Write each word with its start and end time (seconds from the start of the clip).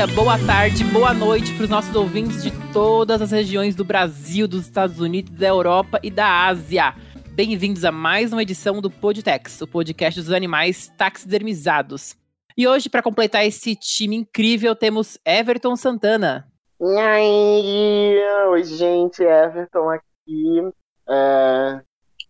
dia, 0.00 0.06
boa 0.14 0.38
tarde, 0.46 0.82
boa 0.84 1.12
noite 1.12 1.54
para 1.54 1.64
os 1.64 1.68
nossos 1.68 1.94
ouvintes 1.94 2.42
de 2.42 2.50
todas 2.72 3.20
as 3.20 3.30
regiões 3.30 3.74
do 3.74 3.84
Brasil, 3.84 4.48
dos 4.48 4.62
Estados 4.62 4.98
Unidos, 4.98 5.30
da 5.32 5.48
Europa 5.48 6.00
e 6.02 6.10
da 6.10 6.46
Ásia. 6.46 6.94
Bem-vindos 7.32 7.84
a 7.84 7.92
mais 7.92 8.32
uma 8.32 8.40
edição 8.40 8.80
do 8.80 8.90
Podtex, 8.90 9.60
o 9.60 9.66
podcast 9.66 10.18
dos 10.18 10.32
animais 10.32 10.90
taxidermizados. 10.96 12.16
E 12.56 12.66
hoje, 12.66 12.88
para 12.88 13.02
completar 13.02 13.44
esse 13.44 13.76
time 13.76 14.16
incrível, 14.16 14.74
temos 14.74 15.18
Everton 15.22 15.76
Santana. 15.76 16.48
Oi 16.80 18.64
gente, 18.64 19.22
Everton 19.22 19.90
aqui, 19.90 20.72
é, 21.10 21.82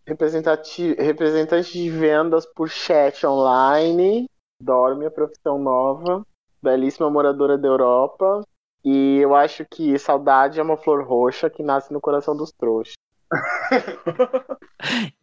representante 0.08 1.72
de 1.72 1.88
vendas 1.88 2.44
por 2.46 2.68
chat 2.68 3.24
online, 3.24 4.26
dorme 4.60 5.06
a 5.06 5.10
profissão 5.10 5.56
nova, 5.56 6.26
belíssima 6.62 7.10
moradora 7.10 7.56
da 7.56 7.68
Europa, 7.68 8.42
e 8.84 9.18
eu 9.18 9.34
acho 9.34 9.64
que 9.64 9.98
saudade 9.98 10.58
é 10.58 10.62
uma 10.62 10.76
flor 10.76 11.04
roxa 11.04 11.50
que 11.50 11.62
nasce 11.62 11.92
no 11.92 12.00
coração 12.00 12.36
dos 12.36 12.52
trouxas. 12.52 12.94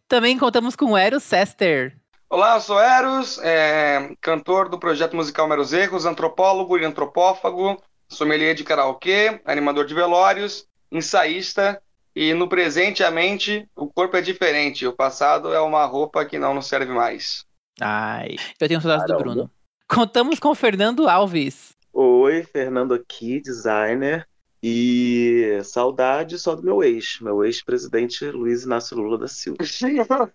Também 0.08 0.38
contamos 0.38 0.74
com 0.74 0.96
Eros 0.96 1.22
Sester. 1.22 1.96
Olá, 2.30 2.56
eu 2.56 2.60
sou 2.60 2.80
Eros, 2.80 3.38
é, 3.38 4.14
cantor 4.20 4.68
do 4.68 4.78
projeto 4.78 5.16
musical 5.16 5.48
Meros 5.48 5.72
Erros, 5.72 6.04
antropólogo 6.04 6.78
e 6.78 6.84
antropófago, 6.84 7.82
sommelier 8.08 8.54
de 8.54 8.64
karaokê, 8.64 9.40
animador 9.44 9.86
de 9.86 9.94
velórios, 9.94 10.66
ensaísta 10.90 11.80
e 12.14 12.34
no 12.34 12.48
presente 12.48 13.04
a 13.04 13.10
mente 13.10 13.68
o 13.76 13.86
corpo 13.86 14.16
é 14.16 14.20
diferente, 14.20 14.86
o 14.86 14.92
passado 14.92 15.54
é 15.54 15.60
uma 15.60 15.84
roupa 15.84 16.24
que 16.24 16.38
não 16.38 16.52
nos 16.52 16.66
serve 16.66 16.92
mais. 16.92 17.44
Ai, 17.80 18.36
eu 18.60 18.68
tenho 18.68 18.80
saudades 18.80 19.06
do 19.06 19.16
Bruno. 19.16 19.50
Contamos 19.88 20.38
com 20.38 20.50
o 20.50 20.54
Fernando 20.54 21.08
Alves. 21.08 21.70
Oi, 21.92 22.44
Fernando 22.44 22.92
aqui, 22.92 23.40
designer. 23.40 24.28
E 24.62 25.60
saudade 25.64 26.38
só 26.38 26.54
do 26.54 26.62
meu 26.62 26.82
ex, 26.82 27.18
meu 27.20 27.44
ex-presidente 27.44 28.24
Luiz 28.26 28.64
Inácio 28.64 28.96
Lula 28.96 29.16
da 29.16 29.28
Silva. 29.28 29.58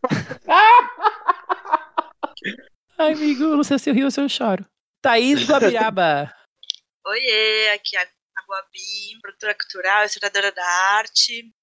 Ai, 2.98 3.14
amigo, 3.14 3.44
não 3.56 3.64
sei 3.64 3.78
se 3.78 3.90
eu 3.90 3.94
rio 3.94 4.06
ou 4.06 4.12
se 4.12 4.22
eu 4.22 4.30
choro. 4.30 4.66
Thaís 5.02 5.46
Guabiraba. 5.46 6.34
Oiê, 7.06 7.72
aqui 7.74 7.98
é 7.98 8.02
a 8.02 8.08
Guabi, 8.48 9.20
produtora 9.22 9.54
cultural, 9.56 10.06
historiadora 10.06 10.52
da 10.52 10.66
arte. 10.96 11.54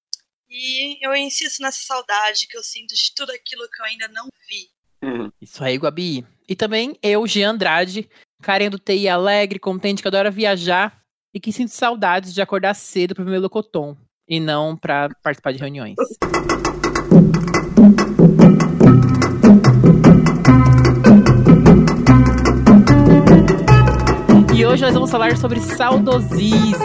E 0.49 1.05
eu 1.05 1.15
insisto 1.17 1.63
nessa 1.63 1.81
saudade 1.83 2.47
que 2.47 2.57
eu 2.57 2.63
sinto 2.63 2.95
de 2.95 3.15
tudo 3.17 3.33
aquilo 3.33 3.69
que 3.69 3.83
eu 3.83 3.87
ainda 3.87 4.07
não 4.09 4.29
vi. 4.49 4.71
Uhum. 5.03 5.31
Isso 5.41 5.63
aí, 5.65 5.77
Guabi. 5.77 6.25
E 6.49 6.55
também 6.55 6.97
eu, 7.03 7.27
Jean 7.27 7.53
Andrade, 7.53 8.09
carinha 8.43 8.71
do 8.71 8.79
TI 8.79 9.09
alegre, 9.09 9.59
contente, 9.59 10.03
que 10.03 10.09
adora 10.09 10.31
viajar 10.31 11.01
e 11.35 11.41
que 11.41 11.53
sinto 11.53 11.71
saudades 11.71 12.35
de 12.35 12.43
acordar 12.43 12.75
cedo 12.75 13.15
para 13.15 13.25
ver 13.25 13.31
meu 13.31 13.41
locotom 13.41 13.97
e 14.29 14.41
não 14.41 14.77
para 14.77 15.09
participar 15.23 15.53
de 15.53 15.59
reuniões. 15.59 15.97
E 24.55 24.67
hoje 24.67 24.83
nós 24.83 24.93
vamos 24.93 25.11
falar 25.11 25.37
sobre 25.37 25.61
saudosismo. 25.61 26.79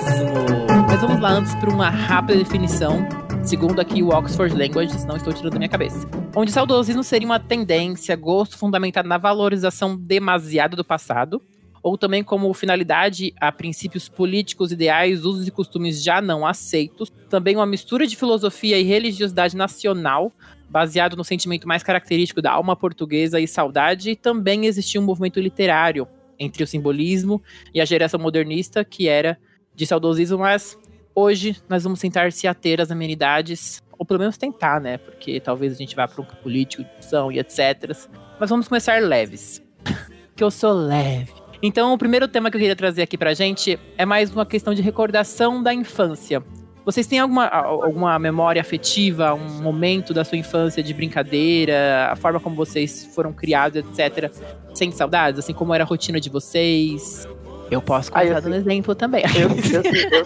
Mas 0.87 1.01
vamos 1.01 1.19
lá 1.19 1.31
antes 1.31 1.53
para 1.55 1.69
uma 1.69 1.89
rápida 1.89 2.39
definição, 2.39 3.05
segundo 3.45 3.79
aqui 3.79 4.01
o 4.01 4.09
Oxford 4.09 4.55
Language, 4.55 5.05
não 5.05 5.17
estou 5.17 5.31
tirando 5.31 5.53
da 5.53 5.59
minha 5.59 5.69
cabeça. 5.69 6.07
Onde 6.35 6.51
saudosismo 6.51 7.03
seria 7.03 7.27
uma 7.27 7.39
tendência, 7.39 8.15
gosto 8.15 8.57
fundamentado 8.57 9.07
na 9.07 9.19
valorização 9.19 9.95
demasiada 9.95 10.75
do 10.75 10.83
passado, 10.83 11.39
ou 11.83 11.95
também 11.95 12.23
como 12.23 12.51
finalidade 12.55 13.35
a 13.39 13.51
princípios 13.51 14.09
políticos, 14.09 14.71
ideais, 14.71 15.23
usos 15.23 15.47
e 15.47 15.51
costumes 15.51 16.03
já 16.03 16.19
não 16.19 16.43
aceitos. 16.43 17.13
Também 17.29 17.55
uma 17.55 17.67
mistura 17.67 18.07
de 18.07 18.15
filosofia 18.15 18.79
e 18.79 18.83
religiosidade 18.83 19.55
nacional, 19.55 20.31
baseado 20.67 21.15
no 21.15 21.23
sentimento 21.23 21.67
mais 21.67 21.83
característico 21.83 22.41
da 22.41 22.51
alma 22.51 22.75
portuguesa 22.75 23.39
e 23.39 23.47
saudade. 23.47 24.09
E 24.09 24.15
também 24.15 24.65
existia 24.65 24.99
um 24.99 25.03
movimento 25.03 25.39
literário 25.39 26.07
entre 26.39 26.63
o 26.63 26.67
simbolismo 26.67 27.39
e 27.71 27.79
a 27.79 27.85
geração 27.85 28.19
modernista, 28.19 28.83
que 28.83 29.07
era 29.07 29.37
de 29.75 29.85
saudosismo, 29.85 30.39
mas 30.39 30.75
hoje 31.15 31.57
nós 31.69 31.83
vamos 31.83 31.99
tentar 31.99 32.31
se 32.31 32.47
ater 32.47 32.81
às 32.81 32.91
amenidades, 32.91 33.81
ou 33.97 34.05
pelo 34.05 34.19
menos 34.19 34.37
tentar, 34.37 34.81
né? 34.81 34.97
Porque 34.97 35.39
talvez 35.39 35.73
a 35.73 35.77
gente 35.77 35.95
vá 35.95 36.07
para 36.07 36.21
um 36.21 36.25
político, 36.25 36.83
discussão 36.83 37.31
e 37.31 37.39
etc. 37.39 37.95
Mas 38.39 38.49
vamos 38.49 38.67
começar 38.67 39.01
leves. 39.01 39.63
que 40.35 40.43
eu 40.43 40.51
sou 40.51 40.73
leve. 40.73 41.31
Então, 41.61 41.93
o 41.93 41.97
primeiro 41.97 42.27
tema 42.27 42.51
que 42.51 42.57
eu 42.57 42.59
queria 42.59 42.75
trazer 42.75 43.01
aqui 43.01 43.17
pra 43.17 43.33
gente 43.33 43.79
é 43.97 44.05
mais 44.05 44.29
uma 44.31 44.45
questão 44.45 44.73
de 44.73 44.81
recordação 44.81 45.63
da 45.63 45.73
infância. 45.73 46.43
Vocês 46.83 47.07
têm 47.07 47.17
alguma, 47.17 47.47
alguma 47.47 48.19
memória 48.19 48.61
afetiva, 48.61 49.33
um 49.33 49.63
momento 49.63 50.13
da 50.13 50.23
sua 50.23 50.37
infância 50.37 50.83
de 50.83 50.93
brincadeira, 50.93 52.09
a 52.11 52.15
forma 52.15 52.39
como 52.39 52.55
vocês 52.55 53.09
foram 53.15 53.33
criados, 53.33 53.83
etc. 53.83 54.31
Sem 54.75 54.91
saudades? 54.91 55.39
Assim 55.39 55.53
como 55.53 55.73
era 55.73 55.83
a 55.83 55.87
rotina 55.87 56.19
de 56.19 56.29
vocês? 56.29 57.27
Eu 57.71 57.81
posso 57.81 58.11
começar 58.11 58.37
ah, 58.37 58.39
dando 58.39 58.55
exemplo 58.55 58.93
também. 58.95 59.23
Eu, 59.35 59.49
eu, 59.49 59.81
eu, 59.83 60.25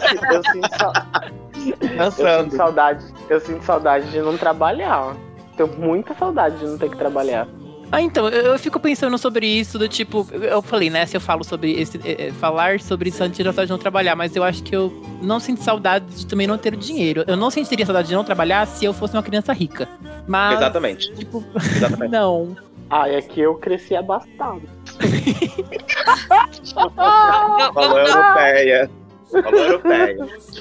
eu, 1.97 2.11
sinto 2.11 2.55
saudade. 2.57 3.05
Eu 3.29 3.39
sinto 3.39 3.63
saudade 3.63 4.11
de 4.11 4.19
não 4.19 4.37
trabalhar. 4.37 5.15
Tenho 5.55 5.69
muita 5.77 6.13
saudade 6.13 6.57
de 6.57 6.65
não 6.65 6.77
ter 6.77 6.89
que 6.89 6.97
trabalhar. 6.97 7.47
Ah, 7.91 8.01
então, 8.01 8.29
eu, 8.29 8.51
eu, 8.51 8.59
fico 8.59 8.79
pensando 8.79 9.17
sobre 9.17 9.47
isso, 9.47 9.79
do 9.79 9.87
tipo, 9.87 10.27
eu 10.31 10.61
falei, 10.61 10.91
né, 10.91 11.07
se 11.07 11.17
eu 11.17 11.21
falo 11.21 11.43
sobre 11.43 11.71
esse, 11.71 11.99
é, 12.05 12.31
falar 12.33 12.79
sobre 12.79 13.09
isso 13.09 13.23
antes 13.23 13.37
de 13.37 13.67
não 13.67 13.79
trabalhar, 13.79 14.15
mas 14.15 14.35
eu 14.35 14.43
acho 14.43 14.61
que 14.61 14.75
eu 14.75 14.93
não 15.23 15.39
sinto 15.39 15.63
saudade 15.63 16.05
de 16.05 16.27
também 16.27 16.45
não 16.45 16.57
ter 16.57 16.75
dinheiro. 16.75 17.23
Eu 17.25 17.35
não 17.35 17.49
sentiria 17.49 17.85
saudade 17.85 18.09
de 18.09 18.13
não 18.13 18.23
trabalhar 18.23 18.67
se 18.67 18.85
eu 18.85 18.93
fosse 18.93 19.15
uma 19.15 19.23
criança 19.23 19.51
rica. 19.53 19.89
Mas. 20.27 20.57
Exatamente. 20.57 21.11
Tipo, 21.15 21.43
Exatamente. 21.55 22.11
não. 22.13 22.55
Ah, 22.89 23.07
é 23.07 23.21
que 23.21 23.39
eu 23.39 23.55
cresci 23.55 23.95
abastado. 23.95 24.63
Falou 27.73 27.99
europeia. 27.99 28.89
Falou 29.31 29.59
europeia. 29.59 30.17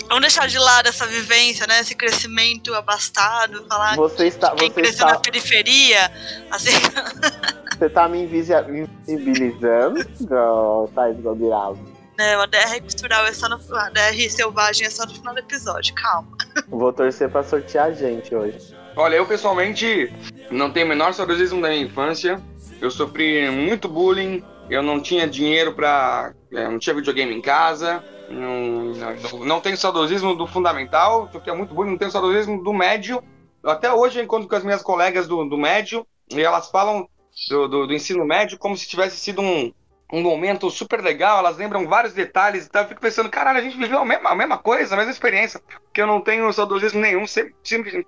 Vamos 0.09 0.21
deixar 0.21 0.47
de 0.47 0.59
lado 0.59 0.89
essa 0.89 1.06
vivência, 1.06 1.66
né? 1.66 1.81
Esse 1.81 1.94
crescimento 1.94 2.75
abastado, 2.75 3.65
falar 3.66 3.97
você 3.97 4.27
está, 4.27 4.55
quem 4.55 4.69
você 4.69 4.75
cresceu 4.75 5.06
está... 5.06 5.15
na 5.15 5.21
periferia. 5.21 6.12
Assim... 6.50 6.72
Você 7.78 7.89
tá 7.89 8.09
me 8.09 8.25
invisibilizando, 8.25 10.05
Thais 10.97 11.21
Gobirado? 11.21 11.78
Não, 12.19 12.41
a 12.41 12.47
DR 12.47 12.81
cultural 12.81 13.25
é 13.25 13.33
só 13.33 13.49
no. 13.49 13.55
A 13.55 13.91
DR 13.91 14.28
selvagem 14.28 14.84
é 14.84 14.91
só 14.91 15.06
no 15.06 15.15
final 15.15 15.33
do 15.33 15.39
episódio, 15.39 15.95
calma. 15.95 16.37
Vou 16.66 16.93
torcer 16.93 17.31
pra 17.31 17.45
sortear 17.45 17.87
a 17.87 17.93
gente 17.93 18.34
hoje. 18.34 18.75
Olha, 18.98 19.14
eu 19.14 19.25
pessoalmente 19.25 20.12
não 20.50 20.72
tenho 20.72 20.86
o 20.86 20.88
menor 20.88 21.14
saudosismo 21.14 21.62
da 21.62 21.69
minha 21.69 21.82
infância. 21.82 22.42
Eu 22.81 22.91
sofri 22.91 23.48
muito 23.48 23.88
bullying, 23.88 24.42
eu 24.69 24.82
não 24.82 25.00
tinha 25.00 25.25
dinheiro 25.25 25.72
pra. 25.72 26.34
É, 26.53 26.66
não 26.66 26.81
tinha 26.81 26.97
videogame 26.97 27.32
em 27.32 27.41
casa. 27.41 28.03
Não, 28.28 28.92
não, 28.92 29.47
não 29.47 29.60
tenho 29.60 29.76
saudosismo 29.76 30.34
do 30.34 30.48
fundamental, 30.48 31.31
é 31.47 31.53
muito 31.53 31.72
bullying, 31.72 31.92
não 31.92 31.97
tenho 31.97 32.10
saudosismo 32.10 32.60
do 32.60 32.75
médio. 32.75 33.22
Até 33.64 33.92
hoje 33.92 34.19
eu 34.19 34.25
encontro 34.25 34.48
com 34.48 34.56
as 34.56 34.64
minhas 34.64 34.82
colegas 34.82 35.28
do, 35.28 35.44
do 35.44 35.56
médio 35.56 36.04
e 36.28 36.41
elas 36.41 36.69
falam 36.69 37.09
do, 37.48 37.69
do, 37.69 37.86
do 37.86 37.94
ensino 37.94 38.25
médio 38.25 38.59
como 38.59 38.76
se 38.76 38.88
tivesse 38.88 39.16
sido 39.16 39.41
um, 39.41 39.72
um 40.12 40.22
momento 40.22 40.69
super 40.70 41.00
legal, 41.00 41.38
elas 41.38 41.56
lembram 41.56 41.86
vários 41.86 42.15
detalhes 42.15 42.66
e 42.66 42.69
tal. 42.69 42.83
Eu 42.83 42.89
fico 42.89 43.01
pensando, 43.01 43.30
caralho, 43.30 43.60
a 43.60 43.62
gente 43.62 43.78
viveu 43.78 44.01
a 44.01 44.04
mesma, 44.04 44.30
a 44.30 44.34
mesma 44.34 44.59
coisa, 44.59 44.94
a 44.94 44.98
mesma 44.98 45.12
experiência. 45.12 45.60
Porque 45.84 46.03
eu 46.03 46.06
não 46.06 46.21
tenho 46.21 46.53
saudosismo 46.53 47.01
nenhum, 47.01 47.28
sempre, 47.28 47.54
sempre 47.62 48.04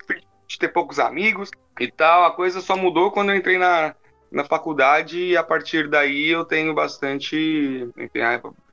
de 0.50 0.58
ter 0.58 0.69
poucos 0.69 0.99
amigos 0.99 1.50
e 1.79 1.91
tal. 1.91 2.25
A 2.25 2.32
coisa 2.32 2.61
só 2.61 2.76
mudou 2.76 3.12
quando 3.12 3.31
eu 3.31 3.37
entrei 3.37 3.56
na, 3.56 3.94
na 4.31 4.44
faculdade 4.44 5.19
e 5.19 5.37
a 5.37 5.44
partir 5.44 5.88
daí 5.88 6.29
eu 6.29 6.44
tenho 6.44 6.75
bastante. 6.75 7.88
Enfim, 7.97 8.20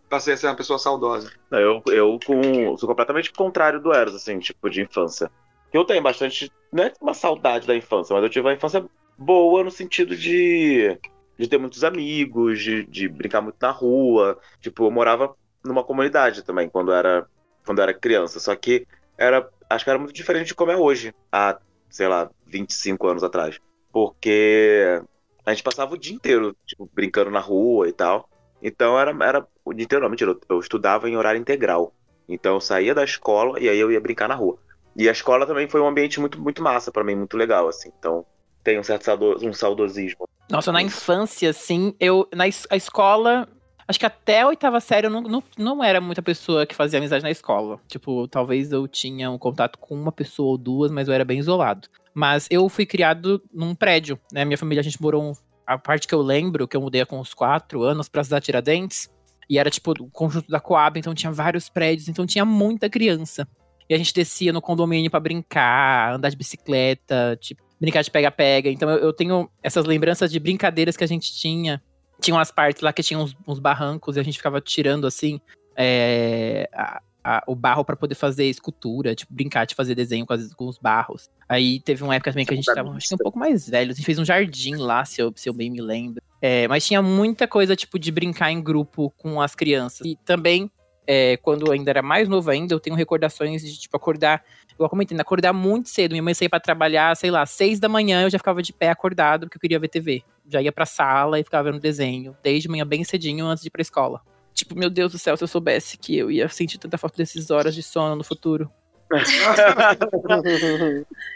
passei 0.09 0.33
a 0.33 0.37
ser 0.37 0.47
uma 0.47 0.55
pessoa 0.55 0.79
saudosa. 0.79 1.31
Eu, 1.51 1.83
eu 1.87 2.19
com, 2.25 2.75
sou 2.77 2.89
completamente 2.89 3.31
contrário 3.31 3.79
do 3.79 3.93
Eros, 3.93 4.15
assim, 4.15 4.39
tipo, 4.39 4.69
de 4.69 4.81
infância. 4.81 5.31
Eu 5.71 5.85
tenho 5.85 6.01
bastante. 6.01 6.51
Não 6.71 6.85
é 6.85 6.93
uma 6.99 7.13
saudade 7.13 7.67
da 7.67 7.75
infância, 7.75 8.13
mas 8.13 8.23
eu 8.23 8.29
tive 8.29 8.47
uma 8.47 8.53
infância 8.53 8.83
boa 9.17 9.63
no 9.63 9.71
sentido 9.71 10.15
de 10.15 10.97
de 11.37 11.47
ter 11.47 11.59
muitos 11.59 11.83
amigos, 11.83 12.59
de, 12.59 12.83
de 12.85 13.07
brincar 13.07 13.41
muito 13.41 13.57
na 13.61 13.69
rua. 13.69 14.39
Tipo, 14.59 14.85
eu 14.85 14.91
morava 14.91 15.35
numa 15.63 15.83
comunidade 15.83 16.43
também 16.43 16.67
quando 16.67 16.91
era 16.91 17.27
quando 17.63 17.79
era 17.79 17.93
criança. 17.93 18.39
Só 18.39 18.55
que 18.55 18.87
era, 19.17 19.47
acho 19.69 19.83
que 19.83 19.89
era 19.89 19.99
muito 19.99 20.13
diferente 20.13 20.47
de 20.47 20.55
como 20.55 20.71
é 20.71 20.77
hoje, 20.77 21.13
há, 21.31 21.59
sei 21.89 22.07
lá, 22.07 22.29
25 22.45 23.07
anos 23.07 23.23
atrás. 23.23 23.59
Porque 23.91 25.01
a 25.45 25.51
gente 25.51 25.63
passava 25.63 25.93
o 25.93 25.97
dia 25.97 26.13
inteiro, 26.13 26.55
tipo, 26.65 26.89
brincando 26.93 27.31
na 27.31 27.39
rua 27.39 27.87
e 27.87 27.93
tal. 27.93 28.29
Então 28.61 28.99
era, 28.99 29.11
era 29.23 29.47
o 29.63 29.73
dia 29.73 29.85
inteiro, 29.85 30.03
não, 30.03 30.09
mentira, 30.09 30.35
eu, 30.49 30.59
estudava 30.59 31.09
em 31.09 31.17
horário 31.17 31.39
integral. 31.39 31.93
Então 32.27 32.55
eu 32.55 32.61
saía 32.61 32.93
da 32.93 33.03
escola 33.03 33.59
e 33.59 33.69
aí 33.69 33.79
eu 33.79 33.91
ia 33.91 33.99
brincar 33.99 34.27
na 34.27 34.35
rua. 34.35 34.57
E 34.95 35.07
a 35.07 35.11
escola 35.11 35.45
também 35.45 35.69
foi 35.69 35.79
um 35.79 35.87
ambiente 35.87 36.19
muito, 36.19 36.41
muito 36.41 36.61
massa 36.61 36.91
para 36.91 37.03
mim, 37.03 37.15
muito 37.15 37.37
legal, 37.37 37.67
assim. 37.67 37.91
Então 37.97 38.25
tem 38.63 38.79
um 38.79 38.83
certo 38.83 39.09
um 39.41 39.53
saudosismo 39.53 40.27
nossa, 40.49 40.71
na 40.71 40.81
infância, 40.81 41.49
assim, 41.49 41.93
eu. 41.99 42.27
Na 42.33 42.45
a 42.45 42.75
escola. 42.75 43.47
Acho 43.87 43.99
que 43.99 44.05
até 44.05 44.41
a 44.41 44.47
oitava 44.47 44.79
série 44.81 45.07
eu 45.07 45.11
não, 45.11 45.21
não, 45.21 45.43
não 45.57 45.83
era 45.83 46.01
muita 46.01 46.21
pessoa 46.21 46.65
que 46.65 46.75
fazia 46.75 46.99
amizade 46.99 47.23
na 47.23 47.31
escola. 47.31 47.79
Tipo, 47.87 48.27
talvez 48.27 48.71
eu 48.71 48.87
tinha 48.87 49.31
um 49.31 49.37
contato 49.37 49.79
com 49.79 49.95
uma 49.95 50.11
pessoa 50.11 50.49
ou 50.49 50.57
duas, 50.57 50.91
mas 50.91 51.07
eu 51.07 51.13
era 51.13 51.23
bem 51.23 51.39
isolado. 51.39 51.87
Mas 52.13 52.47
eu 52.51 52.67
fui 52.67 52.85
criado 52.85 53.41
num 53.53 53.73
prédio, 53.73 54.19
né? 54.31 54.43
Minha 54.43 54.57
família, 54.57 54.81
a 54.81 54.83
gente 54.83 55.01
morou. 55.01 55.23
Um, 55.23 55.33
a 55.65 55.77
parte 55.77 56.07
que 56.07 56.15
eu 56.15 56.21
lembro, 56.21 56.67
que 56.67 56.75
eu 56.75 56.81
mudei 56.81 57.05
com 57.05 57.19
uns 57.19 57.33
quatro 57.33 57.83
anos 57.83 58.07
pra 58.07 58.23
cidade 58.23 58.45
Tiradentes, 58.45 59.09
e 59.49 59.57
era 59.57 59.69
tipo 59.69 59.91
o 59.91 60.09
conjunto 60.09 60.49
da 60.49 60.59
Coab, 60.59 60.97
então 60.97 61.13
tinha 61.13 61.31
vários 61.31 61.69
prédios, 61.69 62.07
então 62.07 62.25
tinha 62.25 62.45
muita 62.45 62.89
criança. 62.89 63.47
E 63.89 63.93
a 63.93 63.97
gente 63.97 64.13
descia 64.13 64.51
no 64.51 64.61
condomínio 64.61 65.09
para 65.09 65.19
brincar, 65.19 66.15
andar 66.15 66.29
de 66.29 66.35
bicicleta, 66.35 67.37
tipo, 67.39 67.63
brincar 67.79 68.01
de 68.01 68.11
pega-pega. 68.11 68.69
Então 68.69 68.89
eu, 68.89 68.97
eu, 68.97 69.13
tenho 69.13 69.49
essas 69.63 69.85
lembranças 69.85 70.31
de 70.31 70.39
brincadeiras 70.39 70.97
que 70.97 71.03
a 71.03 71.07
gente 71.07 71.33
tinha. 71.33 71.81
Tinha 72.21 72.35
umas 72.35 72.51
partes 72.51 72.81
lá 72.81 72.91
que 72.91 73.03
tinha 73.03 73.19
uns, 73.19 73.35
uns 73.47 73.59
barrancos 73.59 74.17
e 74.17 74.19
a 74.19 74.23
gente 74.23 74.37
ficava 74.37 74.59
tirando 74.59 75.05
assim 75.05 75.39
é, 75.75 76.69
a, 76.73 77.01
a, 77.23 77.43
o 77.45 77.55
barro 77.55 77.83
para 77.83 77.95
poder 77.95 78.15
fazer 78.15 78.45
escultura, 78.45 79.13
tipo, 79.13 79.33
brincar 79.33 79.65
de 79.65 79.75
fazer 79.75 79.93
desenho 79.93 80.25
com, 80.25 80.33
as, 80.33 80.53
com 80.53 80.65
os 80.65 80.77
barros. 80.77 81.29
Aí 81.47 81.79
teve 81.81 82.03
uma 82.03 82.15
época 82.15 82.31
também 82.31 82.45
que 82.45 82.53
a 82.53 82.55
gente 82.57 82.73
tava, 82.73 82.91
acho 82.91 83.13
um 83.13 83.17
pouco 83.17 83.37
mais 83.37 83.69
velho. 83.69 83.91
A 83.91 83.93
gente 83.93 84.05
fez 84.05 84.17
um 84.17 84.25
jardim 84.25 84.75
lá, 84.75 85.03
se 85.05 85.21
eu, 85.21 85.31
se 85.35 85.47
eu 85.47 85.53
bem 85.53 85.69
me 85.69 85.81
lembro. 85.81 86.21
É, 86.41 86.67
mas 86.67 86.85
tinha 86.85 87.01
muita 87.01 87.47
coisa, 87.47 87.75
tipo, 87.75 87.99
de 87.99 88.11
brincar 88.11 88.51
em 88.51 88.61
grupo 88.61 89.11
com 89.17 89.41
as 89.41 89.55
crianças. 89.55 90.05
E 90.05 90.15
também 90.25 90.71
é, 91.07 91.37
quando 91.37 91.65
eu 91.65 91.71
ainda 91.71 91.89
era 91.89 92.01
mais 92.01 92.27
novo 92.27 92.51
ainda, 92.51 92.73
eu 92.73 92.79
tenho 92.79 92.95
recordações 92.95 93.61
de, 93.61 93.79
tipo, 93.79 93.95
acordar, 93.95 94.43
igual 94.69 94.89
comentei, 94.89 95.15
né, 95.15 95.21
acordar 95.21 95.53
muito 95.53 95.87
cedo. 95.89 96.11
Minha 96.11 96.21
mãe 96.21 96.33
saía 96.33 96.49
pra 96.49 96.59
trabalhar, 96.59 97.15
sei 97.15 97.31
lá, 97.31 97.45
seis 97.45 97.79
da 97.79 97.87
manhã, 97.87 98.23
eu 98.23 98.29
já 98.29 98.37
ficava 98.37 98.61
de 98.61 98.73
pé 98.73 98.89
acordado, 98.89 99.47
porque 99.47 99.57
eu 99.57 99.61
queria 99.61 99.79
ver 99.79 99.87
TV. 99.87 100.21
Já 100.45 100.61
ia 100.61 100.71
pra 100.71 100.85
sala 100.85 101.39
e 101.39 101.43
ficava 101.43 101.71
vendo 101.71 101.81
desenho, 101.81 102.35
desde 102.43 102.67
manhã 102.67 102.85
bem 102.85 103.05
cedinho, 103.05 103.45
antes 103.45 103.63
de 103.63 103.69
ir 103.69 103.71
pra 103.71 103.81
escola. 103.81 104.21
Tipo, 104.53 104.75
meu 104.75 104.89
Deus 104.89 105.11
do 105.11 105.17
céu, 105.17 105.37
se 105.37 105.43
eu 105.43 105.47
soubesse 105.47 105.97
que 105.97 106.17
eu 106.17 106.29
ia 106.29 106.49
sentir 106.49 106.77
tanta 106.77 106.97
falta 106.97 107.17
dessas 107.17 107.49
horas 107.49 107.73
de 107.73 107.81
sono 107.81 108.15
no 108.15 108.23
futuro. 108.23 108.69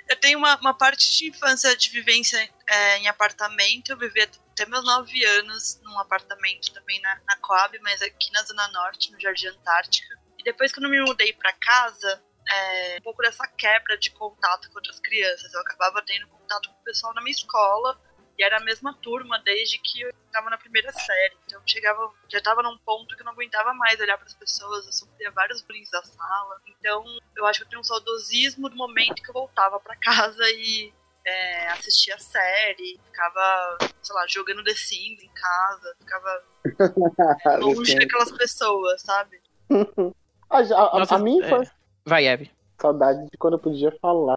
eu 0.10 0.16
tenho 0.20 0.38
uma, 0.38 0.58
uma, 0.58 0.74
parte 0.74 1.18
de 1.18 1.30
infância 1.30 1.74
de 1.78 1.90
vivência 1.90 2.38
é, 2.68 2.98
em 2.98 3.08
apartamento. 3.08 3.92
Eu 3.92 3.98
vivi 3.98 4.28
até 4.62 4.70
meus 4.70 4.86
nove 4.86 5.26
anos 5.26 5.80
num 5.84 5.98
apartamento 6.00 6.72
também 6.74 7.02
na, 7.02 7.20
na 7.28 7.36
Coab, 7.38 7.78
mas 7.82 8.02
aqui 8.02 8.32
na 8.32 8.44
Zona 8.44 8.68
Norte, 8.70 9.12
no 9.12 9.20
Jardim 9.20 9.48
Antártica. 9.48 10.20
E 10.38 10.44
depois, 10.44 10.72
quando 10.72 10.86
eu 10.86 10.92
me 10.92 11.02
mudei 11.02 11.34
para 11.34 11.54
casa, 11.54 12.24
é, 12.50 12.98
um 13.00 13.02
pouco 13.02 13.22
dessa 13.22 13.48
quebra 13.48 13.98
de 13.98 14.12
contato 14.12 14.70
com 14.70 14.76
outras 14.76 15.00
crianças. 15.00 15.54
Eu 15.54 15.62
acabava 15.62 16.02
tendo 16.06 16.28
contato 16.28 16.70
com 16.70 16.76
o 16.76 16.84
pessoal 16.84 17.14
na 17.14 17.22
minha 17.22 17.32
escola, 17.32 18.00
e 18.38 18.44
era 18.44 18.58
a 18.58 18.64
mesma 18.64 18.94
turma 18.94 19.40
desde 19.40 19.78
que 19.80 20.02
eu 20.02 20.10
estava 20.26 20.50
na 20.50 20.58
primeira 20.58 20.92
série. 20.92 21.38
Então 21.46 21.62
chegava, 21.66 22.12
já 22.30 22.38
estava 22.38 22.62
num 22.62 22.78
ponto 22.80 23.16
que 23.16 23.22
eu 23.22 23.26
não 23.26 23.34
aguentava 23.34 23.74
mais 23.74 24.00
olhar 24.00 24.18
para 24.18 24.28
as 24.28 24.34
pessoas, 24.34 24.86
eu 24.86 24.94
sofria 24.94 25.32
vários 25.32 25.62
brindes 25.64 25.92
da 25.92 26.04
sala. 26.04 26.62
Então 26.68 27.04
eu 27.36 27.46
acho 27.46 27.60
que 27.60 27.66
eu 27.66 27.70
tenho 27.70 27.82
um 27.82 27.84
saudosismo 27.84 28.70
do 28.70 28.76
momento 28.76 29.22
que 29.22 29.30
eu 29.30 29.34
voltava 29.34 29.80
para 29.80 29.96
casa 30.02 30.50
e 30.52 30.94
é, 31.26 31.68
assistia 31.70 32.16
a 32.16 32.20
série, 32.20 33.00
ficava, 33.06 33.78
sei 34.02 34.16
lá, 34.16 34.26
jogando 34.28 34.64
The 34.64 34.74
Sims 34.74 35.22
em 35.22 35.30
casa, 35.30 35.96
ficava 36.00 36.44
longe 37.62 37.96
daquelas 37.96 38.32
pessoas, 38.32 39.02
sabe? 39.02 39.42
a, 40.50 40.58
a, 40.58 41.00
Nossa, 41.00 41.16
a 41.16 41.20
minha 41.20 41.44
é. 41.44 41.48
infância. 41.48 41.74
É... 41.74 42.10
Vai, 42.10 42.28
Eve. 42.28 42.52
Saudade 42.80 43.24
de 43.30 43.38
quando 43.38 43.54
eu 43.54 43.60
podia 43.60 43.92
falar. 44.02 44.36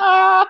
ah, 0.00 0.46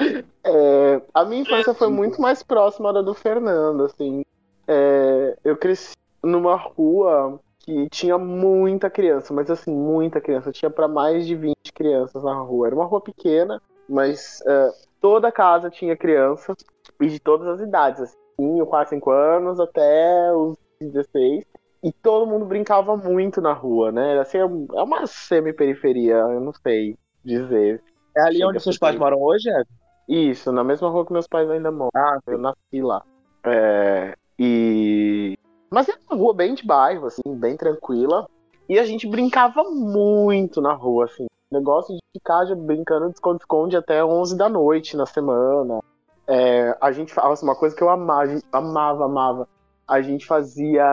é, 0.44 1.02
a 1.12 1.24
minha 1.24 1.42
infância 1.42 1.74
foi 1.74 1.88
muito 1.88 2.20
mais 2.20 2.42
próxima 2.42 2.92
da 2.92 3.02
do 3.02 3.14
Fernando, 3.14 3.84
assim. 3.84 4.24
É, 4.66 5.36
eu 5.44 5.56
cresci 5.56 5.94
numa 6.22 6.56
rua 6.56 7.38
que 7.64 7.88
tinha 7.90 8.18
muita 8.18 8.90
criança, 8.90 9.32
mas 9.32 9.50
assim, 9.50 9.72
muita 9.72 10.20
criança. 10.20 10.52
Tinha 10.52 10.70
para 10.70 10.88
mais 10.88 11.26
de 11.26 11.34
20 11.34 11.72
crianças 11.72 12.22
na 12.22 12.34
rua. 12.34 12.66
Era 12.66 12.76
uma 12.76 12.84
rua 12.84 13.00
pequena, 13.00 13.60
mas 13.88 14.42
é, 14.46 14.70
toda 15.00 15.32
casa 15.32 15.70
tinha 15.70 15.96
criança 15.96 16.54
e 17.00 17.08
de 17.08 17.20
todas 17.20 17.46
as 17.48 17.60
idades, 17.60 18.02
assim, 18.02 18.64
4, 18.64 18.90
5 18.90 19.10
anos 19.10 19.60
até 19.60 20.32
os 20.32 20.56
16. 20.80 21.44
E 21.84 21.92
todo 21.92 22.26
mundo 22.26 22.44
brincava 22.44 22.96
muito 22.96 23.40
na 23.40 23.52
rua, 23.52 23.90
né? 23.90 24.18
Assim, 24.20 24.38
é 24.38 24.44
uma 24.44 25.06
semi-periferia, 25.06 26.14
eu 26.14 26.40
não 26.40 26.52
sei 26.52 26.96
dizer. 27.24 27.82
É 28.16 28.22
ali 28.22 28.44
onde 28.44 28.60
seus 28.60 28.78
pais 28.78 28.96
moram 28.96 29.20
hoje, 29.20 29.50
é? 29.50 29.62
Isso, 30.08 30.52
na 30.52 30.62
mesma 30.62 30.88
rua 30.88 31.06
que 31.06 31.12
meus 31.12 31.26
pais 31.26 31.48
ainda 31.50 31.70
moram. 31.72 31.90
Ah, 31.94 32.18
eu 32.26 32.38
nasci 32.38 32.82
lá. 32.82 33.02
É, 33.44 34.14
e. 34.38 35.36
Mas 35.72 35.88
é 35.88 35.94
uma 36.06 36.18
rua 36.18 36.34
bem 36.34 36.54
de 36.54 36.66
bairro, 36.66 37.06
assim, 37.06 37.22
bem 37.26 37.56
tranquila. 37.56 38.28
E 38.68 38.78
a 38.78 38.84
gente 38.84 39.08
brincava 39.08 39.64
muito 39.64 40.60
na 40.60 40.74
rua, 40.74 41.06
assim. 41.06 41.26
Negócio 41.50 41.94
de 41.94 42.00
ficar 42.14 42.44
brincando 42.54 43.08
de 43.08 43.14
esconde-esconde 43.14 43.76
até 43.76 44.04
11 44.04 44.36
da 44.36 44.50
noite 44.50 44.96
na 44.98 45.06
semana. 45.06 45.80
É, 46.26 46.76
a 46.78 46.92
gente 46.92 47.12
faz 47.12 47.42
uma 47.42 47.56
coisa 47.56 47.74
que 47.74 47.82
eu 47.82 47.88
amava, 47.88 48.38
amava, 48.52 49.04
amava. 49.06 49.48
A 49.88 50.02
gente 50.02 50.26
fazia. 50.26 50.84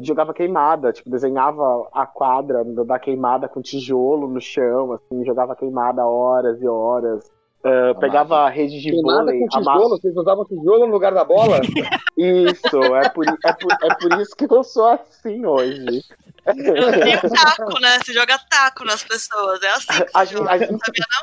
jogava 0.00 0.32
queimada, 0.32 0.92
tipo, 0.92 1.10
desenhava 1.10 1.88
a 1.92 2.06
quadra 2.06 2.64
da 2.64 2.98
queimada 2.98 3.48
com 3.48 3.60
tijolo 3.60 4.28
no 4.28 4.40
chão, 4.40 4.92
assim, 4.92 5.24
jogava 5.24 5.56
queimada 5.56 6.06
horas 6.06 6.62
e 6.62 6.66
horas. 6.66 7.28
Uh, 7.68 7.98
pegava 7.98 8.46
a 8.46 8.48
rede 8.48 8.80
de 8.80 8.90
Queimada 8.90 9.24
vôlei. 9.24 9.40
com 9.40 9.48
tijolo? 9.48 9.70
Amava... 9.70 9.88
Vocês 9.88 10.16
usavam 10.16 10.44
tijolo 10.44 10.86
no 10.86 10.92
lugar 10.92 11.12
da 11.12 11.24
bola? 11.24 11.60
Isso, 12.16 12.82
é 12.94 13.08
por, 13.10 13.26
é, 13.28 13.52
por, 13.52 13.72
é 13.72 13.94
por 13.94 14.20
isso 14.20 14.34
que 14.34 14.46
eu 14.50 14.64
sou 14.64 14.86
assim 14.86 15.44
hoje. 15.46 16.02
Eu 16.46 16.54
tenho 16.54 17.20
taco, 17.20 17.80
né? 17.80 17.98
Você 18.02 18.12
joga 18.12 18.38
taco 18.50 18.84
nas 18.84 19.04
pessoas, 19.04 19.62
é 19.62 19.68
assim. 19.68 20.04
A 20.14 20.24
gente, 20.24 20.48
a, 20.48 20.58
gente, 20.58 20.80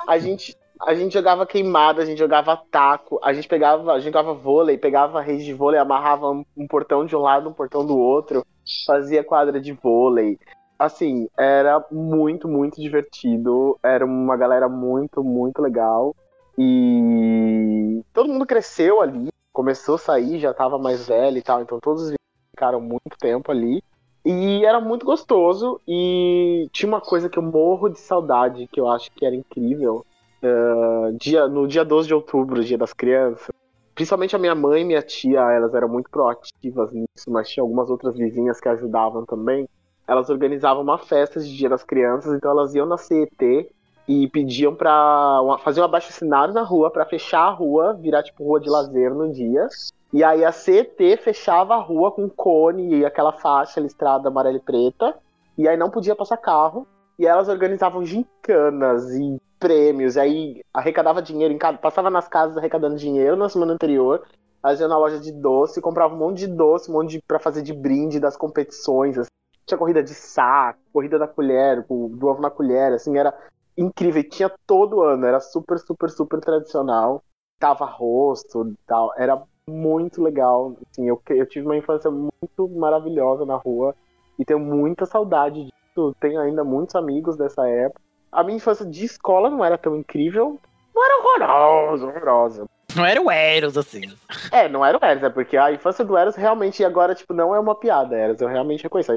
a, 0.07 0.19
gente, 0.19 0.57
a 0.81 0.93
gente 0.93 1.13
jogava 1.13 1.45
queimada, 1.45 2.01
a 2.01 2.05
gente 2.05 2.19
jogava 2.19 2.61
taco, 2.71 3.19
a 3.23 3.33
gente 3.33 3.47
pegava, 3.47 3.91
a 3.91 3.95
gente 3.95 4.05
jogava 4.05 4.33
vôlei, 4.33 4.77
pegava 4.77 5.19
a 5.19 5.21
rede 5.21 5.43
de 5.43 5.53
vôlei, 5.53 5.79
amarrava 5.79 6.31
um, 6.31 6.45
um 6.55 6.67
portão 6.67 7.05
de 7.05 7.15
um 7.15 7.19
lado, 7.19 7.49
um 7.49 7.53
portão 7.53 7.85
do 7.85 7.97
outro, 7.97 8.45
fazia 8.85 9.23
quadra 9.23 9.59
de 9.59 9.73
vôlei 9.73 10.37
assim, 10.77 11.27
era 11.37 11.83
muito, 11.91 12.47
muito 12.47 12.81
divertido. 12.81 13.79
Era 13.83 14.05
uma 14.05 14.37
galera 14.37 14.69
muito, 14.69 15.23
muito 15.23 15.61
legal. 15.61 16.15
E 16.57 18.01
todo 18.13 18.29
mundo 18.29 18.45
cresceu 18.45 19.01
ali, 19.01 19.29
começou 19.51 19.95
a 19.95 19.99
sair, 19.99 20.39
já 20.39 20.53
tava 20.53 20.77
mais 20.77 21.07
velho 21.07 21.37
e 21.37 21.41
tal, 21.41 21.61
então 21.61 21.79
todos 21.79 22.13
ficaram 22.51 22.79
muito 22.79 23.17
tempo 23.19 23.51
ali. 23.51 23.83
E 24.25 24.65
era 24.65 24.79
muito 24.81 25.05
gostoso 25.05 25.79
e 25.87 26.67
tinha 26.71 26.89
uma 26.89 26.99
coisa 26.99 27.29
que 27.29 27.37
eu 27.37 27.43
morro 27.43 27.89
de 27.89 27.99
saudade, 27.99 28.67
que 28.71 28.79
eu 28.79 28.89
acho 28.89 29.11
que 29.11 29.25
era 29.25 29.35
incrível. 29.35 30.03
Uh, 30.41 31.15
dia, 31.17 31.47
no 31.47 31.67
dia 31.67 31.85
12 31.85 32.07
de 32.07 32.13
outubro, 32.13 32.63
dia 32.63 32.77
das 32.77 32.91
crianças, 32.91 33.49
principalmente 33.93 34.35
a 34.35 34.39
minha 34.39 34.55
mãe 34.55 34.81
e 34.81 34.85
minha 34.85 35.01
tia, 35.01 35.39
elas 35.51 35.73
eram 35.73 35.87
muito 35.87 36.09
proativas 36.09 36.91
nisso, 36.91 37.29
mas 37.29 37.49
tinha 37.49 37.63
algumas 37.63 37.89
outras 37.89 38.15
vizinhas 38.15 38.59
que 38.59 38.67
ajudavam 38.67 39.25
também. 39.25 39.67
Elas 40.07 40.29
organizavam 40.29 40.83
uma 40.83 40.97
festa 40.97 41.39
de 41.39 41.55
Dia 41.55 41.69
das 41.69 41.83
Crianças, 41.83 42.33
então 42.33 42.51
elas 42.51 42.73
iam 42.75 42.85
na 42.85 42.97
CET 42.97 43.69
e 44.07 44.27
pediam 44.27 44.75
para 44.75 45.41
fazer 45.63 45.81
um 45.81 45.83
abaixo 45.83 46.09
assinado 46.09 46.53
na 46.53 46.61
rua 46.61 46.91
para 46.91 47.05
fechar 47.05 47.47
a 47.47 47.49
rua, 47.49 47.93
virar 47.93 48.23
tipo 48.23 48.43
rua 48.43 48.59
de 48.59 48.69
lazer 48.69 49.13
no 49.13 49.31
dia. 49.31 49.67
E 50.13 50.23
aí 50.23 50.45
a 50.45 50.51
CET 50.51 51.17
fechava 51.17 51.73
a 51.75 51.81
rua 51.81 52.11
com 52.11 52.29
cone 52.29 52.99
e 52.99 53.05
aquela 53.05 53.31
faixa 53.31 53.79
listrada 53.79 54.29
amarela 54.29 54.57
e 54.57 54.61
preta. 54.61 55.15
E 55.57 55.67
aí 55.67 55.75
não 55.75 55.89
podia 55.89 56.15
passar 56.15 56.37
carro. 56.37 56.87
E 57.17 57.25
elas 57.25 57.47
organizavam 57.47 58.05
gincanas 58.05 59.13
e 59.13 59.41
prêmios. 59.59 60.15
E 60.15 60.19
aí 60.19 60.61
arrecadava 60.73 61.21
dinheiro 61.21 61.53
em 61.53 61.57
casa, 61.57 61.77
passava 61.77 62.09
nas 62.09 62.27
casas 62.27 62.57
arrecadando 62.57 62.95
dinheiro 62.95 63.35
na 63.35 63.49
semana 63.49 63.73
anterior. 63.73 64.23
Fazia 64.61 64.87
na 64.87 64.97
loja 64.97 65.19
de 65.19 65.31
doce, 65.31 65.81
comprava 65.81 66.13
um 66.13 66.17
monte 66.17 66.39
de 66.39 66.47
doce, 66.47 66.89
um 66.89 66.93
monte 66.93 67.11
de 67.11 67.21
para 67.21 67.39
fazer 67.39 67.61
de 67.61 67.73
brinde 67.73 68.19
das 68.19 68.37
competições. 68.37 69.17
Assim. 69.17 69.29
Tinha 69.65 69.77
corrida 69.77 70.01
de 70.01 70.13
saco, 70.13 70.79
corrida 70.93 71.19
da 71.19 71.27
colher, 71.27 71.83
do 71.83 72.27
ovo 72.27 72.41
na 72.41 72.49
colher, 72.49 72.93
assim, 72.93 73.17
era 73.17 73.33
incrível. 73.77 74.21
E 74.21 74.29
tinha 74.29 74.51
todo 74.65 75.01
ano, 75.01 75.25
era 75.25 75.39
super, 75.39 75.79
super, 75.79 76.09
super 76.09 76.39
tradicional. 76.39 77.23
Tava 77.59 77.85
rosto 77.85 78.67
e 78.67 78.75
tal. 78.87 79.13
Era 79.17 79.41
muito 79.67 80.21
legal. 80.21 80.75
Assim, 80.91 81.07
eu, 81.07 81.21
eu 81.29 81.45
tive 81.45 81.65
uma 81.65 81.77
infância 81.77 82.11
muito 82.11 82.69
maravilhosa 82.69 83.45
na 83.45 83.55
rua 83.55 83.95
e 84.37 84.45
tenho 84.45 84.59
muita 84.59 85.05
saudade 85.05 85.65
disso. 85.65 86.15
Tenho 86.19 86.39
ainda 86.39 86.63
muitos 86.63 86.95
amigos 86.95 87.37
dessa 87.37 87.67
época. 87.67 88.01
A 88.31 88.43
minha 88.43 88.57
infância 88.57 88.85
de 88.85 89.05
escola 89.05 89.49
não 89.49 89.63
era 89.63 89.77
tão 89.77 89.95
incrível. 89.95 90.59
Não 90.93 91.03
era 91.03 91.19
horrorosa, 91.19 92.05
horrorosa. 92.05 92.65
Não 92.95 93.05
era 93.05 93.21
o 93.21 93.29
Eros, 93.29 93.77
assim. 93.77 94.01
É, 94.51 94.69
não 94.69 94.85
era 94.85 94.97
o 94.97 95.05
Eros, 95.05 95.23
é 95.23 95.29
porque 95.29 95.57
a 95.57 95.71
infância 95.71 96.05
do 96.05 96.17
Eros 96.17 96.35
realmente 96.35 96.83
agora, 96.83 97.13
tipo, 97.13 97.33
não 97.33 97.53
é 97.53 97.59
uma 97.59 97.75
piada, 97.75 98.15
Eros. 98.15 98.39
Eu 98.39 98.47
realmente 98.47 98.83
reconheço. 98.83 99.11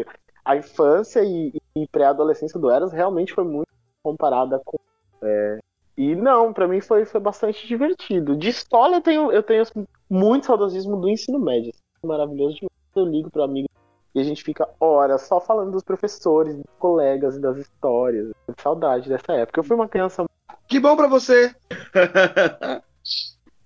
A 0.45 0.57
infância 0.57 1.21
e, 1.23 1.53
e 1.77 1.87
pré-adolescência 1.87 2.59
do 2.59 2.71
Eros 2.71 2.93
realmente 2.93 3.33
foi 3.33 3.45
muito 3.45 3.68
comparada 4.09 4.61
com. 4.65 4.79
É, 5.23 5.59
E 5.97 6.15
não, 6.15 6.53
pra 6.53 6.69
mim 6.69 6.81
foi, 6.81 7.05
foi 7.05 7.21
bastante 7.21 7.67
divertido. 7.67 8.37
De 8.37 8.49
escola 8.49 8.97
eu 8.97 9.01
tenho, 9.01 9.33
eu 9.33 9.43
tenho 9.43 9.65
muito 10.09 10.47
saudosismo 10.47 10.97
do 10.97 11.09
ensino 11.09 11.39
médio. 11.39 11.73
Maravilhoso 12.03 12.57
demais. 12.57 12.73
Eu 12.97 13.05
ligo 13.05 13.31
pro 13.31 13.43
amigo 13.43 13.69
e 14.15 14.21
a 14.21 14.25
gente 14.25 14.43
fica 14.43 14.69
horas 14.81 15.23
só 15.23 15.41
falando 15.41 15.73
dos 15.73 15.83
professores, 15.83 16.57
dos 16.57 16.65
colegas 16.79 17.37
e 17.37 17.41
das 17.41 17.59
histórias. 17.59 18.31
Saudade 18.57 19.09
dessa 19.09 19.33
época. 19.33 19.61
Eu 19.61 19.65
fui 19.65 19.77
uma 19.77 19.89
criança. 19.89 20.25
Que 20.67 20.81
bom 20.81 20.97
pra 20.97 21.07
você! 21.07 21.55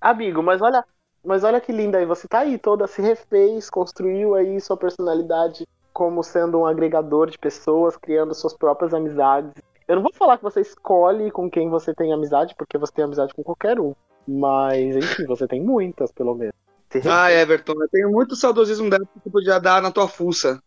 Amigo, 0.00 0.42
mas 0.42 0.60
olha, 0.60 0.84
mas 1.24 1.44
olha 1.44 1.60
que 1.60 1.70
linda 1.70 1.98
aí. 1.98 2.06
Você 2.06 2.26
tá 2.26 2.40
aí 2.40 2.58
toda, 2.58 2.86
se 2.86 3.00
refez, 3.00 3.70
construiu 3.70 4.34
aí 4.34 4.60
sua 4.60 4.76
personalidade 4.76 5.66
como 5.92 6.22
sendo 6.22 6.58
um 6.58 6.66
agregador 6.66 7.30
de 7.30 7.38
pessoas, 7.38 7.96
criando 7.96 8.34
suas 8.34 8.54
próprias 8.54 8.92
amizades. 8.92 9.52
Eu 9.92 9.96
não 9.96 10.02
vou 10.02 10.12
falar 10.14 10.38
que 10.38 10.42
você 10.42 10.62
escolhe 10.62 11.30
com 11.30 11.50
quem 11.50 11.68
você 11.68 11.94
tem 11.94 12.14
amizade, 12.14 12.54
porque 12.56 12.78
você 12.78 12.90
tem 12.94 13.04
amizade 13.04 13.34
com 13.34 13.42
qualquer 13.42 13.78
um. 13.78 13.94
Mas, 14.26 14.96
enfim, 14.96 15.26
você 15.26 15.46
tem 15.46 15.60
muitas, 15.60 16.10
pelo 16.10 16.34
menos. 16.34 16.54
Ah, 17.04 17.30
Everton, 17.30 17.74
eu 17.74 17.88
tenho 17.90 18.10
muito 18.10 18.34
saudosismo 18.34 18.88
dela 18.88 19.04
que 19.04 19.20
tu 19.20 19.30
podia 19.30 19.58
dar 19.58 19.82
na 19.82 19.90
tua 19.90 20.08
fuça. 20.08 20.62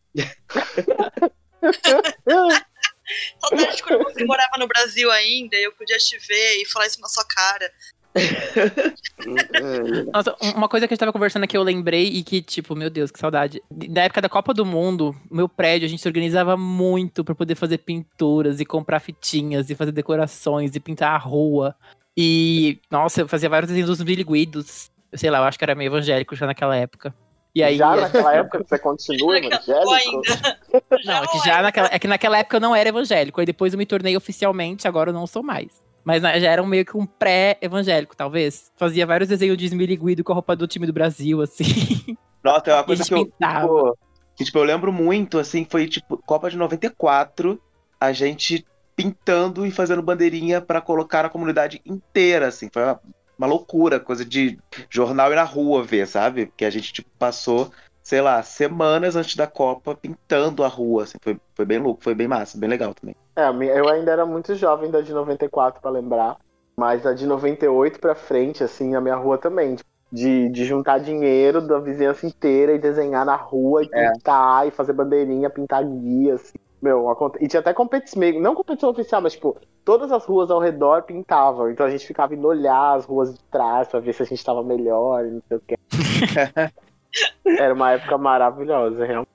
Saudade 3.39 3.75
de 3.77 3.83
quando 3.83 4.03
você 4.03 4.23
morava 4.25 4.59
no 4.59 4.67
Brasil 4.67 5.09
ainda, 5.09 5.55
e 5.55 5.63
eu 5.63 5.71
podia 5.71 5.97
te 5.97 6.19
ver 6.19 6.61
e 6.61 6.65
falar 6.67 6.85
isso 6.85 7.01
na 7.01 7.07
sua 7.07 7.25
cara. 7.25 7.71
Nossa, 10.13 10.35
um- 10.41 10.51
uma 10.57 10.67
coisa 10.69 10.87
que 10.87 10.93
a 10.93 10.95
gente 10.95 10.99
tava 10.99 11.11
conversando 11.13 11.43
aqui, 11.43 11.57
eu 11.57 11.63
lembrei 11.63 12.05
e 12.07 12.23
que, 12.23 12.41
tipo, 12.41 12.75
meu 12.75 12.89
Deus, 12.89 13.11
que 13.11 13.19
saudade. 13.19 13.61
Da 13.69 14.03
época 14.03 14.21
da 14.21 14.29
Copa 14.29 14.53
do 14.53 14.65
Mundo, 14.65 15.15
meu 15.29 15.47
prédio, 15.49 15.85
a 15.85 15.89
gente 15.89 16.01
se 16.01 16.07
organizava 16.07 16.55
muito 16.57 17.23
pra 17.23 17.35
poder 17.35 17.55
fazer 17.55 17.79
pinturas 17.79 18.59
e 18.59 18.65
comprar 18.65 18.99
fitinhas 18.99 19.69
e 19.69 19.75
fazer 19.75 19.91
decorações 19.91 20.75
e 20.75 20.79
pintar 20.79 21.13
a 21.13 21.17
rua. 21.17 21.75
E, 22.17 22.79
nossa, 22.89 23.21
eu 23.21 23.27
fazia 23.27 23.49
vários 23.49 23.67
desenhos 23.69 23.89
dos 23.89 24.01
biliguidos. 24.01 24.89
Eu 25.11 25.17
sei 25.17 25.29
lá, 25.29 25.39
eu 25.39 25.43
acho 25.43 25.57
que 25.57 25.63
era 25.63 25.75
meio 25.75 25.89
evangélico 25.89 26.35
já 26.35 26.45
naquela 26.45 26.75
época. 26.75 27.13
E 27.53 27.63
aí, 27.63 27.77
já 27.77 27.95
naquela 27.95 28.33
época 28.33 28.61
que 28.63 28.69
você 28.69 28.77
continua 28.77 29.37
evangélico? 29.37 29.91
ainda. 29.93 30.59
Não, 31.05 31.23
é 31.23 31.27
que 31.27 31.39
já 31.45 31.61
naquela, 31.61 31.89
é 31.91 31.99
que 31.99 32.07
naquela 32.07 32.37
época 32.37 32.57
eu 32.57 32.61
não 32.61 32.75
era 32.75 32.89
evangélico. 32.89 33.39
Aí 33.39 33.45
depois 33.45 33.73
eu 33.73 33.77
me 33.77 33.85
tornei 33.85 34.15
oficialmente, 34.17 34.87
agora 34.87 35.09
eu 35.09 35.13
não 35.13 35.25
sou 35.25 35.41
mais. 35.41 35.84
Mas 36.05 36.21
já 36.21 36.51
era 36.51 36.61
um 36.61 36.67
meio 36.67 36.85
que 36.85 36.95
um 36.95 37.05
pré-evangélico, 37.05 38.15
talvez. 38.15 38.71
Fazia 38.77 39.07
vários 39.07 39.27
desenhos 39.27 39.57
de 39.57 39.65
esmiliguido 39.65 40.23
com 40.23 40.31
a 40.31 40.35
roupa 40.35 40.55
do 40.55 40.67
time 40.67 40.85
do 40.85 40.93
Brasil, 40.93 41.41
assim. 41.41 41.63
Nossa, 42.43 42.69
é 42.69 42.73
uma 42.73 42.79
E 42.79 42.81
a 42.81 42.83
coisa 42.83 43.03
que 43.03 43.13
eu, 43.13 43.25
tipo, 43.25 43.97
que, 44.35 44.45
tipo, 44.45 44.59
eu 44.59 44.63
lembro 44.63 44.93
muito, 44.93 45.39
assim, 45.39 45.65
foi 45.67 45.87
tipo, 45.87 46.17
Copa 46.19 46.47
de 46.49 46.57
94, 46.57 47.59
a 47.99 48.11
gente 48.11 48.63
pintando 48.95 49.65
e 49.65 49.71
fazendo 49.71 50.03
bandeirinha 50.03 50.61
pra 50.61 50.79
colocar 50.79 51.23
na 51.23 51.29
comunidade 51.29 51.81
inteira, 51.83 52.47
assim, 52.47 52.69
foi 52.71 52.83
uma, 52.83 53.01
uma 53.37 53.47
loucura, 53.47 53.99
coisa 53.99 54.23
de 54.23 54.59
jornal 54.89 55.31
ir 55.31 55.35
na 55.35 55.43
rua 55.43 55.83
ver, 55.83 56.07
sabe? 56.07 56.45
Porque 56.45 56.65
a 56.65 56.69
gente, 56.69 56.93
tipo, 56.93 57.09
passou, 57.17 57.71
sei 58.03 58.21
lá, 58.21 58.43
semanas 58.43 59.15
antes 59.15 59.35
da 59.35 59.47
Copa 59.47 59.95
pintando 59.95 60.63
a 60.63 60.67
rua, 60.67 61.03
assim, 61.03 61.17
foi, 61.19 61.39
foi 61.55 61.65
bem 61.65 61.79
louco, 61.79 62.03
foi 62.03 62.13
bem 62.13 62.27
massa, 62.27 62.59
bem 62.59 62.69
legal 62.69 62.93
também. 62.93 63.15
É, 63.35 63.49
eu 63.77 63.89
ainda 63.89 64.11
era 64.11 64.25
muito 64.25 64.55
jovem 64.55 64.89
da 64.89 65.01
de 65.01 65.13
94 65.13 65.81
pra 65.81 65.91
lembrar, 65.91 66.37
mas 66.77 67.05
a 67.05 67.13
de 67.13 67.25
98 67.25 67.99
pra 67.99 68.15
frente, 68.15 68.63
assim, 68.63 68.95
a 68.95 69.01
minha 69.01 69.15
rua 69.15 69.37
também, 69.37 69.75
tipo, 69.75 69.89
de, 70.11 70.49
de 70.49 70.63
juntar 70.65 70.99
dinheiro 70.99 71.59
da 71.61 71.79
vizinhança 71.79 72.25
inteira 72.25 72.73
e 72.73 72.79
desenhar 72.79 73.25
na 73.25 73.35
rua 73.35 73.83
e 73.83 73.89
É. 73.93 74.11
pintar 74.13 74.67
e 74.67 74.71
fazer 74.71 74.93
bandeirinha, 74.93 75.49
pintar 75.49 75.83
guia, 75.83 76.35
assim. 76.35 76.53
Meu, 76.81 77.09
aconte- 77.09 77.43
e 77.43 77.47
tinha 77.47 77.59
até 77.59 77.73
competição, 77.73 78.19
meio- 78.19 78.39
não 78.39 78.53
competição 78.53 78.89
oficial, 78.91 79.19
mas 79.21 79.33
tipo, 79.33 79.57
todas 79.83 80.11
as 80.11 80.23
ruas 80.25 80.51
ao 80.51 80.59
redor 80.59 81.01
pintavam, 81.03 81.69
então 81.71 81.85
a 81.85 81.89
gente 81.89 82.05
ficava 82.05 82.35
indo 82.35 82.47
olhar 82.47 82.95
as 82.95 83.05
ruas 83.05 83.33
de 83.33 83.43
trás 83.45 83.87
pra 83.87 83.99
ver 83.99 84.13
se 84.13 84.21
a 84.21 84.25
gente 84.25 84.43
tava 84.45 84.61
melhor 84.63 85.25
e 85.25 85.31
não 85.31 85.41
sei 85.47 85.57
o 85.57 85.61
que. 85.61 85.75
Era 87.59 87.73
uma 87.73 87.91
época 87.93 88.17
maravilhosa, 88.17 89.03
realmente. 89.05 89.29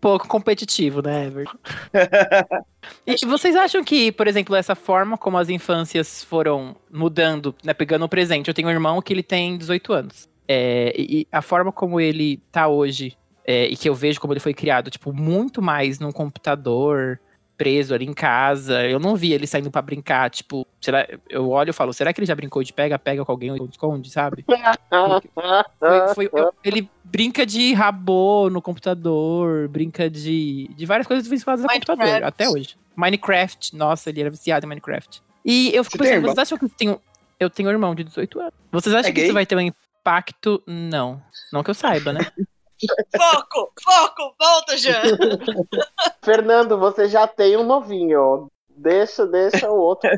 Pouco 0.00 0.28
competitivo, 0.28 1.00
né, 1.02 1.26
Everton? 1.26 1.58
e 3.06 3.26
vocês 3.26 3.56
acham 3.56 3.82
que, 3.82 4.12
por 4.12 4.26
exemplo, 4.26 4.54
essa 4.54 4.74
forma 4.74 5.16
como 5.16 5.38
as 5.38 5.48
infâncias 5.48 6.22
foram 6.22 6.76
mudando, 6.90 7.54
né, 7.64 7.72
pegando 7.72 8.04
o 8.04 8.08
presente? 8.08 8.48
Eu 8.48 8.54
tenho 8.54 8.68
um 8.68 8.72
irmão 8.72 9.00
que 9.00 9.12
ele 9.12 9.22
tem 9.22 9.56
18 9.56 9.92
anos. 9.92 10.28
É, 10.46 10.94
e 10.96 11.26
a 11.32 11.42
forma 11.42 11.72
como 11.72 12.00
ele 12.00 12.40
tá 12.52 12.68
hoje, 12.68 13.16
é, 13.44 13.66
e 13.66 13.76
que 13.76 13.88
eu 13.88 13.94
vejo 13.94 14.20
como 14.20 14.32
ele 14.32 14.40
foi 14.40 14.54
criado, 14.54 14.90
tipo, 14.90 15.12
muito 15.12 15.60
mais 15.62 15.98
num 15.98 16.12
computador, 16.12 17.18
preso 17.56 17.94
ali 17.94 18.04
em 18.06 18.12
casa. 18.12 18.84
Eu 18.86 18.98
não 18.98 19.16
vi 19.16 19.32
ele 19.32 19.46
saindo 19.46 19.70
pra 19.70 19.80
brincar, 19.82 20.28
tipo, 20.30 20.66
será, 20.80 21.06
eu 21.28 21.48
olho 21.50 21.70
e 21.70 21.72
falo, 21.72 21.92
será 21.92 22.12
que 22.12 22.20
ele 22.20 22.26
já 22.26 22.34
brincou 22.34 22.62
de 22.62 22.72
pega-pega 22.72 23.24
com 23.24 23.32
alguém 23.32 23.50
ou 23.50 23.66
esconde, 23.66 24.10
sabe? 24.10 24.44
Foi- 26.14 26.28
foi- 26.28 26.40
eu- 26.40 26.52
ele 26.64 26.88
brinca 27.04 27.46
de 27.46 27.72
rabô 27.72 28.48
no 28.50 28.60
computador, 28.60 29.68
brinca 29.68 30.08
de, 30.10 30.68
de 30.76 30.86
várias 30.86 31.06
coisas 31.06 31.26
vinculadas 31.26 31.62
no 31.62 31.68
computador, 31.68 32.06
até 32.24 32.48
hoje. 32.48 32.76
Minecraft, 32.94 33.76
nossa, 33.76 34.10
ele 34.10 34.20
era 34.20 34.30
viciado 34.30 34.64
em 34.64 34.68
Minecraft. 34.68 35.22
E 35.44 35.70
eu 35.74 35.84
fico 35.84 35.98
Você 35.98 36.04
pensando, 36.04 36.22
vocês 36.22 36.38
acham 36.38 36.58
que 36.58 36.64
eu 36.64 36.68
tenho, 36.68 37.00
eu 37.38 37.50
tenho 37.50 37.68
um 37.68 37.72
irmão 37.72 37.94
de 37.94 38.02
18 38.04 38.40
anos? 38.40 38.52
Vocês 38.72 38.94
acham 38.94 39.10
É 39.10 39.12
que 39.14 39.20
isso 39.22 39.32
vai 39.34 39.46
ter 39.46 39.54
um 39.56 39.60
impacto? 39.60 40.62
Não. 40.66 41.22
Não 41.52 41.62
que 41.62 41.70
eu 41.70 41.74
saiba, 41.74 42.12
né? 42.12 42.20
Foco! 43.16 43.72
Foco! 43.82 44.34
Volta, 44.38 44.76
Jean! 44.76 45.02
Fernando, 46.22 46.78
você 46.78 47.08
já 47.08 47.26
tem 47.26 47.56
um 47.56 47.64
novinho. 47.64 48.48
Deixa, 48.76 49.26
deixa 49.26 49.70
o 49.70 49.78
outro 49.78 50.10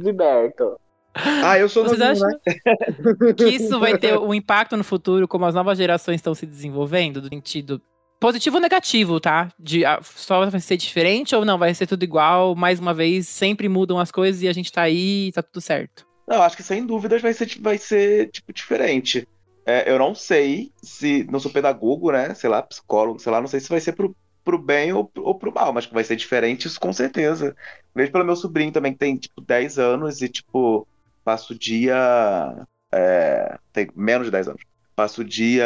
liberto. 0.00 0.76
Ah, 1.14 1.58
eu 1.58 1.68
sou 1.68 1.84
Vocês 1.84 1.98
novinho, 1.98 2.26
acham 2.26 2.28
né? 2.28 3.34
que 3.34 3.48
isso 3.48 3.78
vai 3.78 3.98
ter 3.98 4.18
um 4.18 4.32
impacto 4.32 4.76
no 4.76 4.84
futuro, 4.84 5.28
como 5.28 5.44
as 5.44 5.54
novas 5.54 5.76
gerações 5.76 6.16
estão 6.16 6.34
se 6.34 6.46
desenvolvendo, 6.46 7.20
do 7.20 7.28
sentido 7.28 7.80
positivo 8.18 8.56
ou 8.56 8.62
negativo, 8.62 9.20
tá? 9.20 9.48
De 9.58 9.84
ah, 9.84 10.00
só 10.02 10.48
vai 10.48 10.60
ser 10.60 10.76
diferente 10.76 11.34
ou 11.34 11.44
não? 11.44 11.58
Vai 11.58 11.74
ser 11.74 11.86
tudo 11.86 12.04
igual? 12.04 12.54
Mais 12.54 12.78
uma 12.78 12.94
vez, 12.94 13.28
sempre 13.28 13.68
mudam 13.68 13.98
as 13.98 14.10
coisas 14.10 14.42
e 14.42 14.48
a 14.48 14.52
gente 14.52 14.72
tá 14.72 14.82
aí 14.82 15.28
e 15.28 15.32
tá 15.32 15.42
tudo 15.42 15.60
certo. 15.60 16.06
Não, 16.26 16.40
acho 16.40 16.56
que 16.56 16.62
sem 16.62 16.86
dúvidas 16.86 17.20
vai 17.20 17.34
ser, 17.34 17.58
vai 17.60 17.76
ser 17.76 18.30
tipo, 18.30 18.52
diferente. 18.52 19.26
É, 19.64 19.90
eu 19.90 19.98
não 19.98 20.14
sei 20.14 20.72
se. 20.82 21.24
Não 21.30 21.38
sou 21.40 21.52
pedagogo, 21.52 22.10
né? 22.10 22.34
Sei 22.34 22.50
lá, 22.50 22.62
psicólogo, 22.62 23.18
sei 23.20 23.30
lá, 23.32 23.40
não 23.40 23.48
sei 23.48 23.60
se 23.60 23.68
vai 23.68 23.80
ser 23.80 23.92
pro, 23.92 24.14
pro 24.44 24.58
bem 24.58 24.92
ou, 24.92 25.10
ou 25.18 25.38
pro 25.38 25.52
mal, 25.52 25.72
mas 25.72 25.86
que 25.86 25.94
vai 25.94 26.04
ser 26.04 26.16
diferente, 26.16 26.66
isso 26.66 26.80
com 26.80 26.92
certeza. 26.92 27.56
Vejo 27.94 28.12
pelo 28.12 28.24
meu 28.24 28.36
sobrinho 28.36 28.72
também, 28.72 28.92
que 28.92 28.98
tem, 28.98 29.16
tipo, 29.16 29.40
10 29.40 29.78
anos 29.78 30.20
e, 30.20 30.28
tipo, 30.28 30.86
passa 31.24 31.52
o 31.52 31.58
dia. 31.58 32.66
é, 32.92 33.58
tem 33.72 33.88
menos 33.94 34.26
de 34.26 34.30
10 34.32 34.48
anos. 34.48 34.62
Passa 34.94 35.20
o 35.20 35.24
dia 35.24 35.64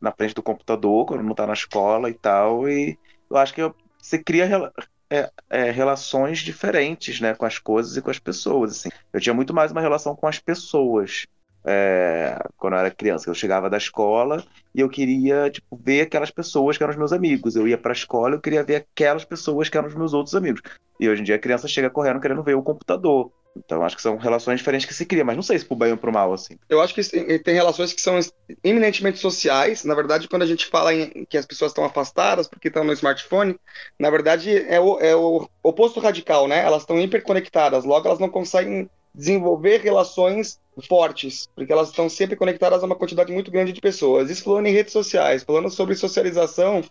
na 0.00 0.12
frente 0.12 0.34
do 0.34 0.42
computador, 0.42 1.06
quando 1.06 1.22
não 1.22 1.34
tá 1.34 1.46
na 1.46 1.52
escola 1.54 2.10
e 2.10 2.14
tal, 2.14 2.68
e 2.68 2.98
eu 3.30 3.36
acho 3.36 3.54
que 3.54 3.62
você 3.98 4.18
cria 4.22 4.72
é, 5.10 5.30
é, 5.48 5.70
relações 5.70 6.40
diferentes, 6.40 7.20
né, 7.20 7.34
com 7.34 7.44
as 7.46 7.58
coisas 7.58 7.96
e 7.96 8.02
com 8.02 8.10
as 8.10 8.18
pessoas, 8.18 8.72
assim. 8.72 8.88
Eu 9.12 9.20
tinha 9.20 9.34
muito 9.34 9.54
mais 9.54 9.72
uma 9.72 9.80
relação 9.80 10.16
com 10.16 10.26
as 10.26 10.38
pessoas 10.38 11.26
é, 11.64 12.38
quando 12.56 12.74
eu 12.74 12.80
era 12.80 12.90
criança. 12.90 13.28
Eu 13.28 13.34
chegava 13.34 13.70
da 13.70 13.76
escola 13.76 14.44
e 14.74 14.80
eu 14.80 14.88
queria, 14.88 15.50
tipo, 15.50 15.76
ver 15.76 16.02
aquelas 16.02 16.30
pessoas 16.30 16.76
que 16.76 16.82
eram 16.82 16.92
os 16.92 16.98
meus 16.98 17.12
amigos. 17.12 17.56
Eu 17.56 17.68
ia 17.68 17.78
pra 17.78 17.92
escola 17.92 18.34
e 18.34 18.36
eu 18.36 18.40
queria 18.40 18.64
ver 18.64 18.76
aquelas 18.76 19.24
pessoas 19.24 19.68
que 19.68 19.76
eram 19.76 19.88
os 19.88 19.94
meus 19.94 20.12
outros 20.12 20.34
amigos. 20.34 20.62
E 20.98 21.08
hoje 21.08 21.22
em 21.22 21.24
dia 21.24 21.36
a 21.36 21.38
criança 21.38 21.68
chega 21.68 21.90
correndo 21.90 22.20
querendo 22.20 22.42
ver 22.42 22.54
o 22.54 22.62
computador. 22.62 23.30
Então 23.56 23.84
acho 23.84 23.96
que 23.96 24.02
são 24.02 24.16
relações 24.16 24.58
diferentes 24.58 24.86
que 24.86 24.94
se 24.94 25.04
criam, 25.04 25.26
mas 25.26 25.36
não 25.36 25.42
sei 25.42 25.58
se 25.58 25.64
pro 25.64 25.76
bem 25.76 25.92
ou 25.92 25.96
pro 25.96 26.12
mal, 26.12 26.32
assim. 26.32 26.56
Eu 26.68 26.80
acho 26.80 26.94
que 26.94 27.02
tem 27.40 27.54
relações 27.54 27.92
que 27.92 28.00
são 28.00 28.18
eminentemente 28.64 29.18
sociais. 29.18 29.84
Na 29.84 29.94
verdade, 29.94 30.28
quando 30.28 30.42
a 30.42 30.46
gente 30.46 30.66
fala 30.66 30.94
em 30.94 31.26
que 31.28 31.36
as 31.36 31.44
pessoas 31.44 31.70
estão 31.70 31.84
afastadas 31.84 32.48
porque 32.48 32.68
estão 32.68 32.84
no 32.84 32.92
smartphone, 32.92 33.58
na 33.98 34.10
verdade 34.10 34.56
é 34.56 34.80
o, 34.80 34.98
é 35.00 35.14
o 35.14 35.46
oposto 35.62 36.00
radical, 36.00 36.48
né? 36.48 36.64
Elas 36.64 36.82
estão 36.82 36.98
hiperconectadas, 36.98 37.84
logo 37.84 38.06
elas 38.06 38.18
não 38.18 38.28
conseguem 38.28 38.88
desenvolver 39.14 39.80
relações 39.80 40.60
fortes, 40.88 41.46
porque 41.54 41.72
elas 41.72 41.88
estão 41.88 42.08
sempre 42.08 42.36
conectadas 42.36 42.82
a 42.82 42.86
uma 42.86 42.96
quantidade 42.96 43.32
muito 43.32 43.50
grande 43.50 43.72
de 43.72 43.80
pessoas. 43.80 44.30
Isso 44.30 44.44
falando 44.44 44.66
em 44.66 44.72
redes 44.72 44.92
sociais, 44.92 45.42
falando 45.42 45.70
sobre 45.70 45.94
socialização, 45.94 46.82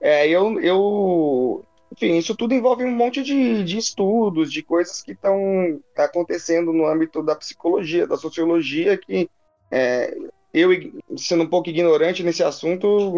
é, 0.00 0.28
eu, 0.28 0.60
eu, 0.60 1.64
enfim, 1.92 2.16
isso 2.16 2.36
tudo 2.36 2.54
envolve 2.54 2.84
um 2.84 2.94
monte 2.94 3.22
de, 3.22 3.64
de 3.64 3.78
estudos, 3.78 4.52
de 4.52 4.62
coisas 4.62 5.02
que 5.02 5.12
estão 5.12 5.80
acontecendo 5.96 6.72
no 6.72 6.86
âmbito 6.86 7.22
da 7.22 7.34
psicologia, 7.34 8.06
da 8.06 8.16
sociologia, 8.16 8.96
que 8.98 9.28
é, 9.70 10.14
eu, 10.52 10.70
sendo 11.16 11.44
um 11.44 11.48
pouco 11.48 11.70
ignorante 11.70 12.22
nesse 12.22 12.42
assunto, 12.42 13.14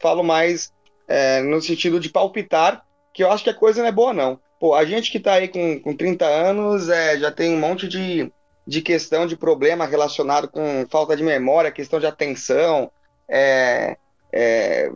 falo 0.00 0.22
mais 0.22 0.72
é, 1.08 1.40
no 1.40 1.60
sentido 1.60 1.98
de 1.98 2.10
palpitar, 2.10 2.84
que 3.12 3.22
eu 3.22 3.30
acho 3.30 3.44
que 3.44 3.50
a 3.50 3.54
coisa 3.54 3.80
não 3.80 3.88
é 3.88 3.92
boa, 3.92 4.12
não. 4.12 4.38
Pô, 4.60 4.74
a 4.74 4.84
gente 4.84 5.10
que 5.10 5.16
está 5.16 5.32
aí 5.32 5.48
com, 5.48 5.80
com 5.80 5.96
30 5.96 6.26
anos 6.26 6.90
é, 6.90 7.18
já 7.18 7.32
tem 7.32 7.54
um 7.54 7.58
monte 7.58 7.88
de, 7.88 8.30
de 8.66 8.82
questão, 8.82 9.26
de 9.26 9.34
problema 9.34 9.86
relacionado 9.86 10.48
com 10.48 10.86
falta 10.90 11.16
de 11.16 11.22
memória, 11.22 11.72
questão 11.72 11.98
de 11.98 12.06
atenção, 12.06 12.92
é, 13.26 13.96
é, 14.30 14.90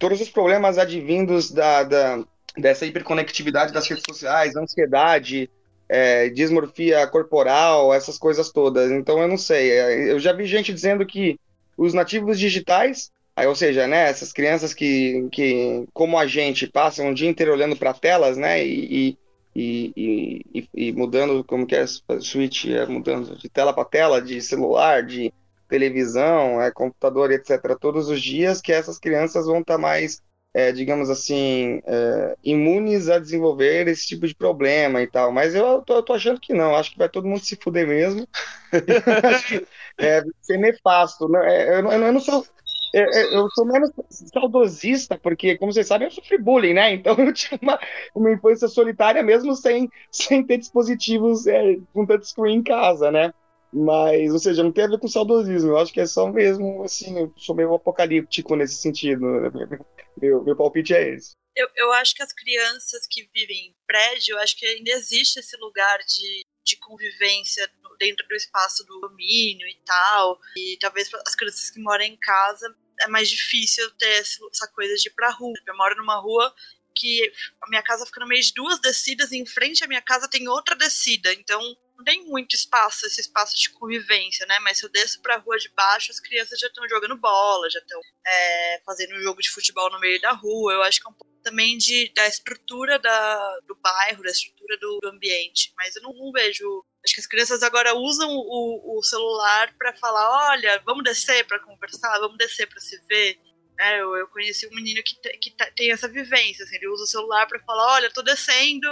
todos 0.00 0.20
os 0.20 0.28
problemas 0.28 0.78
advindos 0.78 1.52
da, 1.52 1.84
da, 1.84 2.24
dessa 2.56 2.84
hiperconectividade 2.86 3.72
das 3.72 3.86
redes 3.86 4.02
sociais, 4.04 4.56
ansiedade, 4.56 5.48
é, 5.88 6.28
dismorfia 6.30 7.06
corporal, 7.06 7.94
essas 7.94 8.18
coisas 8.18 8.50
todas. 8.50 8.90
Então 8.90 9.22
eu 9.22 9.28
não 9.28 9.38
sei. 9.38 9.70
É, 9.70 10.12
eu 10.12 10.18
já 10.18 10.32
vi 10.32 10.44
gente 10.44 10.74
dizendo 10.74 11.06
que 11.06 11.38
os 11.76 11.94
nativos 11.94 12.36
digitais, 12.36 13.12
aí, 13.36 13.46
ou 13.46 13.54
seja, 13.54 13.86
né, 13.86 14.08
essas 14.08 14.32
crianças 14.32 14.74
que, 14.74 15.28
que, 15.30 15.86
como 15.92 16.18
a 16.18 16.26
gente, 16.26 16.66
passam 16.68 17.10
o 17.10 17.14
dia 17.14 17.28
inteiro 17.28 17.52
olhando 17.52 17.76
para 17.76 17.94
telas, 17.94 18.36
né, 18.36 18.64
e, 18.64 19.18
e, 19.54 20.42
e, 20.54 20.68
e, 20.74 20.92
mudando, 20.92 21.44
como 21.44 21.66
que 21.66 21.76
é, 21.76 21.84
switch, 22.20 22.66
é, 22.66 22.86
mudando 22.86 23.36
de 23.36 23.48
tela 23.48 23.72
para 23.72 23.84
tela, 23.84 24.20
de 24.20 24.40
celular, 24.40 25.02
de 25.04 25.32
televisão, 25.68 26.60
é, 26.60 26.70
computador, 26.70 27.30
etc., 27.30 27.76
todos 27.80 28.08
os 28.08 28.20
dias, 28.20 28.60
que 28.60 28.72
essas 28.72 28.98
crianças 28.98 29.46
vão 29.46 29.60
estar 29.60 29.74
tá 29.74 29.80
mais 29.80 30.22
é, 30.54 30.70
digamos 30.70 31.10
assim, 31.10 31.82
é, 31.84 32.36
imunes 32.44 33.08
a 33.08 33.18
desenvolver 33.18 33.88
esse 33.88 34.06
tipo 34.06 34.24
de 34.24 34.36
problema 34.36 35.02
e 35.02 35.06
tal. 35.08 35.32
Mas 35.32 35.52
eu 35.52 35.82
tô, 35.82 35.96
eu 35.96 36.02
tô 36.02 36.12
achando 36.12 36.40
que 36.40 36.54
não, 36.54 36.76
acho 36.76 36.92
que 36.92 36.98
vai 36.98 37.08
todo 37.08 37.26
mundo 37.26 37.44
se 37.44 37.56
fuder 37.60 37.88
mesmo. 37.88 38.26
é, 39.98 40.22
ser 40.40 40.58
nefasto. 40.58 41.28
Né? 41.28 41.40
É, 41.44 41.80
eu, 41.80 41.90
eu, 41.90 42.12
não 42.12 42.20
sou. 42.20 42.46
Eu, 42.94 43.02
é, 43.02 43.22
é, 43.22 43.36
eu 43.36 43.50
sou 43.50 43.66
menos 43.66 43.90
saudosista, 44.08 45.18
porque, 45.18 45.58
como 45.58 45.72
vocês 45.72 45.88
sabem, 45.88 46.06
eu 46.06 46.12
sofri 46.12 46.38
bullying, 46.38 46.74
né? 46.74 46.92
Então 46.94 47.16
eu 47.18 47.32
tinha 47.32 47.58
uma, 47.60 47.80
uma 48.14 48.32
infância 48.32 48.68
solitária 48.68 49.20
mesmo 49.20 49.56
sem, 49.56 49.90
sem 50.12 50.46
ter 50.46 50.58
dispositivos 50.58 51.44
é, 51.48 51.76
com 51.92 52.06
touchscreen 52.06 52.58
em 52.58 52.62
casa, 52.62 53.10
né? 53.10 53.34
Mas, 53.72 54.32
ou 54.32 54.38
seja, 54.38 54.62
não 54.62 54.70
tem 54.70 54.84
a 54.84 54.88
ver 54.88 55.00
com 55.00 55.08
saudosismo. 55.08 55.70
Eu 55.70 55.78
acho 55.78 55.92
que 55.92 56.00
é 56.00 56.06
só 56.06 56.30
mesmo, 56.30 56.84
assim, 56.84 57.18
eu 57.18 57.32
sou 57.36 57.56
meio 57.56 57.74
apocalíptico 57.74 58.54
nesse 58.54 58.76
sentido. 58.76 59.26
Meu, 60.16 60.44
meu 60.44 60.54
palpite 60.54 60.94
é 60.94 61.12
esse. 61.12 61.32
Eu, 61.56 61.68
eu 61.74 61.92
acho 61.94 62.14
que 62.14 62.22
as 62.22 62.32
crianças 62.32 63.04
que 63.10 63.28
vivem 63.34 63.66
em 63.66 63.74
prédio, 63.84 64.36
eu 64.36 64.38
acho 64.38 64.56
que 64.56 64.64
ainda 64.64 64.92
existe 64.92 65.40
esse 65.40 65.56
lugar 65.56 65.98
de, 66.06 66.46
de 66.64 66.76
convivência 66.76 67.68
dentro 67.98 68.24
do 68.28 68.34
espaço 68.36 68.84
do 68.86 69.00
domínio 69.00 69.66
e 69.66 69.76
tal. 69.84 70.38
E 70.56 70.76
talvez 70.80 71.10
as 71.26 71.34
crianças 71.34 71.70
que 71.70 71.80
moram 71.80 72.04
em 72.04 72.16
casa 72.16 72.72
é 73.00 73.08
mais 73.08 73.28
difícil 73.28 73.90
ter 73.92 74.20
essa 74.20 74.68
coisa 74.74 74.94
de 74.96 75.08
ir 75.08 75.12
pra 75.12 75.30
rua. 75.30 75.54
Eu 75.66 75.76
moro 75.76 75.96
numa 75.96 76.20
rua 76.20 76.54
que 76.94 77.32
a 77.60 77.68
minha 77.68 77.82
casa 77.82 78.06
fica 78.06 78.20
no 78.20 78.26
meio 78.26 78.42
de 78.42 78.54
duas 78.54 78.78
descidas 78.80 79.32
e 79.32 79.36
em 79.36 79.46
frente 79.46 79.82
à 79.82 79.86
minha 79.86 80.02
casa 80.02 80.28
tem 80.28 80.48
outra 80.48 80.76
descida. 80.76 81.32
Então 81.32 81.60
não 81.96 82.04
tem 82.04 82.24
muito 82.24 82.54
espaço, 82.54 83.06
esse 83.06 83.20
espaço 83.20 83.56
de 83.56 83.70
convivência, 83.70 84.46
né? 84.46 84.58
Mas 84.60 84.78
se 84.78 84.84
eu 84.84 84.90
desço 84.90 85.20
pra 85.20 85.38
rua 85.38 85.58
de 85.58 85.68
baixo, 85.70 86.10
as 86.10 86.20
crianças 86.20 86.58
já 86.58 86.66
estão 86.66 86.88
jogando 86.88 87.16
bola, 87.16 87.70
já 87.70 87.78
estão 87.78 88.00
é, 88.26 88.82
fazendo 88.84 89.14
um 89.14 89.22
jogo 89.22 89.40
de 89.40 89.50
futebol 89.50 89.90
no 89.90 90.00
meio 90.00 90.20
da 90.20 90.32
rua. 90.32 90.72
Eu 90.72 90.82
acho 90.82 91.00
que 91.00 91.06
é 91.06 91.10
um 91.10 91.14
pouco 91.14 91.33
também 91.44 91.76
de, 91.76 92.10
da 92.14 92.26
estrutura 92.26 92.98
da, 92.98 93.58
do 93.68 93.76
bairro, 93.76 94.22
da 94.22 94.30
estrutura 94.30 94.76
do, 94.78 94.98
do 95.00 95.08
ambiente. 95.08 95.72
Mas 95.76 95.94
eu 95.94 96.02
não, 96.02 96.12
não, 96.14 96.32
vejo. 96.32 96.84
Acho 97.04 97.14
que 97.14 97.20
as 97.20 97.26
crianças 97.26 97.62
agora 97.62 97.94
usam 97.94 98.28
o, 98.30 98.98
o 98.98 99.02
celular 99.02 99.72
para 99.78 99.92
falar: 99.94 100.50
olha, 100.50 100.82
vamos 100.84 101.04
descer 101.04 101.46
para 101.46 101.60
conversar, 101.60 102.18
vamos 102.18 102.38
descer 102.38 102.66
para 102.66 102.80
se 102.80 102.98
ver. 103.06 103.38
É, 103.78 104.00
eu, 104.00 104.16
eu, 104.16 104.28
conheci 104.28 104.66
um 104.68 104.74
menino 104.74 105.02
que, 105.04 105.16
que 105.38 105.54
tem 105.76 105.90
essa 105.90 106.08
vivência, 106.08 106.64
assim, 106.64 106.76
ele 106.76 106.88
usa 106.88 107.02
o 107.02 107.08
celular 107.08 107.44
para 107.48 107.58
falar, 107.58 107.94
olha, 107.94 108.12
tô 108.12 108.22
descendo, 108.22 108.86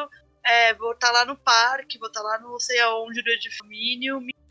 é, 0.44 0.74
vou 0.74 0.90
estar 0.90 1.06
tá 1.06 1.12
lá 1.12 1.24
no 1.24 1.36
parque, 1.36 1.98
vou 1.98 2.08
estar 2.08 2.20
tá 2.20 2.26
lá 2.26 2.40
não 2.40 2.58
sei 2.58 2.80
aonde 2.80 3.22
do 3.22 3.30
edifício. 3.30 3.62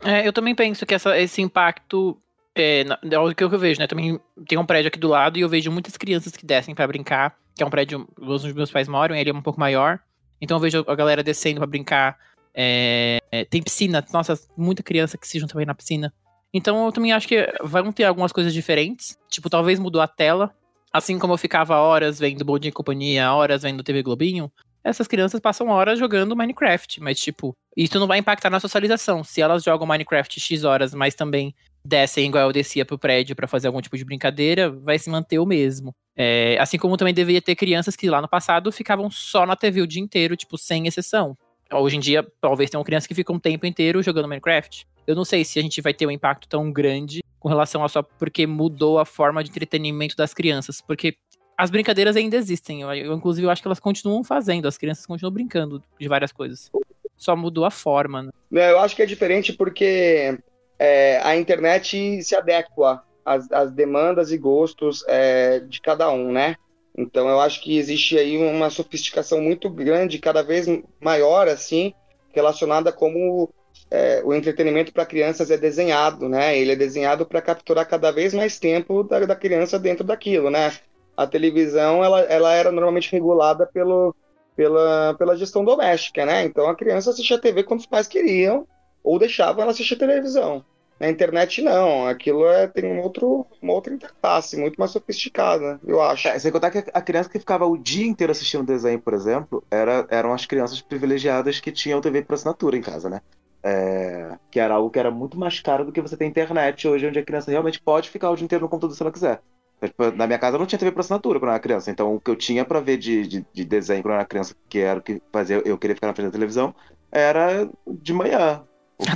É, 0.02 0.26
eu 0.26 0.32
também 0.32 0.54
penso 0.54 0.86
que 0.86 0.94
essa, 0.94 1.18
esse 1.18 1.42
impacto 1.42 2.18
é, 2.54 2.84
é 3.10 3.18
o 3.18 3.34
que 3.34 3.44
eu 3.44 3.58
vejo, 3.58 3.80
né? 3.80 3.86
Também 3.86 4.18
tem 4.48 4.58
um 4.58 4.64
prédio 4.64 4.88
aqui 4.88 4.98
do 4.98 5.08
lado 5.08 5.38
e 5.38 5.42
eu 5.42 5.48
vejo 5.48 5.70
muitas 5.70 5.96
crianças 5.96 6.32
que 6.32 6.46
descem 6.46 6.74
para 6.74 6.86
brincar, 6.86 7.36
que 7.54 7.62
é 7.62 7.66
um 7.66 7.70
prédio 7.70 8.08
onde 8.20 8.54
meus 8.54 8.70
pais 8.70 8.88
moram, 8.88 9.14
ele 9.14 9.30
é 9.30 9.34
um 9.34 9.42
pouco 9.42 9.60
maior. 9.60 10.00
Então 10.40 10.56
eu 10.56 10.60
vejo 10.60 10.84
a 10.86 10.94
galera 10.94 11.22
descendo 11.22 11.60
para 11.60 11.66
brincar. 11.66 12.18
É, 12.54 13.18
é, 13.30 13.44
tem 13.44 13.62
piscina, 13.62 14.04
nossa, 14.12 14.38
muita 14.56 14.82
criança 14.82 15.16
que 15.16 15.26
se 15.26 15.38
junta 15.38 15.52
também 15.52 15.66
na 15.66 15.74
piscina. 15.74 16.12
Então 16.52 16.84
eu 16.84 16.92
também 16.92 17.12
acho 17.12 17.26
que 17.26 17.46
vão 17.62 17.92
ter 17.92 18.04
algumas 18.04 18.32
coisas 18.32 18.52
diferentes. 18.52 19.16
Tipo, 19.28 19.48
talvez 19.48 19.78
mudou 19.78 20.02
a 20.02 20.08
tela. 20.08 20.54
Assim 20.92 21.18
como 21.18 21.32
eu 21.32 21.38
ficava 21.38 21.76
horas 21.76 22.18
vendo 22.18 22.44
Bom 22.44 22.58
e 22.62 22.70
Companhia, 22.70 23.32
horas 23.32 23.62
vendo 23.62 23.82
TV 23.82 24.02
Globinho, 24.02 24.52
essas 24.84 25.06
crianças 25.06 25.40
passam 25.40 25.68
horas 25.68 25.98
jogando 25.98 26.36
Minecraft, 26.36 27.00
mas 27.00 27.18
tipo, 27.18 27.56
isso 27.76 27.98
não 27.98 28.06
vai 28.06 28.18
impactar 28.18 28.50
na 28.50 28.60
socialização. 28.60 29.22
Se 29.22 29.40
elas 29.40 29.62
jogam 29.62 29.86
Minecraft 29.86 30.40
X 30.40 30.64
horas, 30.64 30.92
mas 30.92 31.14
também 31.14 31.54
descem 31.84 32.26
igual 32.26 32.46
eu 32.46 32.52
descia 32.52 32.84
pro 32.84 32.98
prédio 32.98 33.34
para 33.34 33.46
fazer 33.46 33.66
algum 33.66 33.80
tipo 33.80 33.96
de 33.96 34.04
brincadeira, 34.04 34.70
vai 34.70 34.98
se 34.98 35.10
manter 35.10 35.38
o 35.38 35.46
mesmo. 35.46 35.94
É, 36.16 36.56
assim 36.60 36.78
como 36.78 36.96
também 36.96 37.14
deveria 37.14 37.40
ter 37.40 37.54
crianças 37.54 37.96
que 37.96 38.08
lá 38.08 38.20
no 38.20 38.28
passado 38.28 38.70
ficavam 38.70 39.10
só 39.10 39.46
na 39.46 39.56
TV 39.56 39.80
o 39.80 39.86
dia 39.86 40.02
inteiro, 40.02 40.36
tipo, 40.36 40.58
sem 40.58 40.86
exceção. 40.86 41.36
Hoje 41.72 41.96
em 41.96 42.00
dia, 42.00 42.26
talvez 42.40 42.68
tenham 42.68 42.84
crianças 42.84 43.06
que 43.06 43.14
ficam 43.14 43.36
o 43.36 43.40
tempo 43.40 43.64
inteiro 43.66 44.02
jogando 44.02 44.28
Minecraft. 44.28 44.86
Eu 45.06 45.16
não 45.16 45.24
sei 45.24 45.44
se 45.44 45.58
a 45.58 45.62
gente 45.62 45.80
vai 45.80 45.94
ter 45.94 46.06
um 46.06 46.10
impacto 46.10 46.46
tão 46.46 46.70
grande 46.70 47.20
com 47.40 47.48
relação 47.48 47.82
a 47.82 47.88
só 47.88 48.02
porque 48.02 48.46
mudou 48.46 48.98
a 48.98 49.04
forma 49.04 49.42
de 49.42 49.50
entretenimento 49.50 50.14
das 50.14 50.34
crianças. 50.34 50.80
Porque 50.80 51.16
as 51.56 51.70
brincadeiras 51.70 52.14
ainda 52.14 52.36
existem. 52.36 52.82
Eu, 52.82 53.14
inclusive, 53.14 53.46
eu 53.46 53.50
acho 53.50 53.62
que 53.62 53.68
elas 53.68 53.80
continuam 53.80 54.22
fazendo, 54.22 54.68
as 54.68 54.76
crianças 54.76 55.06
continuam 55.06 55.32
brincando 55.32 55.82
de 55.98 56.08
várias 56.08 56.30
coisas. 56.30 56.70
Só 57.16 57.34
mudou 57.34 57.64
a 57.64 57.70
forma, 57.70 58.22
né? 58.50 58.70
Eu 58.70 58.78
acho 58.80 58.94
que 58.94 59.02
é 59.02 59.06
diferente 59.06 59.52
porque 59.52 60.38
é, 60.82 61.20
a 61.22 61.36
internet 61.36 62.22
se 62.22 62.34
adequa 62.34 63.02
às, 63.24 63.50
às 63.52 63.70
demandas 63.70 64.32
e 64.32 64.38
gostos 64.38 65.04
é, 65.06 65.60
de 65.60 65.80
cada 65.80 66.10
um, 66.10 66.32
né? 66.32 66.56
Então 66.96 67.28
eu 67.28 67.40
acho 67.40 67.62
que 67.62 67.78
existe 67.78 68.18
aí 68.18 68.36
uma 68.36 68.68
sofisticação 68.68 69.40
muito 69.40 69.70
grande, 69.70 70.18
cada 70.18 70.42
vez 70.42 70.66
maior, 71.00 71.48
assim, 71.48 71.94
relacionada 72.32 72.90
a 72.90 72.92
como 72.92 73.48
é, 73.90 74.22
o 74.24 74.34
entretenimento 74.34 74.92
para 74.92 75.06
crianças 75.06 75.50
é 75.50 75.56
desenhado, 75.56 76.28
né? 76.28 76.58
Ele 76.58 76.72
é 76.72 76.76
desenhado 76.76 77.24
para 77.24 77.40
capturar 77.40 77.88
cada 77.88 78.10
vez 78.10 78.34
mais 78.34 78.58
tempo 78.58 79.02
da, 79.04 79.20
da 79.20 79.36
criança 79.36 79.78
dentro 79.78 80.04
daquilo, 80.04 80.50
né? 80.50 80.72
a 81.16 81.26
televisão 81.26 82.02
ela, 82.02 82.20
ela 82.22 82.52
era 82.52 82.72
normalmente 82.72 83.12
regulada 83.12 83.66
pelo, 83.66 84.14
pela, 84.56 85.14
pela 85.14 85.36
gestão 85.36 85.64
doméstica, 85.64 86.24
né? 86.24 86.44
Então 86.44 86.68
a 86.68 86.74
criança 86.74 87.10
assistia 87.10 87.40
TV 87.40 87.62
quando 87.62 87.80
os 87.80 87.86
pais 87.86 88.06
queriam 88.06 88.66
ou 89.02 89.18
deixavam 89.18 89.62
ela 89.62 89.72
assistir 89.72 89.96
televisão. 89.96 90.64
Na 91.02 91.10
internet 91.10 91.60
não, 91.60 92.06
aquilo 92.06 92.46
é, 92.46 92.68
tem 92.68 92.84
um 92.84 93.00
outro, 93.00 93.44
uma 93.60 93.72
outra 93.72 93.92
interface, 93.92 94.56
muito 94.56 94.76
mais 94.76 94.92
sofisticada, 94.92 95.80
eu 95.84 96.00
acho. 96.00 96.28
É, 96.28 96.38
sem 96.38 96.52
contar 96.52 96.70
que 96.70 96.78
a 96.94 97.00
criança 97.00 97.28
que 97.28 97.40
ficava 97.40 97.66
o 97.66 97.76
dia 97.76 98.06
inteiro 98.06 98.30
assistindo 98.30 98.62
desenho, 98.62 99.00
por 99.00 99.12
exemplo, 99.12 99.64
era, 99.68 100.06
eram 100.08 100.32
as 100.32 100.46
crianças 100.46 100.80
privilegiadas 100.80 101.58
que 101.58 101.72
tinham 101.72 102.00
TV 102.00 102.22
por 102.22 102.34
assinatura 102.34 102.76
em 102.76 102.80
casa, 102.80 103.10
né? 103.10 103.20
É, 103.64 104.38
que 104.48 104.60
era 104.60 104.74
algo 104.74 104.90
que 104.90 104.98
era 105.00 105.10
muito 105.10 105.36
mais 105.36 105.58
caro 105.58 105.84
do 105.84 105.90
que 105.90 106.00
você 106.00 106.16
ter 106.16 106.24
internet 106.24 106.86
hoje, 106.86 107.08
onde 107.08 107.18
a 107.18 107.24
criança 107.24 107.50
realmente 107.50 107.80
pode 107.80 108.08
ficar 108.08 108.30
o 108.30 108.36
dia 108.36 108.44
inteiro 108.44 108.62
no 108.62 108.68
computador 108.68 108.94
se 108.94 109.02
ela 109.02 109.10
quiser. 109.10 109.42
Tipo, 109.84 110.12
na 110.12 110.28
minha 110.28 110.38
casa 110.38 110.56
não 110.56 110.66
tinha 110.66 110.78
TV 110.78 110.92
por 110.92 111.00
assinatura 111.00 111.40
quando 111.40 111.48
eu 111.48 111.54
era 111.54 111.60
criança. 111.60 111.90
Então 111.90 112.14
o 112.14 112.20
que 112.20 112.30
eu 112.30 112.36
tinha 112.36 112.64
para 112.64 112.78
ver 112.78 112.96
de, 112.96 113.26
de, 113.26 113.46
de, 113.52 113.64
desenho 113.64 114.02
quando 114.02 114.12
eu 114.12 114.18
era 114.18 114.24
criança, 114.24 114.54
que 114.68 114.78
era 114.78 115.00
o 115.00 115.02
que 115.02 115.20
fazia 115.32 115.60
eu 115.64 115.76
queria 115.76 115.96
ficar 115.96 116.06
na 116.06 116.14
frente 116.14 116.26
da 116.26 116.32
televisão, 116.32 116.72
era 117.10 117.68
de 117.88 118.12
manhã. 118.12 118.62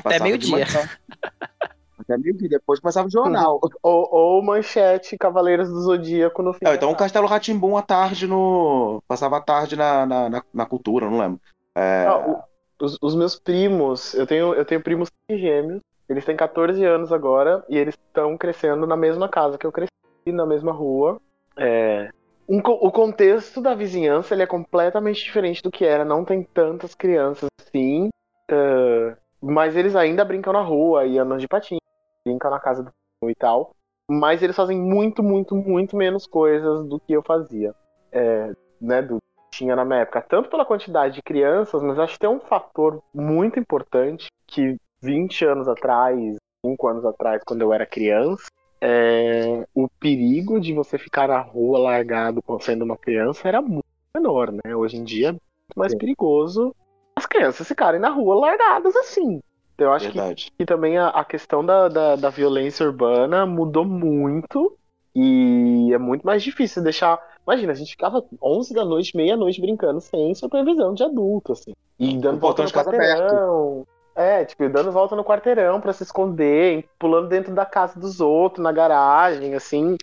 Até 0.04 0.18
meio-dia. 0.18 0.66
Até 1.98 2.16
meio-dia, 2.16 2.48
depois 2.48 2.80
começava 2.80 3.08
o 3.08 3.10
jornal. 3.10 3.58
ou, 3.82 4.08
ou 4.10 4.42
Manchete, 4.42 5.16
Cavaleiros 5.16 5.68
do 5.68 5.80
Zodíaco 5.80 6.42
no 6.42 6.52
final. 6.52 6.74
então 6.74 6.90
o 6.90 6.96
Castelo 6.96 7.26
Ratimbum 7.26 7.76
à 7.76 7.82
tarde 7.82 8.26
no. 8.26 9.02
Passava 9.08 9.38
a 9.38 9.40
tarde 9.40 9.76
na, 9.76 10.06
na, 10.06 10.28
na, 10.28 10.42
na 10.52 10.66
cultura, 10.66 11.08
não 11.08 11.18
lembro. 11.18 11.40
É... 11.74 12.06
Ah, 12.06 12.18
o, 12.18 12.84
os, 12.84 12.98
os, 13.00 13.14
meus 13.14 13.38
primos, 13.38 14.14
eu 14.14 14.26
tenho, 14.26 14.54
eu 14.54 14.64
tenho 14.64 14.82
primos 14.82 15.10
gêmeos, 15.30 15.80
eles 16.08 16.24
têm 16.24 16.36
14 16.36 16.84
anos 16.84 17.12
agora 17.12 17.64
e 17.68 17.76
eles 17.76 17.94
estão 17.94 18.36
crescendo 18.36 18.86
na 18.86 18.96
mesma 18.96 19.28
casa 19.28 19.58
que 19.58 19.66
eu 19.66 19.72
cresci 19.72 19.90
na 20.26 20.46
mesma 20.46 20.72
rua. 20.72 21.20
É, 21.56 22.10
um, 22.48 22.58
o 22.58 22.92
contexto 22.92 23.60
da 23.60 23.74
vizinhança 23.74 24.34
ele 24.34 24.42
é 24.42 24.46
completamente 24.46 25.22
diferente 25.22 25.62
do 25.62 25.70
que 25.70 25.84
era. 25.84 26.04
Não 26.04 26.24
tem 26.24 26.42
tantas 26.42 26.94
crianças 26.94 27.48
assim, 27.60 28.08
uh, 28.50 29.16
mas 29.46 29.76
eles 29.76 29.94
ainda 29.94 30.24
brincam 30.24 30.52
na 30.52 30.60
rua 30.60 31.06
e 31.06 31.18
andam 31.18 31.38
de 31.38 31.48
patinho, 31.48 31.80
brincam 32.24 32.50
na 32.50 32.60
casa 32.60 32.82
do 32.82 33.30
e 33.30 33.34
tal. 33.34 33.70
Mas 34.08 34.42
eles 34.42 34.54
fazem 34.54 34.78
muito, 34.78 35.22
muito, 35.22 35.54
muito 35.56 35.96
menos 35.96 36.26
coisas 36.26 36.84
do 36.86 37.00
que 37.00 37.12
eu 37.12 37.22
fazia. 37.22 37.74
É, 38.12 38.52
né, 38.80 39.02
do 39.02 39.16
que 39.16 39.58
tinha 39.58 39.74
na 39.74 39.84
minha 39.84 40.00
época. 40.00 40.22
Tanto 40.22 40.48
pela 40.48 40.64
quantidade 40.64 41.14
de 41.14 41.22
crianças, 41.22 41.82
mas 41.82 41.98
acho 41.98 42.14
que 42.14 42.20
tem 42.20 42.30
um 42.30 42.40
fator 42.40 43.02
muito 43.12 43.58
importante 43.58 44.28
que 44.46 44.76
20 45.02 45.44
anos 45.44 45.68
atrás, 45.68 46.36
5 46.64 46.88
anos 46.88 47.04
atrás, 47.04 47.42
quando 47.44 47.62
eu 47.62 47.72
era 47.72 47.86
criança, 47.86 48.46
é, 48.80 49.66
o 49.74 49.88
perigo 49.88 50.60
de 50.60 50.72
você 50.72 50.98
ficar 50.98 51.28
na 51.28 51.40
rua 51.40 51.78
largado 51.78 52.42
sendo 52.60 52.84
uma 52.84 52.96
criança 52.96 53.48
era 53.48 53.62
muito 53.62 53.86
menor, 54.14 54.52
né? 54.52 54.76
Hoje 54.76 54.96
em 54.96 55.04
dia 55.04 55.28
é 55.28 55.32
muito 55.32 55.42
mais 55.76 55.92
Sim. 55.92 55.98
perigoso 55.98 56.74
as 57.16 57.24
crianças 57.24 57.66
ficarem 57.66 57.98
na 57.98 58.10
rua 58.10 58.34
largadas 58.34 58.94
assim. 58.94 59.40
Eu 59.78 59.92
acho 59.92 60.10
que, 60.10 60.50
que, 60.56 60.64
também 60.64 60.96
a, 60.96 61.08
a 61.08 61.24
questão 61.24 61.64
da, 61.64 61.88
da, 61.88 62.16
da, 62.16 62.30
violência 62.30 62.86
urbana 62.86 63.44
mudou 63.44 63.84
muito 63.84 64.74
E 65.14 65.92
é 65.92 65.98
muito 65.98 66.24
mais 66.24 66.42
difícil 66.42 66.82
deixar. 66.82 67.20
Imagina, 67.46 67.72
a 67.72 67.74
gente 67.74 67.90
ficava 67.90 68.24
11 68.42 68.72
da 68.72 68.84
noite, 68.84 69.16
meia-noite 69.16 69.60
brincando 69.60 70.00
sem 70.00 70.34
supervisão 70.34 70.94
de 70.94 71.02
adulto, 71.02 71.52
assim. 71.52 71.74
E 71.98 72.16
dando 72.16 72.36
O 72.36 72.40
volta 72.40 72.62
no 72.62 72.70
quarteirão. 72.70 73.86
É, 74.14 74.46
tipo, 74.46 74.66
dando 74.70 74.90
volta 74.90 75.14
no 75.14 75.24
quarteirão 75.24 75.78
pra 75.78 75.92
se 75.92 76.02
esconder, 76.02 76.88
pulando 76.98 77.28
dentro 77.28 77.54
da 77.54 77.66
casa 77.66 78.00
dos 78.00 78.18
outros, 78.18 78.64
na 78.64 78.72
garagem, 78.72 79.54
assim. 79.54 79.96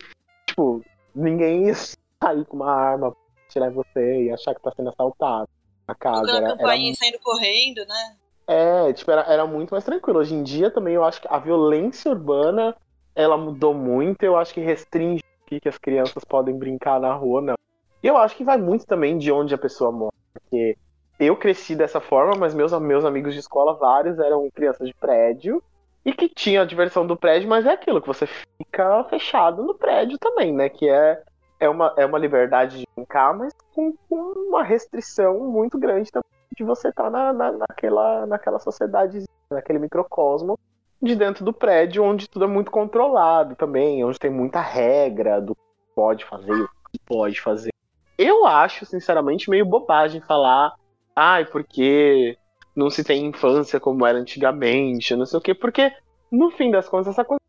Tipo, 0.46 0.82
ninguém 1.12 1.66
ia 1.66 1.74
sair 2.22 2.44
com 2.44 2.56
uma 2.56 2.72
arma 2.72 3.10
pra 3.10 3.20
tirar 3.48 3.70
você 3.70 4.22
e 4.22 4.30
achar 4.30 4.54
que 4.54 4.62
tá 4.62 4.72
sendo 4.76 4.90
assaltado 4.90 5.48
na 5.86 5.94
casa. 5.94 6.20
Tocando 6.20 6.36
Era, 6.36 6.46
a 6.46 6.48
era 6.48 6.56
campainha 6.58 6.92
e 6.92 6.96
saindo 6.96 7.18
correndo, 7.20 7.84
né? 7.86 8.16
é, 8.46 8.92
tipo, 8.92 9.10
era, 9.10 9.22
era 9.22 9.46
muito 9.46 9.70
mais 9.70 9.84
tranquilo. 9.84 10.18
Hoje 10.18 10.34
em 10.34 10.42
dia 10.42 10.70
também 10.70 10.94
eu 10.94 11.04
acho 11.04 11.20
que 11.20 11.28
a 11.30 11.38
violência 11.38 12.10
urbana 12.10 12.76
ela 13.14 13.36
mudou 13.36 13.74
muito. 13.74 14.22
Eu 14.22 14.36
acho 14.36 14.52
que 14.52 14.60
restringe 14.60 15.22
o 15.42 15.46
que 15.46 15.60
que 15.60 15.68
as 15.68 15.78
crianças 15.78 16.24
podem 16.24 16.56
brincar 16.56 17.00
na 17.00 17.14
rua, 17.14 17.40
não. 17.40 17.54
E 18.02 18.06
eu 18.06 18.16
acho 18.16 18.36
que 18.36 18.44
vai 18.44 18.58
muito 18.58 18.86
também 18.86 19.16
de 19.16 19.32
onde 19.32 19.54
a 19.54 19.58
pessoa 19.58 19.90
mora. 19.90 20.12
Porque 20.32 20.76
eu 21.18 21.36
cresci 21.36 21.74
dessa 21.74 22.00
forma, 22.00 22.34
mas 22.36 22.54
meus, 22.54 22.72
meus 22.80 23.04
amigos 23.04 23.32
de 23.32 23.40
escola, 23.40 23.74
vários, 23.74 24.18
eram 24.18 24.48
crianças 24.50 24.86
de 24.86 24.94
prédio. 24.94 25.62
E 26.04 26.12
que 26.12 26.28
tinha 26.28 26.60
a 26.60 26.66
diversão 26.66 27.06
do 27.06 27.16
prédio, 27.16 27.48
mas 27.48 27.64
é 27.64 27.70
aquilo, 27.70 27.98
que 27.98 28.06
você 28.06 28.26
fica 28.26 29.04
fechado 29.04 29.62
no 29.62 29.74
prédio 29.74 30.18
também, 30.18 30.52
né? 30.52 30.68
Que 30.68 30.86
é, 30.86 31.22
é, 31.58 31.68
uma, 31.68 31.92
é 31.96 32.04
uma 32.06 32.18
liberdade 32.18 32.78
de 32.78 32.86
brincar, 32.94 33.36
mas 33.36 33.52
com, 33.74 33.92
com 34.08 34.16
uma 34.48 34.62
restrição 34.62 35.38
muito 35.40 35.78
grande 35.78 36.10
também 36.10 36.28
de 36.56 36.64
você 36.64 36.88
estar 36.88 37.10
na, 37.10 37.32
na, 37.32 37.52
naquela, 37.52 38.26
naquela 38.26 38.58
sociedade, 38.58 39.24
naquele 39.50 39.78
microcosmo 39.78 40.58
de 41.02 41.14
dentro 41.14 41.44
do 41.44 41.52
prédio, 41.52 42.02
onde 42.02 42.28
tudo 42.28 42.44
é 42.44 42.48
muito 42.48 42.70
controlado 42.70 43.54
também, 43.56 44.04
onde 44.04 44.18
tem 44.18 44.30
muita 44.30 44.60
regra 44.60 45.40
do 45.40 45.54
que 45.54 45.60
pode 45.94 46.24
fazer 46.24 46.52
e 46.52 46.62
o 46.62 46.68
que 46.90 46.98
pode 47.04 47.40
fazer. 47.40 47.72
Eu 48.16 48.46
acho, 48.46 48.86
sinceramente, 48.86 49.50
meio 49.50 49.66
bobagem 49.66 50.20
falar, 50.20 50.74
ai, 51.14 51.44
porque 51.44 52.38
não 52.74 52.88
se 52.88 53.04
tem 53.04 53.26
infância 53.26 53.78
como 53.78 54.06
era 54.06 54.18
antigamente, 54.18 55.16
não 55.16 55.26
sei 55.26 55.38
o 55.38 55.42
quê, 55.42 55.54
porque 55.54 55.92
no 56.30 56.50
fim 56.50 56.70
das 56.70 56.88
contas, 56.88 57.08
essa 57.08 57.24
coisa 57.24 57.40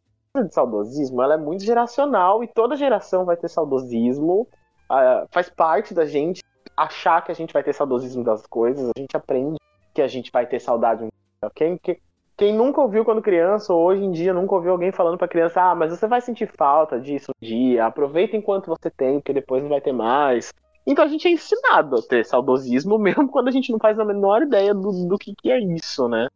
de 0.44 0.54
saudosismo 0.54 1.22
ela 1.22 1.36
é 1.36 1.38
muito 1.38 1.64
geracional 1.64 2.44
e 2.44 2.48
toda 2.48 2.76
geração 2.76 3.26
vai 3.26 3.38
ter 3.38 3.50
saudosismo. 3.50 4.48
ah, 4.90 5.26
faz 5.32 5.50
parte 5.50 5.94
da 5.94 6.06
gente 6.06 6.44
achar 6.76 7.24
que 7.24 7.32
a 7.32 7.36
gente 7.36 7.54
vai 7.54 7.64
ter 7.64 7.74
saudosismo 7.74 8.24
das 8.24 8.46
coisas, 8.46 8.90
a 8.96 9.00
gente 9.00 9.16
aprende 9.16 9.58
que 9.94 10.02
a 10.02 10.08
gente 10.08 10.32
vai 10.32 10.46
ter 10.46 10.60
saudade. 10.60 11.08
Quem, 11.54 11.78
quem, 11.78 12.00
quem 12.38 12.54
nunca 12.54 12.82
ouviu 12.82 13.06
quando 13.06 13.22
criança, 13.22 13.74
ou 13.74 13.86
hoje 13.86 14.04
em 14.04 14.12
dia 14.12 14.34
nunca 14.34 14.56
ouviu 14.56 14.72
alguém 14.72 14.92
falando 14.92 15.18
pra 15.18 15.28
criança, 15.28 15.62
ah, 15.62 15.76
mas 15.76 15.92
você 15.92 16.08
vai 16.08 16.20
sentir 16.20 16.52
falta 16.58 17.00
disso 17.00 17.32
um 17.32 17.46
dia, 17.46 17.86
aproveita 17.86 18.36
enquanto 18.36 18.68
você 18.68 18.90
tem, 18.90 19.20
porque 19.20 19.34
depois 19.34 19.64
não 19.64 19.70
vai 19.70 19.80
ter 19.80 19.94
mais. 19.94 20.54
Então 20.86 21.04
a 21.04 21.08
gente 21.08 21.28
é 21.28 21.32
ensinado 21.32 21.96
a 21.96 22.02
ter 22.02 22.26
saudosismo, 22.26 22.98
mesmo 23.00 23.30
quando 23.30 23.48
a 23.48 23.52
gente 23.52 23.72
não 23.72 23.80
faz 23.80 23.98
a 23.98 24.06
menor 24.06 24.44
ideia 24.44 24.74
do, 24.74 25.08
do 25.08 25.18
que, 25.18 25.34
que 25.34 25.52
é 25.52 25.60
isso, 25.60 26.08
né? 26.10 26.28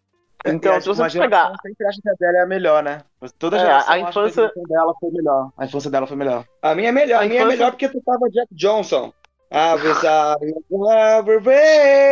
Então, 0.45 0.77
E 0.77 0.81
se 0.81 0.87
você 0.87 1.19
pegar. 1.19 1.51
sempre 1.61 1.85
acha 1.87 2.01
que 2.01 2.09
a 2.09 2.13
dela 2.13 2.37
é 2.37 2.41
a 2.41 2.45
melhor, 2.45 2.81
né? 2.81 3.01
Toda 3.37 3.57
É, 3.57 3.59
geração 3.59 3.91
a 3.93 3.95
acha 3.97 4.09
infância- 4.09 4.49
que 4.53 4.59
a 4.59 4.63
dela 4.63 4.93
foi 4.99 5.11
melhor. 5.11 5.51
A 5.57 5.65
infância 5.65 5.91
dela 5.91 6.07
foi 6.07 6.15
melhor. 6.17 6.45
A 6.61 6.73
minha 6.75 6.89
é 6.89 6.91
melhor, 6.91 7.17
a, 7.19 7.23
A 7.23 7.25
minha 7.27 7.33
é 7.39 7.43
infância- 7.43 7.57
melhor 7.57 7.71
porque 7.71 7.89
tu 7.89 8.01
tava 8.01 8.29
Jack 8.29 8.47
Johnson. 8.53 9.11
Ah, 9.51 9.75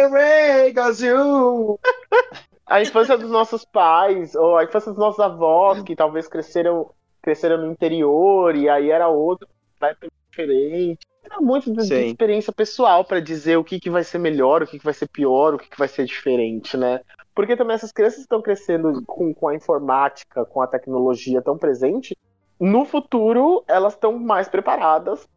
Vegas 0.09 0.99
you. 1.01 1.79
a 2.65 2.81
infância 2.81 3.17
dos 3.17 3.29
nossos 3.29 3.63
pais, 3.65 4.35
ou 4.35 4.57
a 4.57 4.63
infância 4.63 4.91
dos 4.91 4.99
nossos 4.99 5.19
avós, 5.19 5.81
que 5.83 5.95
talvez 5.95 6.27
cresceram, 6.27 6.91
cresceram 7.21 7.57
no 7.59 7.71
interior, 7.71 8.55
e 8.55 8.67
aí 8.67 8.89
era 8.91 9.07
outro, 9.07 9.47
completamente 9.73 10.13
diferente. 10.29 10.99
Era 11.23 11.41
muito 11.41 11.71
de, 11.73 11.83
Sim. 11.85 12.07
experiência 12.07 12.53
pessoal 12.53 13.03
pra 13.03 13.19
dizer 13.19 13.57
o 13.57 13.63
que, 13.63 13.79
que 13.79 13.89
vai 13.89 14.03
ser 14.03 14.17
melhor, 14.17 14.63
o 14.63 14.67
que, 14.67 14.79
que 14.79 14.85
vai 14.85 14.93
ser 14.93 15.07
pior, 15.07 15.53
o 15.53 15.57
que, 15.57 15.69
que 15.69 15.77
vai 15.77 15.87
ser 15.87 16.05
diferente, 16.05 16.75
né? 16.77 17.01
Porque 17.37 17.55
também 17.55 17.75
essas 17.75 17.93
crianças 17.93 18.21
estão 18.21 18.41
crescendo 18.41 19.03
com, 19.05 19.33
com 19.33 19.47
a 19.49 19.55
informática, 19.55 20.45
com 20.45 20.61
a 20.61 20.67
tecnologia 20.67 21.41
tão 21.41 21.57
presente. 21.57 22.17
No 22.59 22.85
futuro, 22.85 23.63
elas 23.67 23.93
estão 23.93 24.17
mais 24.19 24.49
preparadas, 24.49 25.29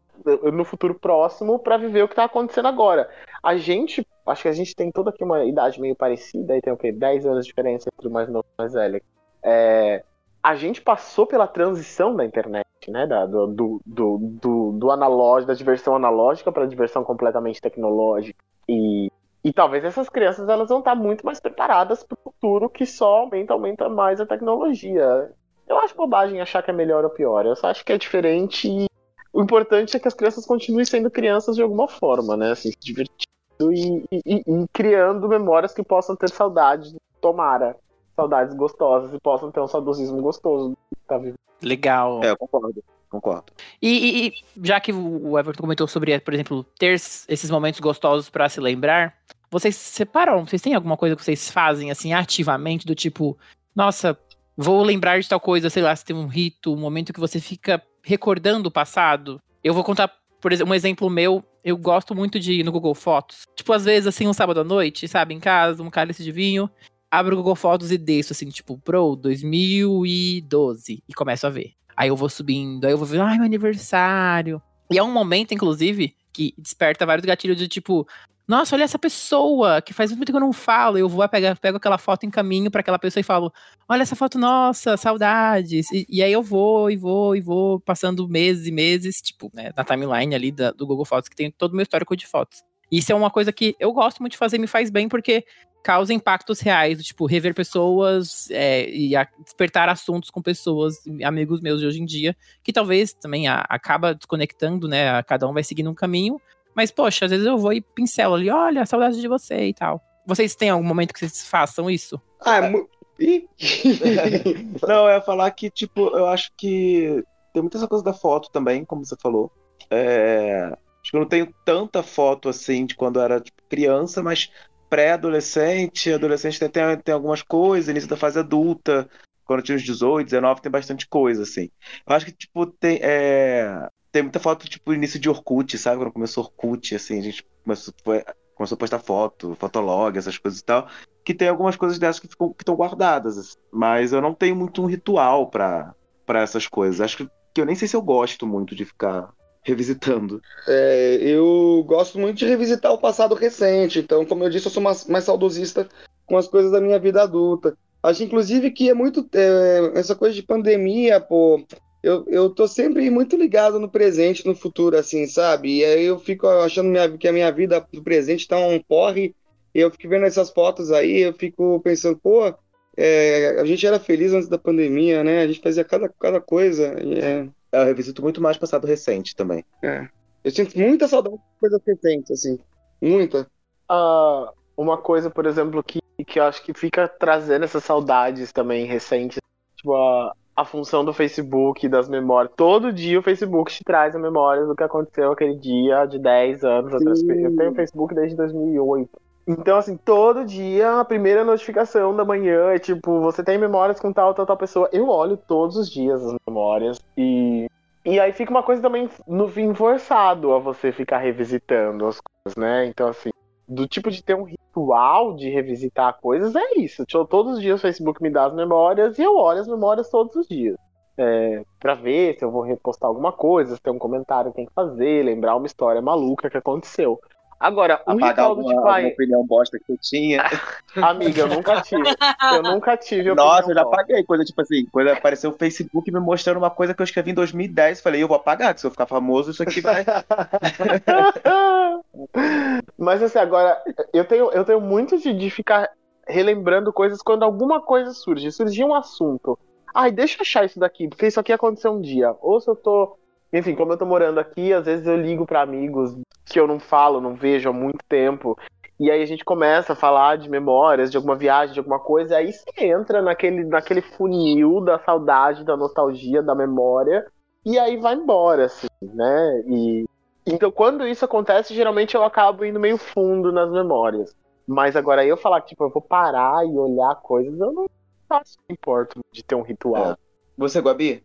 no 0.53 0.65
futuro 0.65 0.95
próximo, 0.99 1.59
para 1.59 1.77
viver 1.77 2.03
o 2.03 2.07
que 2.07 2.13
está 2.13 2.25
acontecendo 2.25 2.67
agora. 2.67 3.09
A 3.43 3.55
gente, 3.57 4.05
acho 4.27 4.41
que 4.43 4.47
a 4.47 4.53
gente 4.53 4.75
tem 4.75 4.91
toda 4.91 5.11
aqui 5.11 5.23
uma 5.23 5.45
idade 5.45 5.79
meio 5.81 5.95
parecida, 5.95 6.53
aí 6.53 6.61
tem 6.61 6.73
o 6.73 6.77
quê? 6.77 6.91
10 6.91 7.25
anos 7.25 7.45
de 7.45 7.49
diferença 7.51 7.89
entre 7.93 8.07
o 8.07 8.11
mais 8.11 8.29
novo 8.29 8.45
e 8.47 8.53
o 8.53 8.61
mais 8.63 8.73
velho. 8.73 9.01
É, 9.43 10.03
a 10.43 10.55
gente 10.55 10.81
passou 10.81 11.27
pela 11.27 11.47
transição 11.47 12.15
da 12.15 12.25
internet, 12.25 12.65
né? 12.89 13.07
Da- 13.07 13.25
do, 13.27 13.47
do, 13.47 13.81
do, 13.85 14.17
do, 14.41 14.71
do 14.73 14.91
analógico, 14.91 15.47
da 15.51 15.57
diversão 15.57 15.95
analógica 15.95 16.51
para 16.51 16.63
a 16.63 16.67
diversão 16.67 17.03
completamente 17.03 17.61
tecnológica. 17.61 18.43
E, 18.69 19.10
e 19.43 19.51
talvez 19.51 19.83
essas 19.83 20.07
crianças 20.09 20.47
elas 20.47 20.69
vão 20.69 20.79
estar 20.79 20.95
muito 20.95 21.25
mais 21.25 21.39
preparadas 21.39 22.03
para 22.03 22.17
o 22.23 22.31
futuro 22.31 22.69
que 22.69 22.85
só 22.85 23.19
aumenta, 23.19 23.53
aumenta 23.53 23.89
mais 23.89 24.19
a 24.21 24.25
tecnologia. 24.25 25.31
Eu 25.67 25.77
acho 25.79 25.95
bobagem 25.95 26.41
achar 26.41 26.61
que 26.61 26.69
é 26.69 26.73
melhor 26.73 27.03
ou 27.03 27.09
pior. 27.09 27.45
Eu 27.45 27.55
só 27.55 27.67
acho 27.67 27.83
que 27.85 27.93
é 27.93 27.97
diferente 27.97 28.67
e 28.67 28.85
o 29.33 29.41
importante 29.41 29.95
é 29.95 29.99
que 29.99 30.07
as 30.07 30.13
crianças 30.13 30.45
continuem 30.45 30.85
sendo 30.85 31.09
crianças 31.09 31.55
de 31.55 31.61
alguma 31.61 31.87
forma, 31.87 32.35
né? 32.35 32.51
Assim, 32.51 32.69
se 32.71 32.77
divertindo 32.79 33.31
e, 33.73 34.03
e- 34.11 34.21
e- 34.25 34.43
e 34.45 34.67
criando 34.73 35.27
memórias 35.29 35.73
que 35.73 35.83
possam 35.83 36.15
ter 36.15 36.29
saudades, 36.29 36.93
tomara, 37.21 37.75
saudades 38.15 38.53
gostosas 38.55 39.13
e 39.13 39.19
possam 39.19 39.49
ter 39.51 39.61
um 39.61 39.67
saudosismo 39.67 40.21
gostoso. 40.21 40.75
Tá. 41.07 41.19
Legal. 41.63 42.21
É, 42.23 42.31
eu 42.31 42.37
concordo. 42.37 42.83
Concordo. 43.09 43.51
E, 43.81 43.89
e- 43.89 44.27
e 44.29 44.33
já 44.63 44.79
que 44.79 44.93
o 44.93 45.37
Everton 45.37 45.61
comentou 45.61 45.85
sobre, 45.85 46.17
por 46.21 46.33
exemplo, 46.33 46.63
ter 46.79 46.93
esses 46.93 47.49
momentos 47.51 47.79
gostosos 47.81 48.29
pra 48.29 48.47
se 48.47 48.59
lembrar, 48.61 49.17
vocês 49.51 49.75
separam? 49.75 50.45
Vocês 50.45 50.61
têm 50.61 50.73
alguma 50.73 50.95
coisa 50.95 51.15
que 51.15 51.23
vocês 51.23 51.51
fazem 51.51 51.91
assim 51.91 52.13
ativamente 52.13 52.85
do 52.85 52.95
tipo, 52.95 53.37
nossa, 53.75 54.17
vou 54.55 54.81
lembrar 54.81 55.19
de 55.19 55.27
tal 55.27 55.39
coisa, 55.39 55.69
sei 55.69 55.83
lá, 55.83 55.93
se 55.95 56.05
tem 56.05 56.15
um 56.15 56.27
rito, 56.27 56.73
um 56.73 56.79
momento 56.79 57.13
que 57.13 57.19
você 57.19 57.39
fica 57.39 57.83
recordando 58.01 58.69
o 58.69 58.71
passado? 58.71 59.41
Eu 59.61 59.73
vou 59.73 59.83
contar, 59.83 60.09
por 60.39 60.53
exemplo, 60.53 60.71
um 60.71 60.75
exemplo 60.75 61.09
meu. 61.09 61.43
Eu 61.63 61.77
gosto 61.77 62.15
muito 62.15 62.39
de 62.39 62.53
ir 62.53 62.63
no 62.63 62.71
Google 62.71 62.95
Fotos. 62.95 63.43
Tipo, 63.55 63.73
às 63.73 63.83
vezes, 63.85 64.07
assim, 64.07 64.27
um 64.27 64.33
sábado 64.33 64.61
à 64.61 64.63
noite, 64.63 65.07
sabe, 65.07 65.33
em 65.33 65.39
casa, 65.39 65.83
um 65.83 65.89
cálice 65.89 66.23
de 66.23 66.31
vinho, 66.31 66.69
abro 67.11 67.35
o 67.35 67.37
Google 67.37 67.55
Fotos 67.55 67.91
e 67.91 67.97
desço, 67.97 68.33
assim, 68.33 68.49
tipo, 68.49 68.77
pro 68.79 69.15
2012 69.17 71.03
e 71.07 71.13
começo 71.13 71.45
a 71.45 71.49
ver. 71.49 71.73
Aí 71.95 72.07
eu 72.07 72.15
vou 72.15 72.29
subindo, 72.29 72.85
aí 72.85 72.93
eu 72.93 72.97
vou 72.97 73.05
ver, 73.05 73.19
ai, 73.19 73.35
meu 73.35 73.45
aniversário. 73.45 74.61
E 74.89 74.97
é 74.97 75.03
um 75.03 75.11
momento, 75.11 75.53
inclusive, 75.53 76.15
que 76.33 76.53
desperta 76.57 77.05
vários 77.05 77.25
gatilhos 77.25 77.57
de 77.57 77.67
tipo, 77.67 78.07
nossa, 78.51 78.75
olha 78.75 78.83
essa 78.83 78.99
pessoa 78.99 79.81
que 79.81 79.93
faz 79.93 80.11
muito 80.11 80.19
tempo 80.27 80.37
que 80.37 80.43
eu 80.43 80.45
não 80.45 80.51
falo. 80.51 80.97
Eu 80.97 81.07
vou 81.07 81.25
pegar, 81.29 81.57
pego 81.57 81.77
aquela 81.77 81.97
foto 81.97 82.25
em 82.25 82.29
caminho 82.29 82.69
pra 82.69 82.81
aquela 82.81 82.99
pessoa 82.99 83.21
e 83.21 83.23
falo, 83.23 83.51
olha 83.87 84.01
essa 84.01 84.13
foto, 84.13 84.37
nossa, 84.37 84.97
saudades. 84.97 85.89
E, 85.89 86.05
e 86.09 86.21
aí 86.21 86.33
eu 86.33 86.43
vou 86.43 86.91
e 86.91 86.97
vou 86.97 87.33
e 87.33 87.39
vou 87.39 87.79
passando 87.79 88.27
meses 88.27 88.67
e 88.67 88.71
meses, 88.71 89.21
tipo, 89.21 89.49
né, 89.53 89.71
na 89.75 89.85
timeline 89.85 90.35
ali 90.35 90.51
da- 90.51 90.71
do 90.71 90.85
Google 90.85 91.05
Fotos, 91.05 91.29
que 91.29 91.35
tem 91.35 91.49
todo 91.49 91.71
o 91.71 91.75
meu 91.77 91.83
histórico 91.83 92.13
de 92.13 92.27
fotos. 92.27 92.61
Isso 92.91 93.09
é 93.13 93.15
uma 93.15 93.31
coisa 93.31 93.53
que 93.53 93.73
eu 93.79 93.93
gosto 93.93 94.19
muito 94.19 94.33
de 94.33 94.37
fazer, 94.37 94.57
me 94.57 94.67
faz 94.67 94.89
bem, 94.89 95.07
porque 95.07 95.45
causa 95.81 96.13
impactos 96.13 96.59
reais, 96.59 97.01
tipo, 97.03 97.25
rever 97.25 97.55
pessoas 97.55 98.49
é, 98.51 98.89
e 98.89 99.15
a- 99.15 99.27
despertar 99.45 99.87
assuntos 99.87 100.29
com 100.29 100.41
pessoas, 100.41 100.95
amigos 101.23 101.61
meus 101.61 101.79
de 101.79 101.87
hoje 101.87 102.01
em 102.01 102.05
dia, 102.05 102.35
que 102.61 102.73
talvez 102.73 103.13
também 103.13 103.47
a- 103.47 103.65
acaba 103.69 104.13
desconectando, 104.13 104.89
né? 104.89 105.09
a- 105.09 105.23
Cada 105.23 105.47
um 105.47 105.53
vai 105.53 105.63
seguindo 105.63 105.89
um 105.89 105.95
caminho. 105.95 106.39
Mas, 106.75 106.91
poxa, 106.91 107.25
às 107.25 107.31
vezes 107.31 107.45
eu 107.45 107.57
vou 107.57 107.73
e 107.73 107.81
pincelo 107.81 108.35
ali, 108.35 108.49
olha, 108.49 108.85
saudade 108.85 109.19
de 109.19 109.27
você 109.27 109.67
e 109.67 109.73
tal. 109.73 110.01
Vocês 110.25 110.55
têm 110.55 110.69
algum 110.69 110.85
momento 110.85 111.13
que 111.13 111.19
vocês 111.19 111.47
façam 111.47 111.89
isso? 111.89 112.21
Ah, 112.39 112.57
é 112.57 112.69
mu... 112.69 112.89
Não, 114.87 115.07
eu 115.07 115.15
ia 115.15 115.21
falar 115.21 115.51
que, 115.51 115.69
tipo, 115.69 116.07
eu 116.15 116.27
acho 116.27 116.51
que 116.57 117.23
tem 117.53 117.61
muita 117.61 117.77
essa 117.77 117.87
coisa 117.87 118.03
da 118.03 118.13
foto 118.13 118.49
também, 118.51 118.83
como 118.83 119.05
você 119.05 119.15
falou. 119.21 119.51
É, 119.89 120.75
Acho 121.01 121.11
que 121.11 121.17
eu 121.17 121.21
não 121.21 121.27
tenho 121.27 121.53
tanta 121.65 122.03
foto 122.03 122.47
assim 122.47 122.85
de 122.85 122.95
quando 122.95 123.19
eu 123.19 123.23
era 123.23 123.41
tipo, 123.41 123.61
criança, 123.67 124.21
mas 124.21 124.51
pré-adolescente, 124.89 126.13
adolescente 126.13 126.59
tem, 126.59 126.69
tem, 126.69 126.97
tem 126.97 127.13
algumas 127.13 127.41
coisas, 127.41 127.89
início 127.89 128.09
da 128.09 128.17
fase 128.17 128.37
adulta, 128.37 129.09
quando 129.43 129.59
eu 129.59 129.65
tinha 129.65 129.75
uns 129.75 129.83
18, 129.83 130.25
19, 130.25 130.61
tem 130.61 130.71
bastante 130.71 131.07
coisa, 131.07 131.43
assim. 131.43 131.71
Eu 132.07 132.15
acho 132.15 132.25
que, 132.25 132.31
tipo, 132.31 132.67
tem, 132.67 132.99
é, 133.01 133.87
tem 134.11 134.23
muita 134.23 134.39
foto, 134.39 134.67
tipo, 134.67 134.93
início 134.93 135.19
de 135.19 135.29
Orkut, 135.29 135.77
sabe? 135.77 135.97
Quando 135.97 136.11
começou 136.13 136.43
Orkut, 136.43 136.95
assim, 136.95 137.19
a 137.19 137.21
gente 137.23 137.45
começou, 137.63 137.93
foi- 138.03 138.23
começou 138.55 138.75
a 138.75 138.79
postar 138.79 138.99
foto, 138.99 139.55
fotolog, 139.55 140.17
essas 140.17 140.37
coisas 140.37 140.59
e 140.59 140.63
tal, 140.63 140.87
que 141.23 141.33
tem 141.33 141.47
algumas 141.47 141.75
coisas 141.75 141.97
dessas 141.97 142.19
que 142.19 142.27
ficam, 142.27 142.49
que 142.53 142.61
estão 142.61 142.75
guardadas, 142.75 143.37
assim. 143.37 143.55
mas 143.71 144.11
eu 144.13 144.21
não 144.21 144.33
tenho 144.33 144.55
muito 144.55 144.81
um 144.81 144.85
ritual 144.85 145.49
pra 145.49 145.95
essas 146.35 146.67
coisas. 146.67 147.01
Acho 147.01 147.17
que, 147.17 147.29
que 147.53 147.61
eu 147.61 147.65
nem 147.65 147.75
sei 147.75 147.87
se 147.87 147.95
eu 147.95 148.01
gosto 148.01 148.45
muito 148.45 148.75
de 148.75 148.85
ficar 148.85 149.31
revisitando. 149.63 150.41
É, 150.67 151.17
eu 151.21 151.83
gosto 151.85 152.17
muito 152.19 152.37
de 152.37 152.45
revisitar 152.45 152.91
o 152.91 152.97
passado 152.97 153.35
recente, 153.35 153.99
então, 153.99 154.25
como 154.25 154.43
eu 154.43 154.49
disse, 154.49 154.65
eu 154.67 154.71
sou 154.71 154.81
mais, 154.81 155.05
mais 155.05 155.23
saudosista 155.23 155.87
com 156.25 156.37
as 156.37 156.47
coisas 156.47 156.71
da 156.71 156.81
minha 156.81 156.99
vida 156.99 157.21
adulta. 157.21 157.77
Acho, 158.03 158.23
inclusive, 158.23 158.71
que 158.71 158.89
é 158.89 158.93
muito. 158.93 159.27
é, 159.33 159.91
essa 159.99 160.15
coisa 160.15 160.33
de 160.33 160.41
pandemia, 160.41 161.19
pô, 161.19 161.63
eu, 162.03 162.25
eu 162.27 162.49
tô 162.49 162.67
sempre 162.67 163.09
muito 163.09 163.35
ligado 163.35 163.79
no 163.79 163.89
presente, 163.89 164.45
no 164.45 164.55
futuro, 164.55 164.97
assim, 164.97 165.27
sabe? 165.27 165.79
E 165.79 165.85
aí 165.85 166.05
eu 166.05 166.17
fico 166.19 166.47
achando 166.47 166.89
minha, 166.89 167.17
que 167.17 167.27
a 167.27 167.33
minha 167.33 167.51
vida 167.51 167.85
no 167.93 168.03
presente 168.03 168.47
tá 168.47 168.57
um 168.57 168.79
porre. 168.81 169.35
E 169.73 169.79
eu 169.79 169.91
fico 169.91 170.09
vendo 170.09 170.25
essas 170.25 170.49
fotos 170.49 170.91
aí, 170.91 171.21
eu 171.21 171.33
fico 171.33 171.79
pensando, 171.81 172.17
pô, 172.17 172.53
é, 172.97 173.57
a 173.59 173.65
gente 173.65 173.85
era 173.85 173.99
feliz 173.99 174.33
antes 174.33 174.49
da 174.49 174.57
pandemia, 174.57 175.23
né? 175.23 175.41
A 175.43 175.47
gente 175.47 175.61
fazia 175.61 175.83
cada, 175.83 176.09
cada 176.09 176.41
coisa. 176.41 176.95
e 177.01 177.19
É, 177.19 177.47
Eu 177.71 177.85
revisito 177.85 178.21
muito 178.21 178.41
mais 178.41 178.57
passado 178.57 178.85
recente 178.87 179.35
também. 179.35 179.63
é. 179.83 180.07
Eu 180.43 180.49
sinto 180.49 180.75
muita 180.77 181.07
saudade 181.07 181.35
de 181.35 181.59
coisas 181.59 181.79
recentes, 181.85 182.31
assim. 182.31 182.59
Muita. 182.99 183.47
Ah, 183.87 184.51
uma 184.75 184.97
coisa, 184.97 185.29
por 185.29 185.45
exemplo, 185.45 185.83
que, 185.83 185.99
que 186.25 186.39
eu 186.39 186.43
acho 186.43 186.63
que 186.63 186.73
fica 186.73 187.07
trazendo 187.07 187.63
essas 187.63 187.83
saudades 187.83 188.51
também 188.51 188.85
recentes, 188.85 189.37
tipo, 189.75 189.93
a, 189.93 190.33
a 190.61 190.65
função 190.65 191.03
do 191.03 191.13
Facebook, 191.13 191.87
das 191.87 192.07
memórias. 192.07 192.53
Todo 192.55 192.93
dia 192.93 193.19
o 193.19 193.23
Facebook 193.23 193.71
te 193.71 193.83
traz 193.83 194.15
a 194.15 194.19
memória 194.19 194.65
do 194.65 194.75
que 194.75 194.83
aconteceu 194.83 195.31
aquele 195.31 195.55
dia 195.55 196.05
de 196.05 196.19
10 196.19 196.63
anos 196.63 196.93
atrás. 196.93 197.21
Eu 197.21 197.55
tenho 197.55 197.75
Facebook 197.75 198.15
desde 198.15 198.35
2008. 198.37 199.09
Então, 199.47 199.77
assim, 199.77 199.97
todo 199.97 200.45
dia 200.45 200.99
a 200.99 201.05
primeira 201.05 201.43
notificação 201.43 202.15
da 202.15 202.23
manhã 202.23 202.71
é 202.71 202.79
tipo, 202.79 203.19
você 203.21 203.43
tem 203.43 203.57
memórias 203.57 203.99
com 203.99 204.13
tal, 204.13 204.33
tal, 204.33 204.45
tal 204.45 204.55
pessoa. 204.57 204.87
Eu 204.93 205.09
olho 205.09 205.35
todos 205.35 205.75
os 205.75 205.89
dias 205.89 206.23
as 206.23 206.35
memórias 206.47 206.99
e. 207.17 207.67
E 208.03 208.19
aí 208.19 208.33
fica 208.33 208.49
uma 208.49 208.63
coisa 208.63 208.81
também, 208.81 209.07
no 209.27 209.47
fim, 209.47 209.75
forçado 209.75 210.53
a 210.53 210.59
você 210.59 210.91
ficar 210.91 211.19
revisitando 211.19 212.07
as 212.07 212.19
coisas, 212.19 212.57
né? 212.57 212.87
Então, 212.87 213.07
assim, 213.07 213.29
do 213.71 213.87
tipo 213.87 214.11
de 214.11 214.21
ter 214.21 214.35
um 214.35 214.43
ritual 214.43 215.33
de 215.33 215.49
revisitar 215.49 216.19
coisas, 216.19 216.53
é 216.55 216.77
isso. 216.77 217.05
Tipo, 217.05 217.25
todos 217.25 217.53
os 217.53 217.61
dias 217.61 217.79
o 217.79 217.81
Facebook 217.81 218.21
me 218.21 218.29
dá 218.29 218.45
as 218.45 218.53
memórias 218.53 219.17
e 219.17 219.23
eu 219.23 219.37
olho 219.37 219.61
as 219.61 219.67
memórias 219.67 220.09
todos 220.09 220.35
os 220.35 220.47
dias. 220.47 220.75
É, 221.17 221.63
pra 221.79 221.93
ver 221.93 222.37
se 222.37 222.43
eu 222.43 222.51
vou 222.51 222.63
repostar 222.63 223.07
alguma 223.07 223.31
coisa, 223.31 223.75
se 223.75 223.81
tem 223.81 223.93
um 223.93 223.99
comentário 223.99 224.51
que 224.51 224.57
tem 224.57 224.65
que 224.65 224.73
fazer, 224.73 225.23
lembrar 225.23 225.55
uma 225.55 225.67
história 225.67 226.01
maluca 226.01 226.49
que 226.49 226.57
aconteceu. 226.57 227.19
Agora, 227.61 228.01
o 228.07 228.13
Apagar 228.13 228.35
do 228.37 228.41
alguma, 228.41 229.07
opinião 229.07 229.45
bosta 229.45 229.77
que 229.77 229.91
eu 229.91 229.97
tinha. 230.01 230.41
amiga, 230.97 231.41
eu 231.41 231.47
nunca 231.47 231.79
tive. 231.81 232.09
Eu 232.55 232.63
nunca 232.63 232.97
tive 232.97 233.35
Nossa, 233.35 233.69
eu 233.69 233.75
já 233.75 233.83
bosta. 233.83 234.01
apaguei. 234.01 234.23
Coisa 234.23 234.43
tipo 234.43 234.59
assim, 234.61 234.87
quando 234.91 235.09
apareceu 235.09 235.51
o 235.51 235.53
Facebook 235.53 236.11
me 236.11 236.19
mostrando 236.19 236.57
uma 236.57 236.71
coisa 236.71 236.95
que 236.95 236.99
eu 236.99 237.03
escrevi 237.03 237.29
em 237.29 237.35
2010, 237.35 238.01
falei, 238.01 238.23
eu 238.23 238.27
vou 238.27 238.35
apagar, 238.35 238.73
que 238.73 238.81
se 238.81 238.87
eu 238.87 238.89
ficar 238.89 239.05
famoso, 239.05 239.51
isso 239.51 239.61
aqui 239.61 239.79
vai. 239.79 240.03
Mas 242.97 243.21
assim, 243.21 243.37
agora, 243.37 243.79
eu 244.11 244.25
tenho, 244.25 244.51
eu 244.51 244.65
tenho 244.65 244.81
muito 244.81 245.19
de, 245.19 245.31
de 245.31 245.49
ficar 245.51 245.87
relembrando 246.27 246.91
coisas 246.91 247.21
quando 247.21 247.43
alguma 247.43 247.79
coisa 247.79 248.11
surge. 248.11 248.51
Surgiu 248.51 248.87
um 248.87 248.95
assunto. 248.95 249.59
Ai, 249.93 250.11
deixa 250.11 250.37
eu 250.37 250.41
achar 250.41 250.65
isso 250.65 250.79
daqui, 250.79 251.07
porque 251.07 251.27
isso 251.27 251.39
aqui 251.39 251.53
aconteceu 251.53 251.91
um 251.91 252.01
dia. 252.01 252.33
Ou 252.41 252.59
se 252.59 252.67
eu 252.67 252.75
tô. 252.75 253.19
Enfim, 253.53 253.75
como 253.75 253.93
eu 253.93 253.97
tô 253.97 254.05
morando 254.05 254.39
aqui, 254.39 254.71
às 254.73 254.85
vezes 254.85 255.05
eu 255.05 255.17
ligo 255.17 255.45
pra 255.45 255.61
amigos 255.61 256.15
que 256.45 256.59
eu 256.59 256.67
não 256.67 256.79
falo, 256.79 257.21
não 257.21 257.35
vejo 257.35 257.69
há 257.69 257.73
muito 257.73 257.99
tempo. 258.07 258.57
E 258.99 259.09
aí 259.09 259.21
a 259.21 259.25
gente 259.25 259.43
começa 259.43 259.93
a 259.93 259.95
falar 259.95 260.37
de 260.37 260.49
memórias, 260.49 261.09
de 261.09 261.17
alguma 261.17 261.35
viagem, 261.35 261.73
de 261.73 261.79
alguma 261.79 261.99
coisa, 261.99 262.37
aí 262.37 262.53
você 262.53 262.85
entra 262.85 263.21
naquele, 263.21 263.63
naquele 263.63 264.01
funil 264.01 264.79
da 264.81 264.99
saudade, 264.99 265.65
da 265.65 265.75
nostalgia, 265.75 266.41
da 266.41 266.53
memória, 266.53 267.25
e 267.65 267.79
aí 267.79 267.97
vai 267.97 268.15
embora, 268.15 268.65
assim, 268.65 268.87
né? 269.01 269.63
E 269.67 270.05
então, 270.45 270.71
quando 270.71 271.07
isso 271.07 271.23
acontece, 271.23 271.73
geralmente 271.73 272.15
eu 272.15 272.23
acabo 272.23 272.65
indo 272.65 272.79
meio 272.79 272.97
fundo 272.97 273.51
nas 273.51 273.71
memórias. 273.71 274.35
Mas 274.67 274.95
agora 274.95 275.25
eu 275.25 275.37
falar 275.37 275.61
que, 275.61 275.69
tipo, 275.69 275.83
eu 275.83 275.89
vou 275.89 276.01
parar 276.01 276.65
e 276.65 276.77
olhar 276.77 277.15
coisas, 277.21 277.59
eu 277.59 277.71
não 277.71 277.85
faço 278.27 278.53
o 278.53 278.67
que 278.67 278.73
importa 278.73 279.19
de 279.31 279.43
ter 279.43 279.55
um 279.55 279.61
ritual. 279.61 280.17
Você, 280.57 280.79
Guabi? 280.79 281.23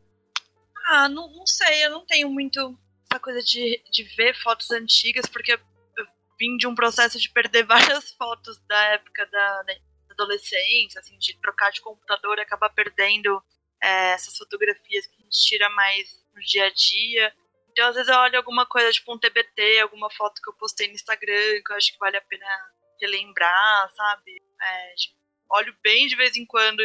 Ah, 0.87 1.09
não, 1.09 1.29
não 1.33 1.47
sei, 1.47 1.85
eu 1.85 1.91
não 1.91 2.07
tenho 2.07 2.29
muito 2.31 2.79
essa 3.11 3.21
coisa 3.21 3.43
de, 3.43 3.83
de 3.91 4.05
ver 4.05 4.35
fotos 4.41 4.71
antigas, 4.71 5.27
porque 5.27 5.53
eu 5.53 5.59
vim 6.39 6.57
de 6.57 6.67
um 6.67 6.75
processo 6.75 7.19
de 7.19 7.31
perder 7.31 7.65
várias 7.67 8.13
fotos 8.13 8.59
da 8.67 8.81
época 8.95 9.27
da, 9.27 9.63
da 9.63 9.75
adolescência, 10.11 11.01
assim, 11.01 11.19
de 11.19 11.39
trocar 11.41 11.71
de 11.71 11.81
computador 11.81 12.39
e 12.39 12.43
acabar 12.43 12.71
perdendo 12.71 13.43
é, 13.83 14.13
essas 14.13 14.37
fotografias 14.37 15.07
que 15.07 15.15
a 15.15 15.25
gente 15.25 15.45
tira 15.45 15.69
mais 15.71 16.25
no 16.35 16.41
dia 16.43 16.67
a 16.67 16.71
dia. 16.71 17.35
Então, 17.71 17.89
às 17.89 17.95
vezes 17.95 18.11
eu 18.11 18.19
olho 18.19 18.39
alguma 18.39 18.65
coisa, 18.65 18.91
tipo 18.93 19.13
um 19.13 19.19
TBT, 19.19 19.81
alguma 19.81 20.11
foto 20.11 20.41
que 20.41 20.49
eu 20.49 20.55
postei 20.55 20.89
no 20.89 20.95
Instagram, 20.95 21.63
que 21.65 21.73
eu 21.73 21.77
acho 21.77 21.93
que 21.93 21.99
vale 21.99 22.17
a 22.17 22.23
pena 22.23 22.47
relembrar, 23.01 23.93
sabe? 23.95 24.43
É, 24.61 24.95
tipo, 24.95 25.17
olho 25.51 25.77
bem 25.83 26.07
de 26.07 26.17
vez 26.17 26.37
em 26.37 26.47
quando 26.47 26.83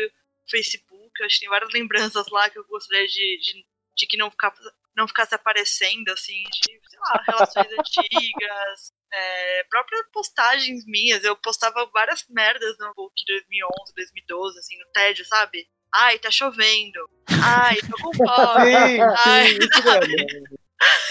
Facebook, 0.49 1.23
acho 1.23 1.35
que 1.35 1.41
tem 1.41 1.49
várias 1.49 1.71
lembranças 1.71 2.27
lá 2.27 2.49
que 2.49 2.59
eu 2.59 2.65
gostaria 2.65 3.07
de, 3.07 3.39
de, 3.39 3.65
de 4.01 4.07
que 4.07 4.17
não, 4.17 4.29
ficar, 4.29 4.53
não 4.95 5.07
ficasse 5.07 5.33
aparecendo, 5.35 6.09
assim, 6.09 6.43
de, 6.43 6.79
sei 6.89 6.99
lá, 6.99 7.23
relações 7.27 7.67
antigas, 7.79 8.93
é, 9.13 9.63
próprias 9.69 10.03
postagens 10.11 10.85
minhas. 10.85 11.23
Eu 11.23 11.35
postava 11.35 11.89
várias 11.93 12.25
merdas 12.29 12.77
no 12.79 12.93
book 12.93 13.13
2011, 13.27 13.93
2012, 13.95 14.59
assim, 14.59 14.77
no 14.79 14.91
TED, 14.91 15.25
sabe? 15.25 15.67
Ai, 15.93 16.19
tá 16.19 16.31
chovendo. 16.31 16.99
Ai, 17.43 17.77
tô 17.77 17.97
com 17.97 18.13
fome. 18.25 19.01
Ai, 19.25 19.51
isso 19.51 19.83
mesmo. 19.83 20.61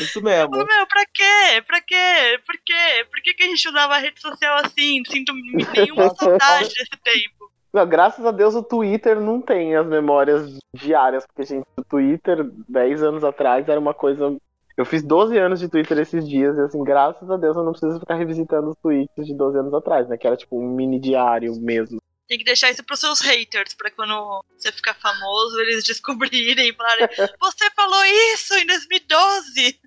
Isso 0.01 0.23
mesmo. 0.23 0.57
Ô, 0.57 0.65
meu, 0.65 0.87
pra 0.87 1.05
quê? 1.07 1.63
Pra 1.67 1.81
quê? 1.81 2.41
Por 2.45 2.57
quê? 2.65 3.07
Por 3.09 3.23
que, 3.23 3.35
que 3.35 3.43
a 3.45 3.47
gente 3.47 3.69
usava 3.69 3.95
a 3.95 3.99
rede 3.99 4.21
social 4.21 4.57
assim? 4.65 5.03
Sinto 5.09 5.33
nenhuma 5.33 6.13
saudade 6.17 6.69
desse 6.69 7.03
tempo. 7.05 7.40
Não, 7.73 7.87
graças 7.87 8.25
a 8.25 8.33
Deus 8.33 8.55
o 8.55 8.63
Twitter 8.63 9.21
não 9.21 9.41
tem 9.41 9.77
as 9.77 9.87
memórias 9.87 10.59
diárias, 10.75 11.25
porque, 11.27 11.45
gente, 11.45 11.67
o 11.77 11.85
Twitter, 11.85 12.45
10 12.69 13.03
anos 13.03 13.25
atrás, 13.25 13.69
era 13.69 13.79
uma 13.79 13.95
coisa. 13.95 14.37
Eu 14.77 14.85
fiz 14.85 15.03
12 15.03 15.39
anos 15.39 15.61
de 15.61 15.69
Twitter 15.69 15.99
esses 15.99 16.29
dias, 16.29 16.57
e 16.57 16.61
assim, 16.63 16.83
graças 16.83 17.31
a 17.31 17.37
Deus 17.37 17.57
eu 17.57 17.63
não 17.63 17.73
preciso 17.73 18.01
ficar 18.01 18.15
revisitando 18.15 18.71
os 18.71 18.77
tweets 18.83 19.27
de 19.27 19.35
12 19.35 19.59
anos 19.59 19.75
atrás, 19.75 20.09
né? 20.09 20.17
Que 20.17 20.27
era 20.27 20.37
tipo 20.37 20.59
um 20.61 20.69
mini 20.75 20.99
diário 20.99 21.55
mesmo. 21.61 22.01
Tem 22.27 22.39
que 22.39 22.45
deixar 22.45 22.71
isso 22.71 22.85
pros 22.85 23.01
seus 23.01 23.21
haters, 23.21 23.75
pra 23.75 23.91
quando 23.91 24.45
você 24.57 24.73
ficar 24.73 24.95
famoso, 24.95 25.61
eles 25.61 25.83
descobrirem 25.85 26.69
e 26.69 26.75
falarem: 26.75 27.09
Você 27.41 27.71
falou 27.77 28.05
isso 28.35 28.55
em 28.55 28.67
2012! 28.67 29.81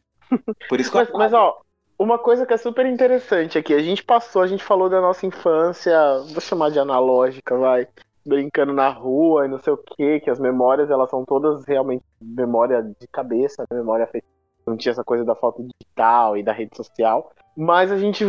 Por 0.70 0.80
isso 0.80 0.92
que 0.92 0.98
eu 0.98 1.02
Mas, 1.02 1.12
mas, 1.12 1.34
ó, 1.34 1.62
uma 2.04 2.20
coisa 2.20 2.46
que 2.46 2.54
é 2.54 2.58
super 2.58 2.86
interessante 2.86 3.58
aqui, 3.58 3.74
a 3.74 3.80
gente 3.80 4.04
passou, 4.04 4.42
a 4.42 4.48
gente 4.48 4.64
falou 4.64 4.90
da 4.90 5.00
nossa 5.00 5.26
infância, 5.26 5.98
vou 6.32 6.42
chamar 6.42 6.70
de 6.70 6.78
analógica, 6.78 7.58
vai, 7.58 7.88
brincando 8.26 8.74
na 8.74 8.90
rua 8.90 9.46
e 9.46 9.50
não 9.50 9.60
sei 9.60 9.74
o 9.74 9.78
que, 9.78 10.20
que 10.20 10.30
as 10.30 10.40
memórias 10.40 10.92
elas 10.92 11.10
são 11.10 11.24
todas 11.26 11.66
realmente 11.66 12.04
memória 12.22 12.84
de 12.84 13.08
cabeça, 13.08 13.64
né, 13.70 13.78
memória 13.78 14.06
feita. 14.08 14.28
Não 14.66 14.78
tinha 14.78 14.92
essa 14.92 15.04
coisa 15.04 15.26
da 15.26 15.36
foto 15.36 15.62
digital 15.62 16.38
e 16.38 16.44
da 16.44 16.54
rede 16.54 16.76
social. 16.76 17.32
Mas 17.56 17.92
a 17.92 17.98
gente 17.98 18.26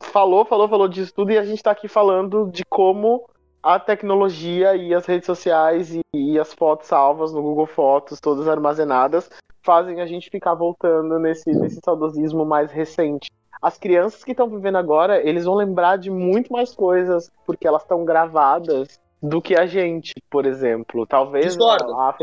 falou, 0.00 0.44
falou, 0.44 0.68
falou 0.68 0.88
disso 0.88 1.12
tudo 1.14 1.32
e 1.32 1.38
a 1.38 1.44
gente 1.44 1.62
tá 1.62 1.70
aqui 1.70 1.88
falando 1.88 2.50
de 2.50 2.64
como 2.64 3.28
a 3.62 3.78
tecnologia 3.78 4.76
e 4.76 4.94
as 4.94 5.06
redes 5.06 5.26
sociais 5.26 5.94
e, 5.94 6.00
e 6.14 6.38
as 6.38 6.52
fotos 6.54 6.86
salvas 6.86 7.32
no 7.32 7.42
Google 7.42 7.66
Fotos, 7.66 8.20
todas 8.20 8.46
armazenadas, 8.46 9.28
fazem 9.68 10.00
a 10.00 10.06
gente 10.06 10.30
ficar 10.30 10.54
voltando 10.54 11.18
nesse, 11.18 11.50
nesse 11.50 11.78
saudosismo 11.84 12.42
mais 12.42 12.72
recente. 12.72 13.30
As 13.60 13.76
crianças 13.76 14.24
que 14.24 14.30
estão 14.30 14.48
vivendo 14.48 14.76
agora, 14.76 15.20
eles 15.28 15.44
vão 15.44 15.54
lembrar 15.54 15.98
de 15.98 16.10
muito 16.10 16.50
mais 16.50 16.74
coisas, 16.74 17.30
porque 17.44 17.68
elas 17.68 17.82
estão 17.82 18.02
gravadas, 18.02 18.98
do 19.22 19.42
que 19.42 19.54
a 19.54 19.66
gente, 19.66 20.14
por 20.30 20.46
exemplo. 20.46 21.06
Talvez 21.06 21.54
a, 21.60 22.16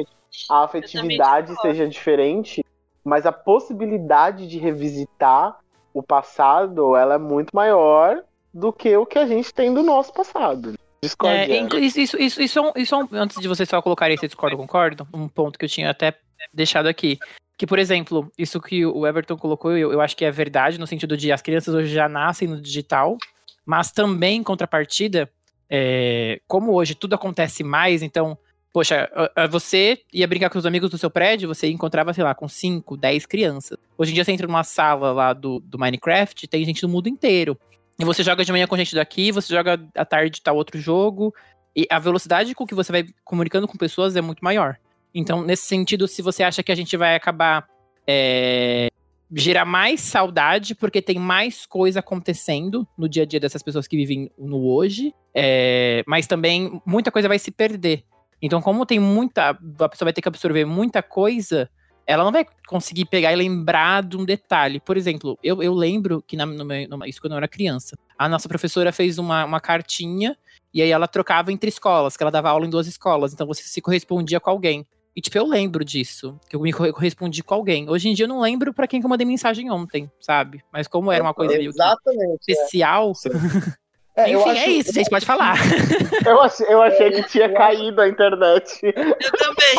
a 0.49 0.63
afetividade 0.63 1.53
seja 1.61 1.87
diferente, 1.87 2.65
mas 3.03 3.27
a 3.27 3.31
possibilidade 3.31 4.47
de 4.47 4.57
revisitar 4.57 5.59
o 5.93 6.01
passado, 6.01 6.95
ela 6.95 7.13
é 7.13 7.19
muito 7.19 7.55
maior 7.55 8.23
do 8.51 8.73
que 8.73 8.97
o 8.97 9.05
que 9.05 9.19
a 9.19 9.27
gente 9.27 9.53
tem 9.53 9.71
do 9.71 9.83
nosso 9.83 10.11
passado. 10.11 10.73
Discordo. 11.03 11.35
É, 11.35 11.45
isso, 11.79 11.99
isso, 11.99 12.17
isso, 12.17 12.41
isso, 12.41 12.57
é 12.57 12.61
um, 12.63 12.71
isso 12.75 12.95
é 12.95 12.97
um- 12.97 13.07
antes 13.11 13.39
de 13.39 13.47
vocês 13.47 13.69
só 13.69 13.79
colocarem 13.83 14.15
esse 14.15 14.25
discordo, 14.25 14.57
concordo, 14.57 15.07
um 15.13 15.27
ponto 15.27 15.59
que 15.59 15.65
eu 15.65 15.69
tinha 15.69 15.91
até 15.91 16.11
deixado 16.53 16.87
aqui. 16.87 17.17
Que, 17.57 17.65
por 17.65 17.79
exemplo, 17.79 18.31
isso 18.37 18.59
que 18.59 18.85
o 18.85 19.07
Everton 19.07 19.37
colocou, 19.37 19.71
eu, 19.77 19.91
eu 19.93 20.01
acho 20.01 20.15
que 20.15 20.25
é 20.25 20.31
verdade, 20.31 20.77
no 20.77 20.87
sentido 20.87 21.15
de 21.15 21.31
as 21.31 21.41
crianças 21.41 21.73
hoje 21.73 21.93
já 21.93 22.09
nascem 22.09 22.47
no 22.47 22.61
digital, 22.61 23.17
mas 23.65 23.91
também, 23.91 24.39
em 24.39 24.43
contrapartida, 24.43 25.29
é, 25.69 26.41
como 26.47 26.73
hoje 26.73 26.93
tudo 26.95 27.15
acontece 27.15 27.63
mais, 27.63 28.03
então, 28.03 28.37
poxa, 28.73 29.09
você 29.49 30.01
ia 30.13 30.27
brincar 30.27 30.49
com 30.49 30.59
os 30.59 30.65
amigos 30.65 30.89
do 30.89 30.97
seu 30.97 31.09
prédio, 31.09 31.47
você 31.47 31.67
encontrava, 31.69 32.13
sei 32.13 32.23
lá, 32.23 32.35
com 32.35 32.47
5, 32.47 32.97
10 32.97 33.25
crianças. 33.25 33.77
Hoje 33.97 34.11
em 34.11 34.15
dia 34.15 34.25
você 34.25 34.33
entra 34.33 34.47
numa 34.47 34.63
sala 34.63 35.13
lá 35.13 35.33
do, 35.33 35.61
do 35.61 35.79
Minecraft, 35.79 36.47
tem 36.47 36.65
gente 36.65 36.81
do 36.81 36.89
mundo 36.89 37.07
inteiro. 37.07 37.57
E 37.97 38.03
você 38.03 38.21
joga 38.21 38.43
de 38.43 38.51
manhã 38.51 38.67
com 38.67 38.75
gente 38.75 38.93
daqui, 38.93 39.31
você 39.31 39.53
joga 39.53 39.81
à 39.95 40.03
tarde 40.03 40.41
tal 40.41 40.57
outro 40.57 40.77
jogo, 40.77 41.33
e 41.73 41.87
a 41.89 41.99
velocidade 41.99 42.53
com 42.53 42.65
que 42.65 42.75
você 42.75 42.91
vai 42.91 43.05
comunicando 43.23 43.67
com 43.67 43.77
pessoas 43.77 44.15
é 44.15 44.21
muito 44.21 44.43
maior. 44.43 44.77
Então, 45.15 45.41
nesse 45.41 45.63
sentido, 45.63 46.09
se 46.09 46.21
você 46.21 46.43
acha 46.43 46.61
que 46.61 46.73
a 46.73 46.75
gente 46.75 46.97
vai 46.97 47.15
acabar 47.15 47.65
é, 48.05 48.89
gerar 49.33 49.63
mais 49.63 50.01
saudade, 50.01 50.75
porque 50.75 51.01
tem 51.01 51.17
mais 51.17 51.65
coisa 51.65 52.01
acontecendo 52.01 52.85
no 52.97 53.07
dia 53.07 53.23
a 53.23 53.25
dia 53.25 53.39
dessas 53.39 53.63
pessoas 53.63 53.87
que 53.87 53.95
vivem 53.95 54.29
no 54.37 54.67
hoje, 54.67 55.13
é, 55.33 56.03
mas 56.05 56.27
também 56.27 56.81
muita 56.85 57.11
coisa 57.11 57.29
vai 57.29 57.39
se 57.39 57.49
perder. 57.49 58.03
Então, 58.41 58.61
como 58.61 58.85
tem 58.85 58.99
muita. 58.99 59.51
A 59.51 59.89
pessoa 59.89 60.07
vai 60.07 60.13
ter 60.13 60.21
que 60.21 60.27
absorver 60.27 60.65
muita 60.65 61.01
coisa, 61.01 61.69
ela 62.05 62.25
não 62.25 62.31
vai 62.31 62.45
conseguir 62.67 63.05
pegar 63.05 63.31
e 63.31 63.37
lembrar 63.37 64.03
de 64.03 64.17
um 64.17 64.25
detalhe. 64.25 64.81
Por 64.81 64.97
exemplo, 64.97 65.39
eu, 65.41 65.63
eu 65.63 65.73
lembro 65.73 66.21
que, 66.27 66.35
na, 66.35 66.45
meu, 66.45 66.87
isso 67.05 67.21
quando 67.21 67.31
eu 67.31 67.37
era 67.37 67.47
criança, 67.47 67.95
a 68.17 68.27
nossa 68.27 68.49
professora 68.49 68.91
fez 68.91 69.17
uma, 69.17 69.45
uma 69.45 69.61
cartinha 69.61 70.37
e 70.73 70.81
aí 70.81 70.91
ela 70.91 71.07
trocava 71.07 71.53
entre 71.53 71.69
escolas, 71.69 72.17
que 72.17 72.23
ela 72.23 72.31
dava 72.31 72.49
aula 72.49 72.65
em 72.65 72.69
duas 72.69 72.85
escolas, 72.85 73.33
então 73.33 73.47
você 73.47 73.63
se 73.63 73.81
correspondia 73.81 74.41
com 74.41 74.49
alguém. 74.49 74.85
E, 75.15 75.21
tipo, 75.21 75.37
eu 75.37 75.47
lembro 75.47 75.85
disso, 75.85 76.37
que 76.49 76.55
eu 76.55 76.59
me 76.59 76.73
correspondi 76.73 77.41
com 77.41 77.53
alguém. 77.53 77.89
Hoje 77.89 78.09
em 78.09 78.13
dia 78.13 78.25
eu 78.25 78.29
não 78.29 78.41
lembro 78.41 78.73
para 78.73 78.85
quem 78.85 78.99
que 78.99 79.05
eu 79.05 79.09
mandei 79.09 79.25
mensagem 79.25 79.71
ontem, 79.71 80.11
sabe? 80.19 80.61
Mas 80.73 80.87
como 80.89 81.09
era 81.11 81.23
uma 81.23 81.33
coisa 81.33 81.57
meio 81.57 81.71
é. 81.71 82.35
especial. 82.49 83.13
É, 84.17 84.33
eu 84.33 84.39
Enfim, 84.39 84.49
acho- 84.51 84.59
é 84.61 84.67
isso, 84.67 84.93
gente, 84.93 85.09
pode 85.09 85.25
falar. 85.25 85.57
Eu 86.25 86.41
achei, 86.41 86.65
eu 86.69 86.81
achei 86.81 87.11
que 87.11 87.23
tinha 87.23 87.53
caído 87.53 87.99
a 87.99 88.07
internet. 88.07 88.79
Eu 88.87 89.31
também. 89.33 89.75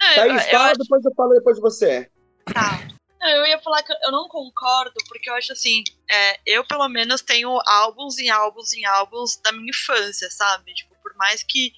Não, 0.00 0.08
eu- 0.08 0.14
Thaís, 0.14 0.44
eu 0.44 0.50
fala, 0.52 0.64
acho- 0.70 0.78
depois 0.78 1.04
eu 1.04 1.14
falo 1.16 1.34
depois 1.34 1.56
de 1.56 1.62
você. 1.62 2.10
Tá. 2.54 2.86
Não, 3.20 3.28
eu 3.28 3.46
ia 3.46 3.58
falar 3.58 3.82
que 3.82 3.92
eu 3.92 4.12
não 4.12 4.28
concordo, 4.28 4.92
porque 5.08 5.28
eu 5.28 5.34
acho 5.34 5.52
assim, 5.52 5.82
é, 6.08 6.38
eu 6.46 6.64
pelo 6.64 6.88
menos 6.88 7.20
tenho 7.22 7.58
álbuns 7.66 8.16
em 8.20 8.28
álbuns 8.28 8.72
em 8.72 8.84
álbuns 8.84 9.36
da 9.42 9.50
minha 9.50 9.70
infância, 9.70 10.28
sabe? 10.30 10.72
Tipo, 10.72 10.94
por 11.02 11.16
mais 11.16 11.42
que 11.42 11.72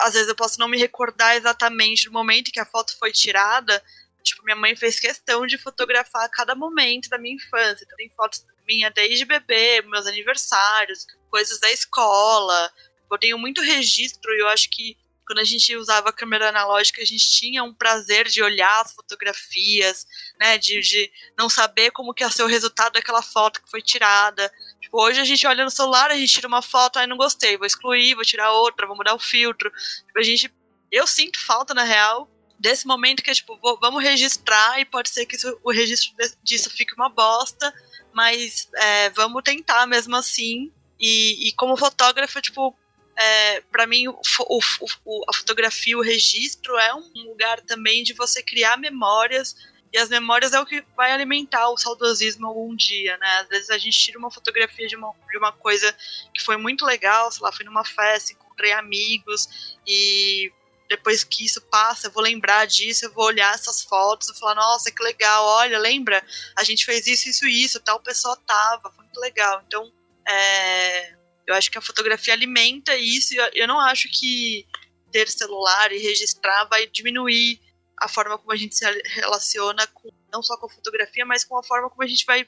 às 0.00 0.14
vezes 0.14 0.28
eu 0.28 0.34
possa 0.34 0.56
não 0.58 0.68
me 0.68 0.78
recordar 0.78 1.36
exatamente 1.36 2.04
do 2.06 2.12
momento 2.12 2.50
que 2.50 2.60
a 2.60 2.66
foto 2.66 2.96
foi 2.98 3.12
tirada, 3.12 3.82
tipo, 4.22 4.44
minha 4.44 4.56
mãe 4.56 4.76
fez 4.76 5.00
questão 5.00 5.46
de 5.46 5.58
fotografar 5.58 6.28
cada 6.30 6.54
momento 6.54 7.08
da 7.08 7.18
minha 7.18 7.34
infância. 7.34 7.84
Então 7.84 7.96
tem 7.96 8.10
fotos 8.10 8.44
minha 8.66 8.90
desde 8.90 9.24
bebê, 9.24 9.82
meus 9.82 10.06
aniversários, 10.06 11.06
coisas 11.30 11.58
da 11.60 11.70
escola. 11.72 12.70
Eu 13.10 13.18
tenho 13.18 13.38
muito 13.38 13.62
registro 13.62 14.32
e 14.34 14.40
eu 14.40 14.48
acho 14.48 14.68
que 14.70 14.96
quando 15.28 15.40
a 15.40 15.44
gente 15.44 15.76
usava 15.76 16.08
a 16.08 16.12
câmera 16.12 16.48
analógica, 16.48 17.02
a 17.02 17.04
gente 17.04 17.30
tinha 17.30 17.62
um 17.62 17.72
prazer 17.74 18.26
de 18.26 18.42
olhar 18.42 18.80
as 18.80 18.92
fotografias, 18.94 20.06
né? 20.40 20.56
De, 20.58 20.80
de 20.80 21.12
não 21.38 21.48
saber 21.50 21.90
como 21.90 22.14
que 22.14 22.24
ia 22.24 22.30
ser 22.30 22.42
o 22.42 22.46
resultado 22.46 22.94
daquela 22.94 23.20
foto 23.22 23.62
que 23.62 23.70
foi 23.70 23.82
tirada. 23.82 24.50
Tipo, 24.80 25.02
hoje 25.02 25.20
a 25.20 25.24
gente 25.24 25.46
olha 25.46 25.64
no 25.64 25.70
celular, 25.70 26.10
a 26.10 26.16
gente 26.16 26.32
tira 26.32 26.48
uma 26.48 26.62
foto, 26.62 26.98
aí 26.98 27.06
não 27.06 27.16
gostei, 27.18 27.58
vou 27.58 27.66
excluir, 27.66 28.14
vou 28.14 28.24
tirar 28.24 28.50
outra, 28.52 28.86
vou 28.86 28.96
mudar 28.96 29.14
o 29.14 29.18
filtro. 29.18 29.70
Tipo, 30.06 30.18
a 30.18 30.22
gente. 30.22 30.52
Eu 30.90 31.06
sinto 31.06 31.38
falta, 31.44 31.74
na 31.74 31.84
real, 31.84 32.26
desse 32.58 32.86
momento 32.86 33.22
que 33.22 33.30
é 33.30 33.34
tipo, 33.34 33.56
vou- 33.58 33.78
vamos 33.78 34.02
registrar 34.02 34.80
e 34.80 34.86
pode 34.86 35.10
ser 35.10 35.26
que 35.26 35.36
isso- 35.36 35.60
o 35.62 35.70
registro 35.70 36.10
disso 36.42 36.70
fique 36.70 36.94
uma 36.94 37.10
bosta, 37.10 37.70
mas 38.14 38.68
é, 38.74 39.10
vamos 39.10 39.42
tentar 39.44 39.86
mesmo 39.86 40.16
assim. 40.16 40.72
E, 40.98 41.48
e 41.48 41.52
como 41.52 41.76
fotógrafo, 41.76 42.40
tipo, 42.40 42.74
é, 43.18 43.60
para 43.62 43.86
mim, 43.86 44.08
o 44.08 44.18
o- 44.48 44.60
o- 45.04 45.24
a 45.28 45.34
fotografia, 45.34 45.96
o 45.98 46.02
registro 46.02 46.76
é 46.78 46.94
um 46.94 47.24
lugar 47.26 47.60
também 47.62 48.02
de 48.02 48.12
você 48.12 48.42
criar 48.42 48.76
memórias. 48.78 49.54
E 49.92 49.98
as 49.98 50.08
memórias 50.10 50.52
é 50.52 50.60
o 50.60 50.66
que 50.66 50.84
vai 50.96 51.12
alimentar 51.12 51.68
o 51.70 51.76
saudosismo 51.78 52.46
algum 52.46 52.76
dia, 52.76 53.16
né? 53.18 53.38
Às 53.40 53.48
vezes 53.48 53.70
a 53.70 53.78
gente 53.78 53.98
tira 53.98 54.18
uma 54.18 54.30
fotografia 54.30 54.86
de 54.86 54.94
uma, 54.96 55.12
de 55.30 55.38
uma 55.38 55.50
coisa 55.52 55.94
que 56.34 56.42
foi 56.44 56.56
muito 56.58 56.84
legal, 56.84 57.32
sei 57.32 57.42
lá, 57.42 57.50
fui 57.52 57.64
numa 57.64 57.84
festa, 57.84 58.32
encontrei 58.32 58.72
amigos, 58.72 59.78
e 59.86 60.52
depois 60.90 61.24
que 61.24 61.44
isso 61.44 61.60
passa, 61.62 62.06
eu 62.06 62.10
vou 62.12 62.22
lembrar 62.22 62.66
disso, 62.66 63.04
eu 63.06 63.12
vou 63.12 63.24
olhar 63.24 63.54
essas 63.54 63.82
fotos 63.82 64.28
e 64.28 64.38
falar, 64.38 64.54
nossa, 64.54 64.90
que 64.90 65.02
legal, 65.02 65.44
olha, 65.44 65.78
lembra? 65.78 66.22
A 66.56 66.64
gente 66.64 66.84
fez 66.84 67.06
isso, 67.06 67.28
isso, 67.28 67.46
isso, 67.46 67.80
tal 67.80 67.98
pessoa 68.00 68.36
tava, 68.46 68.90
foi 68.92 69.04
muito 69.04 69.20
legal. 69.20 69.62
Então, 69.66 69.90
é, 70.28 71.14
eu 71.48 71.54
acho 71.54 71.70
que 71.70 71.78
a 71.78 71.82
fotografia 71.82 72.34
alimenta 72.34 72.94
isso, 72.94 73.32
e 73.32 73.38
eu, 73.54 73.66
não 73.66 73.80
acho 73.80 74.06
que 74.10 74.66
ter 75.10 75.30
celular 75.30 75.90
e 75.90 75.98
registrar 75.98 76.66
vai 76.66 76.86
diminuir 76.86 77.58
a 77.98 78.06
forma 78.06 78.36
como 78.36 78.52
a 78.52 78.56
gente 78.56 78.76
se 78.76 78.84
relaciona 79.14 79.86
com 79.86 80.10
não 80.30 80.42
só 80.42 80.58
com 80.58 80.66
a 80.66 80.70
fotografia, 80.70 81.24
mas 81.24 81.42
com 81.44 81.58
a 81.58 81.62
forma 81.62 81.88
como 81.88 82.02
a 82.02 82.06
gente 82.06 82.26
vai 82.26 82.46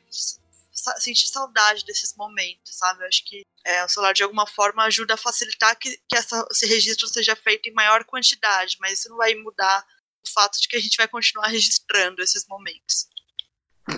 sentir 0.98 1.28
saudade 1.28 1.82
desses 1.86 2.14
momentos, 2.14 2.76
sabe? 2.76 3.02
Eu 3.02 3.08
acho 3.08 3.24
que 3.24 3.40
é, 3.64 3.82
o 3.82 3.88
celular 3.88 4.12
de 4.12 4.22
alguma 4.22 4.46
forma 4.46 4.84
ajuda 4.84 5.14
a 5.14 5.16
facilitar 5.16 5.74
que, 5.78 5.96
que 6.06 6.16
essa, 6.16 6.46
esse 6.50 6.66
registro 6.66 7.08
seja 7.08 7.34
feito 7.34 7.70
em 7.70 7.72
maior 7.72 8.04
quantidade, 8.04 8.76
mas 8.80 8.98
isso 8.98 9.08
não 9.08 9.16
vai 9.16 9.34
mudar 9.34 9.82
o 10.22 10.30
fato 10.30 10.60
de 10.60 10.68
que 10.68 10.76
a 10.76 10.80
gente 10.80 10.98
vai 10.98 11.08
continuar 11.08 11.48
registrando 11.48 12.22
esses 12.22 12.46
momentos. 12.46 13.08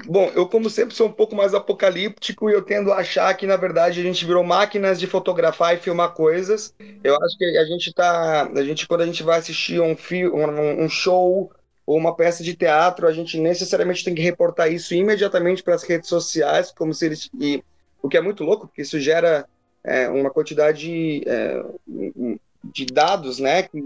Bom, 0.07 0.31
eu 0.35 0.47
como 0.47 0.71
sempre 0.71 0.95
sou 0.95 1.09
um 1.09 1.13
pouco 1.13 1.35
mais 1.35 1.55
apocalíptico 1.55 2.49
e 2.49 2.53
eu 2.53 2.63
tendo 2.63 2.93
a 2.93 2.97
achar 2.97 3.35
que 3.35 3.47
na 3.47 3.57
verdade 3.57 4.01
a 4.01 4.03
gente 4.03 4.25
virou 4.25 4.45
máquinas 4.45 4.99
de 4.99 5.07
fotografar 5.07 5.75
e 5.75 5.79
filmar 5.79 6.13
coisas. 6.13 6.75
Eu 7.03 7.17
acho 7.23 7.37
que 7.37 7.45
a 7.45 7.65
gente 7.65 7.93
tá, 7.93 8.51
a 8.55 8.65
gente 8.65 8.87
quando 8.87 9.03
a 9.03 9.07
gente 9.07 9.23
vai 9.23 9.39
assistir 9.39 9.81
um 9.81 9.97
um, 10.33 10.85
um 10.85 10.89
show 10.89 11.51
ou 11.85 11.97
uma 11.97 12.15
peça 12.15 12.45
de 12.45 12.55
teatro, 12.55 13.07
a 13.07 13.13
gente 13.13 13.39
necessariamente 13.39 14.05
tem 14.05 14.15
que 14.15 14.23
reportar 14.23 14.73
isso 14.73 14.95
imediatamente 14.95 15.63
para 15.63 15.75
as 15.75 15.83
redes 15.83 16.09
sociais, 16.09 16.71
como 16.71 16.95
se 16.95 17.07
eles 17.07 17.31
e 17.39 17.63
o 18.01 18.09
que 18.09 18.17
é 18.17 18.21
muito 18.21 18.45
louco, 18.45 18.67
porque 18.67 18.83
isso 18.83 18.99
gera 18.99 19.47
é, 19.85 20.09
uma 20.09 20.31
quantidade 20.31 21.23
é, 21.27 21.65
de 22.65 22.87
dados, 22.87 23.39
né, 23.39 23.65
que 23.65 23.79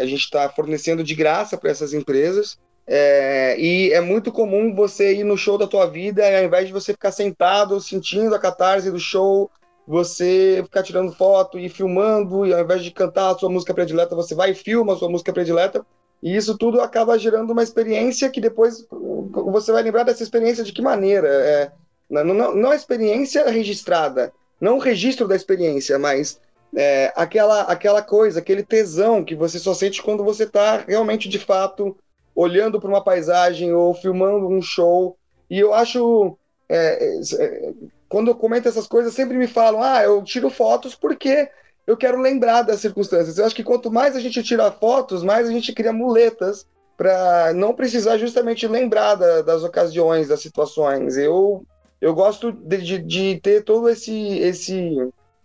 a 0.00 0.06
gente 0.06 0.20
está 0.20 0.48
fornecendo 0.48 1.04
de 1.04 1.14
graça 1.14 1.56
para 1.56 1.70
essas 1.70 1.92
empresas. 1.92 2.58
É, 2.90 3.54
e 3.60 3.92
é 3.92 4.00
muito 4.00 4.32
comum 4.32 4.74
você 4.74 5.16
ir 5.16 5.24
no 5.24 5.36
show 5.36 5.58
da 5.58 5.66
tua 5.66 5.84
vida 5.84 6.26
e 6.26 6.38
ao 6.38 6.44
invés 6.44 6.66
de 6.66 6.72
você 6.72 6.92
ficar 6.92 7.12
sentado 7.12 7.78
sentindo 7.82 8.34
a 8.34 8.38
catarse 8.38 8.90
do 8.90 8.98
show, 8.98 9.50
você 9.86 10.60
ficar 10.64 10.82
tirando 10.82 11.12
foto 11.12 11.58
e 11.58 11.68
filmando, 11.68 12.46
e 12.46 12.54
ao 12.54 12.60
invés 12.60 12.82
de 12.82 12.90
cantar 12.90 13.30
a 13.30 13.38
sua 13.38 13.50
música 13.50 13.74
predileta, 13.74 14.16
você 14.16 14.34
vai 14.34 14.52
e 14.52 14.54
filma 14.54 14.94
a 14.94 14.96
sua 14.96 15.10
música 15.10 15.34
predileta. 15.34 15.84
E 16.22 16.34
isso 16.34 16.56
tudo 16.56 16.80
acaba 16.80 17.18
gerando 17.18 17.50
uma 17.50 17.62
experiência 17.62 18.30
que 18.30 18.40
depois 18.40 18.86
você 18.90 19.70
vai 19.70 19.82
lembrar 19.82 20.04
dessa 20.04 20.22
experiência 20.22 20.64
de 20.64 20.72
que 20.72 20.80
maneira? 20.80 21.28
É, 21.28 21.72
não, 22.08 22.24
não, 22.24 22.54
não 22.54 22.70
a 22.70 22.74
experiência 22.74 23.48
registrada, 23.50 24.32
não 24.58 24.76
o 24.76 24.80
registro 24.80 25.28
da 25.28 25.36
experiência, 25.36 25.98
mas 25.98 26.40
é, 26.74 27.12
aquela, 27.14 27.62
aquela 27.62 28.02
coisa, 28.02 28.40
aquele 28.40 28.62
tesão 28.62 29.22
que 29.22 29.34
você 29.34 29.58
só 29.58 29.74
sente 29.74 30.02
quando 30.02 30.24
você 30.24 30.44
está 30.44 30.84
realmente 30.88 31.28
de 31.28 31.38
fato 31.38 31.94
olhando 32.38 32.80
para 32.80 32.88
uma 32.88 33.02
paisagem 33.02 33.72
ou 33.72 33.92
filmando 33.92 34.46
um 34.48 34.62
show. 34.62 35.16
E 35.50 35.58
eu 35.58 35.74
acho. 35.74 36.38
é, 36.68 37.18
é, 37.40 37.72
quando 38.08 38.28
eu 38.28 38.34
comento 38.36 38.68
essas 38.68 38.86
coisas, 38.86 39.12
sempre 39.12 39.36
me 39.36 39.48
falam: 39.48 39.82
ah, 39.82 40.02
eu 40.04 40.22
tiro 40.22 40.48
fotos 40.48 40.94
porque 40.94 41.48
eu 41.86 41.96
quero 41.96 42.20
lembrar 42.20 42.62
das 42.62 42.80
circunstâncias. 42.80 43.38
Eu 43.38 43.44
acho 43.46 43.56
que 43.56 43.64
quanto 43.64 43.90
mais 43.90 44.14
a 44.14 44.20
gente 44.20 44.42
tira 44.42 44.70
fotos, 44.70 45.22
mais 45.24 45.48
a 45.48 45.52
gente 45.52 45.72
cria 45.72 45.92
muletas 45.92 46.64
para 46.96 47.52
não 47.54 47.74
precisar 47.74 48.18
justamente 48.18 48.66
lembrar 48.68 49.14
da- 49.14 49.42
das 49.42 49.62
ocasiões, 49.64 50.28
das 50.28 50.40
situações. 50.40 51.16
Eu, 51.16 51.64
eu 52.00 52.14
gosto 52.14 52.52
de, 52.52 52.78
de- 52.78 52.98
de 53.02 53.40
ter 53.40 53.62
todo 53.64 53.88
esse, 53.88 54.38
esse 54.38 54.94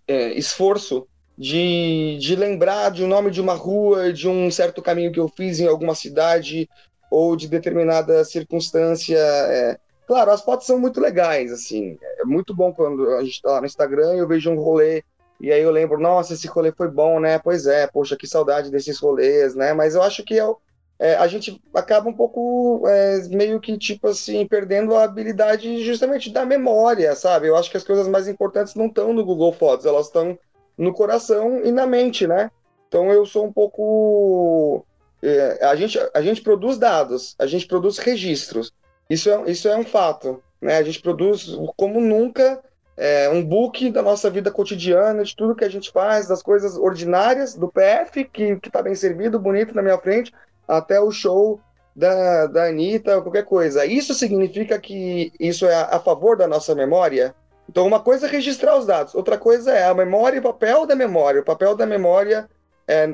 é, 0.07 0.33
esforço 0.33 1.07
de, 1.37 2.17
de 2.19 2.35
lembrar 2.35 2.91
de 2.91 3.03
um 3.03 3.07
nome 3.07 3.31
de 3.31 3.41
uma 3.41 3.53
rua, 3.53 4.13
de 4.13 4.27
um 4.27 4.51
certo 4.51 4.81
caminho 4.81 5.11
que 5.11 5.19
eu 5.19 5.27
fiz 5.29 5.59
em 5.59 5.67
alguma 5.67 5.95
cidade 5.95 6.69
ou 7.09 7.35
de 7.35 7.47
determinada 7.47 8.23
circunstância. 8.25 9.17
é. 9.17 9.77
Claro, 10.05 10.31
as 10.31 10.41
fotos 10.41 10.67
são 10.67 10.77
muito 10.79 10.99
legais, 10.99 11.51
assim. 11.51 11.97
É 12.19 12.25
muito 12.25 12.53
bom 12.55 12.73
quando 12.73 13.09
a 13.11 13.23
gente 13.23 13.41
tá 13.41 13.51
lá 13.51 13.59
no 13.61 13.65
Instagram 13.65 14.15
e 14.15 14.19
eu 14.19 14.27
vejo 14.27 14.51
um 14.51 14.59
rolê 14.59 15.03
e 15.39 15.51
aí 15.51 15.61
eu 15.61 15.71
lembro, 15.71 15.99
nossa, 15.99 16.33
esse 16.33 16.47
rolê 16.47 16.71
foi 16.71 16.89
bom, 16.89 17.19
né? 17.19 17.37
Pois 17.39 17.65
é, 17.67 17.87
poxa, 17.87 18.15
que 18.17 18.27
saudade 18.27 18.71
desses 18.71 18.97
rolês, 18.99 19.55
né? 19.55 19.73
Mas 19.73 19.95
eu 19.95 20.01
acho 20.01 20.23
que 20.23 20.37
é, 20.39 20.45
o- 20.45 20.57
é, 20.99 21.15
a 21.15 21.27
gente 21.27 21.59
acaba 21.73 22.09
um 22.09 22.13
pouco 22.13 22.87
é, 22.87 23.19
meio 23.29 23.59
que, 23.59 23.77
tipo 23.77 24.07
assim, 24.07 24.47
perdendo 24.47 24.95
a 24.95 25.03
habilidade 25.03 25.83
justamente 25.83 26.31
da 26.31 26.45
memória, 26.45 27.13
sabe? 27.15 27.47
Eu 27.47 27.57
acho 27.57 27.69
que 27.69 27.77
as 27.77 27.83
coisas 27.83 28.07
mais 28.07 28.27
importantes 28.27 28.75
não 28.75 28.85
estão 28.87 29.11
no 29.13 29.25
Google 29.25 29.51
Fotos, 29.51 29.85
elas 29.85 30.05
estão 30.07 30.37
no 30.77 30.93
coração 30.93 31.63
e 31.63 31.71
na 31.71 31.85
mente, 31.85 32.27
né? 32.27 32.49
Então 32.87 33.11
eu 33.11 33.25
sou 33.25 33.45
um 33.45 33.51
pouco. 33.51 34.85
é, 35.21 35.65
a, 35.65 35.75
gente, 35.75 35.99
a 36.13 36.21
gente 36.21 36.41
produz 36.41 36.77
dados, 36.77 37.35
a 37.39 37.45
gente 37.45 37.65
produz 37.65 37.97
registros. 37.97 38.71
Isso 39.09 39.29
é, 39.29 39.51
isso 39.51 39.67
é 39.67 39.77
um 39.77 39.83
fato. 39.83 40.41
Né? 40.61 40.77
A 40.77 40.83
gente 40.83 41.01
produz 41.01 41.47
como 41.75 41.99
nunca 41.99 42.61
é, 42.95 43.29
um 43.29 43.43
book 43.43 43.89
da 43.91 44.01
nossa 44.01 44.29
vida 44.29 44.51
cotidiana, 44.51 45.23
de 45.23 45.35
tudo 45.35 45.55
que 45.55 45.65
a 45.65 45.69
gente 45.69 45.91
faz, 45.91 46.27
das 46.27 46.41
coisas 46.41 46.77
ordinárias 46.77 47.55
do 47.55 47.67
PF, 47.67 48.25
que, 48.25 48.55
que 48.57 48.69
tá 48.69 48.81
bem 48.81 48.95
servido, 48.95 49.39
bonito 49.39 49.75
na 49.75 49.81
minha 49.81 49.97
frente, 49.97 50.31
até 50.67 50.99
o 50.99 51.11
show 51.11 51.59
da, 51.95 52.47
da 52.47 52.65
Anitta, 52.65 53.21
qualquer 53.21 53.45
coisa. 53.45 53.85
Isso 53.85 54.13
significa 54.13 54.79
que 54.79 55.31
isso 55.39 55.65
é 55.65 55.75
a, 55.75 55.95
a 55.95 55.99
favor 55.99 56.37
da 56.37 56.47
nossa 56.47 56.73
memória? 56.73 57.35
Então, 57.69 57.87
uma 57.87 57.99
coisa 57.99 58.27
é 58.27 58.29
registrar 58.29 58.77
os 58.77 58.85
dados, 58.85 59.15
outra 59.15 59.37
coisa 59.37 59.71
é 59.71 59.85
a 59.85 59.93
memória 59.93 60.37
e 60.37 60.39
o 60.39 60.43
papel 60.43 60.85
da 60.85 60.95
memória. 60.95 61.41
O 61.41 61.45
papel 61.45 61.75
da 61.75 61.85
memória 61.85 62.49
é, 62.87 63.07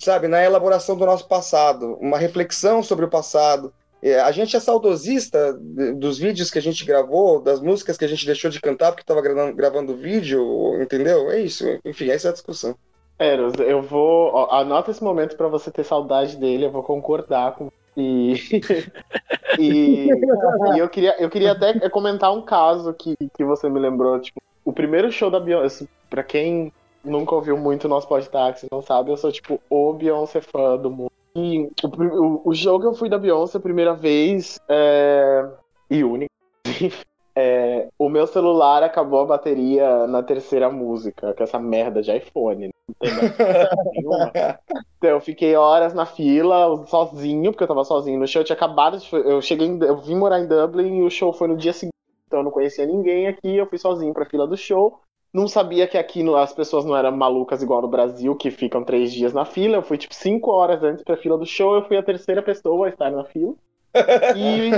sabe, 0.00 0.28
na 0.28 0.42
elaboração 0.42 0.96
do 0.96 1.06
nosso 1.06 1.28
passado, 1.28 1.96
uma 2.00 2.18
reflexão 2.18 2.82
sobre 2.82 3.04
o 3.04 3.10
passado. 3.10 3.72
É, 4.02 4.20
a 4.20 4.30
gente 4.30 4.56
é 4.56 4.60
saudosista 4.60 5.52
dos 5.96 6.18
vídeos 6.18 6.50
que 6.50 6.58
a 6.58 6.62
gente 6.62 6.84
gravou, 6.84 7.40
das 7.40 7.60
músicas 7.60 7.96
que 7.96 8.04
a 8.04 8.08
gente 8.08 8.26
deixou 8.26 8.50
de 8.50 8.60
cantar 8.60 8.92
porque 8.92 9.02
estava 9.02 9.20
gravando, 9.20 9.96
vídeo, 9.96 10.80
entendeu? 10.80 11.30
É 11.30 11.40
isso. 11.40 11.64
Enfim, 11.84 12.10
essa 12.10 12.28
é 12.28 12.30
a 12.30 12.34
discussão. 12.34 12.76
Eros, 13.18 13.54
eu 13.58 13.82
vou. 13.82 14.30
ó, 14.32 14.54
anota 14.60 14.90
esse 14.90 15.02
momento 15.02 15.36
pra 15.36 15.48
você 15.48 15.70
ter 15.70 15.84
saudade 15.84 16.36
dele, 16.36 16.66
eu 16.66 16.70
vou 16.70 16.82
concordar 16.82 17.54
com. 17.54 17.70
E, 17.96 18.34
e, 19.58 20.08
e 20.08 20.78
eu, 20.78 20.88
queria, 20.88 21.16
eu 21.18 21.30
queria 21.30 21.52
até 21.52 21.88
comentar 21.88 22.32
um 22.32 22.42
caso 22.42 22.92
que, 22.92 23.16
que 23.34 23.44
você 23.44 23.68
me 23.68 23.80
lembrou. 23.80 24.20
Tipo, 24.20 24.40
o 24.64 24.72
primeiro 24.72 25.10
show 25.10 25.30
da 25.30 25.40
Beyoncé, 25.40 25.86
pra 26.10 26.22
quem 26.22 26.72
nunca 27.04 27.34
ouviu 27.34 27.56
muito 27.56 27.84
o 27.84 27.88
nosso 27.88 28.08
podcast, 28.08 28.66
não 28.70 28.82
sabe, 28.82 29.10
eu 29.10 29.16
sou 29.16 29.32
tipo 29.32 29.60
o 29.70 29.92
Beyoncé 29.92 30.40
fã 30.40 30.76
do 30.76 30.90
mundo. 30.90 31.12
E 31.34 31.70
o, 31.82 31.88
o, 31.88 32.50
o 32.50 32.54
show 32.54 32.80
que 32.80 32.86
eu 32.86 32.94
fui 32.94 33.08
da 33.08 33.18
Beyoncé 33.18 33.58
a 33.58 33.60
primeira 33.60 33.94
vez 33.94 34.60
é, 34.68 35.46
e 35.90 36.02
única. 36.02 36.30
é, 37.36 37.88
o 37.98 38.08
meu 38.08 38.26
celular 38.26 38.82
acabou 38.82 39.20
a 39.20 39.26
bateria 39.26 40.06
na 40.06 40.22
terceira 40.22 40.70
música, 40.70 41.34
com 41.34 41.42
essa 41.44 41.58
merda 41.58 42.02
de 42.02 42.16
iPhone. 42.16 42.66
né? 42.66 42.70
Não 42.88 42.94
tem. 43.00 43.12
Então, 44.98 45.10
eu 45.10 45.20
fiquei 45.20 45.54
horas 45.54 45.92
na 45.92 46.06
fila, 46.06 46.84
sozinho, 46.86 47.52
porque 47.52 47.62
eu 47.64 47.68
tava 47.68 47.84
sozinho 47.84 48.18
no 48.18 48.26
show. 48.26 48.40
Eu 48.40 48.46
tinha 48.46 48.56
acabado 48.56 48.98
de. 48.98 49.08
Eu 49.12 49.42
cheguei, 49.42 49.68
eu 49.82 49.98
vim 49.98 50.16
morar 50.16 50.40
em 50.40 50.46
Dublin 50.48 50.98
e 50.98 51.02
o 51.02 51.10
show 51.10 51.32
foi 51.32 51.48
no 51.48 51.56
dia 51.56 51.72
seguinte. 51.72 51.92
Então 52.26 52.40
eu 52.40 52.44
não 52.44 52.50
conhecia 52.50 52.86
ninguém 52.86 53.28
aqui, 53.28 53.56
eu 53.56 53.66
fui 53.66 53.78
sozinho 53.78 54.14
pra 54.14 54.24
fila 54.26 54.46
do 54.46 54.56
show. 54.56 55.00
Não 55.32 55.46
sabia 55.46 55.86
que 55.86 55.98
aqui 55.98 56.24
as 56.34 56.52
pessoas 56.54 56.84
não 56.84 56.96
eram 56.96 57.12
malucas 57.12 57.62
igual 57.62 57.82
no 57.82 57.88
Brasil, 57.88 58.34
que 58.34 58.50
ficam 58.50 58.82
três 58.82 59.12
dias 59.12 59.32
na 59.34 59.44
fila. 59.44 59.76
Eu 59.76 59.82
fui 59.82 59.98
tipo 59.98 60.14
cinco 60.14 60.50
horas 60.50 60.82
antes 60.82 61.04
pra 61.04 61.16
fila 61.16 61.36
do 61.36 61.44
show, 61.46 61.74
eu 61.74 61.82
fui 61.86 61.96
a 61.98 62.02
terceira 62.02 62.42
pessoa 62.42 62.86
a 62.86 62.90
estar 62.90 63.10
na 63.10 63.24
fila. 63.24 63.54
E, 64.34 64.70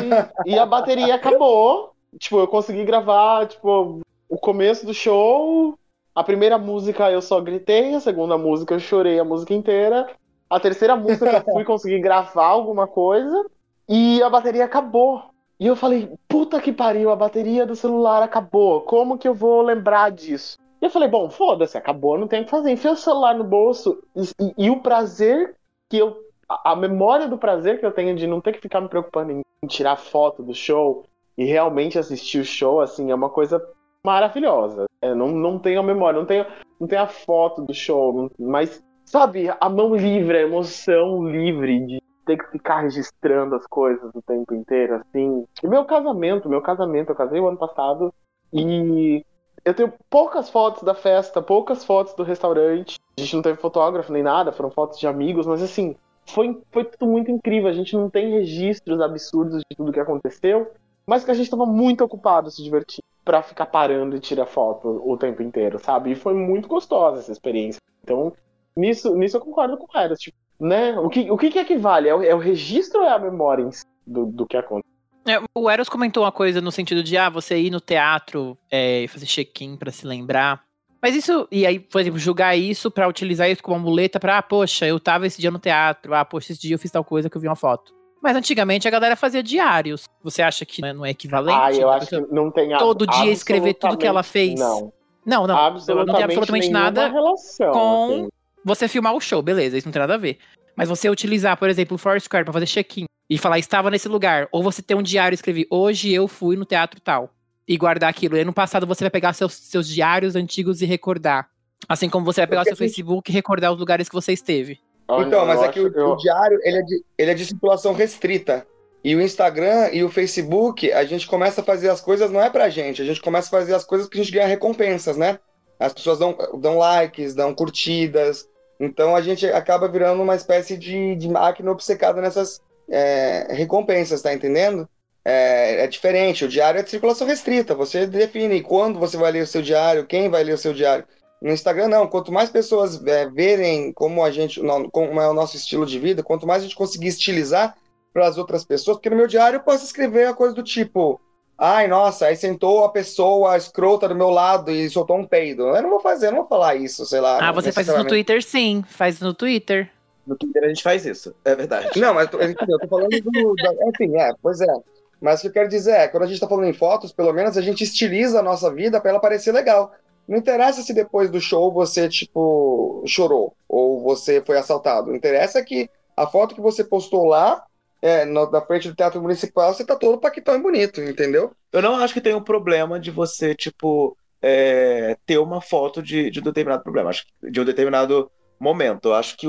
e 0.45 0.59
a 0.59 0.67
bateria 0.67 1.15
acabou. 1.15 1.93
Tipo, 2.19 2.39
eu 2.39 2.49
consegui 2.49 2.85
gravar, 2.85 3.47
tipo, 3.49 4.01
o 4.29 4.39
começo 4.39 4.87
do 4.87 4.95
show. 4.95 5.79
A 6.15 6.25
primeira 6.25 6.59
música 6.59 7.11
eu 7.11 7.23
só 7.23 7.41
gritei, 7.41 7.95
a 7.95 8.01
segunda 8.01 8.37
música 8.37 8.75
eu 8.75 8.81
chorei 8.81 9.19
a 9.19 9.25
música 9.25 9.55
inteira. 9.55 10.09
A 10.51 10.59
terceira 10.59 10.97
música 10.97 11.31
eu 11.31 11.45
fui 11.45 11.65
conseguir 11.65 12.01
gravar 12.01 12.47
alguma 12.47 12.87
coisa. 12.87 13.47
E 13.89 14.23
a 14.23 14.29
bateria 14.31 14.65
acabou. 14.65 15.23
E 15.61 15.67
eu 15.67 15.75
falei, 15.75 16.09
puta 16.29 16.61
que 16.61 16.73
pariu, 16.73 17.11
a 17.11 17.17
bateria 17.17 17.67
do 17.67 17.75
celular 17.75 18.23
acabou. 18.23 18.83
Como 18.83 19.19
que 19.19 19.27
eu 19.27 19.35
vou 19.35 19.63
lembrar 19.63 20.11
disso? 20.11 20.57
E 20.81 20.85
eu 20.85 20.91
falei, 20.91 21.09
bom, 21.09 21.29
foda-se, 21.29 21.77
acabou, 21.77 22.17
não 22.17 22.29
tem 22.29 22.43
o 22.43 22.45
que 22.45 22.51
fazer. 22.51 22.71
Enfiei 22.71 22.93
o 22.93 22.97
celular 22.97 23.35
no 23.35 23.43
bolso 23.45 24.01
e, 24.15 24.23
e- 24.45 24.67
e 24.67 24.71
o 24.71 24.81
prazer 24.81 25.57
que 25.91 25.99
eu. 25.99 26.17
A, 26.49 26.73
a 26.73 26.77
memória 26.77 27.27
do 27.29 27.37
prazer 27.37 27.79
que 27.81 27.85
eu 27.87 27.93
tenho 27.93 28.15
de 28.15 28.27
não 28.27 28.41
ter 28.41 28.53
que 28.53 28.61
ficar 28.61 28.81
me 28.81 28.89
preocupando 28.89 29.33
em, 29.33 29.41
em 29.63 29.67
tirar 29.67 29.97
foto 29.97 30.43
do 30.43 30.55
show 30.55 31.05
e 31.39 31.45
realmente 31.45 31.99
assistir 31.99 32.41
o 32.41 32.45
show, 32.45 32.81
assim, 32.81 33.13
é 33.13 33.15
uma 33.15 33.31
coisa 33.31 33.65
maravilhosa. 34.05 34.87
É, 35.01 35.15
não, 35.15 35.29
não 35.29 35.57
tenho 35.57 35.79
a 35.79 35.85
memória, 35.85 36.19
não 36.19 36.27
tenho, 36.27 36.45
não 36.81 36.89
tenho 36.89 37.03
a 37.03 37.07
foto 37.07 37.63
do 37.63 37.73
show, 37.73 38.29
mas, 38.37 38.83
sabe, 39.05 39.49
a 39.61 39.69
mão 39.69 39.95
livre, 39.95 40.37
a 40.37 40.43
emoção 40.43 41.25
livre 41.29 41.87
de 41.87 42.03
ter 42.27 42.37
que 42.37 42.51
ficar 42.51 42.81
registrando 42.81 43.55
as 43.55 43.65
coisas 43.69 44.11
o 44.13 44.21
tempo 44.21 44.53
inteiro, 44.53 44.97
assim. 44.97 45.45
E 45.63 45.69
meu 45.69 45.85
casamento, 45.85 46.49
meu 46.49 46.61
casamento, 46.61 47.13
eu 47.13 47.17
casei 47.17 47.41
o 47.41 47.47
ano 47.47 47.57
passado 47.57 48.13
e 48.53 49.25
eu 49.65 49.73
tenho 49.75 49.93
poucas 50.11 50.51
fotos 50.51 50.83
da 50.83 50.95
festa, 50.95 51.41
poucas 51.41 51.85
fotos 51.85 52.15
do 52.15 52.25
restaurante. 52.25 52.97
A 53.17 53.21
gente 53.21 53.37
não 53.37 53.43
teve 53.43 53.61
fotógrafo 53.61 54.13
nem 54.13 54.25
nada, 54.25 54.51
foram 54.51 54.71
fotos 54.71 54.99
de 54.99 55.07
amigos, 55.07 55.47
mas 55.47 55.63
assim, 55.63 55.95
foi, 56.27 56.61
foi 56.73 56.85
tudo 56.85 57.11
muito 57.11 57.31
incrível. 57.31 57.69
A 57.69 57.73
gente 57.73 57.95
não 57.97 58.11
tem 58.11 58.31
registros 58.31 59.01
absurdos 59.01 59.63
de 59.71 59.77
tudo 59.77 59.93
que 59.93 60.01
aconteceu, 60.01 60.71
mas 61.09 61.25
que 61.25 61.31
a 61.31 61.35
gente 61.35 61.49
tava 61.49 61.65
muito 61.65 62.05
ocupado 62.05 62.51
se 62.51 62.63
divertindo 62.63 63.03
pra 63.25 63.43
ficar 63.43 63.65
parando 63.65 64.15
e 64.15 64.21
tirar 64.21 64.45
foto 64.45 65.03
o 65.05 65.17
tempo 65.17 65.43
inteiro, 65.43 65.79
sabe? 65.79 66.13
E 66.13 66.15
foi 66.15 66.35
muito 66.35 66.69
gostosa 66.69 67.21
essa 67.21 67.33
experiência. 67.33 67.81
Então, 68.05 68.31
nisso, 68.77 69.15
nisso 69.17 69.39
eu 69.39 69.41
concordo 69.41 69.79
com 69.79 69.87
o 69.87 69.99
Eras. 69.99 70.21
Tipo, 70.21 70.37
né? 70.61 70.99
O 70.99 71.09
que, 71.09 71.31
o 71.31 71.39
que, 71.39 71.51
que 71.51 71.59
equivale? 71.59 72.11
É 72.11 72.15
o, 72.15 72.23
é 72.23 72.35
o 72.35 72.39
registro 72.39 73.01
ou 73.01 73.07
é 73.07 73.11
a 73.11 73.19
memória 73.19 73.63
em 73.63 73.73
si 73.73 73.87
do, 74.07 74.27
do 74.27 74.47
que 74.47 74.57
aconteceu? 74.57 74.91
É, 75.27 75.41
o 75.55 75.71
Eros 75.71 75.89
comentou 75.89 76.25
uma 76.25 76.33
coisa 76.33 76.61
no 76.61 76.71
sentido 76.71 77.03
de, 77.03 77.17
ah, 77.17 77.31
você 77.31 77.59
ir 77.59 77.71
no 77.71 77.81
teatro 77.81 78.57
é, 78.71 79.05
e 79.05 79.09
fazer 79.09 79.27
check-in 79.27 79.77
pra 79.77 79.91
se 79.91 80.07
lembrar. 80.07 80.63
Mas 81.01 81.15
isso, 81.15 81.49
e 81.51 81.65
aí, 81.65 81.79
por 81.79 82.01
exemplo, 82.01 82.19
julgar 82.19 82.57
isso 82.57 82.91
pra 82.91 83.09
utilizar 83.09 83.49
isso 83.49 83.63
como 83.63 83.79
muleta 83.79 84.21
pra, 84.21 84.39
ah, 84.39 84.43
poxa, 84.43 84.87
eu 84.87 85.01
tava 85.01 85.27
esse 85.27 85.41
dia 85.41 85.51
no 85.51 85.59
teatro, 85.59 86.13
ah, 86.15 86.25
poxa, 86.25 86.53
esse 86.53 86.61
dia 86.61 86.75
eu 86.75 86.79
fiz 86.79 86.91
tal 86.91 87.05
coisa 87.05 87.31
que 87.31 87.37
eu 87.37 87.41
vi 87.41 87.49
uma 87.49 87.57
foto. 87.57 87.98
Mas 88.23 88.37
antigamente 88.37 88.87
a 88.89 88.91
galera 88.91 89.15
fazia 89.17 89.43
diários. 89.43 90.05
Você 90.23 90.43
acha 90.43 90.65
que 90.67 90.81
não 90.83 90.89
é- 90.89 90.93
não 90.93 91.07
é 91.07 91.11
equivalente? 91.11 91.59
Ah, 91.59 91.73
eu 91.73 91.91
acho 91.91 92.09
que 92.09 92.21
não 92.33 92.51
tem 92.51 92.75
a- 92.75 92.79
todo 92.79 93.07
dia 93.07 93.31
escrever 93.31 93.75
tudo 93.75 93.97
que 93.97 94.07
ela 94.07 94.23
fez? 94.23 94.59
Não, 94.59 94.93
Não, 95.25 95.47
não. 95.47 95.57
absolutamente, 95.57 96.07
não 96.09 96.15
tem 96.15 96.25
absolutamente 96.25 96.71
nada 96.71 97.09
relação. 97.09 97.73
com 97.73 98.05
assim. 98.05 98.29
você 98.65 98.89
filmar 98.89 99.15
o 99.15 99.21
show, 99.21 99.41
beleza, 99.43 99.79
isso 99.79 99.87
não 99.87 99.93
tem 99.93 100.01
nada 100.01 100.15
a 100.15 100.19
ver. 100.19 100.39
Mas 100.77 100.89
você 100.89 101.09
utilizar, 101.09 101.57
por 101.57 101.69
exemplo, 101.71 101.95
o 101.95 101.99
Foursquare 101.99 102.45
pra 102.45 102.53
fazer 102.53 102.67
check-in 102.67 103.05
e 103.31 103.39
falar 103.39 103.59
estava 103.59 103.91
nesse 103.91 104.09
lugar, 104.09 104.49
ou 104.53 104.63
você 104.63 104.81
ter 104.83 104.95
um 104.95 105.03
diário 105.03 105.35
e 105.35 105.37
escrever 105.37 105.67
hoje 105.71 106.13
eu 106.13 106.27
fui 106.29 106.57
no 106.57 106.65
teatro 106.65 107.01
tal 107.01 107.31
e 107.67 107.77
guardar 107.77 108.09
aquilo. 108.11 108.37
E 108.37 108.45
no 108.45 108.53
passado 108.53 108.87
você 108.87 109.05
vai 109.05 109.11
pegar 109.11 109.33
seus, 109.33 109.53
seus 109.55 109.87
diários 109.89 110.35
antigos 110.35 110.81
e 110.83 110.87
recordar. 110.87 111.49
Assim 111.89 112.09
como 112.09 112.25
você 112.25 112.41
vai 112.41 112.47
pegar 112.49 112.63
o 112.63 112.65
seu 112.65 112.77
Facebook 112.77 113.31
e 113.31 113.35
recordar 113.35 113.73
os 113.73 113.79
lugares 113.79 114.09
que 114.09 114.15
você 114.15 114.33
esteve. 114.33 114.81
Então, 115.17 115.47
mas 115.47 115.63
é 115.63 115.69
que 115.69 115.81
o, 115.81 115.89
eu- 115.95 116.11
o 116.11 116.17
diário, 116.17 116.59
ele 116.63 116.79
é, 116.79 116.83
de, 116.83 117.05
ele 117.19 117.31
é 117.31 117.35
de 117.35 117.47
circulação 117.47 117.93
restrita. 117.93 118.67
E 119.03 119.15
o 119.15 119.23
Instagram 119.23 119.91
e 119.93 120.03
o 120.05 120.11
Facebook, 120.11 120.93
a 120.93 121.05
gente 121.05 121.27
começa 121.27 121.61
a 121.61 121.65
fazer 121.65 121.89
as 121.89 122.01
coisas, 122.01 122.31
não 122.31 122.43
é 122.43 122.51
pra 122.51 122.69
gente, 122.69 123.01
a 123.01 123.05
gente 123.05 123.23
começa 123.23 123.47
a 123.49 123.51
fazer 123.61 123.75
as 123.75 123.85
coisas 123.85 124.09
que 124.09 124.19
a 124.19 124.23
gente 124.23 124.33
ganha 124.33 124.47
recompensas, 124.47 125.17
né? 125.17 125.39
As 125.79 125.93
pessoas 125.93 126.19
dão, 126.19 126.37
dão 126.61 126.79
likes, 126.79 127.35
dão 127.35 127.55
curtidas. 127.55 128.49
Então 128.81 129.15
a 129.15 129.21
gente 129.23 129.47
acaba 129.47 129.89
virando 129.89 130.23
uma 130.23 130.35
espécie 130.35 130.77
de, 130.77 131.15
de 131.17 131.29
máquina 131.29 131.71
obcecada 131.71 132.21
nessas 132.21 132.61
é, 132.91 133.47
recompensas, 133.51 134.21
tá 134.23 134.33
entendendo? 134.35 134.89
É, 135.25 135.85
é 135.85 135.87
diferente, 135.87 136.45
o 136.45 136.49
diário 136.49 136.81
é 136.81 136.83
de 136.83 136.91
circulação 136.91 137.27
restrita. 137.27 137.75
Você 137.75 138.07
define 138.07 138.63
quando 138.63 138.99
você 138.99 139.17
vai 139.17 139.31
ler 139.33 139.43
o 139.43 139.47
seu 139.47 139.63
diário, 139.63 140.07
quem 140.07 140.29
vai 140.29 140.43
ler 140.43 140.55
o 140.55 140.59
seu 140.59 140.73
diário. 140.75 141.05
No 141.41 141.53
Instagram, 141.53 141.89
não. 141.89 142.07
Quanto 142.07 142.33
mais 142.33 142.51
pessoas 142.51 143.05
é, 143.07 143.29
verem 143.29 143.93
como 143.93 144.25
a 144.25 144.31
gente, 144.31 144.61
como 144.91 145.21
é 145.21 145.29
o 145.29 145.35
nosso 145.35 145.57
estilo 145.57 145.87
de 145.87 145.99
vida, 145.99 146.23
quanto 146.23 146.47
mais 146.47 146.63
a 146.63 146.67
gente 146.67 146.77
conseguir 146.77 147.09
estilizar 147.09 147.77
para 148.13 148.27
as 148.27 148.39
outras 148.39 148.65
pessoas, 148.65 148.97
porque 148.97 149.11
no 149.11 149.17
meu 149.17 149.27
diário 149.27 149.59
eu 149.59 149.63
posso 149.63 149.85
escrever 149.85 150.27
a 150.27 150.35
coisa 150.35 150.55
do 150.55 150.63
tipo, 150.63 151.21
ai, 151.57 151.87
nossa, 151.87 152.27
aí 152.27 152.37
sentou 152.37 152.85
a 152.85 152.89
pessoa 152.89 153.57
escrota 153.57 154.09
do 154.09 154.15
meu 154.15 154.31
lado 154.31 154.71
e 154.71 154.89
soltou 154.91 155.17
um 155.17 155.27
peido. 155.27 155.63
Eu 155.69 155.83
não 155.83 155.91
vou 155.91 156.01
fazer, 156.01 156.27
eu 156.27 156.31
não 156.33 156.39
vou 156.39 156.49
falar 156.49 156.75
isso, 156.75 157.07
sei 157.07 157.21
lá. 157.21 157.39
Ah, 157.41 157.53
você 157.53 157.71
faz 157.71 157.87
isso 157.87 157.97
no. 157.97 158.05
Twitter, 158.05 158.43
sim. 158.43 158.85
Faz 158.89 159.21
no 159.21 159.33
Twitter. 159.33 159.91
No 160.27 160.37
Twitter 160.37 160.65
a 160.65 160.69
gente 160.69 160.83
faz 160.83 161.07
isso, 161.07 161.35
é 161.45 161.55
verdade. 161.55 161.99
Não, 162.01 162.15
mas 162.15 162.25
eu 162.25 162.31
tô, 162.31 162.39
eu 162.41 162.79
tô 162.81 162.89
falando 162.89 163.09
do. 163.09 163.55
enfim, 163.89 164.17
é, 164.17 164.33
pois 164.43 164.61
é. 164.61 164.75
Mas 165.21 165.39
o 165.39 165.43
que 165.43 165.49
eu 165.49 165.53
quero 165.53 165.69
dizer 165.69 165.93
é, 165.93 166.09
quando 166.09 166.25
a 166.25 166.27
gente 166.27 166.41
tá 166.41 166.49
falando 166.49 166.69
em 166.69 166.73
fotos, 166.73 167.13
pelo 167.13 167.33
menos 167.33 167.57
a 167.57 167.61
gente 167.61 167.83
estiliza 167.83 168.39
a 168.39 168.43
nossa 168.43 168.73
vida 168.73 169.01
para 169.01 169.11
ela 169.11 169.21
parecer 169.21 169.53
legal. 169.53 169.93
Não 170.29 170.37
interessa 170.39 170.83
se 170.83 170.93
depois 170.93 171.31
do 171.31 171.41
show 171.41 171.73
você, 171.73 172.09
tipo, 172.09 173.03
chorou 173.07 173.57
ou 173.69 174.03
você 174.03 174.43
foi 174.45 174.59
assaltado. 174.59 175.09
Não 175.09 175.17
interessa 175.17 175.65
que 175.65 175.89
a 176.17 176.27
foto 176.27 176.55
que 176.55 176.61
você 176.61 176.85
postou 176.85 177.25
lá, 177.27 177.65
é, 178.03 178.25
no- 178.25 178.51
na 178.51 178.61
frente 178.61 178.89
do 178.89 178.95
Teatro 178.95 179.21
Municipal, 179.23 179.73
você 179.75 179.85
tá 179.85 179.97
todo 179.97 180.21
paquitão 180.21 180.55
e 180.57 180.61
bonito, 180.63 181.01
entendeu? 181.01 181.53
Eu 181.73 181.83
não 181.83 181.97
acho 181.97 182.15
que 182.15 182.21
tem 182.21 182.35
um 182.35 182.43
problema 182.45 182.99
de 183.01 183.11
você, 183.11 183.55
tipo, 183.55 184.17
é, 184.43 185.17
ter 185.27 185.39
uma 185.39 185.61
foto 185.61 186.03
de, 186.03 186.31
de 186.31 186.41
um 186.41 186.43
determinado 186.43 186.83
problema, 186.83 187.11
acho 187.11 187.25
que- 187.27 187.51
de 187.51 187.61
um 187.61 187.65
determinado 187.65 188.31
momento. 188.61 189.07
Eu 189.09 189.15
acho 189.15 189.37
que 189.37 189.47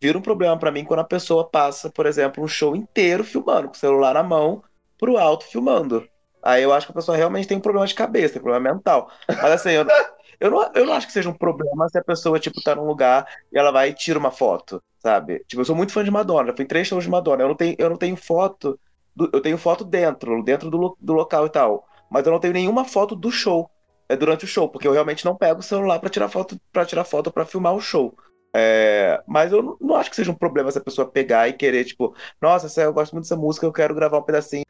vira 0.00 0.16
um 0.18 0.22
problema 0.22 0.58
pra 0.58 0.70
mim 0.72 0.84
quando 0.84 1.00
a 1.00 1.04
pessoa 1.04 1.48
passa, 1.48 1.90
por 1.90 2.06
exemplo, 2.06 2.42
um 2.42 2.48
show 2.48 2.74
inteiro 2.74 3.22
filmando, 3.24 3.68
com 3.68 3.74
o 3.74 3.78
celular 3.78 4.14
na 4.14 4.22
mão, 4.22 4.62
pro 4.98 5.16
alto 5.18 5.44
filmando. 5.44 6.06
Aí 6.42 6.62
eu 6.62 6.72
acho 6.72 6.86
que 6.86 6.92
a 6.92 6.94
pessoa 6.94 7.16
realmente 7.16 7.46
tem 7.46 7.56
um 7.58 7.60
problema 7.60 7.86
de 7.86 7.94
cabeça, 7.94 8.34
tem 8.34 8.40
um 8.40 8.44
problema 8.44 8.74
mental. 8.74 9.10
Mas 9.28 9.52
assim, 9.52 9.70
eu, 9.70 9.84
eu, 10.40 10.50
não, 10.50 10.70
eu 10.74 10.86
não 10.86 10.94
acho 10.94 11.06
que 11.06 11.12
seja 11.12 11.28
um 11.28 11.34
problema 11.34 11.88
se 11.88 11.98
a 11.98 12.04
pessoa, 12.04 12.40
tipo, 12.40 12.62
tá 12.62 12.74
num 12.74 12.86
lugar 12.86 13.26
e 13.52 13.58
ela 13.58 13.70
vai 13.70 13.90
e 13.90 13.94
tira 13.94 14.18
uma 14.18 14.30
foto, 14.30 14.82
sabe? 14.98 15.44
Tipo, 15.46 15.60
eu 15.62 15.64
sou 15.64 15.76
muito 15.76 15.92
fã 15.92 16.02
de 16.04 16.10
Madonna, 16.10 16.48
já 16.48 16.56
fui 16.56 16.64
em 16.64 16.68
três 16.68 16.88
shows 16.88 17.04
de 17.04 17.10
Madonna. 17.10 17.42
Eu 17.42 17.48
não 17.48 17.54
tenho, 17.56 17.76
eu 17.78 17.90
não 17.90 17.96
tenho 17.96 18.16
foto 18.16 18.78
do- 19.14 19.30
eu 19.32 19.40
tenho 19.40 19.58
foto 19.58 19.84
dentro, 19.84 20.42
dentro 20.42 20.70
do, 20.70 20.96
do 21.00 21.12
local 21.12 21.46
e 21.46 21.50
tal, 21.50 21.86
mas 22.10 22.24
eu 22.26 22.32
não 22.32 22.40
tenho 22.40 22.54
nenhuma 22.54 22.84
foto 22.84 23.14
do 23.16 23.30
show, 23.30 23.70
é 24.08 24.16
durante 24.16 24.44
o 24.44 24.48
show, 24.48 24.68
porque 24.68 24.86
eu 24.88 24.92
realmente 24.92 25.24
não 25.24 25.36
pego 25.36 25.60
o 25.60 25.62
celular 25.62 25.98
pra 26.00 26.08
tirar 26.10 26.28
foto, 26.28 26.58
para 26.72 26.84
tirar 26.86 27.04
foto 27.04 27.30
para 27.32 27.44
filmar 27.44 27.74
o 27.74 27.80
show. 27.80 28.16
É, 28.54 29.22
mas 29.28 29.52
eu 29.52 29.76
não- 29.80 29.94
acho 29.96 30.10
que 30.10 30.16
seja 30.16 30.30
um 30.30 30.34
problema 30.34 30.68
essa 30.68 30.80
pessoa 30.80 31.08
pegar 31.08 31.48
e 31.48 31.52
querer, 31.52 31.84
tipo, 31.84 32.14
nossa, 32.40 32.80
eu 32.82 32.92
gosto 32.92 33.12
muito 33.12 33.24
dessa 33.24 33.36
música, 33.36 33.64
eu 33.66 33.72
quero 33.72 33.94
gravar 33.94 34.18
um 34.18 34.22
pedacinho 34.22 34.64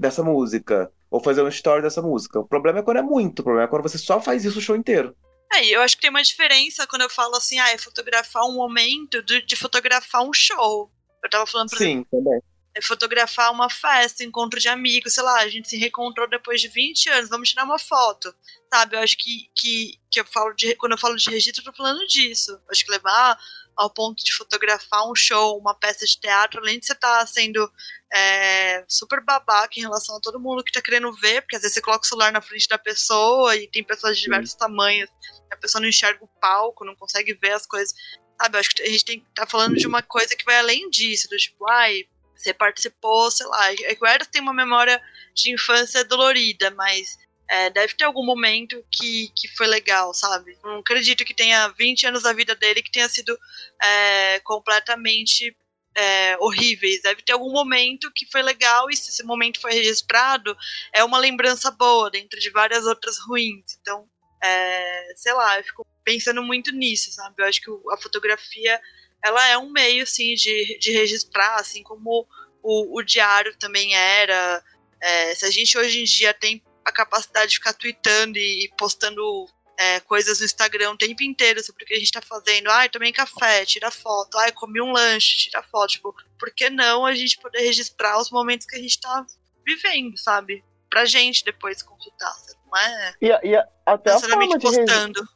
dessa 0.00 0.22
música, 0.22 0.90
ou 1.10 1.22
fazer 1.22 1.42
um 1.42 1.48
story 1.48 1.82
dessa 1.82 2.00
música. 2.00 2.40
O 2.40 2.48
problema 2.48 2.78
é 2.78 2.82
quando 2.82 2.96
é 2.96 3.02
muito, 3.02 3.40
o 3.40 3.44
problema 3.44 3.66
é 3.66 3.68
quando 3.68 3.82
você 3.82 3.98
só 3.98 4.20
faz 4.20 4.44
isso 4.44 4.58
o 4.58 4.62
show 4.62 4.74
inteiro. 4.74 5.14
É, 5.52 5.66
eu 5.66 5.82
acho 5.82 5.96
que 5.96 6.02
tem 6.02 6.10
uma 6.10 6.22
diferença 6.22 6.86
quando 6.86 7.02
eu 7.02 7.10
falo 7.10 7.36
assim, 7.36 7.58
ah, 7.58 7.70
é 7.70 7.76
fotografar 7.76 8.44
um 8.44 8.54
momento 8.54 9.22
de, 9.22 9.42
de 9.42 9.56
fotografar 9.56 10.22
um 10.22 10.32
show. 10.32 10.90
Eu 11.22 11.28
tava 11.28 11.46
falando, 11.46 11.68
por 11.68 11.76
exemplo, 11.76 12.06
Sim, 12.10 12.16
também. 12.18 12.40
é, 12.74 12.80
fotografar 12.80 13.52
uma 13.52 13.68
festa, 13.68 14.24
encontro 14.24 14.58
de 14.58 14.68
amigos, 14.68 15.12
sei 15.12 15.22
lá, 15.22 15.40
a 15.40 15.48
gente 15.48 15.68
se 15.68 15.76
reencontrou 15.76 16.28
depois 16.30 16.60
de 16.60 16.68
20 16.68 17.10
anos, 17.10 17.28
vamos 17.28 17.50
tirar 17.50 17.64
uma 17.64 17.78
foto. 17.78 18.32
Sabe, 18.72 18.96
eu 18.96 19.00
acho 19.00 19.16
que, 19.18 19.50
que, 19.54 19.98
que 20.10 20.20
eu 20.20 20.24
falo 20.24 20.54
de, 20.54 20.76
quando 20.76 20.92
eu 20.92 20.98
falo 20.98 21.16
de 21.16 21.28
registro, 21.28 21.62
eu 21.62 21.72
tô 21.72 21.76
falando 21.76 22.06
disso. 22.06 22.52
Eu 22.52 22.70
acho 22.70 22.84
que 22.84 22.92
levar 22.92 23.36
ao 23.80 23.88
ponto 23.88 24.22
de 24.22 24.34
fotografar 24.34 25.10
um 25.10 25.14
show, 25.14 25.58
uma 25.58 25.74
peça 25.74 26.04
de 26.04 26.20
teatro, 26.20 26.60
além 26.60 26.78
de 26.78 26.84
você 26.84 26.92
estar 26.92 27.20
tá 27.20 27.26
sendo 27.26 27.66
é, 28.12 28.84
super 28.86 29.24
babaca 29.24 29.72
em 29.78 29.80
relação 29.80 30.18
a 30.18 30.20
todo 30.20 30.38
mundo 30.38 30.62
que 30.62 30.70
tá 30.70 30.82
querendo 30.82 31.10
ver, 31.14 31.40
porque 31.40 31.56
às 31.56 31.62
vezes 31.62 31.76
você 31.76 31.80
coloca 31.80 32.04
o 32.04 32.06
celular 32.06 32.30
na 32.30 32.42
frente 32.42 32.68
da 32.68 32.76
pessoa 32.76 33.56
e 33.56 33.66
tem 33.68 33.82
pessoas 33.82 34.18
de 34.18 34.24
diversos 34.24 34.52
Sim. 34.52 34.58
tamanhos, 34.58 35.08
a 35.50 35.56
pessoa 35.56 35.80
não 35.80 35.88
enxerga 35.88 36.22
o 36.22 36.28
palco, 36.38 36.84
não 36.84 36.94
consegue 36.94 37.32
ver 37.32 37.52
as 37.52 37.66
coisas. 37.66 37.94
Sabe, 38.38 38.56
eu 38.56 38.60
acho 38.60 38.70
que 38.70 38.82
a 38.82 38.86
gente 38.86 39.04
tem, 39.06 39.26
tá 39.34 39.46
falando 39.46 39.76
de 39.76 39.86
uma 39.86 40.02
coisa 40.02 40.36
que 40.36 40.44
vai 40.44 40.58
além 40.58 40.90
disso, 40.90 41.26
do 41.30 41.38
tipo, 41.38 41.66
ai, 41.66 42.04
você 42.36 42.52
participou, 42.52 43.30
sei 43.30 43.46
lá. 43.46 43.72
É 43.72 43.94
que 43.94 44.04
o 44.04 44.06
Eros 44.06 44.28
tem 44.28 44.42
uma 44.42 44.52
memória 44.52 45.00
de 45.34 45.54
infância 45.54 46.04
dolorida, 46.04 46.70
mas 46.72 47.16
é, 47.50 47.68
deve 47.68 47.94
ter 47.94 48.04
algum 48.04 48.24
momento 48.24 48.82
que, 48.88 49.28
que 49.34 49.48
foi 49.48 49.66
legal, 49.66 50.14
sabe? 50.14 50.56
Não 50.62 50.78
acredito 50.78 51.24
que 51.24 51.34
tenha 51.34 51.66
20 51.70 52.06
anos 52.06 52.22
da 52.22 52.32
vida 52.32 52.54
dele 52.54 52.80
que 52.80 52.92
tenha 52.92 53.08
sido 53.08 53.36
é, 53.82 54.38
completamente 54.40 55.56
é, 55.96 56.36
horríveis. 56.38 57.02
Deve 57.02 57.22
ter 57.22 57.32
algum 57.32 57.50
momento 57.50 58.12
que 58.14 58.24
foi 58.30 58.40
legal 58.40 58.88
e 58.88 58.96
se 58.96 59.10
esse 59.10 59.24
momento 59.24 59.60
foi 59.60 59.72
registrado, 59.72 60.56
é 60.94 61.02
uma 61.02 61.18
lembrança 61.18 61.72
boa 61.72 62.08
dentro 62.08 62.38
de 62.38 62.50
várias 62.50 62.86
outras 62.86 63.18
ruins. 63.18 63.76
Então, 63.80 64.08
é, 64.40 65.12
sei 65.16 65.32
lá, 65.32 65.58
eu 65.58 65.64
fico 65.64 65.84
pensando 66.04 66.44
muito 66.44 66.70
nisso, 66.70 67.10
sabe? 67.10 67.34
Eu 67.36 67.46
acho 67.46 67.60
que 67.60 67.70
a 67.92 67.96
fotografia 67.96 68.80
ela 69.24 69.44
é 69.48 69.58
um 69.58 69.70
meio, 69.70 70.04
assim, 70.04 70.34
de, 70.34 70.78
de 70.78 70.92
registrar, 70.92 71.56
assim 71.56 71.82
como 71.82 72.28
o, 72.62 72.96
o 72.96 73.02
diário 73.02 73.56
também 73.58 73.92
era. 73.92 74.64
É, 75.02 75.34
se 75.34 75.44
a 75.44 75.50
gente 75.50 75.76
hoje 75.76 76.00
em 76.00 76.04
dia 76.04 76.32
tem 76.32 76.62
a 76.90 76.92
capacidade 76.92 77.50
de 77.50 77.56
ficar 77.56 77.72
tweetando 77.72 78.38
e 78.38 78.70
postando 78.76 79.48
é, 79.78 79.98
coisas 80.00 80.40
no 80.40 80.44
Instagram 80.44 80.90
o 80.90 80.96
tempo 80.96 81.22
inteiro 81.22 81.62
sobre 81.64 81.84
o 81.84 81.86
que 81.86 81.94
a 81.94 81.98
gente 81.98 82.12
tá 82.12 82.20
fazendo. 82.20 82.68
Ai, 82.68 82.90
tomei 82.90 83.12
café, 83.12 83.64
tira 83.64 83.90
foto. 83.90 84.36
Ai, 84.36 84.52
comi 84.52 84.80
um 84.80 84.92
lanche, 84.92 85.38
tira 85.38 85.62
foto. 85.62 85.92
Tipo, 85.92 86.14
por 86.38 86.50
que 86.54 86.68
não 86.68 87.06
a 87.06 87.14
gente 87.14 87.38
poder 87.38 87.60
registrar 87.60 88.20
os 88.20 88.30
momentos 88.30 88.66
que 88.66 88.76
a 88.76 88.78
gente 88.78 89.00
tá 89.00 89.24
vivendo, 89.64 90.18
sabe? 90.18 90.62
Pra 90.90 91.06
gente 91.06 91.44
depois 91.44 91.82
consultar, 91.82 92.34
não 92.66 92.78
é? 92.78 93.14
E, 93.22 93.28
e 93.28 93.64
até 93.86 94.12
a 94.12 94.20
forma 94.20 94.58
de 94.58 94.58
postando. 94.58 95.28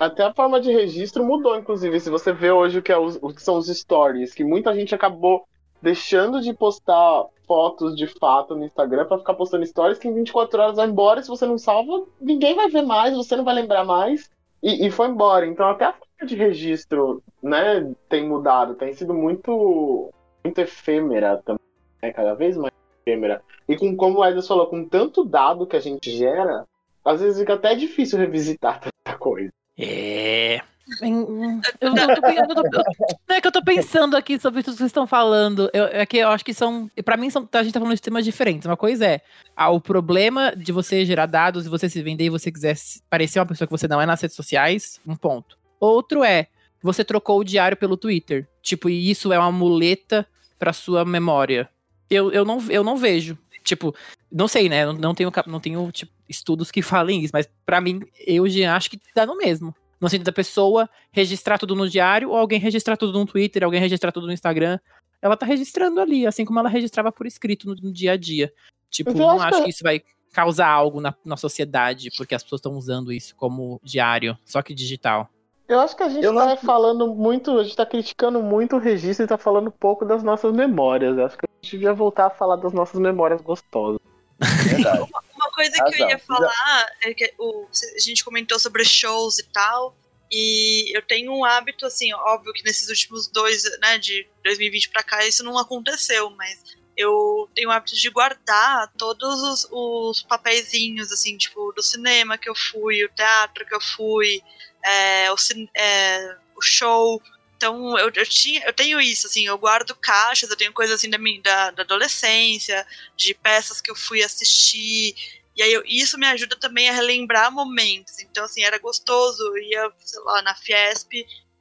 Até 0.00 0.24
a 0.24 0.34
forma 0.34 0.60
de 0.60 0.70
registro 0.70 1.24
mudou, 1.24 1.56
inclusive. 1.56 1.98
Se 2.00 2.10
você 2.10 2.32
vê 2.32 2.50
hoje 2.50 2.78
o 2.78 2.82
que, 2.82 2.92
é 2.92 2.98
os, 2.98 3.16
o 3.22 3.32
que 3.32 3.42
são 3.42 3.56
os 3.56 3.68
stories, 3.68 4.34
que 4.34 4.44
muita 4.44 4.74
gente 4.74 4.94
acabou 4.94 5.46
deixando 5.80 6.40
de 6.40 6.52
postar 6.52 7.24
fotos 7.46 7.96
de 7.96 8.06
fato 8.06 8.54
no 8.54 8.64
Instagram 8.64 9.06
para 9.06 9.18
ficar 9.18 9.34
postando 9.34 9.66
stories 9.66 9.98
que 9.98 10.08
em 10.08 10.14
24 10.14 10.60
horas 10.60 10.76
vai 10.76 10.86
embora. 10.86 11.22
Se 11.22 11.28
você 11.28 11.46
não 11.46 11.58
salva, 11.58 12.06
ninguém 12.20 12.54
vai 12.54 12.68
ver 12.68 12.82
mais, 12.82 13.14
você 13.16 13.36
não 13.36 13.44
vai 13.44 13.54
lembrar 13.54 13.84
mais. 13.84 14.30
E, 14.62 14.86
e 14.86 14.90
foi 14.90 15.08
embora. 15.08 15.46
Então 15.46 15.68
até 15.68 15.86
a 15.86 15.92
forma 15.92 16.26
de 16.26 16.34
registro, 16.34 17.22
né, 17.42 17.92
tem 18.08 18.28
mudado, 18.28 18.74
tem 18.74 18.92
sido 18.92 19.14
muito, 19.14 20.12
muito 20.44 20.58
efêmera 20.60 21.42
também, 21.44 21.60
né, 22.02 22.12
cada 22.12 22.34
vez 22.34 22.56
mais 22.56 22.72
efêmera. 23.02 23.42
E 23.68 23.76
com, 23.76 23.96
como 23.96 24.18
o 24.18 24.24
Edson 24.24 24.48
falou, 24.48 24.66
com 24.66 24.84
tanto 24.88 25.24
dado 25.24 25.66
que 25.66 25.76
a 25.76 25.80
gente 25.80 26.10
gera, 26.10 26.64
às 27.04 27.20
vezes 27.20 27.38
fica 27.38 27.54
até 27.54 27.74
difícil 27.74 28.18
revisitar 28.18 28.80
tanta 29.04 29.18
coisa. 29.18 29.50
É. 29.78 30.60
Eu, 31.00 31.60
eu, 31.80 31.94
tô, 31.94 32.28
eu 32.28 32.54
tô, 32.54 32.80
não 33.28 33.36
é 33.36 33.40
que 33.40 33.46
eu 33.48 33.52
tô 33.52 33.62
pensando 33.62 34.16
aqui 34.16 34.38
sobre 34.38 34.62
tudo 34.62 34.74
que 34.74 34.78
vocês 34.78 34.88
estão 34.88 35.06
falando. 35.06 35.68
Eu, 35.72 35.86
é 35.86 36.06
que 36.06 36.18
eu 36.18 36.28
acho 36.28 36.44
que 36.44 36.54
são. 36.54 36.88
Pra 37.04 37.16
mim, 37.16 37.28
são, 37.28 37.48
a 37.52 37.62
gente 37.62 37.72
tá 37.72 37.80
falando 37.80 37.96
de 37.96 38.02
temas 38.02 38.24
diferentes. 38.24 38.66
Uma 38.66 38.76
coisa 38.76 39.04
é 39.04 39.20
ah, 39.56 39.70
o 39.70 39.80
problema 39.80 40.54
de 40.54 40.70
você 40.70 41.04
gerar 41.04 41.26
dados 41.26 41.66
e 41.66 41.68
você 41.68 41.88
se 41.88 42.00
vender 42.02 42.26
e 42.26 42.30
você 42.30 42.52
quiser 42.52 42.76
parecer 43.10 43.40
uma 43.40 43.46
pessoa 43.46 43.66
que 43.66 43.72
você 43.72 43.88
não 43.88 44.00
é 44.00 44.06
nas 44.06 44.20
redes 44.20 44.36
sociais. 44.36 45.00
Um 45.04 45.16
ponto. 45.16 45.58
Outro 45.80 46.22
é 46.22 46.46
você 46.80 47.04
trocou 47.04 47.40
o 47.40 47.44
diário 47.44 47.76
pelo 47.76 47.96
Twitter. 47.96 48.48
Tipo, 48.62 48.88
e 48.88 49.10
isso 49.10 49.32
é 49.32 49.38
uma 49.38 49.50
muleta 49.50 50.26
pra 50.56 50.72
sua 50.72 51.04
memória. 51.04 51.68
Eu, 52.08 52.30
eu, 52.30 52.44
não, 52.44 52.64
eu 52.70 52.84
não 52.84 52.96
vejo. 52.96 53.36
Tipo, 53.64 53.92
não 54.30 54.46
sei, 54.46 54.68
né? 54.68 54.84
Eu 54.84 54.92
não 54.92 55.14
tenho, 55.14 55.32
não 55.48 55.58
tenho 55.58 55.90
tipo, 55.90 56.12
estudos 56.28 56.70
que 56.70 56.80
falem 56.80 57.24
isso, 57.24 57.32
mas 57.32 57.48
para 57.64 57.80
mim, 57.80 58.02
eu 58.24 58.48
já 58.48 58.76
acho 58.76 58.88
que 58.88 59.00
dá 59.14 59.26
no 59.26 59.36
mesmo. 59.36 59.74
No 60.00 60.08
sentido 60.08 60.26
da 60.26 60.32
pessoa 60.32 60.88
registrar 61.10 61.58
tudo 61.58 61.74
no 61.74 61.88
diário, 61.88 62.30
ou 62.30 62.36
alguém 62.36 62.58
registrar 62.58 62.96
tudo 62.96 63.18
no 63.18 63.26
Twitter, 63.26 63.64
alguém 63.64 63.80
registrar 63.80 64.12
tudo 64.12 64.26
no 64.26 64.32
Instagram. 64.32 64.78
Ela 65.22 65.36
tá 65.36 65.46
registrando 65.46 66.00
ali, 66.00 66.26
assim 66.26 66.44
como 66.44 66.58
ela 66.58 66.68
registrava 66.68 67.10
por 67.10 67.26
escrito 67.26 67.66
no, 67.66 67.74
no 67.74 67.92
dia 67.92 68.12
a 68.12 68.16
dia. 68.16 68.52
Tipo, 68.90 69.14
não 69.14 69.40
acho 69.40 69.64
que 69.64 69.70
isso 69.70 69.82
vai 69.82 70.02
causar 70.32 70.68
algo 70.68 71.00
na, 71.00 71.14
na 71.24 71.36
sociedade, 71.36 72.10
porque 72.16 72.34
as 72.34 72.42
pessoas 72.42 72.58
estão 72.58 72.76
usando 72.76 73.10
isso 73.10 73.34
como 73.36 73.80
diário, 73.82 74.36
só 74.44 74.60
que 74.60 74.74
digital. 74.74 75.30
Eu 75.68 75.80
acho 75.80 75.96
que 75.96 76.02
a 76.02 76.08
gente 76.08 76.24
eu 76.24 76.34
tá 76.34 76.46
não... 76.46 76.56
falando 76.58 77.14
muito, 77.14 77.58
a 77.58 77.64
gente 77.64 77.74
tá 77.74 77.84
criticando 77.84 78.40
muito 78.40 78.76
o 78.76 78.78
registro 78.78 79.24
e 79.24 79.28
tá 79.28 79.36
falando 79.36 79.70
pouco 79.70 80.04
das 80.04 80.22
nossas 80.22 80.52
memórias. 80.52 81.16
Eu 81.18 81.26
acho 81.26 81.36
que 81.36 81.46
a 81.46 81.48
gente 81.60 81.72
devia 81.72 81.92
voltar 81.92 82.26
a 82.26 82.30
falar 82.30 82.56
das 82.56 82.72
nossas 82.72 83.00
memórias 83.00 83.40
gostosas. 83.40 84.00
Verdade. 84.38 85.10
coisa 85.56 85.84
que 85.84 86.02
eu 86.02 86.08
ia 86.10 86.18
falar 86.18 86.86
é 87.02 87.14
que 87.14 87.32
o, 87.38 87.66
a 87.96 87.98
gente 87.98 88.22
comentou 88.22 88.58
sobre 88.58 88.84
shows 88.84 89.38
e 89.38 89.44
tal. 89.44 89.96
E 90.30 90.96
eu 90.96 91.02
tenho 91.02 91.32
um 91.32 91.44
hábito, 91.44 91.86
assim, 91.86 92.12
óbvio 92.12 92.52
que 92.52 92.64
nesses 92.64 92.88
últimos 92.88 93.28
dois, 93.28 93.64
né, 93.80 93.96
de 93.96 94.28
2020 94.44 94.90
pra 94.90 95.02
cá, 95.02 95.24
isso 95.24 95.44
não 95.44 95.56
aconteceu, 95.56 96.28
mas 96.30 96.62
eu 96.96 97.48
tenho 97.54 97.68
o 97.68 97.72
hábito 97.72 97.94
de 97.94 98.10
guardar 98.10 98.92
todos 98.98 99.42
os, 99.42 99.68
os 99.70 100.22
papeizinhos, 100.22 101.12
assim, 101.12 101.36
tipo, 101.36 101.72
do 101.72 101.82
cinema 101.82 102.36
que 102.36 102.48
eu 102.48 102.54
fui, 102.54 103.04
o 103.04 103.08
teatro 103.10 103.64
que 103.64 103.74
eu 103.74 103.80
fui, 103.80 104.42
é, 104.84 105.30
o, 105.30 105.36
é, 105.76 106.36
o 106.56 106.60
show. 106.60 107.22
Então, 107.56 107.96
eu, 107.96 108.10
eu, 108.14 108.26
tinha, 108.26 108.64
eu 108.66 108.72
tenho 108.72 109.00
isso, 109.00 109.28
assim, 109.28 109.46
eu 109.46 109.56
guardo 109.56 109.94
caixas, 109.94 110.50
eu 110.50 110.56
tenho 110.56 110.72
coisas 110.72 110.96
assim 110.96 111.08
da, 111.08 111.18
minha, 111.18 111.40
da, 111.40 111.70
da 111.70 111.82
adolescência, 111.84 112.84
de 113.16 113.32
peças 113.32 113.80
que 113.80 113.90
eu 113.90 113.94
fui 113.94 114.22
assistir. 114.22 115.14
E 115.56 115.62
aí 115.62 115.72
eu, 115.72 115.82
isso 115.86 116.18
me 116.18 116.26
ajuda 116.26 116.54
também 116.56 116.88
a 116.88 116.92
relembrar 116.92 117.50
momentos. 117.50 118.18
Então, 118.20 118.44
assim, 118.44 118.62
era 118.62 118.78
gostoso, 118.78 119.42
eu 119.42 119.58
ia, 119.58 119.92
sei 120.04 120.20
lá, 120.20 120.42
na 120.42 120.54
Fiesp, 120.54 121.12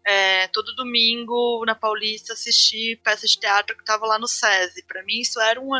é, 0.06 0.48
todo 0.50 0.76
domingo 0.76 1.64
na 1.66 1.74
Paulista 1.74 2.34
assistir 2.34 3.02
peça 3.04 3.26
de 3.26 3.40
teatro 3.40 3.76
que 3.76 3.82
estava 3.82 4.06
lá 4.06 4.20
no 4.20 4.28
SESI. 4.28 4.84
Para 4.84 5.02
mim, 5.04 5.22
isso 5.22 5.40
era 5.40 5.60
um, 5.60 5.72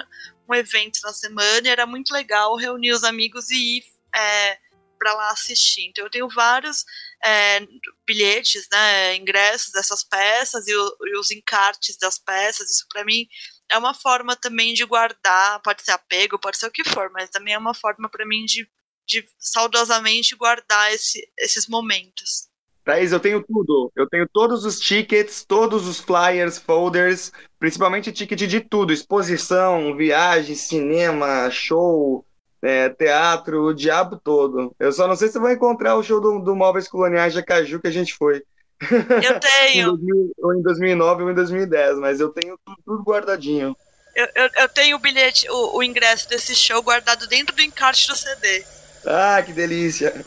um 0.50 0.56
evento 0.56 1.00
na 1.04 1.14
semana 1.14 1.68
e 1.68 1.70
era 1.70 1.86
muito 1.86 2.14
legal 2.14 2.56
reunir 2.56 2.94
os 2.94 3.04
amigos 3.04 3.52
e 3.52 3.78
ir 3.78 3.84
é, 4.16 4.58
para 4.98 5.14
lá 5.14 5.30
assistir. 5.32 5.88
Então, 5.88 6.06
eu 6.06 6.10
tenho 6.10 6.30
vários 6.30 6.86
é, 7.24 7.60
bilhetes, 8.08 8.68
né, 8.72 9.16
ingressos 9.16 9.72
dessas 9.74 10.04
peças 10.04 10.68
e, 10.68 10.74
o, 10.74 10.98
e 11.08 11.18
os 11.18 11.30
encartes 11.32 11.98
das 11.98 12.18
peças. 12.18 12.72
Isso 12.72 12.88
para 12.90 13.04
mim 13.04 13.28
é 13.72 13.78
uma 13.78 13.94
forma 13.94 14.36
também 14.36 14.74
de 14.74 14.86
guardar, 14.86 15.62
pode 15.62 15.84
ser 15.84 15.92
apego, 15.92 16.40
pode 16.40 16.58
ser 16.58 16.68
o 16.68 16.72
que 16.72 16.84
for, 16.84 17.10
mas 17.12 17.30
também 17.30 17.54
é 17.54 17.58
uma 17.58 17.74
forma 17.74 18.10
para 18.10 18.26
mim 18.26 18.46
de, 18.46 18.68
de 19.08 19.28
saudosamente 19.40 20.36
guardar 20.36 20.94
esse, 20.94 21.28
esses 21.40 21.68
momentos. 21.68 22.50
Thaís, 22.84 23.12
eu 23.12 23.20
tenho 23.20 23.44
tudo. 23.44 23.92
Eu 23.96 24.08
tenho 24.08 24.30
todos 24.32 24.64
os 24.64 24.80
tickets, 24.80 25.44
todos 25.44 25.88
os 25.88 26.00
flyers, 26.00 26.60
folders, 26.60 27.32
principalmente 27.58 28.12
ticket 28.12 28.48
de 28.48 28.62
tudo: 28.62 28.94
exposição, 28.94 29.96
viagem, 29.98 30.56
cinema, 30.56 31.50
show, 31.50 32.24
é, 32.62 32.90
teatro, 32.90 33.64
o 33.64 33.74
diabo 33.74 34.20
todo. 34.24 34.76
Eu 34.80 34.92
só 34.92 35.08
não 35.08 35.16
sei 35.16 35.30
se 35.30 35.40
vou 35.40 35.52
encontrar 35.52 35.96
o 35.96 36.04
show 36.04 36.22
do, 36.22 36.40
do 36.40 36.56
Móveis 36.56 36.88
Coloniais 36.88 37.34
de 37.34 37.40
Acaju 37.40 37.82
que 37.82 37.88
a 37.88 37.92
gente 37.92 38.14
foi. 38.14 38.44
Eu 38.82 39.40
tenho. 39.40 39.84
em 39.84 39.98
2000, 39.98 40.32
ou 40.38 40.54
em 40.54 40.62
2009 40.62 41.24
ou 41.24 41.32
em 41.32 41.36
2010, 41.36 42.00
mas 42.00 42.20
eu 42.20 42.30
tenho 42.30 42.58
tudo, 42.66 42.78
tudo 42.86 43.04
guardadinho. 43.04 43.76
Eu, 44.16 44.28
eu, 44.36 44.50
eu, 44.58 44.70
tenho 44.70 44.96
o 44.96 45.00
bilhete, 45.00 45.50
o, 45.50 45.78
o, 45.78 45.84
ingresso 45.84 46.30
desse 46.30 46.56
show 46.56 46.82
guardado 46.82 47.28
dentro 47.28 47.54
do 47.54 47.62
encarte 47.62 48.08
do 48.08 48.16
CD. 48.16 48.64
Ah, 49.06 49.44
que 49.46 49.52
delícia! 49.52 50.14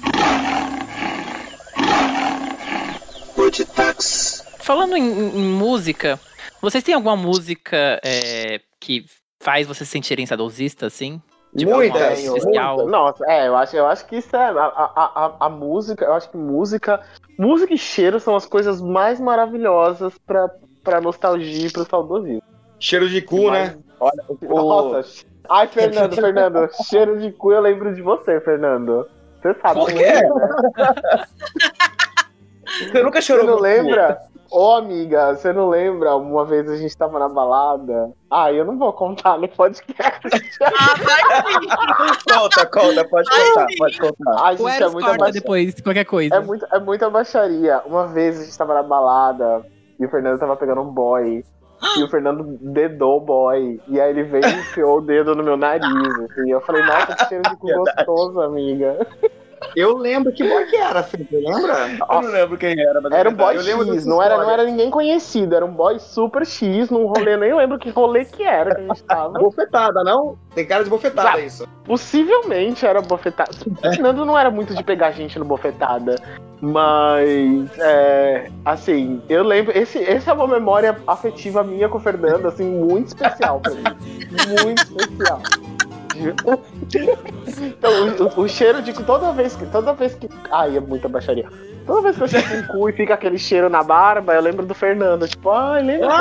taxidermizados. 3.36 4.42
Falando 4.60 4.96
em, 4.98 5.04
em- 5.04 5.38
em 5.38 5.46
música, 5.54 6.20
vocês 6.62 6.84
têm 6.84 6.96
alguma 6.96 7.16
música 7.16 8.00
é, 8.04 8.60
que 8.80 9.06
faz 9.42 9.68
vocês 9.68 9.88
se 9.88 9.92
sentirem 9.94 10.26
saudosistas, 10.26 10.92
assim? 10.94 11.22
Tipo, 11.58 11.72
Muitas, 11.72 12.02
muitas. 12.02 12.38
especial? 12.38 12.88
Nossa, 12.88 13.26
é, 13.28 13.48
eu 13.48 13.56
acho, 13.56 13.76
eu 13.76 13.88
acho 13.88 14.06
que 14.06 14.18
isso 14.18 14.36
é. 14.36 14.46
A, 14.46 14.66
a, 14.66 14.92
a, 14.96 15.46
a 15.48 15.50
música, 15.50 16.06
eu 16.06 16.14
acho 16.14 16.30
que 16.30 16.38
música. 16.38 17.02
Música 17.38 17.74
e 17.74 17.78
cheiro 17.78 18.20
são 18.20 18.36
as 18.36 18.46
coisas 18.46 18.80
mais 18.80 19.20
maravilhosas 19.20 20.14
pra, 20.20 20.50
pra 20.84 21.02
nostalgia 21.02 21.68
e 21.68 21.72
pro 21.72 21.84
saudosismo. 21.84 22.44
Cheiro 22.80 23.10
de 23.10 23.24
cu, 23.24 23.50
né? 23.50 23.76
Olha, 24.00 24.24
o, 24.28 24.56
Nossa. 24.56 25.26
Ai, 25.50 25.68
Fernando, 25.68 26.14
Fernando, 26.16 26.70
cheiro 26.88 27.18
de 27.20 27.32
cu 27.32 27.52
eu 27.52 27.62
lembro 27.62 27.96
de 27.96 28.04
você, 28.04 28.40
Fernando. 28.42 29.08
Você 29.42 29.56
sabe. 29.60 29.80
Por 29.80 29.94
quê? 29.94 30.04
lembra? 30.04 30.60
você 32.68 33.04
nunca 33.04 33.22
Você 33.22 33.28
chorou 33.28 33.46
não 33.46 33.56
com 33.56 33.62
lembra? 33.62 34.22
Ô, 34.50 34.76
amiga, 34.76 35.36
você 35.36 35.52
não 35.52 35.68
lembra? 35.70 36.16
Uma 36.16 36.46
vez 36.46 36.70
a 36.70 36.78
gente 36.78 36.96
tava 36.96 37.20
na 37.20 37.28
balada. 37.28 38.12
Ah, 38.32 38.52
eu 38.52 38.64
não 38.64 38.78
vou 38.78 38.94
contar 38.94 39.38
no 39.38 39.48
podcast. 39.48 40.28
Ah, 40.64 40.96
vai 40.98 41.52
sim. 41.52 42.34
Conta, 42.34 42.66
conta, 42.66 43.06
pode 43.06 43.30
contar, 43.30 43.68
sim. 43.68 43.78
pode 43.78 44.00
contar. 44.00 44.54
O 44.54 44.70
gente, 44.70 44.84
é 44.84 44.90
muita 44.90 44.92
corta 44.92 45.18
baixaria. 45.18 45.34
depois, 45.34 45.82
qualquer 45.82 46.06
coisa. 46.06 46.36
É, 46.36 46.40
muito, 46.40 46.66
é 46.72 46.80
muita 46.80 47.10
baixaria. 47.10 47.82
Uma 47.86 48.08
vez 48.08 48.40
a 48.40 48.44
gente 48.46 48.58
tava 48.58 48.74
na 48.74 48.84
balada 48.84 49.66
e 50.00 50.06
o 50.06 50.10
Fernando 50.10 50.40
tava 50.40 50.56
pegando 50.56 50.82
um 50.82 50.92
boy. 50.94 51.44
E 51.98 52.04
o 52.04 52.10
Fernando 52.10 52.58
dedou 52.62 53.18
o 53.18 53.22
boy. 53.22 53.82
E 53.88 54.00
aí 54.00 54.10
ele 54.10 54.24
veio 54.24 54.46
e 54.46 54.60
enfiou 54.60 55.00
o 55.00 55.02
dedo 55.02 55.36
no 55.36 55.44
meu 55.44 55.58
nariz. 55.58 55.86
Assim. 55.86 56.50
Eu 56.50 56.62
falei, 56.62 56.84
nossa, 56.84 57.16
que 57.16 57.26
cheiro 57.26 57.44
de 57.44 57.56
cu 57.58 57.68
gostoso, 57.76 58.42
amiga. 58.42 59.06
Eu 59.76 59.98
lembro 59.98 60.32
que 60.32 60.48
boy 60.48 60.66
que 60.66 60.76
era, 60.76 61.04
Felipe, 61.04 61.36
lembra? 61.36 61.90
Eu 61.90 62.22
não 62.22 62.32
lembro 62.32 62.58
quem 62.58 62.80
era, 62.80 63.02
mas 63.02 63.12
é 63.12 63.20
Era 63.20 63.30
um 63.30 63.34
boy 63.34 63.58
X, 63.60 64.06
não 64.06 64.22
era, 64.22 64.38
não 64.38 64.50
era 64.50 64.64
ninguém 64.64 64.90
conhecido, 64.90 65.56
era 65.56 65.66
um 65.66 65.72
boy 65.72 66.00
super 66.00 66.46
X 66.46 66.90
num 66.90 67.06
rolê, 67.06 67.38
nem 67.38 67.54
lembro 67.54 67.78
que 67.78 67.90
rolê 67.90 68.26
que 68.26 68.44
era 68.44 68.76
que 68.76 68.82
a 68.82 68.86
gente 68.86 69.04
tava. 69.04 69.38
Bofetada, 69.40 70.04
não? 70.04 70.38
Tem 70.54 70.66
cara 70.66 70.84
de 70.84 70.90
bofetada 70.90 71.40
Já. 71.40 71.40
isso. 71.40 71.68
Possivelmente 71.86 72.86
era 72.86 73.02
bofetada. 73.02 73.52
O 73.66 73.76
Fernando 73.76 74.26
não 74.26 74.38
era 74.38 74.50
muito 74.50 74.74
de 74.74 74.84
pegar 74.84 75.12
gente 75.12 75.38
no 75.40 75.46
bofetada. 75.46 76.16
Mas, 76.60 77.70
é, 77.78 78.50
assim, 78.66 79.22
eu 79.30 79.44
lembro. 79.44 79.78
Esse, 79.78 80.04
essa 80.04 80.32
é 80.32 80.34
uma 80.34 80.48
memória 80.48 80.98
afetiva 81.06 81.64
minha 81.64 81.88
com 81.88 81.98
o 81.98 82.02
Fernando, 82.02 82.48
assim, 82.48 82.66
muito 82.66 83.08
especial 83.08 83.60
pra 83.60 83.74
mim. 83.74 83.84
Muito 84.64 84.82
especial. 84.82 85.42
Então, 87.62 87.92
o, 88.38 88.42
o- 88.42 88.48
cheiro 88.50 88.82
de 88.82 88.94
toda 88.94 89.32
vez 89.32 89.56
que. 89.56 89.66
Toda 89.68 89.94
vez 89.94 90.14
que. 90.16 90.30
Ai, 90.52 90.78
é 90.78 90.80
muita 90.80 91.08
baixaria. 91.08 91.48
Toda 91.86 92.02
vez 92.02 92.18
que 92.18 92.24
eu 92.24 92.28
chego 92.28 92.48
com 92.50 92.58
o 92.58 92.68
cu 92.82 92.90
e 92.90 92.94
fica 92.94 93.14
aquele 93.14 93.38
cheiro 93.38 93.70
na 93.70 93.82
barba, 93.84 94.34
eu 94.34 94.42
lembro 94.42 94.66
do 94.66 94.74
Fernando. 94.74 95.28
Tipo, 95.28 95.52
ai, 95.52 95.84
lembra? 95.84 96.08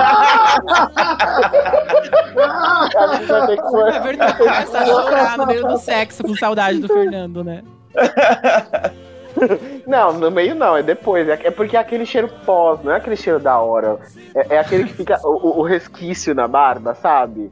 A 2.36 3.16
gente 3.16 3.26
vai 3.26 3.46
ter 3.46 3.56
que 3.56 3.76
É 3.96 4.00
verdade, 4.00 4.38
começa 4.38 4.78
a 4.78 4.86
chorar 4.86 5.38
no 5.38 5.46
meio 5.46 5.66
do 5.66 5.78
sexo 5.78 6.22
com 6.22 6.34
saudade 6.36 6.78
do 6.78 6.88
Fernando, 6.88 7.42
né? 7.44 7.62
Não, 9.86 10.12
no 10.14 10.30
meio 10.30 10.54
não, 10.54 10.76
é 10.76 10.82
depois. 10.82 11.28
É 11.28 11.38
é 11.44 11.50
porque 11.50 11.76
é 11.76 11.80
aquele 11.80 12.04
cheiro 12.04 12.28
pós, 12.44 12.80
não 12.82 12.90
é 12.92 12.96
aquele 12.96 13.16
cheiro 13.16 13.38
da 13.38 13.58
hora. 13.58 13.98
É, 14.34 14.56
é 14.56 14.58
aquele 14.58 14.84
que 14.84 14.94
fica 14.94 15.20
o, 15.24 15.60
o- 15.60 15.62
resquício 15.62 16.34
na 16.34 16.48
barba, 16.48 16.94
sabe? 16.94 17.50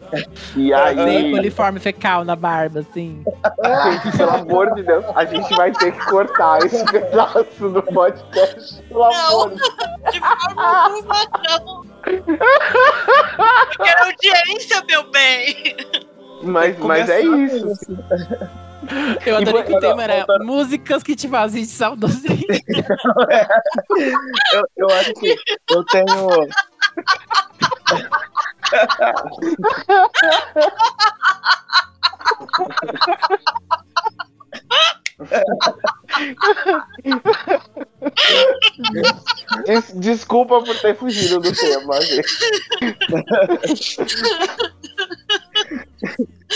E 0.57 0.71
Tem 0.71 0.75
aí, 0.75 1.31
coliforme 1.31 1.79
fecal 1.79 2.25
na 2.25 2.35
barba, 2.35 2.81
assim. 2.81 3.23
gente, 4.03 4.17
pelo 4.17 4.31
amor 4.31 4.75
de 4.75 4.83
Deus, 4.83 5.05
a 5.15 5.25
gente 5.25 5.55
vai 5.55 5.71
ter 5.73 5.93
que 5.93 6.05
cortar 6.07 6.59
esse 6.65 6.85
pedaço 6.91 7.69
do 7.69 7.83
podcast. 7.83 8.83
Pelo 8.89 9.05
amor 9.05 9.51
de 9.51 9.57
Deus. 9.57 9.71
De 10.13 10.21
forma 10.21 10.85
alguma, 10.85 11.15
não. 11.49 11.85
Eu 12.07 13.85
quero 13.85 14.05
audiência, 14.05 14.83
meu 14.87 15.11
bem. 15.11 15.77
Mas, 16.43 16.79
mas 16.79 17.09
é 17.09 17.23
isso. 17.23 17.97
Eu 19.27 19.37
adorei 19.37 19.63
que 19.63 19.75
o 19.75 19.81
tema 19.81 20.03
era 20.05 20.27
músicas 20.41 21.03
que 21.03 21.15
te 21.17 21.29
fazem 21.29 21.65
saudosismo. 21.65 22.35
Eu, 24.53 24.65
eu 24.77 24.91
acho 24.91 25.13
que 25.15 25.37
eu 25.71 25.85
tenho. 25.85 26.47
Des- 39.67 39.93
desculpa 39.95 40.63
por 40.63 40.79
ter 40.81 40.97
fugido 40.97 41.41
do 41.41 41.53
tema, 41.53 42.01
gente. 42.01 42.29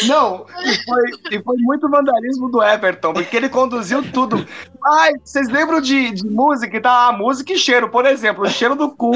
Não, 0.06 0.44
e 0.64 0.84
foi, 0.84 1.02
e 1.32 1.42
foi 1.42 1.56
muito 1.58 1.88
vandalismo 1.88 2.48
do 2.50 2.62
Everton, 2.62 3.12
porque 3.14 3.36
ele 3.36 3.48
conduziu 3.48 4.02
tudo. 4.12 4.46
Ai, 4.84 5.14
vocês 5.24 5.48
lembram 5.48 5.80
de, 5.80 6.12
de 6.12 6.26
música 6.28 6.76
e 6.76 6.80
tá? 6.80 7.08
Ah, 7.08 7.12
música 7.12 7.52
e 7.52 7.58
cheiro, 7.58 7.88
por 7.88 8.06
exemplo, 8.06 8.44
o 8.44 8.48
cheiro 8.48 8.76
do 8.76 8.90
cu. 8.90 9.12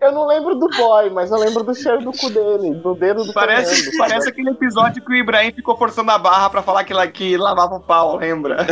Eu 0.00 0.12
não 0.12 0.26
lembro 0.26 0.54
do 0.56 0.68
boy, 0.76 1.10
mas 1.10 1.30
eu 1.30 1.38
lembro 1.38 1.62
do 1.62 1.74
cheiro 1.74 2.00
do 2.02 2.12
cu 2.12 2.28
dele, 2.30 2.74
do 2.74 2.94
dedo 2.94 3.24
do 3.24 3.32
Parece, 3.32 3.84
Fernando. 3.84 3.98
parece 3.98 4.28
aquele 4.28 4.50
episódio 4.50 5.02
que 5.02 5.12
o 5.12 5.16
Ibrahim 5.16 5.52
ficou 5.52 5.76
forçando 5.76 6.10
a 6.10 6.18
barra 6.18 6.50
pra 6.50 6.62
falar 6.62 6.84
que, 6.84 6.94
que 7.08 7.36
lavava 7.36 7.76
o 7.76 7.80
pau, 7.80 8.16
lembra? 8.16 8.66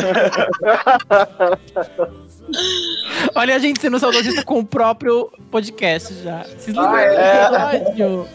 Olha 3.35 3.57
a 3.57 3.59
gente 3.59 3.81
sendo 3.81 3.99
saudosista 3.99 4.43
com 4.45 4.59
o 4.61 4.67
próprio 4.67 5.31
podcast 5.51 6.13
já. 6.23 6.43
Vocês 6.45 6.77
lembram 6.77 6.95
Ah, 6.95 7.71
desse 7.71 7.77
episódio? 7.77 8.29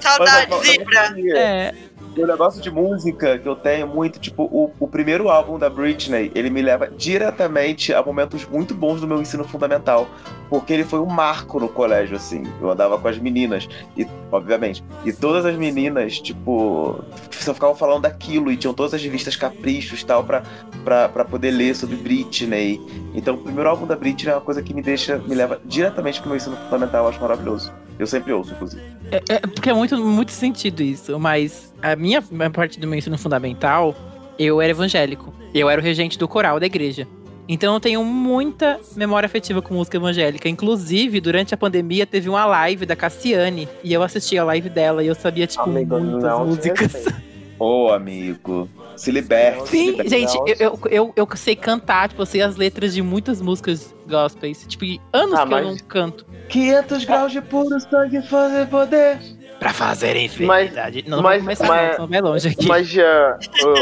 Saudade, 0.00 0.52
Zibra. 0.64 1.14
É. 1.36 1.74
O 2.16 2.26
negócio 2.26 2.62
de 2.62 2.70
música 2.70 3.38
que 3.38 3.46
eu 3.46 3.54
tenho 3.54 3.86
muito, 3.86 4.18
tipo, 4.18 4.44
o, 4.44 4.72
o 4.80 4.88
primeiro 4.88 5.28
álbum 5.28 5.58
da 5.58 5.68
Britney, 5.68 6.32
ele 6.34 6.48
me 6.48 6.62
leva 6.62 6.88
diretamente 6.88 7.92
a 7.92 8.02
momentos 8.02 8.46
muito 8.46 8.74
bons 8.74 9.02
do 9.02 9.06
meu 9.06 9.20
ensino 9.20 9.44
fundamental. 9.44 10.08
Porque 10.48 10.72
ele 10.72 10.84
foi 10.84 11.00
um 11.00 11.06
marco 11.06 11.60
no 11.60 11.68
colégio, 11.68 12.16
assim. 12.16 12.44
Eu 12.58 12.70
andava 12.70 12.96
com 12.98 13.06
as 13.06 13.18
meninas, 13.18 13.68
e, 13.96 14.06
obviamente. 14.32 14.82
E 15.04 15.12
todas 15.12 15.44
as 15.44 15.56
meninas, 15.56 16.18
tipo, 16.18 17.04
só 17.32 17.52
ficavam 17.52 17.74
falando 17.74 18.02
daquilo, 18.02 18.50
e 18.50 18.56
tinham 18.56 18.72
todas 18.72 18.94
as 18.94 19.02
revistas 19.02 19.36
caprichos 19.36 20.00
e 20.00 20.06
tal, 20.06 20.24
pra, 20.24 20.42
pra, 20.84 21.08
pra 21.10 21.24
poder 21.24 21.50
ler 21.50 21.74
sobre 21.76 21.96
Britney. 21.96 22.80
Então, 23.14 23.34
o 23.34 23.38
primeiro 23.38 23.68
álbum 23.68 23.86
da 23.86 23.96
Britney 23.96 24.32
é 24.32 24.36
uma 24.36 24.40
coisa 24.40 24.62
que 24.62 24.72
me 24.72 24.80
deixa, 24.80 25.18
me 25.18 25.34
leva 25.34 25.60
diretamente 25.66 26.20
pro 26.20 26.30
meu 26.30 26.36
ensino 26.36 26.56
fundamental, 26.56 27.04
eu 27.04 27.10
acho 27.10 27.20
maravilhoso. 27.20 27.72
Eu 27.98 28.06
sempre 28.06 28.32
ouço, 28.32 28.52
inclusive. 28.52 28.82
É, 29.10 29.22
é 29.34 29.38
porque 29.40 29.70
é 29.70 29.72
muito, 29.72 29.96
muito 29.96 30.32
sentido 30.32 30.82
isso, 30.82 31.18
mas 31.18 31.72
a 31.82 31.96
minha 31.96 32.18
a 32.40 32.50
parte 32.50 32.78
do 32.78 32.86
meu 32.86 32.98
ensino 32.98 33.16
fundamental, 33.16 33.94
eu 34.38 34.60
era 34.60 34.70
evangélico. 34.72 35.32
Eu 35.54 35.70
era 35.70 35.80
o 35.80 35.84
regente 35.84 36.18
do 36.18 36.28
coral 36.28 36.60
da 36.60 36.66
igreja. 36.66 37.06
Então 37.48 37.72
eu 37.74 37.80
tenho 37.80 38.04
muita 38.04 38.78
memória 38.96 39.26
afetiva 39.26 39.62
com 39.62 39.72
música 39.74 39.96
evangélica. 39.96 40.48
Inclusive, 40.48 41.20
durante 41.20 41.54
a 41.54 41.56
pandemia, 41.56 42.04
teve 42.04 42.28
uma 42.28 42.44
live 42.44 42.84
da 42.84 42.96
Cassiane. 42.96 43.68
E 43.84 43.92
eu 43.92 44.02
assisti 44.02 44.36
a 44.36 44.44
live 44.44 44.68
dela 44.68 45.02
e 45.02 45.06
eu 45.06 45.14
sabia, 45.14 45.46
tipo, 45.46 45.62
Amigo, 45.62 45.98
muitas 46.00 46.38
músicas. 46.40 47.04
Ô, 47.58 47.90
amigo, 47.90 48.68
se 48.96 49.10
liberte. 49.10 49.62
se 49.68 49.76
Sim, 49.78 49.90
liberte. 49.92 50.10
gente, 50.10 50.36
eu, 50.46 50.56
eu, 50.58 50.80
eu, 50.90 51.12
eu 51.16 51.28
sei 51.36 51.56
cantar, 51.56 52.08
tipo, 52.08 52.20
eu 52.20 52.26
sei 52.26 52.42
as 52.42 52.56
letras 52.56 52.92
de 52.92 53.00
muitas 53.00 53.40
músicas 53.40 53.94
gospels. 54.06 54.66
Tipo, 54.66 54.84
anos 55.12 55.38
Ah, 55.38 55.46
que 55.46 55.54
eu 55.54 55.56
mas- 55.56 55.66
não 55.66 55.76
canto. 55.88 56.26
500 56.48 57.04
graus 57.04 57.32
de 57.32 57.40
puro 57.40 57.78
sangue 57.80 58.22
fazer 58.22 58.66
poder. 58.68 59.18
Pra 59.58 59.72
fazer 59.72 60.16
enfermidade. 60.16 61.04
não, 61.08 61.16
não 61.18 61.22
mas- 61.22 61.36
vou 61.42 61.44
começar, 61.44 61.66
mas- 61.66 61.98
não, 61.98 62.06
vai 62.06 62.20
longe 62.20 62.48
aqui. 62.48 62.66
Mas 62.68 62.86
já, 62.88 63.38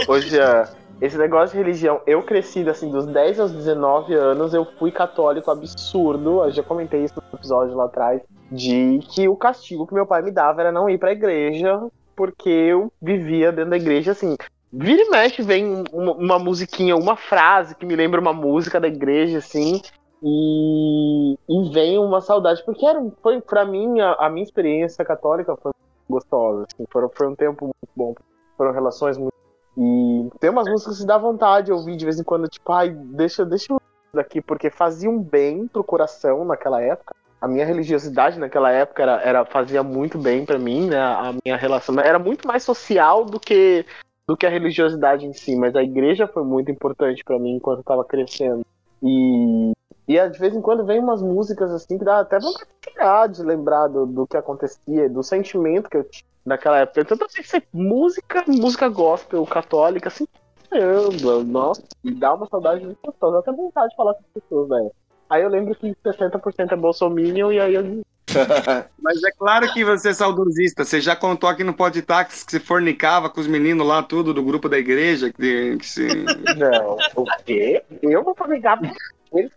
ô- 0.09 0.12
ô, 0.12 0.21
Jean, 0.21 0.65
esse 1.01 1.19
negócio 1.19 1.57
de 1.57 1.62
religião, 1.65 2.01
eu 2.07 2.23
cresci 2.23 2.67
assim, 2.69 2.91
dos 2.91 3.07
10 3.07 3.41
aos 3.41 3.51
19 3.53 4.15
anos, 4.15 4.55
eu 4.55 4.65
fui 4.79 4.91
católico 4.93 5.51
absurdo. 5.51 6.45
Eu 6.45 6.53
já 6.53 6.62
comentei 6.62 7.03
isso 7.05 7.15
no 7.17 7.39
episódio 7.39 7.75
lá 7.77 7.87
atrás, 7.87 8.21
de 8.51 9.01
que 9.12 9.29
o 9.29 9.35
castigo 9.37 9.87
que 9.87 9.95
meu 9.95 10.07
pai 10.07 10.23
me 10.23 10.31
dava 10.31 10.61
era 10.61 10.71
não 10.73 10.89
ir 10.89 10.97
pra 10.99 11.11
igreja, 11.12 11.81
porque 12.15 12.49
eu 12.49 12.93
vivia 13.03 13.51
dentro 13.51 13.71
da 13.71 13.77
igreja 13.77 14.12
assim. 14.12 14.37
Vira 14.73 15.03
e 15.03 15.11
mexe, 15.11 15.43
vem 15.43 15.85
uma, 15.93 16.12
uma 16.12 16.39
musiquinha, 16.39 16.97
uma 16.97 17.17
frase 17.17 17.75
que 17.75 17.85
me 17.87 17.95
lembra 17.97 18.21
uma 18.21 18.33
música 18.33 18.81
da 18.81 18.89
igreja, 18.89 19.39
assim, 19.39 19.81
e, 20.27 21.39
e 21.47 21.70
vem 21.70 21.99
uma 21.99 22.22
saudade, 22.22 22.64
porque 22.64 22.87
era, 22.87 22.99
foi, 23.22 23.43
pra 23.43 23.66
mim, 23.66 24.01
a, 24.01 24.14
a 24.14 24.31
minha 24.31 24.43
experiência 24.43 25.05
católica 25.05 25.55
foi 25.57 25.70
gostosas. 26.09 26.66
Assim, 26.72 26.87
foram, 26.91 27.11
foi 27.14 27.29
um 27.29 27.35
tempo 27.35 27.66
muito 27.66 27.93
bom. 27.95 28.14
Foram 28.57 28.72
relações 28.72 29.18
muito. 29.18 29.35
E 29.77 30.31
tem 30.41 30.49
umas 30.49 30.66
músicas 30.66 30.99
que 30.99 31.07
dá 31.07 31.18
vontade 31.18 31.66
de 31.66 31.72
ouvir 31.72 31.97
de 31.97 32.07
vez 32.07 32.18
em 32.18 32.25
quando, 32.25 32.49
tipo, 32.49 32.72
ai, 32.72 32.89
deixa, 32.89 33.45
deixa 33.45 33.72
eu 33.72 33.81
daqui, 34.14 34.41
porque 34.41 34.70
faziam 34.70 35.18
bem 35.18 35.66
pro 35.66 35.85
coração 35.85 36.43
naquela 36.45 36.81
época. 36.81 37.14
A 37.39 37.47
minha 37.47 37.66
religiosidade 37.66 38.39
naquela 38.39 38.70
época 38.70 39.03
era, 39.03 39.20
era 39.20 39.45
fazia 39.45 39.83
muito 39.83 40.16
bem 40.16 40.47
pra 40.47 40.59
mim, 40.59 40.87
né? 40.87 40.99
A 40.99 41.35
minha 41.45 41.57
relação 41.57 41.99
era 42.01 42.18
muito 42.18 42.49
mais 42.49 42.62
social 42.62 43.27
do 43.27 43.39
que 43.39 43.85
do 44.27 44.39
que 44.39 44.47
a 44.47 44.49
religiosidade 44.49 45.27
em 45.27 45.35
si, 45.35 45.55
mas 45.55 45.77
a 45.77 45.83
igreja 45.83 46.27
foi 46.27 46.43
muito 46.43 46.70
importante 46.70 47.22
pra 47.22 47.39
mim 47.39 47.57
enquanto 47.57 47.81
eu 47.81 47.85
tava 47.85 48.03
crescendo. 48.07 48.64
E 49.03 49.72
e 50.07 50.28
de 50.28 50.38
vez 50.38 50.55
em 50.55 50.61
quando 50.61 50.84
vem 50.84 51.00
umas 51.00 51.22
músicas 51.22 51.72
assim 51.72 51.98
que 51.98 52.05
dá 52.05 52.20
até 52.20 52.38
vontade 52.38 52.70
de 52.82 52.90
tirar, 52.90 53.28
de 53.28 53.42
lembrar 53.42 53.88
do, 53.88 54.07
do 54.07 54.26
que 54.26 54.36
acontecia, 54.36 55.09
do 55.09 55.22
sentimento 55.22 55.88
que 55.88 55.96
eu 55.96 56.05
tinha 56.05 56.24
naquela 56.44 56.78
época. 56.78 57.05
Tanto 57.05 57.24
assim, 57.24 57.42
ser 57.42 57.66
música, 57.72 58.44
música 58.46 58.88
gospel 58.88 59.44
católica, 59.46 60.09
assim, 60.09 60.26
caramba, 60.70 61.42
nossa, 61.44 61.82
me 62.02 62.12
dá 62.12 62.34
uma 62.34 62.46
saudade 62.46 62.84
muito 62.84 62.98
gostosa. 63.02 63.38
Até 63.38 63.52
vontade 63.52 63.88
de 63.88 63.96
falar 63.96 64.14
com 64.14 64.20
as 64.20 64.42
pessoas, 64.42 64.68
velho. 64.68 64.92
Aí 65.30 65.42
eu 65.42 65.48
lembro 65.48 65.74
que 65.74 65.96
60% 66.05 66.72
é 66.72 66.76
bolsominion 66.76 67.50
e 67.50 67.61
aí 67.61 67.74
eu 67.74 68.05
Mas 69.00 69.22
é 69.22 69.30
claro 69.32 69.72
que 69.72 69.84
você 69.84 70.11
é 70.11 70.12
saudosista. 70.12 70.84
Você 70.84 71.00
já 71.00 71.14
contou 71.14 71.48
aqui 71.48 71.62
no 71.62 71.74
Podtax 71.74 72.42
que 72.42 72.52
você 72.52 72.61
fornicava 72.61 73.30
com 73.30 73.40
os 73.40 73.46
meninos 73.46 73.86
lá, 73.86 74.02
tudo 74.02 74.34
do 74.34 74.42
grupo 74.42 74.68
da 74.68 74.78
igreja. 74.78 75.32
Que, 75.32 75.76
que 75.76 75.86
se... 75.86 76.24
Não, 76.57 76.96
o 77.16 77.24
quê? 77.44 77.82
Eu 78.02 78.24
vou 78.24 78.34
fornicar 78.34 78.78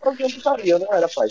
faziam 0.02 0.30
putaria, 0.30 0.74
eu 0.74 0.78
não 0.78 0.92
era 0.92 1.08
pai. 1.08 1.28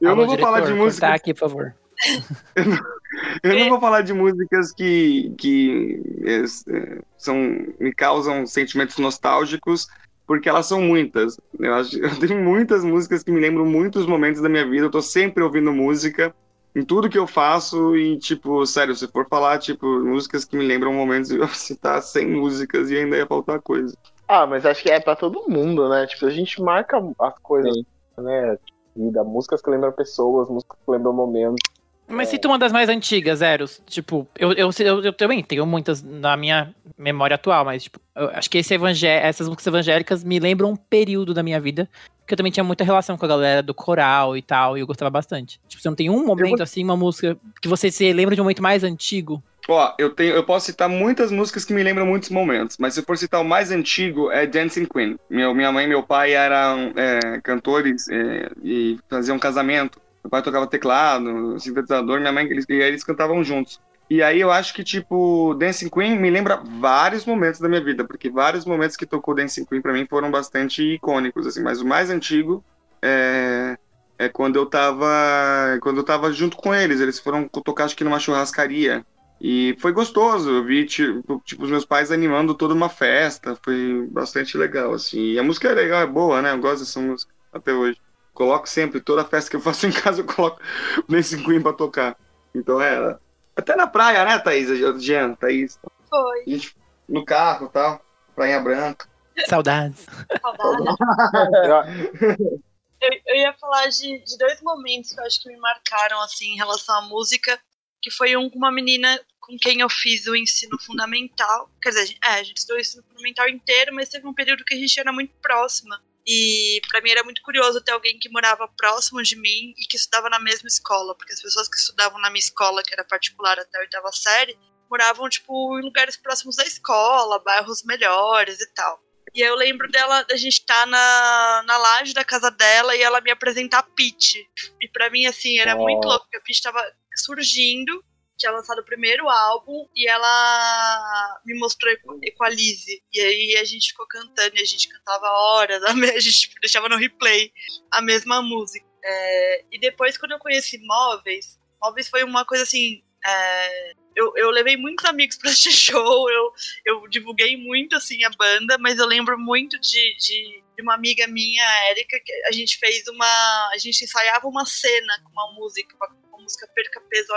Eu 0.00 0.10
Alô, 0.10 0.22
não 0.22 0.28
vou 0.28 0.38
falar 0.38 0.60
de 0.60 0.66
diretor, 0.66 0.84
música. 0.84 1.08
aqui, 1.08 1.34
por 1.34 1.40
favor. 1.40 1.74
Eu 3.42 3.58
não 3.58 3.68
vou 3.68 3.80
falar 3.80 4.02
de 4.02 4.12
músicas 4.12 4.72
que, 4.72 5.34
que 5.38 6.02
é, 6.24 6.42
é, 6.42 7.00
são, 7.16 7.36
me 7.80 7.92
causam 7.92 8.46
sentimentos 8.46 8.98
nostálgicos, 8.98 9.88
porque 10.26 10.48
elas 10.48 10.66
são 10.66 10.80
muitas. 10.80 11.38
Eu, 11.58 11.74
acho, 11.74 11.98
eu 11.98 12.18
tenho 12.18 12.42
muitas 12.42 12.84
músicas 12.84 13.22
que 13.22 13.32
me 13.32 13.40
lembram 13.40 13.64
muitos 13.64 14.06
momentos 14.06 14.40
da 14.40 14.48
minha 14.48 14.68
vida. 14.68 14.86
Eu 14.86 14.90
tô 14.90 15.02
sempre 15.02 15.42
ouvindo 15.42 15.72
música 15.72 16.34
em 16.74 16.84
tudo 16.84 17.08
que 17.08 17.18
eu 17.18 17.26
faço 17.26 17.96
e, 17.96 18.18
tipo, 18.18 18.64
sério, 18.66 18.94
se 18.94 19.08
for 19.08 19.26
falar, 19.28 19.58
tipo, 19.58 19.86
músicas 20.00 20.44
que 20.44 20.56
me 20.56 20.64
lembram 20.64 20.92
momentos, 20.92 21.30
eu 21.32 21.48
citar 21.48 22.02
100 22.02 22.28
músicas 22.28 22.90
e 22.90 22.96
ainda 22.98 23.16
ia 23.16 23.26
faltar 23.26 23.60
coisa. 23.60 23.96
Ah, 24.28 24.46
mas 24.46 24.66
acho 24.66 24.82
que 24.82 24.90
é 24.90 25.00
pra 25.00 25.16
todo 25.16 25.48
mundo, 25.48 25.88
né? 25.88 26.06
Tipo, 26.06 26.26
a 26.26 26.30
gente 26.30 26.60
marca 26.60 27.02
as 27.18 27.38
coisas, 27.38 27.82
né? 28.18 28.58
Vida, 28.94 29.24
músicas 29.24 29.62
que 29.62 29.70
lembram 29.70 29.90
pessoas, 29.92 30.48
músicas 30.48 30.78
que 30.84 30.90
lembram 30.90 31.12
momentos. 31.12 31.60
Mas 32.06 32.28
cita 32.28 32.48
uma 32.48 32.58
das 32.58 32.72
mais 32.72 32.88
antigas, 32.88 33.42
Eros. 33.42 33.82
Tipo, 33.86 34.26
eu, 34.38 34.52
eu, 34.52 34.70
eu, 34.78 35.04
eu 35.04 35.12
também 35.12 35.42
tenho 35.42 35.66
muitas 35.66 36.02
na 36.02 36.36
minha 36.36 36.74
memória 36.96 37.34
atual, 37.34 37.64
mas 37.64 37.84
tipo, 37.84 38.00
eu 38.16 38.30
acho 38.30 38.48
que 38.48 38.58
esse 38.58 38.74
evangé 38.74 39.26
essas 39.26 39.46
músicas 39.46 39.66
evangélicas 39.66 40.24
me 40.24 40.38
lembram 40.40 40.70
um 40.70 40.76
período 40.76 41.34
da 41.34 41.42
minha 41.42 41.60
vida 41.60 41.88
que 42.26 42.34
eu 42.34 42.36
também 42.36 42.52
tinha 42.52 42.62
muita 42.62 42.84
relação 42.84 43.16
com 43.16 43.24
a 43.24 43.28
galera 43.28 43.62
do 43.62 43.72
coral 43.72 44.36
e 44.36 44.42
tal, 44.42 44.76
e 44.76 44.80
eu 44.80 44.86
gostava 44.86 45.08
bastante. 45.08 45.58
Tipo, 45.66 45.82
você 45.82 45.88
não 45.88 45.96
tem 45.96 46.10
um 46.10 46.26
momento 46.26 46.62
assim, 46.62 46.84
uma 46.84 46.96
música 46.96 47.38
que 47.60 47.66
você 47.66 47.90
se 47.90 48.12
lembra 48.12 48.34
de 48.34 48.40
um 48.40 48.44
momento 48.44 48.62
mais 48.62 48.84
antigo? 48.84 49.42
Ó, 49.70 49.94
eu 49.98 50.08
tenho, 50.08 50.34
eu 50.34 50.42
posso 50.42 50.64
citar 50.64 50.88
muitas 50.88 51.30
músicas 51.30 51.62
que 51.62 51.74
me 51.74 51.82
lembram 51.82 52.06
muitos 52.06 52.30
momentos, 52.30 52.78
mas 52.78 52.94
se 52.94 53.00
eu 53.00 53.04
for 53.04 53.18
citar 53.18 53.42
o 53.42 53.44
mais 53.44 53.70
antigo 53.70 54.32
é 54.32 54.46
Dancing 54.46 54.86
Queen. 54.86 55.18
Meu, 55.28 55.54
minha 55.54 55.70
mãe 55.70 55.84
e 55.84 55.88
meu 55.88 56.02
pai 56.02 56.32
eram 56.32 56.94
é, 56.96 57.38
cantores 57.42 58.08
é, 58.08 58.50
e 58.64 58.98
faziam 59.10 59.38
casamento. 59.38 60.00
Meu 60.24 60.30
pai 60.30 60.40
tocava 60.40 60.66
teclado, 60.66 61.60
sintetizador, 61.60 62.18
minha 62.18 62.32
mãe 62.32 62.46
eles, 62.46 62.64
e 62.66 62.72
eles 62.72 63.04
cantavam 63.04 63.44
juntos. 63.44 63.78
E 64.08 64.22
aí 64.22 64.40
eu 64.40 64.50
acho 64.50 64.72
que 64.72 64.82
tipo 64.82 65.54
Dancing 65.58 65.90
Queen 65.90 66.18
me 66.18 66.30
lembra 66.30 66.56
vários 66.56 67.26
momentos 67.26 67.60
da 67.60 67.68
minha 67.68 67.84
vida, 67.84 68.04
porque 68.04 68.30
vários 68.30 68.64
momentos 68.64 68.96
que 68.96 69.04
tocou 69.04 69.34
Dancing 69.34 69.66
Queen 69.66 69.82
para 69.82 69.92
mim 69.92 70.06
foram 70.08 70.30
bastante 70.30 70.82
icônicos 70.82 71.46
assim, 71.46 71.62
mas 71.62 71.82
o 71.82 71.86
mais 71.86 72.08
antigo 72.08 72.64
é 73.02 73.76
é 74.18 74.28
quando 74.28 74.56
eu 74.56 74.66
tava 74.66 75.78
quando 75.82 75.98
eu 75.98 76.04
tava 76.04 76.32
junto 76.32 76.56
com 76.56 76.74
eles, 76.74 77.00
eles 77.00 77.18
foram 77.20 77.46
tocar 77.46 77.84
acho 77.84 77.94
que 77.94 78.02
numa 78.02 78.18
churrascaria. 78.18 79.04
E 79.40 79.76
foi 79.78 79.92
gostoso, 79.92 80.50
eu 80.50 80.64
vi 80.64 80.84
tipo, 80.84 81.40
tipo, 81.44 81.62
os 81.62 81.70
meus 81.70 81.84
pais 81.84 82.10
animando 82.10 82.54
toda 82.54 82.74
uma 82.74 82.88
festa, 82.88 83.56
foi 83.62 84.06
bastante 84.10 84.58
legal, 84.58 84.92
assim. 84.92 85.32
E 85.32 85.38
a 85.38 85.42
música 85.42 85.68
é 85.68 85.74
legal, 85.74 86.02
é 86.02 86.06
boa, 86.06 86.42
né? 86.42 86.52
Eu 86.52 86.58
gosto 86.58 86.80
dessa 86.80 87.00
música 87.00 87.32
até 87.52 87.72
hoje. 87.72 88.00
Coloco 88.34 88.68
sempre, 88.68 89.00
toda 89.00 89.24
festa 89.24 89.50
que 89.50 89.56
eu 89.56 89.60
faço 89.62 89.86
em 89.86 89.92
casa 89.92 90.22
eu 90.22 90.26
coloco 90.26 90.60
nesse 91.08 91.42
Queen 91.44 91.62
pra 91.62 91.72
tocar. 91.72 92.16
Então 92.54 92.80
é. 92.80 93.16
Até 93.54 93.76
na 93.76 93.86
praia, 93.86 94.24
né, 94.24 94.38
Thaís? 94.38 94.68
Jean, 95.02 95.34
Thaís. 95.34 95.78
Foi. 96.08 96.40
A 96.40 96.50
gente, 96.50 96.76
no 97.08 97.24
carro 97.24 97.66
e 97.66 97.70
tal, 97.70 98.00
Prainha 98.34 98.60
Branca. 98.60 99.08
Saudades. 99.46 100.06
Eu, 103.00 103.10
eu 103.26 103.36
ia 103.36 103.52
falar 103.52 103.86
de, 103.86 104.18
de 104.24 104.36
dois 104.36 104.60
momentos 104.60 105.12
que 105.12 105.20
eu 105.20 105.24
acho 105.24 105.40
que 105.40 105.48
me 105.48 105.56
marcaram, 105.58 106.20
assim, 106.20 106.54
em 106.54 106.56
relação 106.56 106.96
à 106.96 107.02
música, 107.02 107.56
que 108.02 108.10
foi 108.10 108.36
um 108.36 108.48
com 108.48 108.58
uma 108.58 108.72
menina 108.72 109.20
com 109.40 109.56
quem 109.56 109.80
eu 109.80 109.88
fiz 109.88 110.26
o 110.26 110.36
ensino 110.36 110.78
fundamental. 110.78 111.70
Quer 111.82 111.90
dizer, 111.90 112.18
é, 112.22 112.28
a 112.28 112.42
gente 112.42 112.58
estudou 112.58 112.76
o 112.76 112.80
ensino 112.80 113.02
fundamental 113.02 113.48
inteiro, 113.48 113.94
mas 113.94 114.08
teve 114.08 114.26
um 114.26 114.34
período 114.34 114.64
que 114.64 114.74
a 114.74 114.78
gente 114.78 115.00
era 115.00 115.12
muito 115.12 115.34
próxima. 115.40 116.02
E 116.26 116.82
para 116.86 117.00
mim 117.00 117.10
era 117.10 117.24
muito 117.24 117.40
curioso 117.40 117.80
ter 117.80 117.92
alguém 117.92 118.18
que 118.18 118.28
morava 118.28 118.68
próximo 118.76 119.22
de 119.22 119.34
mim 119.34 119.72
e 119.78 119.86
que 119.88 119.96
estudava 119.96 120.28
na 120.28 120.38
mesma 120.38 120.68
escola, 120.68 121.14
porque 121.14 121.32
as 121.32 121.40
pessoas 121.40 121.68
que 121.68 121.76
estudavam 121.76 122.20
na 122.20 122.28
minha 122.28 122.40
escola, 122.40 122.82
que 122.82 122.92
era 122.92 123.02
particular 123.02 123.58
até 123.58 123.78
a 123.78 123.80
oitava 123.80 124.12
série, 124.12 124.58
moravam, 124.90 125.28
tipo, 125.30 125.78
em 125.78 125.82
lugares 125.82 126.18
próximos 126.18 126.56
da 126.56 126.64
escola, 126.64 127.42
bairros 127.42 127.82
melhores 127.82 128.60
e 128.60 128.66
tal. 128.74 129.02
E 129.34 129.40
eu 129.40 129.54
lembro 129.54 129.90
dela, 129.90 130.22
da 130.22 130.36
gente 130.36 130.60
estar 130.60 130.80
tá 130.80 130.86
na, 130.86 131.62
na 131.66 131.78
laje 131.78 132.12
da 132.12 132.24
casa 132.24 132.50
dela 132.50 132.94
e 132.94 133.02
ela 133.02 133.20
me 133.20 133.30
apresentar 133.30 133.78
a 133.78 133.82
Peach. 133.82 134.46
E 134.80 134.88
para 134.88 135.10
mim, 135.10 135.26
assim, 135.26 135.58
era 135.58 135.76
oh. 135.76 135.82
muito 135.82 136.06
louco, 136.06 136.24
porque 136.24 136.38
a 136.38 136.40
Peach 136.40 136.62
tava 136.62 136.82
surgindo, 137.20 138.04
tinha 138.38 138.52
lançado 138.52 138.78
o 138.78 138.84
primeiro 138.84 139.28
álbum 139.28 139.86
e 139.94 140.08
ela 140.08 141.40
me 141.44 141.58
mostrou 141.58 141.92
Equalize. 142.22 143.02
E 143.12 143.20
aí 143.20 143.56
a 143.56 143.64
gente 143.64 143.88
ficou 143.88 144.06
cantando 144.06 144.56
e 144.56 144.60
a 144.60 144.64
gente 144.64 144.88
cantava 144.88 145.26
horas, 145.26 145.82
a 145.82 146.20
gente 146.20 146.54
deixava 146.60 146.88
no 146.88 146.96
replay 146.96 147.52
a 147.90 148.00
mesma 148.00 148.40
música. 148.40 148.86
É, 149.04 149.64
e 149.72 149.78
depois, 149.78 150.16
quando 150.16 150.32
eu 150.32 150.38
conheci 150.38 150.78
Móveis, 150.78 151.58
Móveis 151.80 152.08
foi 152.08 152.22
uma 152.22 152.44
coisa 152.44 152.62
assim. 152.62 153.02
É, 153.26 153.92
eu, 154.14 154.32
eu 154.36 154.50
levei 154.50 154.76
muitos 154.76 155.04
amigos 155.04 155.36
para 155.36 155.50
assistir 155.50 155.72
show, 155.92 156.30
eu, 156.30 156.52
eu 156.84 157.08
divulguei 157.08 157.56
muito 157.56 157.96
assim 157.96 158.22
a 158.24 158.30
banda, 158.30 158.76
mas 158.78 158.98
eu 158.98 159.06
lembro 159.06 159.38
muito 159.38 159.78
de, 159.80 160.16
de, 160.16 160.62
de 160.76 160.82
uma 160.82 160.94
amiga 160.94 161.26
minha, 161.26 161.64
a 161.64 161.90
Erika, 161.90 162.18
que 162.24 162.32
a 162.46 162.52
gente 162.52 162.78
fez 162.78 163.06
uma. 163.08 163.70
A 163.72 163.78
gente 163.78 164.04
ensaiava 164.04 164.46
uma 164.46 164.64
cena 164.64 165.20
com 165.24 165.30
uma 165.30 165.52
música, 165.54 165.96
com 165.96 166.27
música 166.38 166.66
Perca 166.74 167.00
Peso, 167.02 167.32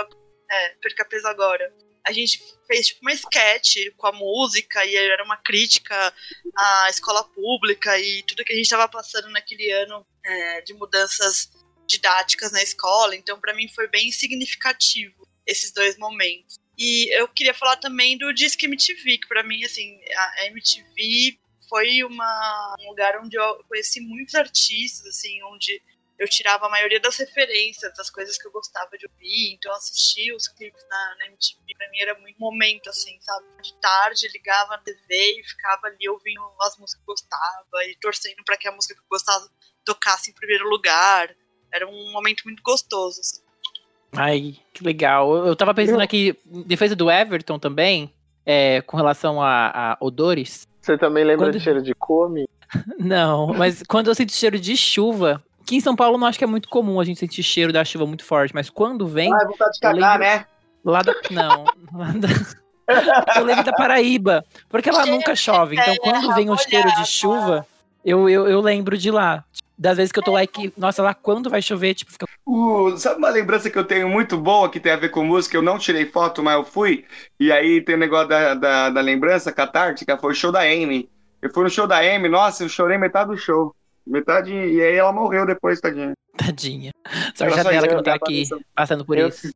é, 0.50 0.68
Perca 0.80 1.04
Peso 1.04 1.26
Agora. 1.26 1.72
A 2.04 2.12
gente 2.12 2.42
fez 2.66 2.88
tipo 2.88 3.00
uma 3.02 3.12
sketch 3.12 3.76
com 3.96 4.06
a 4.08 4.12
música 4.12 4.84
e 4.84 4.96
era 4.96 5.22
uma 5.22 5.36
crítica 5.36 6.12
à 6.56 6.90
escola 6.90 7.22
pública 7.24 7.96
e 7.98 8.24
tudo 8.24 8.44
que 8.44 8.52
a 8.52 8.56
gente 8.56 8.64
estava 8.64 8.88
passando 8.88 9.28
naquele 9.30 9.70
ano 9.70 10.04
é, 10.24 10.60
de 10.62 10.74
mudanças 10.74 11.50
didáticas 11.86 12.50
na 12.50 12.62
escola. 12.62 13.14
Então, 13.14 13.40
para 13.40 13.54
mim, 13.54 13.68
foi 13.68 13.86
bem 13.88 14.10
significativo 14.10 15.28
esses 15.46 15.72
dois 15.72 15.96
momentos. 15.96 16.56
E 16.76 17.14
eu 17.16 17.28
queria 17.28 17.54
falar 17.54 17.76
também 17.76 18.18
do 18.18 18.32
Disque 18.32 18.66
MTV, 18.66 19.18
que 19.18 19.28
para 19.28 19.42
mim, 19.42 19.62
assim, 19.64 20.00
a 20.16 20.46
MTV 20.46 21.38
foi 21.68 22.02
uma, 22.04 22.76
um 22.80 22.88
lugar 22.88 23.18
onde 23.20 23.36
eu 23.36 23.64
conheci 23.68 24.00
muitos 24.00 24.34
artistas, 24.34 25.06
assim, 25.06 25.42
onde 25.44 25.80
eu 26.18 26.28
tirava 26.28 26.66
a 26.66 26.70
maioria 26.70 27.00
das 27.00 27.16
referências, 27.16 27.92
das 27.96 28.10
coisas 28.10 28.38
que 28.38 28.46
eu 28.46 28.52
gostava 28.52 28.96
de 28.96 29.06
ouvir, 29.06 29.54
então 29.54 29.72
assistir 29.72 30.32
os 30.34 30.46
clipes 30.48 30.84
na, 30.88 31.16
na 31.18 31.26
MTV 31.26 31.74
pra 31.76 31.90
mim 31.90 31.98
era 32.00 32.18
muito 32.20 32.38
momento, 32.38 32.88
assim, 32.88 33.18
sabe? 33.20 33.46
De 33.62 33.74
tarde 33.80 34.28
ligava 34.32 34.76
na 34.76 34.78
TV 34.78 35.40
e 35.40 35.44
ficava 35.44 35.86
ali 35.86 36.08
ouvindo 36.08 36.40
as 36.60 36.76
músicas 36.78 37.04
que 37.04 37.10
eu 37.10 37.14
gostava 37.14 37.84
e 37.86 37.96
torcendo 38.00 38.44
para 38.44 38.56
que 38.56 38.68
a 38.68 38.72
música 38.72 38.94
que 38.94 39.00
eu 39.00 39.06
gostava 39.10 39.48
tocasse 39.84 40.30
em 40.30 40.34
primeiro 40.34 40.68
lugar. 40.68 41.34
Era 41.72 41.88
um 41.88 42.12
momento 42.12 42.42
muito 42.44 42.62
gostoso, 42.62 43.20
assim. 43.20 43.42
Ai, 44.14 44.56
que 44.74 44.84
legal. 44.84 45.46
Eu 45.46 45.56
tava 45.56 45.74
pensando 45.74 46.02
aqui, 46.02 46.38
defesa 46.44 46.94
do 46.94 47.10
Everton 47.10 47.58
também, 47.58 48.12
é, 48.44 48.82
com 48.82 48.96
relação 48.96 49.40
a, 49.40 49.92
a, 49.92 49.96
odores. 50.00 50.68
Você 50.80 50.98
também 50.98 51.24
lembra 51.24 51.46
quando... 51.46 51.56
de 51.56 51.60
cheiro 51.60 51.82
de 51.82 51.94
come? 51.94 52.46
Não, 52.98 53.48
mas 53.48 53.82
quando 53.82 54.08
eu 54.08 54.14
sinto 54.14 54.32
cheiro 54.32 54.58
de 54.58 54.76
chuva, 54.76 55.42
aqui 55.72 55.76
em 55.76 55.80
São 55.80 55.96
Paulo 55.96 56.18
não 56.18 56.26
acho 56.26 56.38
que 56.38 56.44
é 56.44 56.46
muito 56.46 56.68
comum 56.68 57.00
a 57.00 57.04
gente 57.04 57.18
sentir 57.18 57.42
cheiro 57.42 57.72
da 57.72 57.84
chuva 57.84 58.06
muito 58.06 58.24
forte, 58.24 58.54
mas 58.54 58.68
quando 58.68 59.06
vem. 59.06 59.32
Ah, 59.32 59.46
vontade 59.46 59.72
de 59.72 59.80
cagar, 59.80 60.18
lembro... 60.18 60.36
né? 60.36 60.46
Lá 60.84 61.02
da. 61.02 61.14
Não, 61.30 61.64
lá 61.94 62.12
da. 62.14 62.28
eu 63.38 63.44
lembro 63.44 63.64
da 63.64 63.72
Paraíba, 63.72 64.44
porque 64.68 64.90
lá 64.90 65.06
nunca 65.06 65.34
chove, 65.34 65.76
então 65.76 65.94
quando 65.96 66.34
vem 66.34 66.50
o 66.50 66.56
cheiro 66.58 66.88
de 66.96 67.06
chuva, 67.06 67.66
eu, 68.04 68.28
eu, 68.28 68.48
eu 68.48 68.60
lembro 68.60 68.98
de 68.98 69.10
lá 69.10 69.44
Das 69.78 69.96
vezes 69.96 70.12
que 70.12 70.18
eu 70.18 70.22
tô 70.22 70.32
lá 70.32 70.42
e 70.42 70.46
que, 70.46 70.72
nossa, 70.76 71.02
lá 71.02 71.14
quando 71.14 71.48
vai 71.48 71.62
chover, 71.62 71.94
tipo, 71.94 72.12
fica. 72.12 72.26
Uh, 72.44 72.96
sabe 72.98 73.18
uma 73.18 73.30
lembrança 73.30 73.70
que 73.70 73.78
eu 73.78 73.84
tenho 73.84 74.08
muito 74.08 74.36
boa 74.36 74.68
que 74.68 74.80
tem 74.80 74.92
a 74.92 74.96
ver 74.96 75.10
com 75.10 75.24
música? 75.24 75.56
Eu 75.56 75.62
não 75.62 75.78
tirei 75.78 76.04
foto, 76.04 76.42
mas 76.42 76.54
eu 76.54 76.64
fui. 76.64 77.04
E 77.38 77.50
aí 77.50 77.80
tem 77.80 77.94
o 77.94 77.98
negócio 77.98 78.28
da, 78.28 78.54
da, 78.54 78.90
da 78.90 79.00
lembrança 79.00 79.52
catártica, 79.52 80.18
foi 80.18 80.32
o 80.32 80.34
show 80.34 80.52
da 80.52 80.60
Amy. 80.60 81.08
Eu 81.40 81.50
fui 81.52 81.64
no 81.64 81.70
show 81.70 81.86
da 81.86 81.98
Amy, 81.98 82.28
nossa, 82.28 82.64
eu 82.64 82.68
chorei 82.68 82.98
metade 82.98 83.30
do 83.30 83.36
show. 83.36 83.74
Metade. 84.06 84.52
E 84.52 84.80
aí 84.82 84.96
ela 84.96 85.12
morreu 85.12 85.46
depois, 85.46 85.80
tadinha. 85.80 86.12
Tadinha. 86.36 86.90
Sorte 87.34 87.58
Ela 87.58 87.70
dela 87.70 87.88
que 87.88 87.94
não 87.94 88.02
tá 88.02 88.14
aqui 88.14 88.44
passando 88.74 89.04
por 89.04 89.16
Eu- 89.18 89.28
isso. 89.28 89.50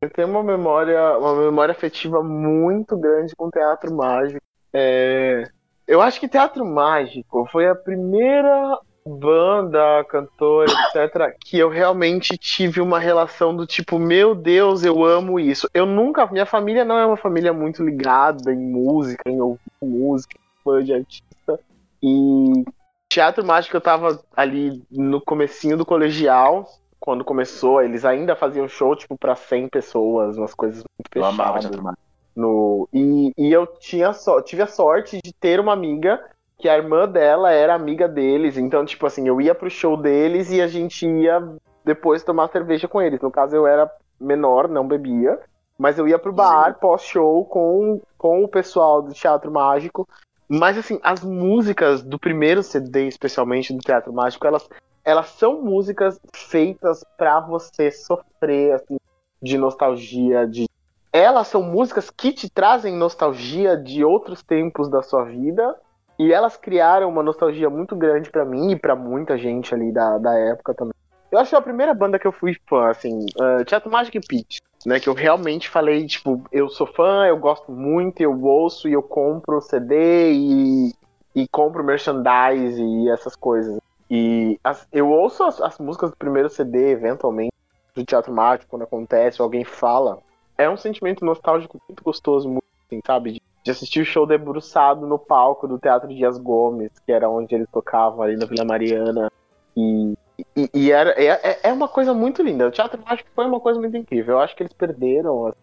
Eu 0.00 0.10
tenho 0.10 0.28
uma 0.28 0.44
memória, 0.44 1.18
uma 1.18 1.34
memória 1.34 1.72
afetiva 1.72 2.22
muito 2.22 2.96
grande 2.96 3.34
com 3.36 3.50
teatro 3.50 3.92
mágico. 3.94 4.40
É, 4.72 5.44
Eu 5.88 6.00
acho 6.02 6.20
que 6.20 6.28
teatro 6.28 6.64
mágico 6.64 7.48
foi 7.50 7.66
a 7.66 7.74
primeira 7.74 8.78
banda, 9.06 10.04
cantora, 10.04 10.70
etc., 10.70 11.34
que 11.40 11.58
eu 11.58 11.68
realmente 11.68 12.36
tive 12.36 12.80
uma 12.80 12.98
relação 12.98 13.56
do 13.56 13.66
tipo, 13.66 13.98
meu 13.98 14.34
Deus, 14.34 14.84
eu 14.84 15.02
amo 15.04 15.40
isso. 15.40 15.68
Eu 15.72 15.86
nunca, 15.86 16.26
minha 16.26 16.44
família 16.46 16.84
não 16.84 16.98
é 16.98 17.06
uma 17.06 17.16
família 17.16 17.52
muito 17.52 17.82
ligada 17.82 18.52
em 18.52 18.58
música, 18.70 19.22
em 19.28 19.40
ouvir 19.40 19.60
música, 19.82 20.38
fã 20.62 20.84
de 20.84 20.92
artista. 20.92 21.58
E 22.02 22.64
teatro 23.08 23.44
mágico 23.44 23.76
eu 23.76 23.80
tava 23.80 24.22
ali 24.36 24.82
no 24.90 25.20
comecinho 25.20 25.76
do 25.76 25.86
colegial, 25.86 26.68
quando 27.00 27.24
começou, 27.24 27.82
eles 27.82 28.04
ainda 28.04 28.36
faziam 28.36 28.68
show, 28.68 28.94
tipo, 28.94 29.16
pra 29.16 29.34
100 29.34 29.68
pessoas, 29.68 30.36
umas 30.36 30.54
coisas 30.54 30.84
muito 30.98 31.10
Eu 31.14 31.24
amava 31.24 31.54
fechadas. 31.54 31.62
teatro 31.62 31.82
mágico. 31.82 32.02
No, 32.36 32.88
e, 32.92 33.32
e 33.36 33.52
eu 33.52 33.66
tinha 33.66 34.12
só, 34.12 34.40
tive 34.40 34.62
a 34.62 34.66
sorte 34.66 35.18
de 35.24 35.32
ter 35.32 35.58
uma 35.58 35.72
amiga 35.72 36.20
que 36.58 36.68
a 36.68 36.76
irmã 36.76 37.08
dela 37.08 37.50
era 37.50 37.74
amiga 37.74 38.06
deles. 38.08 38.56
Então, 38.56 38.84
tipo 38.84 39.06
assim, 39.06 39.26
eu 39.26 39.40
ia 39.40 39.54
pro 39.54 39.70
show 39.70 39.96
deles 39.96 40.50
e 40.50 40.60
a 40.60 40.66
gente 40.68 41.06
ia 41.06 41.40
depois 41.84 42.22
tomar 42.22 42.48
cerveja 42.48 42.86
com 42.86 43.00
eles. 43.00 43.20
No 43.20 43.30
caso, 43.30 43.56
eu 43.56 43.66
era 43.66 43.90
menor, 44.20 44.68
não 44.68 44.86
bebia. 44.86 45.40
Mas 45.78 45.98
eu 45.98 46.08
ia 46.08 46.18
pro 46.18 46.32
bar 46.32 46.78
pós-show 46.80 47.44
com, 47.44 48.00
com 48.16 48.42
o 48.42 48.48
pessoal 48.48 49.00
do 49.00 49.12
Teatro 49.12 49.50
Mágico. 49.50 50.08
Mas, 50.48 50.78
assim, 50.78 50.98
as 51.02 51.22
músicas 51.22 52.02
do 52.02 52.18
primeiro 52.18 52.62
CD, 52.62 53.06
especialmente 53.06 53.72
do 53.72 53.80
Teatro 53.80 54.12
Mágico, 54.12 54.46
elas, 54.46 54.66
elas 55.04 55.26
são 55.30 55.62
músicas 55.62 56.18
feitas 56.32 57.04
pra 57.18 57.40
você 57.40 57.90
sofrer, 57.90 58.72
assim, 58.72 58.96
de 59.42 59.58
nostalgia, 59.58 60.46
de 60.46 60.66
elas 61.12 61.48
são 61.48 61.62
músicas 61.62 62.10
que 62.10 62.32
te 62.32 62.48
trazem 62.48 62.94
nostalgia 62.94 63.76
de 63.76 64.04
outros 64.04 64.42
tempos 64.42 64.88
da 64.88 65.02
sua 65.02 65.24
vida. 65.24 65.76
E 66.18 66.32
elas 66.32 66.56
criaram 66.56 67.08
uma 67.08 67.22
nostalgia 67.22 67.70
muito 67.70 67.94
grande 67.94 68.30
pra 68.30 68.44
mim 68.44 68.72
e 68.72 68.76
pra 68.76 68.96
muita 68.96 69.38
gente 69.38 69.72
ali 69.72 69.92
da, 69.92 70.18
da 70.18 70.34
época 70.36 70.74
também. 70.74 70.92
Eu 71.30 71.38
acho 71.38 71.50
que 71.50 71.56
a 71.56 71.60
primeira 71.60 71.94
banda 71.94 72.18
que 72.18 72.26
eu 72.26 72.32
fui 72.32 72.56
fã, 72.68 72.88
assim, 72.88 73.26
uh, 73.40 73.64
Teatro 73.64 73.90
Magic 73.90 74.18
Pitch, 74.26 74.58
né? 74.88 74.98
Que 75.00 75.08
eu 75.08 75.14
realmente 75.14 75.68
falei, 75.68 76.06
tipo, 76.06 76.42
eu 76.50 76.68
sou 76.68 76.86
fã, 76.86 77.26
eu 77.26 77.36
gosto 77.38 77.70
muito, 77.70 78.20
eu 78.20 78.40
ouço 78.42 78.88
e 78.88 78.92
eu 78.92 79.02
compro 79.02 79.60
CD 79.60 80.32
e, 80.32 80.92
e 81.34 81.46
compro 81.48 81.84
merchandise 81.84 82.82
e 82.82 83.08
essas 83.10 83.36
coisas. 83.36 83.78
E 84.10 84.58
as- 84.64 84.86
eu 84.92 85.08
ouço 85.10 85.44
as, 85.44 85.60
as 85.60 85.78
músicas 85.78 86.10
do 86.10 86.16
primeiro 86.16 86.48
CD, 86.48 86.90
eventualmente, 86.90 87.52
do 87.94 88.04
Teatro 88.04 88.32
Mágico, 88.32 88.70
quando 88.70 88.82
acontece, 88.82 89.40
alguém 89.42 89.64
fala 89.64 90.18
é 90.56 90.68
um 90.68 90.76
sentimento 90.76 91.24
nostálgico 91.24 91.78
muito 91.88 92.02
gostoso, 92.02 92.48
muito, 92.48 92.64
assim, 92.90 93.00
sabe? 93.06 93.32
De, 93.32 93.42
de 93.64 93.70
assistir 93.70 94.00
o 94.00 94.04
show 94.04 94.26
debruçado 94.26 95.06
no 95.06 95.18
palco 95.18 95.68
do 95.68 95.78
Teatro 95.78 96.08
Dias 96.08 96.36
Gomes, 96.38 96.90
que 97.06 97.12
era 97.12 97.28
onde 97.30 97.54
eles 97.54 97.68
tocavam 97.72 98.22
ali 98.22 98.36
na 98.36 98.46
Vila 98.46 98.64
Mariana. 98.64 99.30
E, 99.76 100.14
e, 100.56 100.70
e 100.72 100.92
era, 100.92 101.10
é, 101.10 101.60
é 101.64 101.72
uma 101.72 101.88
coisa 101.88 102.14
muito 102.14 102.42
linda. 102.42 102.68
O 102.68 102.70
Teatro 102.70 103.00
Mágico 103.04 103.28
foi 103.34 103.46
uma 103.46 103.60
coisa 103.60 103.80
muito 103.80 103.96
incrível. 103.96 104.36
Eu 104.36 104.40
acho 104.40 104.54
que 104.54 104.62
eles 104.62 104.72
perderam 104.72 105.48
a, 105.48 105.54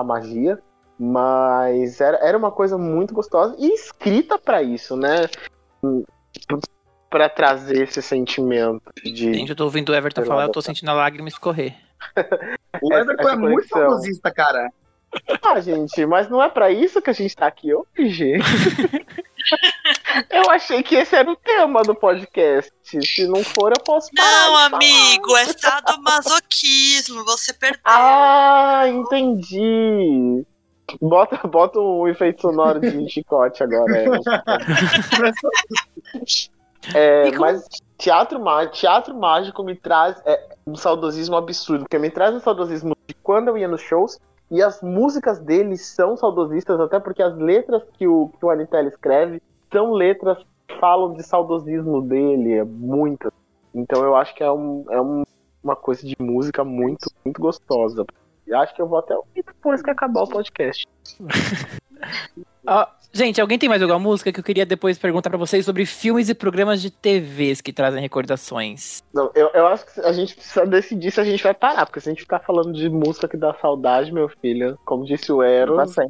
a 0.00 0.04
magia, 0.04 0.58
mas 0.98 2.00
era, 2.00 2.18
era 2.18 2.36
uma 2.36 2.50
coisa 2.50 2.76
muito 2.76 3.14
gostosa 3.14 3.54
e 3.58 3.72
escrita 3.72 4.38
pra 4.38 4.62
isso, 4.62 4.96
né? 4.96 5.28
Pra 7.08 7.28
trazer 7.28 7.82
esse 7.82 8.02
sentimento 8.02 8.82
de. 9.02 9.34
Gente, 9.34 9.50
eu 9.50 9.56
tô 9.56 9.64
ouvindo 9.64 9.90
o 9.90 9.94
Everton 9.94 10.24
falar, 10.24 10.44
eu 10.44 10.52
tô 10.52 10.60
sentindo 10.60 10.90
a 10.90 10.94
lágrima 10.94 11.28
escorrer. 11.28 11.74
O 12.82 12.92
Everton 12.92 13.28
é 13.28 13.36
muito 13.36 13.68
saudosista, 13.68 14.32
cara. 14.32 14.68
Ah, 15.46 15.60
gente, 15.60 16.04
mas 16.06 16.28
não 16.28 16.42
é 16.42 16.48
pra 16.48 16.70
isso 16.70 17.00
que 17.02 17.10
a 17.10 17.12
gente 17.12 17.36
tá 17.36 17.46
aqui 17.46 17.72
hoje. 17.74 18.32
eu 20.30 20.50
achei 20.50 20.82
que 20.82 20.94
esse 20.96 21.14
era 21.14 21.30
o 21.30 21.36
tema 21.36 21.82
do 21.82 21.94
podcast. 21.94 22.72
Se 22.82 23.26
não 23.26 23.44
for, 23.44 23.70
eu 23.70 23.84
posso 23.84 24.10
parar 24.14 24.26
de 24.28 24.34
Não, 24.34 24.46
falar. 24.54 24.76
amigo, 24.76 25.36
é 25.36 25.44
sadomasoquismo. 25.44 27.24
Você 27.24 27.52
perdeu. 27.52 27.80
Ah, 27.84 28.84
entendi. 28.88 30.44
Bota, 31.00 31.36
bota 31.46 31.78
um 31.78 32.08
efeito 32.08 32.42
sonoro 32.42 32.80
de 32.80 33.08
chicote 33.10 33.62
agora. 33.62 33.92
É, 36.94 37.30
como- 37.30 37.40
mas 37.40 37.64
teatro, 37.96 38.38
teatro 38.72 39.14
mágico 39.14 39.62
me 39.62 39.74
traz 39.74 40.20
é, 40.26 40.48
um 40.66 40.74
saudosismo 40.76 41.36
absurdo, 41.36 41.84
porque 41.84 41.98
me 41.98 42.10
traz 42.10 42.34
um 42.34 42.40
saudosismo 42.40 42.94
de 43.06 43.14
quando 43.14 43.48
eu 43.48 43.56
ia 43.58 43.68
nos 43.68 43.80
shows 43.80 44.18
e 44.50 44.62
as 44.62 44.80
músicas 44.82 45.38
deles 45.40 45.86
são 45.86 46.16
saudosistas, 46.16 46.78
até 46.80 47.00
porque 47.00 47.22
as 47.22 47.36
letras 47.36 47.82
que 47.94 48.06
o, 48.06 48.28
que 48.38 48.44
o 48.44 48.50
Anitel 48.50 48.86
escreve 48.88 49.42
são 49.72 49.92
letras 49.92 50.38
que 50.68 50.78
falam 50.78 51.14
de 51.14 51.22
saudosismo 51.22 52.02
dele, 52.02 52.54
é 52.54 52.64
muitas. 52.64 53.32
Então 53.74 54.04
eu 54.04 54.14
acho 54.14 54.34
que 54.34 54.42
é, 54.44 54.50
um, 54.52 54.84
é 54.90 55.00
um- 55.00 55.24
uma 55.62 55.74
coisa 55.74 56.06
de 56.06 56.14
música 56.20 56.62
muito, 56.62 57.10
muito 57.24 57.40
gostosa. 57.40 58.04
E 58.46 58.52
acho 58.54 58.74
que 58.74 58.82
eu 58.82 58.86
vou 58.86 58.98
até 58.98 59.16
ouvir 59.16 59.42
depois 59.44 59.80
que 59.82 59.90
acabar 59.90 60.22
o 60.22 60.28
podcast. 60.28 60.86
Ó, 62.66 62.86
gente, 63.14 63.40
alguém 63.40 63.58
tem 63.58 63.68
mais 63.68 63.80
alguma 63.80 63.98
música 63.98 64.32
que 64.32 64.40
eu 64.40 64.44
queria 64.44 64.66
depois 64.66 64.98
perguntar 64.98 65.30
pra 65.30 65.38
vocês 65.38 65.64
sobre 65.64 65.86
filmes 65.86 66.28
e 66.28 66.34
programas 66.34 66.82
de 66.82 66.90
TVs 66.90 67.60
que 67.60 67.72
trazem 67.72 68.00
recordações? 68.00 69.02
Não, 69.14 69.30
eu, 69.34 69.50
eu 69.54 69.66
acho 69.68 69.86
que 69.86 70.00
a 70.00 70.12
gente 70.12 70.34
precisa 70.34 70.66
decidir 70.66 71.10
se 71.10 71.20
a 71.20 71.24
gente 71.24 71.42
vai 71.42 71.54
parar, 71.54 71.86
porque 71.86 72.00
se 72.00 72.08
a 72.08 72.12
gente 72.12 72.22
ficar 72.22 72.40
falando 72.40 72.72
de 72.72 72.90
música 72.90 73.28
que 73.28 73.36
dá 73.36 73.54
saudade, 73.54 74.12
meu 74.12 74.28
filho, 74.28 74.78
como 74.84 75.06
disse 75.06 75.32
o 75.32 75.42
Eros, 75.42 75.96
a 75.98 76.02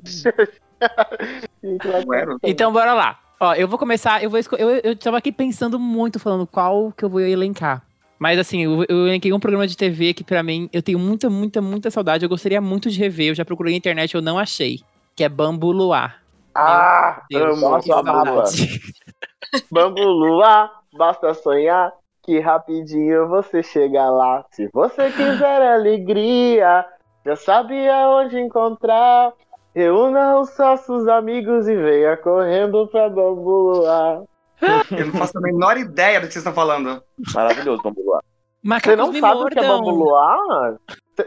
gente 1.63 1.89
vai 1.89 2.05
O 2.05 2.15
Eros? 2.15 2.39
Então, 2.43 2.73
bora 2.73 2.93
lá. 2.95 3.21
Ó, 3.41 3.55
eu 3.55 3.69
vou 3.69 3.79
começar, 3.79 4.23
eu 4.23 4.31
vou 4.31 4.41
eu, 4.59 4.71
eu 4.83 4.97
tava 4.97 5.19
aqui 5.19 5.31
pensando 5.31 5.79
muito, 5.79 6.19
falando 6.19 6.47
qual 6.47 6.93
que 6.93 7.05
eu 7.05 7.11
vou 7.11 7.21
elencar. 7.21 7.83
Mas 8.19 8.39
assim, 8.39 8.63
eu, 8.63 8.85
eu 8.89 9.09
elenquei 9.09 9.33
um 9.33 9.41
programa 9.41 9.67
de 9.67 9.77
TV 9.77 10.15
que 10.15 10.25
pra 10.25 10.43
mim 10.43 10.69
eu 10.73 10.83
tenho 10.83 10.99
muita, 10.99 11.29
muita, 11.29 11.61
muita 11.61 11.91
saudade. 11.91 12.25
Eu 12.25 12.29
gostaria 12.29 12.61
muito 12.61 12.89
de 12.89 12.99
rever. 12.99 13.29
Eu 13.29 13.35
já 13.35 13.45
procurei 13.45 13.75
na 13.75 13.77
internet, 13.77 14.15
eu 14.15 14.23
não 14.23 14.39
achei. 14.39 14.81
Que 15.15 15.25
é 15.25 15.29
Bambu 15.29 15.73
Luar. 15.73 16.24
Ah, 16.55 17.23
Deus, 17.31 17.63
amo, 17.63 17.81
que 17.81 17.93
amava. 17.93 18.47
saudade. 18.47 18.81
Bambu 19.71 20.03
Lua, 20.03 20.71
basta 20.97 21.35
sonhar 21.35 21.93
que 22.23 22.41
rapidinho 22.41 23.29
você 23.29 23.63
chega 23.63 24.09
lá. 24.11 24.45
Se 24.51 24.69
você 24.73 25.11
quiser 25.11 25.63
alegria, 25.75 26.85
já 27.25 27.37
sabe 27.37 27.89
aonde 27.89 28.39
encontrar. 28.39 29.33
Reúna 29.75 30.39
os 30.39 30.51
sócios 30.51 31.09
amigos 31.09 31.67
e 31.67 31.75
venha 31.75 32.17
correndo 32.17 32.87
pra 32.89 33.09
Bambu 33.09 33.51
Lua. 33.73 34.25
Eu 34.97 35.07
não 35.07 35.13
faço 35.15 35.37
a 35.37 35.41
menor 35.41 35.77
ideia 35.77 36.21
do 36.21 36.27
que 36.29 36.33
vocês 36.33 36.45
estão 36.47 36.55
falando. 36.55 37.03
Maravilhoso, 37.35 37.83
vamos 37.83 38.07
lá. 38.07 38.21
Você 38.81 38.97
não 38.97 39.13
sabe 39.13 39.43
o 39.43 39.47
que 39.49 39.59
é. 39.59 39.69
Bambu 39.69 39.91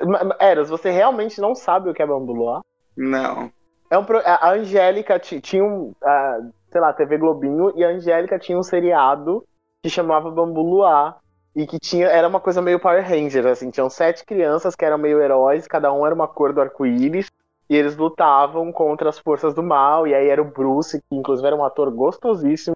ma- 0.05 0.36
Eras, 0.39 0.69
você 0.69 0.89
realmente 0.89 1.39
não 1.39 1.53
sabe 1.53 1.89
o 1.89 1.93
que 1.93 2.01
é 2.01 2.07
Bambu 2.07 2.34
Luar? 2.34 2.61
Não. 2.95 3.51
É 3.89 3.97
um 3.97 4.03
pro- 4.03 4.21
a 4.23 4.51
Angélica 4.51 5.17
ti- 5.19 5.39
tinha 5.41 5.63
um, 5.63 5.93
ah, 6.03 6.39
sei 6.71 6.81
lá, 6.81 6.93
TV 6.93 7.17
Globinho, 7.17 7.71
e 7.75 7.83
a 7.83 7.89
Angélica 7.89 8.38
tinha 8.38 8.57
um 8.57 8.63
seriado 8.63 9.43
que 9.81 9.89
chamava 9.89 10.29
Bambu 10.31 10.61
Luar. 10.61 11.17
E 11.55 11.65
que 11.65 11.79
tinha, 11.79 12.05
era 12.05 12.27
uma 12.27 12.39
coisa 12.39 12.61
meio 12.61 12.79
Power 12.79 13.03
Rangers, 13.03 13.43
assim, 13.43 13.71
tinham 13.71 13.89
sete 13.89 14.23
crianças 14.23 14.75
que 14.75 14.85
eram 14.85 14.95
meio 14.99 15.19
heróis, 15.19 15.65
cada 15.65 15.91
um 15.91 16.05
era 16.05 16.13
uma 16.13 16.27
cor 16.27 16.53
do 16.53 16.61
arco-íris, 16.61 17.31
e 17.67 17.75
eles 17.75 17.97
lutavam 17.97 18.71
contra 18.71 19.09
as 19.09 19.17
forças 19.17 19.55
do 19.55 19.63
mal, 19.63 20.05
e 20.05 20.13
aí 20.13 20.27
era 20.29 20.39
o 20.39 20.45
Bruce, 20.45 21.01
que 21.01 21.15
inclusive 21.15 21.47
era 21.47 21.55
um 21.55 21.65
ator 21.65 21.89
gostosíssimo, 21.89 22.75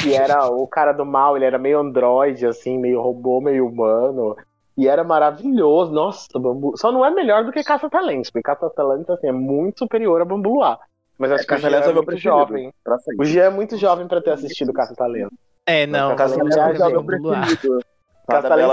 que 0.00 0.14
era 0.14 0.48
o 0.48 0.68
cara 0.68 0.92
do 0.92 1.04
mal, 1.04 1.34
ele 1.36 1.44
era 1.44 1.58
meio 1.58 1.80
androide, 1.80 2.46
assim, 2.46 2.78
meio 2.78 3.00
robô, 3.02 3.40
meio 3.40 3.66
humano, 3.66 4.36
e 4.76 4.88
era 4.88 5.04
maravilhoso, 5.04 5.92
nossa, 5.92 6.26
Bambu... 6.38 6.76
Só 6.76 6.90
não 6.90 7.04
é 7.04 7.10
melhor 7.10 7.44
do 7.44 7.52
que 7.52 7.62
Caça-Talentos, 7.62 8.30
porque 8.30 8.42
Caça-Talentos, 8.42 9.10
assim, 9.10 9.28
é 9.28 9.32
muito 9.32 9.80
superior 9.80 10.20
a 10.22 10.24
Bambu 10.24 10.54
Luar. 10.54 10.78
Mas 11.18 11.30
acho 11.30 11.46
que 11.46 11.54
o 11.54 11.58
Jean 11.58 11.70
é 11.70 11.74
é 11.76 11.92
muito 11.92 12.06
preferido. 12.06 12.20
jovem. 12.20 12.72
O. 13.18 13.24
Jean 13.24 13.44
é 13.44 13.50
muito 13.50 13.76
jovem 13.76 14.08
pra 14.08 14.20
ter 14.20 14.30
assistido 14.30 14.72
Caça-Talentos. 14.72 15.36
É, 15.66 15.86
não. 15.86 16.12
É. 16.12 16.16
Caça-Talentos 16.16 16.56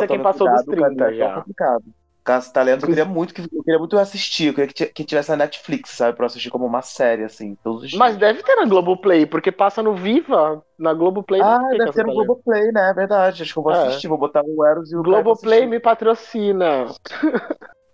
é 0.04 0.08
quem 0.08 0.18
Tome 0.18 0.24
passou 0.24 0.50
dos 0.50 0.64
cuidado, 0.64 0.96
30 0.96 1.04
caminho 1.04 1.20
já. 1.20 1.28
tá 1.30 1.36
complicado. 1.36 1.84
Caça 2.24 2.54
Talentos, 2.54 2.84
eu 2.84 2.90
queria 2.90 3.06
muito 3.06 3.34
que 3.34 3.42
eu 3.42 3.64
queria 3.64 3.80
muito 3.80 3.98
assistir, 3.98 4.48
eu 4.48 4.54
queria 4.54 4.68
que, 4.68 4.74
ti- 4.74 4.94
que 4.94 5.04
tivesse 5.04 5.32
na 5.32 5.38
Netflix, 5.38 5.92
sabe? 5.92 6.16
Pra 6.16 6.26
eu 6.26 6.28
assistir 6.28 6.50
como 6.52 6.66
uma 6.66 6.82
série, 6.82 7.24
assim, 7.24 7.58
todos 7.64 7.84
os 7.84 7.90
dias. 7.90 7.98
Mas 8.00 8.18
deve 8.18 8.44
ter 8.44 8.56
na 8.56 8.66
Globoplay, 8.66 9.26
porque 9.26 9.52
passa 9.52 9.82
no 9.82 9.96
Viva. 9.96 10.62
Na 10.78 10.94
Globoplay 10.94 11.42
Ah, 11.42 11.58
deve 11.72 11.78
Caça 11.86 11.94
ter 11.94 12.06
no. 12.06 12.14
Globoplay, 12.14 12.72
né? 12.72 12.90
É 12.90 12.94
verdade. 12.94 13.42
Acho 13.44 13.54
que 13.54 13.60
eu 13.60 13.64
vou 13.64 13.72
É. 13.72 13.88
assistir, 13.88 14.08
vou 14.08 14.18
botar 14.18 14.44
o 14.46 14.66
Eros 14.66 14.92
e 14.92 14.96
o 14.96 15.02
Globoplay 15.02 15.66
me 15.66 15.80
patrocina. 15.80 16.86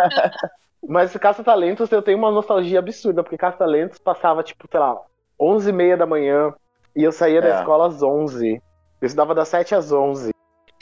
Mas 0.88 1.16
Caça 1.16 1.44
Talentos 1.44 1.89
eu 1.91 2.02
tenho 2.02 2.18
uma 2.18 2.32
nostalgia 2.32 2.80
absurda, 2.80 3.24
porque 3.24 3.38
Caça 3.38 3.58
Talentos 3.60 3.98
passava, 4.00 4.44
tipo, 4.44 4.68
sei 4.70 4.80
lá, 4.80 4.98
11 5.39 5.70
e 5.70 5.74
meia 5.74 5.96
da 5.96 6.06
manhã, 6.06 6.54
e 6.96 7.04
eu 7.04 7.12
saía 7.12 7.41
da 7.41 7.48
É. 7.50 7.60
escola 7.60 7.88
às 7.88 8.04
11. 8.04 8.62
Eu 9.02 9.06
estudava 9.06 9.34
das 9.34 9.48
7 9.48 9.74
às 9.74 9.91
11. 9.91 10.32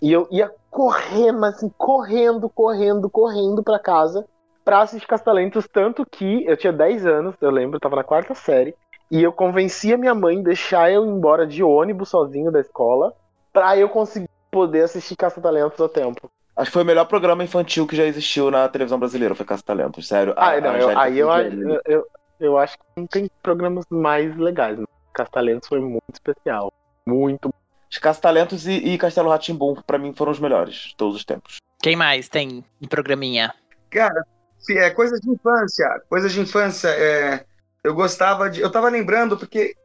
E 0.02 0.12
eu 0.12 0.28
ia 0.32 0.52
correndo, 0.70 1.45
assim, 1.45 1.70
correndo, 1.78 2.49
correndo, 2.49 3.10
correndo 3.10 3.64
pra 3.64 3.78
casa 3.78 4.26
pra 4.64 4.82
assistir 4.82 5.08
Caça 5.08 5.24
Talentos, 5.24 5.68
tanto 5.72 6.06
que 6.06 6.45
eu 6.45 6.56
tinha 6.56 6.72
10 6.72 7.06
anos, 7.06 7.36
eu 7.41 7.49
lembro, 7.49 7.78
eu 7.78 7.80
tava 7.80 7.95
na 7.95 8.04
quarta 8.04 8.34
série, 8.36 8.76
e 9.10 9.22
eu 9.22 9.34
convenci 9.34 9.93
a 9.93 9.97
minha 9.97 10.14
mãe 10.14 10.39
a 10.39 10.43
deixar 10.43 10.91
eu 10.91 11.06
ir 11.06 11.10
embora 11.10 11.45
de 11.45 11.64
ônibus 11.64 12.10
sozinho 12.10 12.52
da 12.52 12.62
escola, 12.62 13.14
pra 13.52 13.76
eu 13.78 13.89
conseguir 13.89 14.30
poder 14.49 14.84
assistir 14.84 15.16
Caça 15.16 15.41
Talentos 15.41 15.80
a 15.82 15.89
tempo. 15.89 16.30
Acho 16.56 16.70
que 16.70 16.74
foi 16.74 16.84
o 16.84 16.86
melhor 16.86 17.06
programa 17.06 17.43
infantil 17.43 17.88
que 17.88 17.95
já 17.95 18.04
existiu 18.06 18.52
na 18.52 18.68
televisão 18.70 18.99
brasileira, 18.99 19.36
foi 19.36 19.45
Caça 19.45 19.64
Talentos, 19.64 20.08
sério. 20.08 20.34
Ah, 20.38 20.52
a 20.52 20.62
não, 20.62 20.76
eu, 20.76 20.99
aí 20.99 21.18
eu, 21.18 21.30
eu, 21.30 21.82
eu, 21.86 22.08
eu 22.39 22.58
acho 22.58 22.78
que 22.78 22.84
não 22.95 23.08
tem 23.08 23.30
programas 23.41 23.86
mais 23.89 24.36
legais. 24.38 24.78
Né? 24.78 24.86
Castalentos 25.14 25.68
foi 25.68 25.80
muito 25.80 26.04
especial. 26.14 26.72
Muito. 27.06 27.54
Os 27.91 27.97
Caça 27.97 28.21
Talentos 28.21 28.65
e, 28.67 28.71
e 28.71 28.97
Castelo 28.97 29.29
Ratimbum, 29.29 29.75
pra 29.85 29.97
mim, 29.97 30.13
foram 30.13 30.31
os 30.31 30.39
melhores 30.39 30.75
de 30.75 30.95
todos 30.95 31.17
os 31.17 31.25
tempos. 31.25 31.57
Quem 31.81 31.95
mais 31.95 32.29
tem 32.29 32.63
em 32.81 32.87
programinha? 32.87 33.53
Cara, 33.89 34.23
se 34.57 34.77
é 34.77 34.89
coisas 34.91 35.19
de 35.19 35.29
infância. 35.29 36.01
Coisas 36.07 36.31
de 36.31 36.39
infância. 36.39 36.87
É, 36.87 37.43
eu 37.83 37.93
gostava 37.93 38.49
de. 38.49 38.61
Eu 38.61 38.71
tava 38.71 38.89
lembrando 38.89 39.35
porque. 39.35 39.75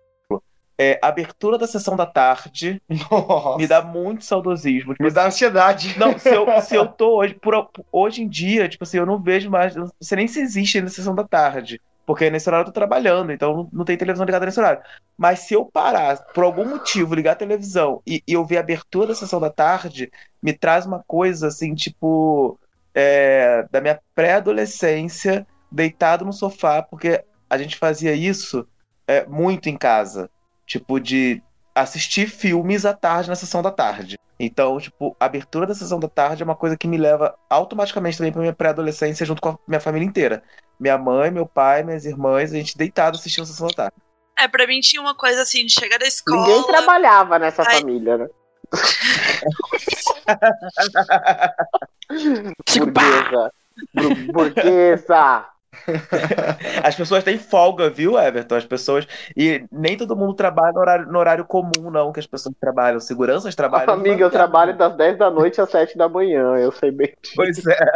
É, 0.78 1.00
a 1.02 1.08
abertura 1.08 1.56
da 1.56 1.66
sessão 1.66 1.96
da 1.96 2.04
tarde 2.04 2.82
Nossa, 2.86 3.56
me 3.56 3.66
dá 3.66 3.80
muito 3.80 4.26
saudosismo. 4.26 4.92
Tipo, 4.92 5.04
me 5.04 5.10
dá 5.10 5.26
ansiedade. 5.26 5.98
Não, 5.98 6.18
se 6.18 6.28
eu, 6.28 6.46
se 6.60 6.74
eu 6.74 6.86
tô 6.92 7.16
hoje, 7.16 7.32
por, 7.32 7.70
hoje 7.90 8.22
em 8.22 8.28
dia, 8.28 8.68
tipo 8.68 8.84
assim, 8.84 8.98
eu 8.98 9.06
não 9.06 9.18
vejo 9.18 9.48
mais, 9.48 9.74
não 9.74 9.90
sei 9.98 10.16
nem 10.16 10.28
se 10.28 10.38
existe 10.38 10.76
ainda 10.76 10.90
sessão 10.90 11.14
da 11.14 11.24
tarde, 11.24 11.80
porque 12.06 12.30
nesse 12.30 12.48
horário 12.48 12.62
eu 12.62 12.66
tô 12.66 12.72
trabalhando, 12.72 13.32
então 13.32 13.56
não, 13.56 13.68
não 13.72 13.84
tem 13.84 13.96
televisão 13.96 14.24
ligada 14.24 14.46
nesse 14.46 14.60
horário. 14.60 14.80
Mas 15.18 15.40
se 15.40 15.54
eu 15.54 15.66
parar, 15.66 16.18
por 16.32 16.44
algum 16.44 16.64
motivo, 16.64 17.14
ligar 17.14 17.32
a 17.32 17.36
televisão 17.36 18.00
e, 18.06 18.22
e 18.26 18.32
eu 18.32 18.44
ver 18.44 18.58
a 18.58 18.60
abertura 18.60 19.08
da 19.08 19.14
sessão 19.14 19.40
da 19.40 19.50
tarde, 19.50 20.10
me 20.40 20.52
traz 20.52 20.86
uma 20.86 21.02
coisa 21.06 21.48
assim, 21.48 21.74
tipo, 21.74 22.58
é, 22.94 23.66
da 23.70 23.80
minha 23.80 24.00
pré-adolescência, 24.14 25.44
deitado 25.70 26.24
no 26.24 26.32
sofá, 26.32 26.80
porque 26.80 27.24
a 27.50 27.58
gente 27.58 27.76
fazia 27.76 28.12
isso 28.12 28.66
é, 29.06 29.26
muito 29.26 29.68
em 29.68 29.76
casa, 29.76 30.30
tipo, 30.64 31.00
de 31.00 31.42
assistir 31.76 32.26
filmes 32.28 32.84
à 32.86 32.94
tarde 32.94 33.28
na 33.28 33.36
sessão 33.36 33.62
da 33.62 33.70
tarde. 33.70 34.18
Então, 34.40 34.78
tipo, 34.80 35.14
a 35.20 35.26
abertura 35.26 35.66
da 35.66 35.74
sessão 35.74 36.00
da 36.00 36.08
tarde 36.08 36.42
é 36.42 36.44
uma 36.44 36.56
coisa 36.56 36.76
que 36.76 36.88
me 36.88 36.96
leva 36.96 37.36
automaticamente 37.48 38.16
também 38.18 38.32
pra 38.32 38.40
minha 38.40 38.52
pré-adolescência 38.54 39.24
junto 39.26 39.40
com 39.42 39.50
a 39.50 39.58
minha 39.68 39.80
família 39.80 40.06
inteira. 40.06 40.42
Minha 40.80 40.98
mãe, 40.98 41.30
meu 41.30 41.46
pai, 41.46 41.82
minhas 41.82 42.04
irmãs, 42.04 42.52
a 42.52 42.56
gente 42.56 42.76
deitado 42.76 43.16
assistindo 43.16 43.44
a 43.44 43.46
sessão 43.46 43.68
da 43.68 43.74
tarde. 43.74 43.96
É, 44.38 44.46
pra 44.48 44.66
mim 44.66 44.80
tinha 44.80 45.00
uma 45.00 45.14
coisa 45.14 45.40
assim, 45.42 45.64
de 45.64 45.72
chegar 45.72 45.98
da 45.98 46.06
escola. 46.06 46.46
Ninguém 46.46 46.62
trabalhava 46.64 47.38
nessa 47.38 47.62
Ai. 47.66 47.80
família, 47.80 48.18
né? 48.18 48.26
Burguesa. 52.78 53.50
Bur- 53.94 54.32
Burguesa. 54.32 55.46
As 56.82 56.94
pessoas 56.94 57.24
têm 57.24 57.38
folga, 57.38 57.90
viu, 57.90 58.18
Everton? 58.18 58.56
As 58.56 58.64
pessoas. 58.64 59.06
E 59.36 59.64
nem 59.70 59.96
todo 59.96 60.16
mundo 60.16 60.34
trabalha 60.34 60.72
no 60.72 60.80
horário, 60.80 61.06
no 61.06 61.18
horário 61.18 61.44
comum, 61.44 61.90
não, 61.90 62.12
que 62.12 62.20
as 62.20 62.26
pessoas 62.26 62.54
trabalham. 62.60 63.00
Seguranças 63.00 63.54
trabalham. 63.54 63.94
Amiga, 63.94 64.22
eu 64.22 64.30
trabalho 64.30 64.76
das 64.76 64.96
10 64.96 65.18
da 65.18 65.30
noite 65.30 65.60
às 65.60 65.70
7 65.70 65.96
da 65.96 66.08
manhã. 66.08 66.56
Eu 66.56 66.72
sei 66.72 66.90
bem. 66.90 67.14
disso. 67.22 67.34
Pois 67.36 67.66
é. 67.66 67.92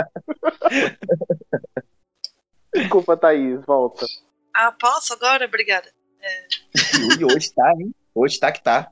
Desculpa, 2.74 3.16
Thaís. 3.16 3.61
Volta. 3.66 4.07
Ah, 4.55 4.72
posso 4.72 5.14
agora? 5.14 5.47
Obrigada. 5.47 5.89
E 7.18 7.24
hoje 7.24 7.53
tá, 7.55 7.72
hein? 7.72 7.95
Hoje 8.14 8.39
tá 8.39 8.53
que 8.53 8.62
tá. 8.62 8.91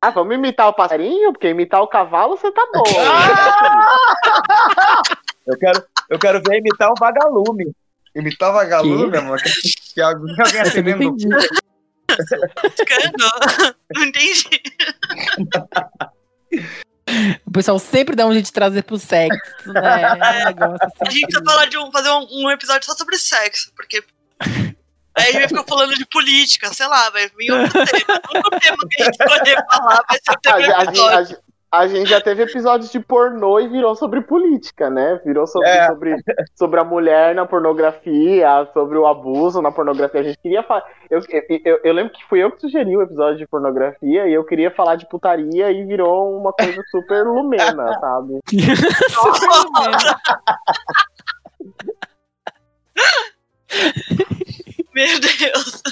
Ah, 0.00 0.10
vamos 0.10 0.34
imitar 0.34 0.68
o 0.68 0.72
passarinho? 0.72 1.32
Porque 1.32 1.48
imitar 1.48 1.82
o 1.82 1.88
cavalo 1.88 2.36
você 2.36 2.50
tá 2.52 2.66
bom. 2.72 2.84
Eu 5.48 5.56
quero, 5.58 5.84
eu 6.10 6.18
quero 6.18 6.42
ver 6.46 6.58
imitar 6.58 6.90
um 6.90 6.94
vagalume. 6.98 7.72
Imitar 8.14 8.52
vagalume, 8.52 9.10
meu 9.10 9.20
amor. 9.20 9.40
Que, 9.42 9.50
que 9.94 10.00
alguém, 10.00 10.36
não 10.36 10.44
acendendo. 10.60 11.16
Não 13.94 14.04
entendi. 14.04 14.48
O 17.46 17.50
pessoal 17.50 17.78
sempre 17.78 18.14
dá 18.14 18.26
um 18.26 18.32
jeito 18.32 18.46
de 18.46 18.52
trazer 18.52 18.82
pro 18.82 18.98
sexo, 18.98 19.72
né? 19.72 20.02
É 20.02 20.42
um 20.42 20.44
negócio 20.44 20.78
assim. 20.82 20.96
A 21.00 21.10
gente 21.10 21.22
precisa 21.26 21.44
falar 21.44 21.64
de 21.66 21.78
um, 21.78 21.90
fazer 21.90 22.10
um, 22.10 22.26
um 22.44 22.50
episódio 22.50 22.84
só 22.84 22.94
sobre 22.94 23.16
sexo, 23.16 23.72
porque. 23.74 24.04
Aí 25.16 25.24
a 25.24 25.32
gente 25.32 25.38
vai 25.38 25.48
ficar 25.48 25.64
falando 25.64 25.94
de 25.94 26.06
política, 26.06 26.72
sei 26.72 26.86
lá, 26.86 27.10
vai 27.10 27.28
vir 27.36 27.50
outro 27.50 27.72
tema. 27.72 28.20
O 28.28 28.34
único 28.34 28.60
tema 28.60 28.76
que 28.88 29.02
a 29.02 29.04
gente 29.06 29.20
escolher 29.20 29.66
falar 29.70 30.04
vai 30.08 30.18
ser 30.18 30.30
o 30.30 30.32
A, 30.32 30.36
tema 30.36 30.74
a 30.76 30.80
a 31.18 31.24
gente- 31.24 31.38
a 31.70 31.86
gente 31.86 32.08
já 32.08 32.20
teve 32.20 32.42
episódios 32.42 32.90
de 32.90 32.98
pornô 32.98 33.60
e 33.60 33.68
virou 33.68 33.94
sobre 33.94 34.20
política, 34.22 34.88
né? 34.88 35.20
Virou 35.24 35.46
sobre, 35.46 35.68
É. 35.68 35.86
sobre, 35.86 36.16
sobre 36.54 36.80
a 36.80 36.84
mulher 36.84 37.34
na 37.34 37.44
pornografia, 37.46 38.66
sobre 38.72 38.96
o 38.96 39.06
abuso 39.06 39.60
na 39.60 39.70
pornografia. 39.70 40.20
A 40.20 40.24
gente 40.24 40.38
queria 40.38 40.62
falar. 40.62 40.84
Eu, 41.10 41.20
eu, 41.28 41.42
eu- 41.64 41.80
eu 41.84 41.92
lembro 41.92 42.12
que 42.12 42.24
fui 42.26 42.42
eu 42.42 42.50
que 42.50 42.60
sugeri 42.60 42.96
o 42.96 43.02
episódio 43.02 43.36
de 43.38 43.46
pornografia 43.46 44.26
e 44.28 44.32
eu 44.34 44.44
queria 44.44 44.70
falar 44.70 44.96
de 44.96 45.06
putaria 45.08 45.70
e 45.70 45.84
virou 45.84 46.38
uma 46.38 46.52
coisa 46.52 46.82
super 46.90 47.26
lumena, 47.26 47.92
sabe? 48.00 48.40
Meu 54.94 55.20
Deus. 55.20 55.82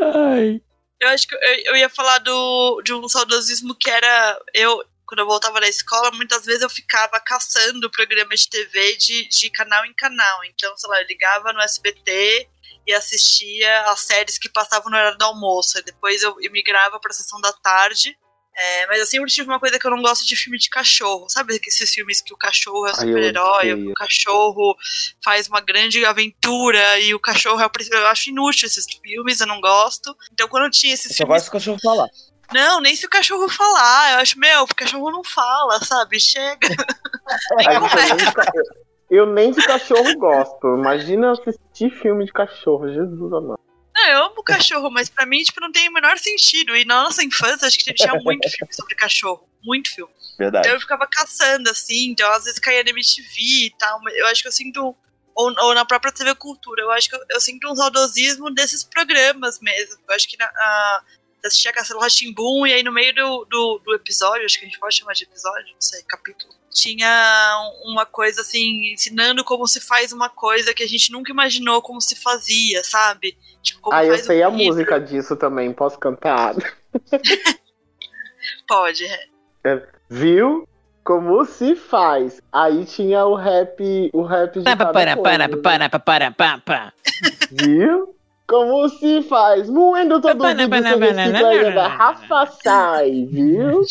Ai. 0.00 0.62
Eu 1.00 1.08
acho 1.08 1.26
que 1.26 1.34
eu, 1.34 1.40
eu 1.64 1.76
ia 1.76 1.88
falar 1.88 2.18
do, 2.18 2.82
de 2.82 2.92
um 2.92 3.08
saudosismo 3.08 3.74
que 3.74 3.90
era. 3.90 4.40
Eu, 4.52 4.84
quando 5.06 5.20
eu 5.20 5.26
voltava 5.26 5.60
da 5.60 5.68
escola, 5.68 6.10
muitas 6.12 6.44
vezes 6.44 6.62
eu 6.62 6.70
ficava 6.70 7.18
caçando 7.20 7.90
programas 7.90 8.40
de 8.40 8.50
TV 8.50 8.96
de, 8.96 9.28
de 9.28 9.50
canal 9.50 9.84
em 9.86 9.94
canal. 9.94 10.44
Então, 10.44 10.76
sei 10.76 10.90
lá, 10.90 11.00
eu 11.00 11.06
ligava 11.06 11.52
no 11.52 11.60
SBT 11.60 12.48
e 12.86 12.92
assistia 12.92 13.82
as 13.90 14.00
séries 14.00 14.38
que 14.38 14.48
passavam 14.48 14.90
no 14.90 14.96
horário 14.96 15.18
do 15.18 15.24
almoço. 15.24 15.78
E 15.78 15.82
depois 15.82 16.22
eu, 16.22 16.36
migrava 16.52 17.00
pra 17.00 17.12
sessão 17.12 17.40
da 17.40 17.52
tarde. 17.52 18.16
É, 18.56 18.86
mas 18.88 18.98
eu 18.98 19.06
sempre 19.06 19.30
tive 19.30 19.48
uma 19.48 19.60
coisa 19.60 19.78
que 19.78 19.86
eu 19.86 19.90
não 19.90 20.02
gosto 20.02 20.26
de 20.26 20.36
filme 20.36 20.58
de 20.58 20.68
cachorro. 20.68 21.28
Sabe 21.28 21.60
esses 21.66 21.90
filmes 21.90 22.20
que 22.20 22.34
o 22.34 22.36
cachorro 22.36 22.86
é 22.86 22.90
eu 22.90 22.94
super-herói, 22.94 23.72
o 23.72 23.94
cachorro 23.94 24.76
faz 25.22 25.48
uma 25.48 25.60
grande 25.60 26.04
aventura 26.04 26.98
e 27.00 27.14
o 27.14 27.20
cachorro 27.20 27.60
é 27.60 27.66
o 27.66 27.70
príncipe. 27.70 27.96
Eu 27.96 28.06
acho 28.08 28.30
inútil 28.30 28.66
esses 28.66 28.84
filmes, 29.02 29.40
eu 29.40 29.46
não 29.46 29.60
gosto. 29.60 30.14
Então 30.32 30.48
quando 30.48 30.64
eu 30.64 30.70
tinha 30.70 30.92
esses 30.92 31.16
Só 31.16 31.24
filmes. 31.24 31.44
que 31.44 31.48
o 31.48 31.52
cachorro 31.52 31.78
falar. 31.82 32.08
Não, 32.52 32.80
nem 32.80 32.96
se 32.96 33.06
o 33.06 33.10
cachorro 33.10 33.48
falar. 33.48 34.14
Eu 34.14 34.18
acho, 34.18 34.38
meu, 34.38 34.64
o 34.64 34.74
cachorro 34.74 35.10
não 35.10 35.22
fala, 35.22 35.78
sabe? 35.84 36.18
Chega. 36.18 36.68
Nem 37.56 37.68
eu 39.10 39.26
nem 39.26 39.50
de 39.50 39.60
cachorro 39.66 40.16
gosto. 40.16 40.76
Imagina 40.76 41.32
assistir 41.32 41.90
filme 41.90 42.24
de 42.24 42.32
cachorro, 42.32 42.88
Jesus 42.88 43.32
amado. 43.32 43.58
Não, 43.94 44.06
eu 44.06 44.24
amo 44.26 44.42
cachorro, 44.42 44.90
mas 44.90 45.08
pra 45.08 45.26
mim, 45.26 45.42
tipo, 45.42 45.60
não 45.60 45.72
tem 45.72 45.88
o 45.88 45.92
menor 45.92 46.16
sentido. 46.18 46.76
E 46.76 46.84
na 46.84 47.04
nossa 47.04 47.22
infância, 47.24 47.66
acho 47.66 47.78
que 47.78 47.92
tinha 47.92 48.14
muito 48.14 48.48
filme 48.50 48.72
sobre 48.72 48.94
cachorro. 48.94 49.48
Muito 49.62 49.92
filme. 49.94 50.12
Verdade. 50.38 50.66
Então 50.66 50.76
eu 50.76 50.80
ficava 50.80 51.06
caçando, 51.06 51.68
assim, 51.68 52.10
então 52.10 52.30
às 52.32 52.44
vezes 52.44 52.58
caía 52.58 52.82
na 52.82 52.90
MTV 52.90 53.66
e 53.66 53.74
tal, 53.78 54.00
eu 54.08 54.26
acho 54.28 54.42
que 54.42 54.48
eu 54.48 54.52
sinto. 54.52 54.96
Ou, 55.34 55.54
ou 55.58 55.74
na 55.74 55.84
própria 55.84 56.12
TV 56.12 56.34
Cultura, 56.34 56.82
eu 56.82 56.90
acho 56.90 57.08
que 57.08 57.14
eu, 57.14 57.20
eu 57.30 57.40
sinto 57.40 57.70
um 57.70 57.76
saudosismo 57.76 58.50
desses 58.50 58.82
programas 58.82 59.60
mesmo. 59.60 60.02
Eu 60.08 60.14
acho 60.14 60.28
que 60.28 60.36
na, 60.36 60.46
a, 60.46 61.04
assistia 61.44 61.72
Castelo 61.72 62.00
Ratimbum 62.00 62.66
e 62.66 62.72
aí 62.72 62.82
no 62.82 62.92
meio 62.92 63.14
do, 63.14 63.44
do, 63.44 63.78
do 63.84 63.94
episódio, 63.94 64.44
acho 64.44 64.58
que 64.58 64.64
a 64.64 64.68
gente 64.68 64.78
pode 64.78 64.96
chamar 64.96 65.12
de 65.12 65.24
episódio, 65.24 65.72
não 65.72 65.80
sei, 65.80 66.02
capítulo, 66.02 66.52
tinha 66.72 67.72
uma 67.84 68.06
coisa 68.06 68.40
assim, 68.42 68.92
ensinando 68.92 69.42
como 69.44 69.66
se 69.66 69.80
faz 69.80 70.12
uma 70.12 70.28
coisa 70.28 70.72
que 70.72 70.82
a 70.82 70.88
gente 70.88 71.10
nunca 71.12 71.32
imaginou 71.32 71.82
como 71.82 72.00
se 72.00 72.14
fazia, 72.14 72.82
sabe? 72.84 73.36
Tipo, 73.62 73.80
como 73.80 73.96
Ah, 73.96 74.04
eu 74.04 74.16
sei 74.18 74.42
um 74.42 74.46
a 74.46 74.50
livro. 74.50 74.64
música 74.66 75.00
disso 75.00 75.36
também, 75.36 75.72
posso 75.72 75.98
cantar? 75.98 76.54
Pode, 78.66 79.04
é. 79.64 79.82
Viu? 80.08 80.66
Como 81.04 81.44
se 81.44 81.74
faz? 81.74 82.40
Aí 82.52 82.84
tinha 82.84 83.24
o 83.24 83.34
rap, 83.34 84.10
o 84.12 84.22
rap 84.22 84.58
de 84.58 84.64
Para, 84.64 84.76
para, 84.92 85.16
para, 85.16 85.48
para, 85.48 85.88
para, 85.98 86.30
para, 86.30 86.58
para. 86.58 86.92
Viu? 87.50 88.14
Como 88.46 88.88
se 88.88 89.22
faz? 89.22 89.68
Moendo 89.70 90.20
todo 90.20 90.38
para, 90.38 90.56
você 90.56 90.68
para, 90.68 90.90
recicla 90.90 91.40
para, 91.40 91.50
a 91.50 91.62
para. 91.62 91.72
garrafa 91.72 92.46
sai, 92.62 93.24
viu? 93.30 93.82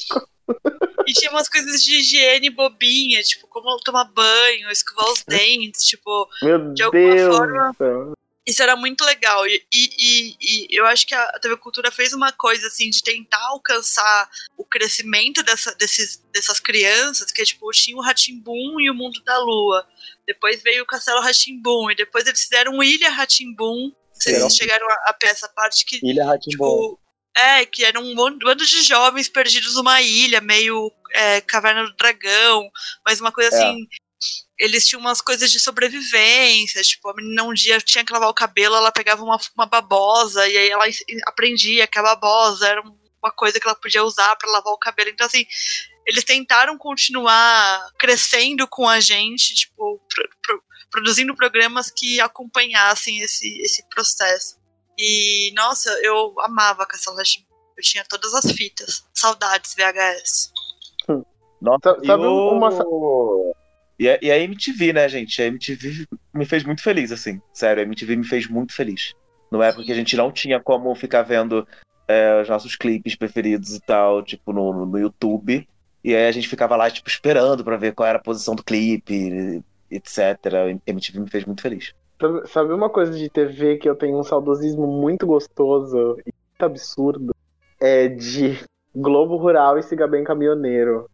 E 1.10 1.14
tinha 1.14 1.32
umas 1.32 1.50
coisas 1.50 1.84
de 1.84 1.96
higiene 1.96 2.50
bobinha, 2.50 3.22
tipo, 3.24 3.48
como 3.48 3.78
tomar 3.80 4.06
banho, 4.06 4.70
escovar 4.72 5.12
os 5.12 5.24
dentes, 5.28 5.84
tipo, 5.84 6.28
Meu 6.44 6.74
De 6.74 6.84
alguma 6.84 7.16
Deus 7.16 7.36
forma- 7.38 7.74
céu. 7.78 8.14
isso 8.46 8.62
era 8.64 8.76
muito 8.76 9.04
legal. 9.04 9.46
E, 9.48 9.64
e, 9.74 9.90
e- 10.00 10.38
e 10.42 10.80
eu 10.80 10.86
acho 10.86 11.06
que 11.08 11.14
a 11.16 11.40
TV 11.40 11.58
Cultura 11.58 11.92
fez 11.92 12.14
uma 12.14 12.32
coisa 12.32 12.68
assim 12.68 12.90
de 12.90 13.02
tentar 13.04 13.44
alcançar 13.48 14.30
o 14.58 14.64
crescimento 14.66 15.42
dessa, 15.44 15.74
desses, 15.76 16.18
dessas 16.32 16.60
crianças, 16.60 17.32
que 17.32 17.42
é 17.42 17.46
tipo, 17.46 17.70
tinha 17.72 17.98
o 17.98 18.02
Ratimbum 18.02 18.80
e 18.80 18.90
o 18.90 18.94
Mundo 18.96 19.22
da 19.24 19.38
Lua. 19.40 19.88
Depois 20.28 20.62
veio 20.62 20.84
o 20.84 20.86
Castelo 20.86 21.22
Ratimbum, 21.22 21.90
e 21.92 21.96
depois 21.96 22.26
eles 22.28 22.42
fizeram 22.42 22.82
Ilha 22.84 23.10
Ratimbum. 23.10 23.92
Não 23.92 24.22
sei 24.22 24.34
se 24.34 24.40
Será? 24.40 24.50
vocês 24.50 24.58
chegaram 24.58 24.88
a, 24.88 24.94
a 24.94 25.18
essa 25.24 25.48
parte 25.50 25.86
que 25.86 26.00
Ilha 26.04 26.26
Ratimbom. 26.26 26.50
Tipo, 26.52 27.00
é, 27.38 27.66
que 27.66 27.86
era 27.86 28.00
um 28.00 28.14
bando 28.16 28.66
de 28.66 28.84
jovens 28.84 29.30
perdidos 29.30 29.76
numa 29.76 30.02
ilha, 30.02 30.42
meio 30.42 30.92
é, 31.14 31.42
caverna 31.42 31.84
do 31.86 31.96
dragão, 31.96 32.70
mas 33.06 33.20
uma 33.20 33.32
coisa 33.32 33.56
É. 33.56 33.60
assim. 33.70 33.88
Eles 34.58 34.86
tinham 34.86 35.00
umas 35.00 35.22
coisas 35.22 35.50
de 35.50 35.60
sobrevivência, 35.62 36.82
tipo, 36.84 37.10
a 37.10 37.14
menina 37.16 37.44
um 37.44 37.54
dia 37.54 37.80
tinha 37.80 38.04
que 38.04 38.12
lavar 38.12 38.28
o 38.30 38.34
cabelo, 38.34 38.76
ela 38.76 38.92
pegava 38.92 39.24
uma, 39.24 39.40
uma 39.56 39.66
babosa, 39.66 40.46
e 40.48 40.58
aí 40.58 40.70
ela 40.70 40.84
aprendia 41.26 41.88
que 41.88 41.98
a 41.98 42.04
babosa 42.04 42.68
era 42.68 42.82
um- 42.82 43.00
uma 43.24 43.32
coisa 43.32 43.60
que 43.60 43.66
ela 43.68 43.76
podia 43.76 44.04
usar 44.04 44.36
pra 44.36 44.52
lavar 44.52 44.74
o 44.74 44.78
cabelo. 44.78 45.10
Então, 45.10 45.26
assim, 45.28 45.46
eles 46.06 46.24
tentaram 46.26 46.78
continuar 46.78 47.92
crescendo 47.98 48.68
com 48.68 48.88
a 48.90 49.00
gente, 49.00 49.54
tipo, 49.56 50.00
pro- 50.14 50.30
pro- 50.42 50.64
produzindo 50.92 51.36
programas 51.36 51.90
que 51.96 52.20
acompanhassem 52.20 53.20
esse, 53.20 53.48
esse 53.62 53.88
processo. 53.90 54.58
E, 54.98 55.52
nossa, 55.56 55.90
eu 56.02 56.34
amava 56.42 56.86
Castelo. 56.86 57.18
Eu 57.20 57.84
tinha 57.84 58.04
todas 58.04 58.34
as 58.34 58.52
fitas. 58.52 59.04
Saudades, 59.14 59.74
VHS. 59.76 60.52
Nossa, 61.62 61.80
Sabe- 61.84 62.04
e 62.04 62.08
sabe 62.08 62.24
o- 62.26 62.52
uma- 62.52 62.70
E 64.00 64.10
a, 64.10 64.18
e 64.22 64.32
a 64.32 64.38
MTV, 64.40 64.94
né, 64.94 65.10
gente? 65.10 65.42
A 65.42 65.46
MTV 65.48 66.06
me 66.34 66.46
fez 66.46 66.64
muito 66.64 66.82
feliz, 66.82 67.12
assim. 67.12 67.42
Sério, 67.54 67.82
a 67.84 67.86
MTV 67.86 68.16
me 68.16 68.24
fez 68.26 68.48
muito 68.48 68.74
feliz. 68.74 69.14
Numa 69.52 69.66
época 69.66 69.84
que 69.84 69.92
a 69.92 69.96
gente 69.96 70.16
não 70.16 70.32
tinha 70.32 70.60
como 70.60 70.94
ficar 70.96 71.24
vendo 71.24 71.68
é, 72.08 72.42
os 72.42 72.48
nossos 72.48 72.76
clipes 72.76 73.16
preferidos 73.16 73.76
e 73.76 73.82
tal, 73.82 74.24
tipo, 74.24 74.54
no, 74.54 74.86
no 74.86 74.98
YouTube. 74.98 75.68
E 76.04 76.16
aí 76.16 76.28
a 76.28 76.32
gente 76.32 76.48
ficava 76.48 76.76
lá, 76.78 76.90
tipo, 76.90 77.10
esperando 77.10 77.64
pra 77.64 77.76
ver 77.76 77.94
qual 77.94 78.08
era 78.08 78.18
a 78.18 78.22
posição 78.22 78.56
do 78.56 78.64
clipe, 78.64 79.62
etc. 79.92 80.18
A 80.56 80.90
MTV 80.92 81.20
me 81.20 81.30
fez 81.30 81.44
muito 81.46 81.62
feliz. 81.62 81.94
Sabe, 82.22 82.48
sabe 82.48 82.74
uma 82.74 82.90
coisa 82.90 83.12
de 83.18 83.30
TV 83.30 83.78
que 83.78 83.90
eu 83.90 83.96
tenho 83.96 84.18
um 84.18 84.24
saudosismo 84.24 84.88
muito 84.88 85.28
gostoso 85.28 86.18
e 86.26 86.32
muito 86.34 86.64
absurdo? 86.66 87.36
É 87.82 88.08
de 88.08 88.60
Globo 89.00 89.38
Rural 89.38 89.78
e 89.78 89.84
Siga 89.84 90.08
Bem 90.08 90.24
Caminhoneiro. 90.24 91.10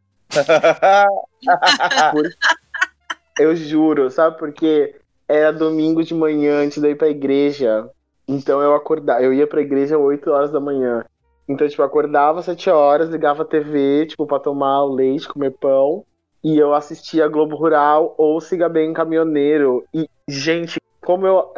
Por- 2.11 2.29
Eu 3.38 3.53
juro, 3.55 4.09
sabe? 4.09 4.38
Porque 4.38 4.95
era 5.27 5.51
domingo 5.51 6.01
de 6.03 6.13
manhã 6.13 6.61
antes 6.63 6.81
de 6.81 6.89
ir 6.89 6.95
pra 6.95 7.09
igreja. 7.09 7.89
Então 8.27 8.61
eu 8.61 8.73
acordava, 8.73 9.21
eu 9.21 9.33
ia 9.33 9.45
pra 9.45 9.61
igreja 9.61 9.97
8 9.97 10.31
horas 10.31 10.51
da 10.51 10.59
manhã. 10.59 11.03
Então, 11.47 11.67
tipo, 11.67 11.81
eu 11.81 11.86
acordava 11.86 12.39
às 12.39 12.45
7 12.45 12.69
horas, 12.69 13.09
ligava 13.09 13.43
a 13.43 13.45
TV, 13.45 14.05
tipo, 14.07 14.25
pra 14.25 14.39
tomar 14.39 14.83
o 14.86 14.93
leite, 14.95 15.27
comer 15.27 15.51
pão. 15.51 16.03
E 16.43 16.57
eu 16.57 16.73
assistia 16.73 17.27
Globo 17.27 17.55
Rural 17.57 18.15
ou 18.17 18.39
Siga 18.39 18.69
Bem 18.69 18.93
Caminhoneiro. 18.93 19.83
E, 19.93 20.07
gente, 20.29 20.79
como 21.03 21.27
eu. 21.27 21.53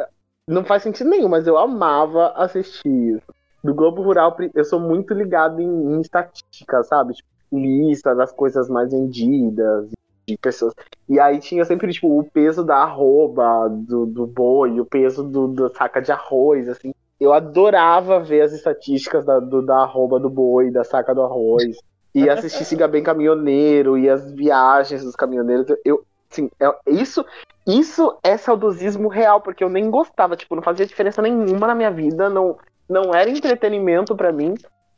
Não 0.48 0.64
faz 0.64 0.82
sentido 0.82 1.08
nenhum, 1.10 1.28
mas 1.28 1.46
eu 1.46 1.56
amava 1.56 2.32
assistir 2.34 2.88
isso. 2.88 3.22
Do 3.62 3.74
Globo 3.74 4.02
Rural, 4.02 4.36
eu 4.54 4.64
sou 4.64 4.78
muito 4.78 5.12
ligado 5.14 5.60
em, 5.60 5.94
em 5.94 6.00
estatística, 6.00 6.82
sabe? 6.84 7.14
Tipo, 7.14 7.28
lista 7.52 8.14
das 8.14 8.32
coisas 8.32 8.68
mais 8.68 8.90
vendidas, 8.92 9.88
de 10.28 10.36
pessoas. 10.36 10.74
E 11.08 11.18
aí 11.18 11.38
tinha 11.38 11.64
sempre, 11.64 11.90
tipo, 11.92 12.18
o 12.18 12.24
peso 12.24 12.62
da 12.62 12.76
arroba, 12.76 13.68
do, 13.68 14.06
do 14.06 14.26
boi, 14.26 14.78
o 14.78 14.84
peso 14.84 15.24
do, 15.24 15.48
da 15.48 15.70
saca 15.70 16.00
de 16.00 16.12
arroz, 16.12 16.68
assim. 16.68 16.92
Eu 17.18 17.32
adorava 17.32 18.20
ver 18.20 18.42
as 18.42 18.52
estatísticas 18.52 19.24
da, 19.24 19.40
do, 19.40 19.62
da 19.62 19.78
arroba 19.78 20.20
do 20.20 20.30
boi, 20.30 20.70
da 20.70 20.84
saca 20.84 21.14
do 21.14 21.22
arroz. 21.22 21.76
E 22.14 22.28
assistir 22.30 22.64
Siga 22.64 22.86
Bem 22.86 23.02
Caminhoneiro, 23.02 23.96
e 23.98 24.08
as 24.08 24.30
viagens 24.32 25.02
dos 25.02 25.16
caminhoneiros. 25.16 25.66
Eu, 25.84 26.04
assim, 26.30 26.50
é- 26.60 26.78
isso, 26.86 27.24
isso 27.66 28.16
é 28.22 28.36
saudosismo 28.36 29.08
real, 29.08 29.40
porque 29.40 29.64
eu 29.64 29.68
nem 29.68 29.90
gostava, 29.90 30.36
tipo, 30.36 30.54
não 30.54 30.62
fazia 30.62 30.86
diferença 30.86 31.22
nenhuma 31.22 31.66
na 31.66 31.74
minha 31.74 31.90
vida, 31.90 32.28
não, 32.28 32.56
não 32.88 33.14
era 33.14 33.30
entretenimento 33.30 34.16
pra 34.16 34.32
mim. 34.32 34.54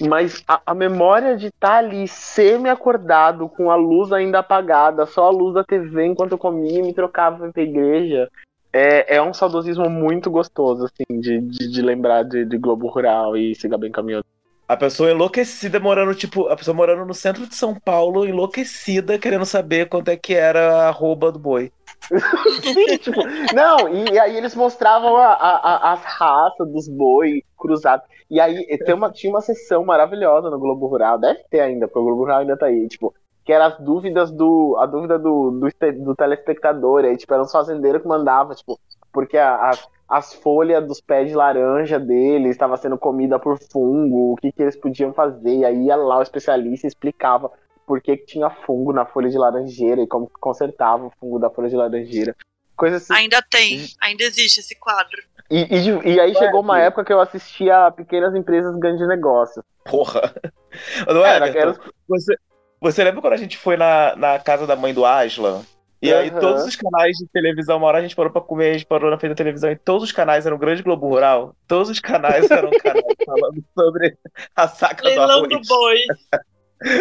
Mas 0.09 0.43
a, 0.49 0.63
a 0.65 0.75
memória 0.75 1.37
de 1.37 1.49
estar 1.49 1.77
ali 1.77 2.09
semi-acordado, 2.09 3.49
com 3.51 3.71
a 3.71 3.77
luz 3.77 4.11
ainda 4.13 4.39
apagada, 4.39 5.05
só 5.05 5.27
a 5.27 5.31
luz 5.31 5.55
da 5.55 5.63
TV 5.63 6.07
enquanto 6.07 6.33
eu 6.33 6.39
comia 6.39 6.79
e 6.79 6.83
me 6.83 6.95
trocava 6.95 7.51
pra 7.53 7.63
igreja, 7.63 8.31
é, 8.73 9.17
é 9.17 9.23
um 9.23 9.35
saudosismo 9.35 9.91
muito 9.91 10.31
gostoso, 10.31 10.87
assim, 10.87 11.21
de, 11.21 11.41
de, 11.41 11.71
de 11.71 11.83
lembrar 11.83 12.23
de, 12.23 12.47
de 12.47 12.57
Globo 12.57 12.89
Rural 12.89 13.37
e 13.37 13.55
Siga 13.55 13.77
Bem 13.77 13.91
Caminhando. 13.91 14.25
A 14.67 14.77
pessoa 14.77 15.11
enlouquecida 15.11 15.81
morando, 15.81 16.15
tipo, 16.15 16.47
a 16.47 16.57
pessoa 16.57 16.75
morando 16.75 17.05
no 17.05 17.13
centro 17.13 17.47
de 17.47 17.57
São 17.57 17.75
Paulo, 17.75 18.25
enlouquecida, 18.25 19.19
querendo 19.19 19.45
saber 19.45 19.89
quanto 19.89 20.09
é 20.09 20.17
que 20.17 20.33
era 20.33 20.77
a 20.77 20.89
arroba 20.89 21.33
do 21.33 21.41
boi. 21.41 21.73
Tipo, 23.01 23.21
não, 23.55 23.89
e, 23.89 24.13
e 24.13 24.19
aí 24.19 24.37
eles 24.37 24.55
mostravam 24.55 25.17
a- 25.17 25.33
a- 25.35 25.93
as 25.93 26.03
raças 26.05 26.69
dos 26.71 26.89
boi 26.89 27.43
cruzados. 27.59 28.07
E 28.31 28.41
aí 28.41 28.65
tem 28.85 28.95
uma, 28.95 29.11
tinha 29.11 29.33
uma 29.33 29.41
sessão 29.41 29.85
maravilhosa 29.85 30.51
no 30.51 30.59
Globo 30.59 30.87
Rural, 30.87 31.19
deve 31.19 31.41
ter 31.51 31.61
ainda, 31.61 31.87
porque 31.87 31.99
o 31.99 32.05
Globo 32.05 32.23
Rural 32.23 32.41
ainda 32.41 32.57
tá 32.57 32.67
aí, 32.67 32.89
tipo, 32.89 33.15
que 33.45 33.53
era 33.53 33.67
as 33.67 33.79
dúvidas 33.79 34.31
do. 34.31 34.77
A 34.79 34.87
dúvida 34.87 35.19
do, 35.19 35.51
do, 35.51 35.69
do 36.05 36.15
telespectador. 36.15 37.05
Aí, 37.05 37.17
tipo, 37.17 37.33
era 37.35 37.43
uns 37.43 37.53
fazendeiros 37.53 38.03
que 38.03 38.09
mandava, 38.09 38.55
tipo, 38.55 38.79
porque 39.13 39.37
a- 39.39 39.71
a- 39.71 39.79
as 40.09 40.35
folhas 40.35 40.85
dos 40.87 41.01
pés 41.01 41.29
de 41.29 41.35
laranja 41.35 41.99
deles 41.99 42.51
estavam 42.53 42.77
sendo 42.77 42.99
comida 42.99 43.39
por 43.39 43.59
fungo, 43.73 44.33
o 44.33 44.37
que, 44.37 44.51
que 44.53 44.63
eles 44.63 44.77
podiam 44.77 45.13
fazer. 45.13 45.57
E 45.59 45.65
aí 45.65 45.85
ia 45.87 45.97
lá 45.97 46.19
o 46.19 46.23
especialista 46.23 46.87
explicava 46.87 47.51
por 47.91 48.01
que, 48.01 48.17
que 48.19 48.25
tinha 48.25 48.49
fungo 48.49 48.93
na 48.93 49.05
folha 49.05 49.29
de 49.29 49.37
laranjeira 49.37 50.01
e 50.01 50.07
como 50.07 50.29
que 50.29 50.35
consertava 50.39 51.07
o 51.07 51.13
fungo 51.19 51.41
da 51.41 51.51
folha 51.51 51.69
de 51.69 51.75
laranjeira. 51.75 52.37
Coisa 52.77 52.99
assim. 52.99 53.13
Ainda 53.13 53.43
tem, 53.43 53.85
ainda 54.01 54.23
existe 54.23 54.61
esse 54.61 54.77
quadro. 54.79 55.21
E, 55.51 55.63
e 55.63 56.13
e 56.13 56.21
aí 56.21 56.33
chegou 56.37 56.61
uma 56.61 56.79
época 56.79 57.05
que 57.05 57.13
eu 57.13 57.21
assistia 57.21 57.87
a 57.87 57.91
pequenas 57.91 58.33
empresas 58.37 58.79
grandes 58.79 59.09
negócios. 59.09 59.65
Porra. 59.85 60.33
Não 61.09 61.27
Era, 61.27 61.49
é, 61.49 61.59
era- 61.59 61.77
você, 62.07 62.37
você 62.81 63.03
lembra 63.03 63.21
quando 63.21 63.33
a 63.33 63.37
gente 63.39 63.59
foi 63.59 63.77
na, 63.77 64.15
na 64.15 64.39
casa 64.39 64.69
da 64.69 64.77
mãe 64.77 64.95
do 64.95 65.05
Aslan? 65.05 65.63
E 66.03 66.15
aí 66.15 66.31
todos 66.31 66.65
os 66.65 66.77
canais 66.77 67.15
de 67.19 67.27
televisão, 67.27 67.77
uma 67.77 67.89
hora 67.89 67.99
a 67.99 68.01
gente 68.01 68.17
parou 68.17 68.33
pra 68.33 68.41
comer, 68.41 68.71
a 68.71 68.73
gente 68.75 68.87
parou 68.87 69.11
na 69.11 69.19
frente 69.19 69.33
da 69.33 69.37
televisão 69.37 69.71
e 69.71 69.77
todos 69.77 70.05
os 70.05 70.13
canais 70.13 70.47
eram 70.47 70.57
Grande 70.57 70.83
Globo 70.83 71.07
Rural. 71.09 71.55
Todos 71.69 71.91
os 71.91 71.99
canais 72.01 72.51
eram 72.51 72.71
canais 72.71 73.05
falando 73.27 73.63
sobre 73.79 74.17
a 74.57 74.67
saca 74.69 75.03
do 75.03 75.09
Leilão 75.09 75.45
arroz. 75.45 75.49
do 75.51 75.61
boi. 75.69 75.99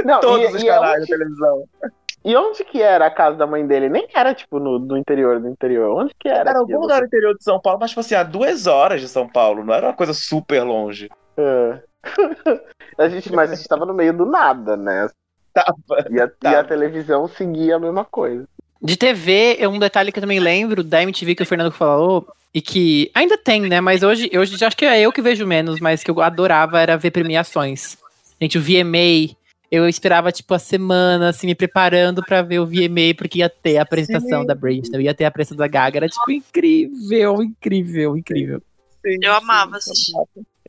Não, 0.05 0.19
Todos 0.19 0.51
e- 0.51 0.55
os 0.57 0.63
e 0.63 0.65
canais 0.65 1.01
onde- 1.01 1.09
da 1.11 1.17
televisão. 1.17 1.63
E 2.25 2.35
onde 2.35 2.63
que 2.65 2.81
era 2.81 3.05
a 3.05 3.11
casa 3.11 3.37
da 3.37 3.47
mãe 3.47 3.65
dele? 3.65 3.87
Nem 3.87 4.05
era, 4.13 4.33
tipo, 4.33 4.59
no, 4.59 4.77
no 4.77 4.97
interior 4.97 5.39
do 5.39 5.47
interior. 5.47 5.97
Onde 5.97 6.13
que 6.19 6.27
era? 6.27 6.49
Era 6.49 6.59
algum 6.59 6.79
lugar 6.81 6.99
no 6.99 7.07
interior 7.07 7.33
de 7.37 7.43
São 7.43 7.59
Paulo, 7.61 7.79
mas 7.79 7.91
tipo 7.91 8.01
assim, 8.01 8.13
a 8.15 8.23
duas 8.23 8.67
horas 8.67 8.99
de 8.99 9.07
São 9.07 9.27
Paulo, 9.27 9.63
não 9.63 9.73
era 9.73 9.87
uma 9.87 9.93
coisa 9.93 10.13
super 10.13 10.61
longe. 10.63 11.09
É. 11.37 11.79
a 12.97 13.07
gente, 13.09 13.31
mas 13.31 13.51
a 13.51 13.55
gente 13.55 13.67
tava 13.67 13.85
no 13.85 13.93
meio 13.93 14.11
do 14.13 14.25
nada, 14.25 14.75
né? 14.75 15.07
Tava. 15.53 15.75
E 16.09 16.19
a, 16.19 16.25
e 16.25 16.27
a 16.27 16.27
Tava. 16.27 16.63
televisão 16.67 17.27
seguia 17.27 17.77
a 17.77 17.79
mesma 17.79 18.03
coisa. 18.03 18.45
De 18.81 18.97
TV, 18.97 19.57
é 19.59 19.67
um 19.67 19.79
detalhe 19.79 20.11
que 20.11 20.19
eu 20.19 20.21
também 20.23 20.39
lembro 20.39 20.83
da 20.83 21.01
MTV 21.01 21.35
que 21.35 21.43
o 21.43 21.45
Fernando 21.45 21.71
falou, 21.71 22.27
e 22.53 22.61
que 22.61 23.09
ainda 23.13 23.37
tem, 23.37 23.61
né? 23.61 23.79
Mas 23.81 24.03
hoje, 24.03 24.29
hoje 24.37 24.57
já 24.57 24.67
acho 24.67 24.77
que 24.77 24.85
é 24.85 24.99
eu 25.01 25.11
que 25.11 25.21
vejo 25.21 25.45
menos, 25.47 25.79
mas 25.79 26.03
que 26.03 26.11
eu 26.11 26.21
adorava 26.21 26.79
era 26.81 26.97
ver 26.97 27.11
premiações. 27.11 27.97
Gente, 28.41 28.57
o 28.57 28.61
VMA, 28.61 29.35
eu 29.71 29.87
esperava, 29.87 30.31
tipo, 30.31 30.53
a 30.53 30.59
semana, 30.59 31.29
assim, 31.29 31.47
me 31.47 31.55
preparando 31.55 32.23
pra 32.23 32.41
ver 32.41 32.59
o 32.59 32.65
VMA, 32.65 33.13
porque 33.17 33.39
ia 33.39 33.49
ter 33.49 33.77
a 33.77 33.83
apresentação 33.83 34.41
Sim. 34.41 34.47
da 34.47 34.55
Britney, 34.55 35.03
ia 35.03 35.13
ter 35.13 35.25
a 35.25 35.27
apresentação 35.27 35.57
da 35.57 35.67
Gaga. 35.67 35.97
Era, 35.99 36.07
tipo, 36.07 36.31
incrível, 36.31 37.41
incrível, 37.43 38.17
incrível. 38.17 38.61
Eu 39.03 39.33
amava 39.33 39.77
assistir. 39.77 40.13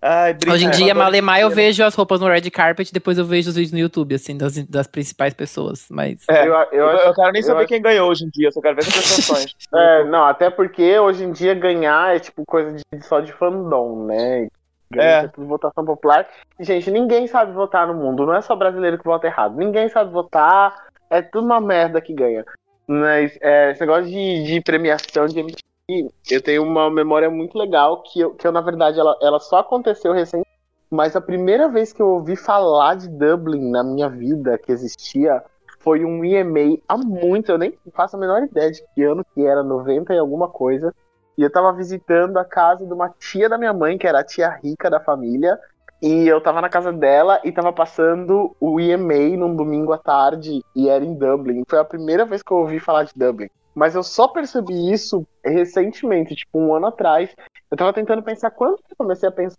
Ai, 0.03 0.33
brinca- 0.33 0.55
Hoje 0.55 0.65
em 0.65 0.71
dia, 0.71 0.95
malemar, 0.95 1.41
eu 1.41 1.51
vejo 1.51 1.85
as 1.85 1.95
roupas 1.95 2.21
no 2.23 2.27
red 2.29 2.49
carpet, 2.51 2.91
depois 2.91 3.19
eu 3.19 3.25
vejo 3.27 3.51
os 3.51 3.57
vídeos 3.57 3.73
no 3.73 3.79
YouTube, 3.79 4.15
assim, 4.15 4.35
das, 4.35 4.57
das 4.67 4.87
principais 4.87 5.35
pessoas. 5.35 5.85
Mas. 5.91 6.21
É, 6.31 6.47
Eu, 6.47 6.55
eu 6.73 6.87
Eu, 6.87 7.15
quero 7.15 7.33
nem 7.33 7.43
eu 7.43 7.47
saber 7.47 7.59
acho- 7.61 7.69
quem 7.69 7.83
ganhou 7.83 8.09
hoje 8.11 8.25
em 8.25 8.31
dia, 8.31 8.49
eu 8.49 8.53
só 8.53 8.63
quero 8.63 8.77
ver 8.77 8.81
as 8.83 8.89
apresentações. 8.89 9.55
É, 9.75 10.05
não, 10.05 10.25
até 10.25 10.49
porque 10.49 10.99
hoje 10.99 11.25
em 11.25 11.33
dia 11.33 11.53
ganhar 11.55 12.17
é 12.17 12.19
tipo 12.19 12.45
coisa 12.47 12.73
de, 12.73 13.05
só 13.07 13.21
de 13.21 13.31
fandom, 13.33 14.07
né? 14.07 14.49
É. 14.97 15.29
tudo 15.29 15.47
votação 15.47 15.85
popular. 15.85 16.29
Gente, 16.59 16.91
ninguém 16.91 17.27
sabe 17.27 17.53
votar 17.53 17.87
no 17.87 17.95
mundo. 17.95 18.27
Não 18.27 18.35
é 18.35 18.41
só 18.41 18.57
brasileiro 18.57 18.99
que 18.99 19.05
vota 19.05 19.27
errado. 19.27 19.57
Ninguém 19.57 19.89
sabe 19.89 20.13
votar. 20.13 20.89
É 21.09 21.23
tudo 21.23 21.45
uma 21.45 21.61
merda 21.61 22.01
que 22.01 22.13
ganha. 22.13 22.45
Mas 22.87 23.39
é, 23.41 23.71
esse 23.71 23.81
negócio 23.81 24.07
de, 24.07 24.43
de 24.45 24.61
premiação 24.61 25.27
de 25.27 25.39
MTV, 25.39 26.11
eu 26.29 26.43
tenho 26.43 26.63
uma 26.65 26.91
memória 26.91 27.31
muito 27.31 27.57
legal 27.57 28.03
que 28.03 28.21
eu, 28.21 28.35
que 28.35 28.47
eu 28.47 28.53
na 28.53 28.61
verdade, 28.61 28.99
ela, 28.99 29.17
ela 29.23 29.39
só 29.39 29.59
aconteceu 29.59 30.13
recente. 30.13 30.47
Mas 30.91 31.15
a 31.15 31.21
primeira 31.21 31.69
vez 31.69 31.93
que 31.93 32.03
eu 32.03 32.09
ouvi 32.09 32.35
falar 32.35 32.97
de 32.97 33.09
Dublin 33.09 33.71
na 33.71 33.85
minha 33.85 34.09
vida, 34.09 34.59
que 34.59 34.73
existia, 34.73 35.41
foi 35.79 36.05
um 36.05 36.25
EMA 36.25 36.79
há 36.89 36.97
muito, 36.97 37.53
eu 37.53 37.59
nem 37.59 37.79
faço 37.93 38.17
a 38.17 38.19
menor 38.19 38.43
ideia 38.43 38.73
de 38.73 38.83
que 38.93 39.05
ano 39.05 39.25
que 39.35 39.47
era, 39.47 39.63
90 39.63 40.13
e 40.13 40.19
alguma 40.19 40.49
coisa. 40.49 40.93
E 41.41 41.43
eu 41.43 41.51
tava 41.51 41.73
visitando 41.73 42.37
a 42.37 42.45
casa 42.45 42.85
de 42.85 42.93
uma 42.93 43.09
tia 43.09 43.49
da 43.49 43.57
minha 43.57 43.73
mãe, 43.73 43.97
que 43.97 44.07
era 44.07 44.21
a 44.21 44.23
tia 44.23 44.51
rica 44.63 44.91
da 44.91 45.01
família. 45.01 45.59
E 46.03 46.29
eu 46.29 46.39
tava 46.39 46.61
na 46.61 46.69
casa 46.69 46.93
dela 46.93 47.41
e 47.43 47.51
tava 47.51 47.73
passando 47.73 48.55
o 48.61 48.79
EMA 48.79 49.39
num 49.39 49.57
domingo 49.57 49.91
à 49.95 49.97
tarde 49.97 50.63
e 50.77 50.87
era 50.91 51.03
em 51.03 51.15
Dublin. 51.15 51.63
Foi 51.67 51.79
a 51.79 51.85
primeira 51.85 52.27
vez 52.27 52.43
que 52.43 52.53
eu 52.53 52.59
ouvi 52.59 52.79
falar 52.79 53.05
de 53.05 53.15
Dublin. 53.17 53.49
Mas 53.75 53.95
eu 53.95 54.03
só 54.03 54.29
percebi 54.29 54.93
isso 54.93 55.27
recentemente, 55.43 56.35
tipo 56.35 56.59
um 56.59 56.75
ano 56.75 56.89
atrás. 56.89 57.35
Eu 57.71 57.77
tava 57.79 57.95
tentando 57.95 58.23
pensar 58.23 58.51
quando 58.51 58.77
que 58.77 58.93
eu 58.93 58.97
comecei 58.99 59.27
a 59.27 59.33
pensar, 59.33 59.57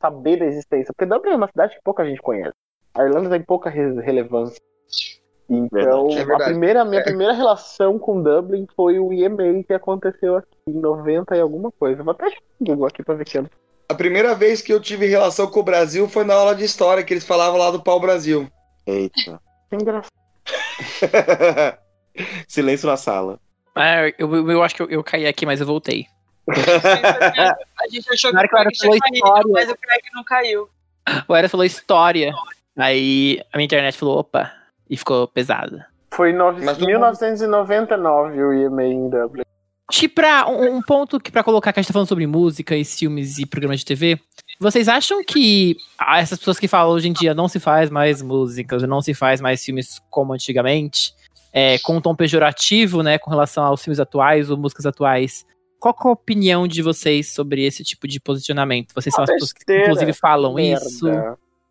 saber 0.00 0.38
da 0.38 0.46
existência. 0.46 0.90
Porque 0.96 1.04
Dublin 1.04 1.32
é 1.32 1.36
uma 1.36 1.48
cidade 1.48 1.74
que 1.74 1.82
pouca 1.84 2.06
gente 2.06 2.22
conhece. 2.22 2.54
A 2.94 3.04
Irlanda 3.04 3.28
tem 3.28 3.42
pouca 3.42 3.68
re- 3.68 4.00
relevância. 4.00 4.58
Então, 5.48 6.08
Verdade. 6.08 6.30
É 6.30 6.34
a 6.34 6.48
primeira, 6.48 6.84
minha 6.84 7.00
É. 7.00 7.04
primeira 7.04 7.32
relação 7.34 7.98
com 7.98 8.22
Dublin 8.22 8.66
foi 8.74 8.98
o 8.98 9.12
EMA 9.12 9.62
que 9.66 9.72
aconteceu 9.74 10.36
aqui 10.36 10.48
em 10.66 10.80
90 10.80 11.36
e 11.36 11.40
alguma 11.40 11.70
coisa. 11.70 12.02
Vou 12.02 12.12
até 12.12 12.26
Google 12.60 12.86
aqui 12.86 13.02
pra 13.02 13.14
ver 13.14 13.24
que 13.24 13.36
ano. 13.38 13.50
A 13.88 13.94
primeira 13.94 14.34
vez 14.34 14.62
que 14.62 14.72
eu 14.72 14.80
tive 14.80 15.06
relação 15.06 15.46
com 15.46 15.60
o 15.60 15.64
Brasil 15.64 16.08
foi 16.08 16.24
na 16.24 16.34
aula 16.34 16.54
de 16.54 16.64
história, 16.64 17.04
que 17.04 17.12
eles 17.12 17.26
falavam 17.26 17.58
lá 17.58 17.70
do 17.70 17.82
pau-brasil. 17.82 18.48
Eita. 18.86 19.38
Que 19.68 19.76
engraçado. 19.76 20.10
Silêncio 22.48 22.88
na 22.88 22.96
sala. 22.96 23.38
É, 23.76 24.14
eu, 24.18 24.34
eu, 24.34 24.50
eu 24.52 24.62
acho 24.62 24.74
que 24.74 24.82
eu, 24.82 24.88
eu 24.90 25.04
caí 25.04 25.26
aqui, 25.26 25.44
mas 25.44 25.60
eu 25.60 25.66
voltei. 25.66 26.06
A 26.48 27.88
gente 27.90 28.10
achou 28.12 28.30
que 28.30 28.36
o 28.36 28.48
Craig 28.48 28.68
tinha 28.72 28.90
falou 28.90 28.98
caído, 29.00 29.16
história. 29.16 29.52
mas 29.52 29.70
o 29.70 29.76
Craig 29.76 30.02
não 30.14 30.24
caiu. 30.24 30.68
O 31.28 31.34
Eras 31.34 31.50
falou 31.50 31.64
história. 31.64 32.32
Aí 32.76 33.40
a 33.52 33.56
minha 33.56 33.64
internet 33.66 33.96
falou, 33.98 34.18
opa, 34.18 34.50
e 34.88 34.96
ficou 34.96 35.26
pesada. 35.28 35.86
Foi 36.12 36.30
em 36.30 36.34
nove- 36.34 36.64
Mas 36.64 36.76
todo 36.78 36.86
1999 36.86 38.42
o 38.42 38.52
EMA 38.52 38.84
em 38.84 39.08
Dublin. 39.08 39.42
Tipo, 39.90 40.14
pra, 40.16 40.48
um, 40.48 40.76
um 40.76 40.82
ponto 40.82 41.20
que 41.20 41.30
pra 41.30 41.44
colocar 41.44 41.72
que 41.72 41.78
a 41.78 41.82
gente 41.82 41.88
tá 41.88 41.92
falando 41.92 42.08
sobre 42.08 42.26
música 42.26 42.74
e 42.74 42.84
filmes 42.84 43.38
e 43.38 43.44
programas 43.46 43.80
de 43.80 43.86
TV, 43.86 44.18
vocês 44.58 44.88
acham 44.88 45.22
que 45.22 45.76
ah, 45.98 46.18
essas 46.20 46.38
pessoas 46.38 46.58
que 46.58 46.66
falam 46.66 46.92
hoje 46.94 47.08
em 47.08 47.12
dia 47.12 47.34
não 47.34 47.48
se 47.48 47.60
faz 47.60 47.90
mais 47.90 48.22
músicas, 48.22 48.82
não 48.84 49.02
se 49.02 49.12
faz 49.12 49.40
mais 49.40 49.62
filmes 49.62 50.00
como 50.10 50.32
antigamente, 50.32 51.12
é, 51.52 51.78
com 51.80 51.96
um 51.96 52.00
tom 52.00 52.14
pejorativo, 52.16 53.02
né, 53.02 53.18
com 53.18 53.30
relação 53.30 53.62
aos 53.64 53.82
filmes 53.82 54.00
atuais 54.00 54.50
ou 54.50 54.56
músicas 54.56 54.86
atuais, 54.86 55.44
qual 55.78 55.92
que 55.92 56.06
é 56.06 56.10
a 56.10 56.12
opinião 56.14 56.66
de 56.66 56.80
vocês 56.80 57.32
sobre 57.32 57.64
esse 57.64 57.84
tipo 57.84 58.08
de 58.08 58.18
posicionamento? 58.18 58.92
Vocês 58.94 59.14
são 59.14 59.22
as 59.22 59.28
Uma 59.30 59.34
pessoas 59.34 59.52
que 59.52 59.58
besteira. 59.60 59.82
inclusive 59.82 60.12
falam 60.14 60.54
Merda. 60.54 60.86
isso? 60.86 61.06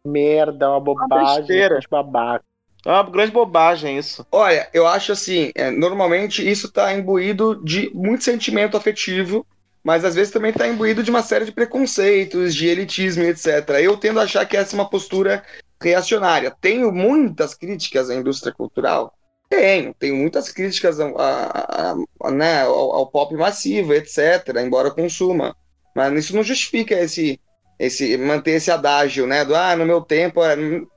Merda, 0.05 0.69
uma 0.69 0.79
bobagem, 0.79 1.37
besteira. 1.39 1.79
de 1.79 1.87
babaca. 1.89 2.43
É 2.85 2.89
uma 2.89 3.03
grande 3.03 3.31
bobagem 3.31 3.97
isso. 3.97 4.25
Olha, 4.31 4.69
eu 4.73 4.85
acho 4.85 5.11
assim, 5.13 5.51
é, 5.55 5.71
normalmente 5.71 6.47
isso 6.47 6.71
tá 6.71 6.93
imbuído 6.93 7.55
de 7.63 7.89
muito 7.93 8.23
sentimento 8.23 8.75
afetivo, 8.75 9.45
mas 9.83 10.03
às 10.03 10.15
vezes 10.15 10.33
também 10.33 10.51
tá 10.51 10.67
imbuído 10.67 11.01
de 11.01 11.09
uma 11.09 11.23
série 11.23 11.45
de 11.45 11.51
preconceitos, 11.51 12.53
de 12.53 12.67
elitismo, 12.67 13.23
etc. 13.23 13.69
Eu 13.81 13.95
tendo 13.97 14.19
a 14.19 14.23
achar 14.23 14.45
que 14.45 14.57
essa 14.57 14.75
é 14.75 14.79
uma 14.79 14.89
postura 14.89 15.43
reacionária. 15.81 16.51
Tenho 16.61 16.91
muitas 16.91 17.53
críticas 17.53 18.09
à 18.09 18.15
indústria 18.15 18.53
cultural? 18.53 19.13
Tenho, 19.49 19.93
tenho 19.93 20.15
muitas 20.15 20.49
críticas 20.51 20.99
a- 20.99 21.05
a- 21.15 21.95
a- 22.23 22.31
né, 22.31 22.61
ao, 22.63 22.91
ao 22.93 23.07
pop 23.07 23.33
massivo, 23.35 23.93
etc., 23.93 24.61
embora 24.61 24.91
consuma. 24.91 25.55
Mas 25.95 26.11
isso 26.25 26.35
não 26.35 26.43
justifica 26.43 26.95
esse, 26.95 27.39
esse 27.79 28.17
manter 28.17 28.51
esse 28.53 28.71
adágio, 28.71 29.27
né? 29.27 29.45
Do 29.45 29.55
ah, 29.55 29.75
no 29.75 29.85
meu 29.85 30.01
tempo, 30.01 30.41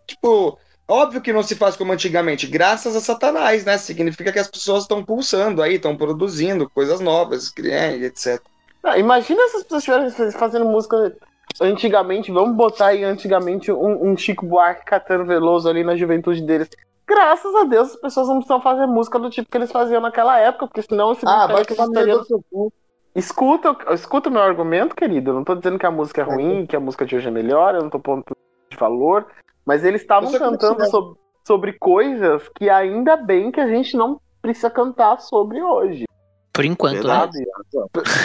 tipo, 0.07 0.59
Óbvio 0.89 1.21
que 1.21 1.33
não 1.33 1.43
se 1.43 1.57
faz 1.57 1.77
como 1.77 1.93
antigamente, 1.93 2.47
graças 2.47 2.95
a 2.95 3.01
Satanás, 3.01 3.65
né? 3.65 3.77
Significa 3.77 4.33
que 4.33 4.39
as 4.39 4.49
pessoas 4.49 4.83
estão 4.83 5.05
pulsando 5.05 5.61
aí, 5.61 5.75
estão 5.75 5.97
produzindo 5.97 6.71
coisas 6.71 7.01
novas, 7.01 7.51
criando, 7.51 8.05
etc. 8.05 8.41
Ah, 8.85 8.97
imagina 8.97 9.41
se 9.49 9.57
as 9.57 9.63
pessoas 9.65 10.07
estivessem 10.07 10.39
fazendo 10.39 10.65
música 10.65 11.13
antigamente, 11.61 12.31
vamos 12.31 12.57
botar 12.57 12.89
aí 12.89 13.03
antigamente 13.03 13.73
um, 13.73 14.11
um 14.11 14.17
Chico 14.17 14.47
Buarque 14.47 14.85
catando 14.85 15.25
Veloso 15.25 15.69
ali 15.69 15.83
na 15.83 15.97
juventude 15.97 16.43
deles. 16.43 16.69
Graças 17.07 17.55
a 17.55 17.65
Deus 17.65 17.91
as 17.91 17.97
pessoas 17.97 18.29
não 18.29 18.37
precisam 18.37 18.61
fazer 18.61 18.87
música 18.87 19.19
do 19.19 19.31
tipo 19.31 19.51
que 19.51 19.57
eles 19.57 19.73
faziam 19.73 20.01
naquela 20.01 20.39
época, 20.39 20.67
porque 20.67 20.83
senão 20.83 21.13
esse 21.13 21.27
Ah, 21.27 21.47
bicho 21.47 21.53
vai 21.53 21.65
que 21.65 21.73
estaria 21.73 22.17
no 22.17 22.25
seu 22.25 22.45
cu. 22.51 22.73
Escuta, 23.15 23.77
escuta 23.95 24.29
o 24.29 24.33
meu 24.33 24.43
argumento, 24.43 24.95
querido. 24.95 25.31
Eu 25.31 25.35
não 25.35 25.45
tô 25.45 25.55
dizendo 25.55 25.79
que 25.79 25.87
a 25.87 25.91
música 25.91 26.21
é 26.21 26.25
ruim, 26.25 26.67
que 26.67 26.77
a 26.77 26.81
música 26.81 27.07
de 27.07 27.17
hoje 27.17 27.27
é 27.27 27.31
melhor, 27.31 27.75
eu 27.75 27.83
não 27.83 27.91
tô 27.91 27.99
pondo 27.99 28.25
de 28.71 28.77
valor. 28.77 29.27
Mas 29.67 29.85
eles 29.85 30.01
estavam 30.03 30.31
cantando 30.39 30.77
queria- 30.77 30.91
sob- 30.91 31.19
sobre 31.47 31.73
coisas 31.75 32.49
que 32.55 32.71
ainda 32.71 33.17
bem 33.17 33.51
que 33.51 33.61
a 33.61 33.67
gente 33.67 33.97
não 33.97 34.21
precisa 34.41 34.71
cantar 34.71 35.21
sobre 35.21 35.61
hoje. 35.63 36.05
Por 36.53 36.65
enquanto, 36.65 37.07
né? 37.07 37.15
Sabe? 37.15 37.45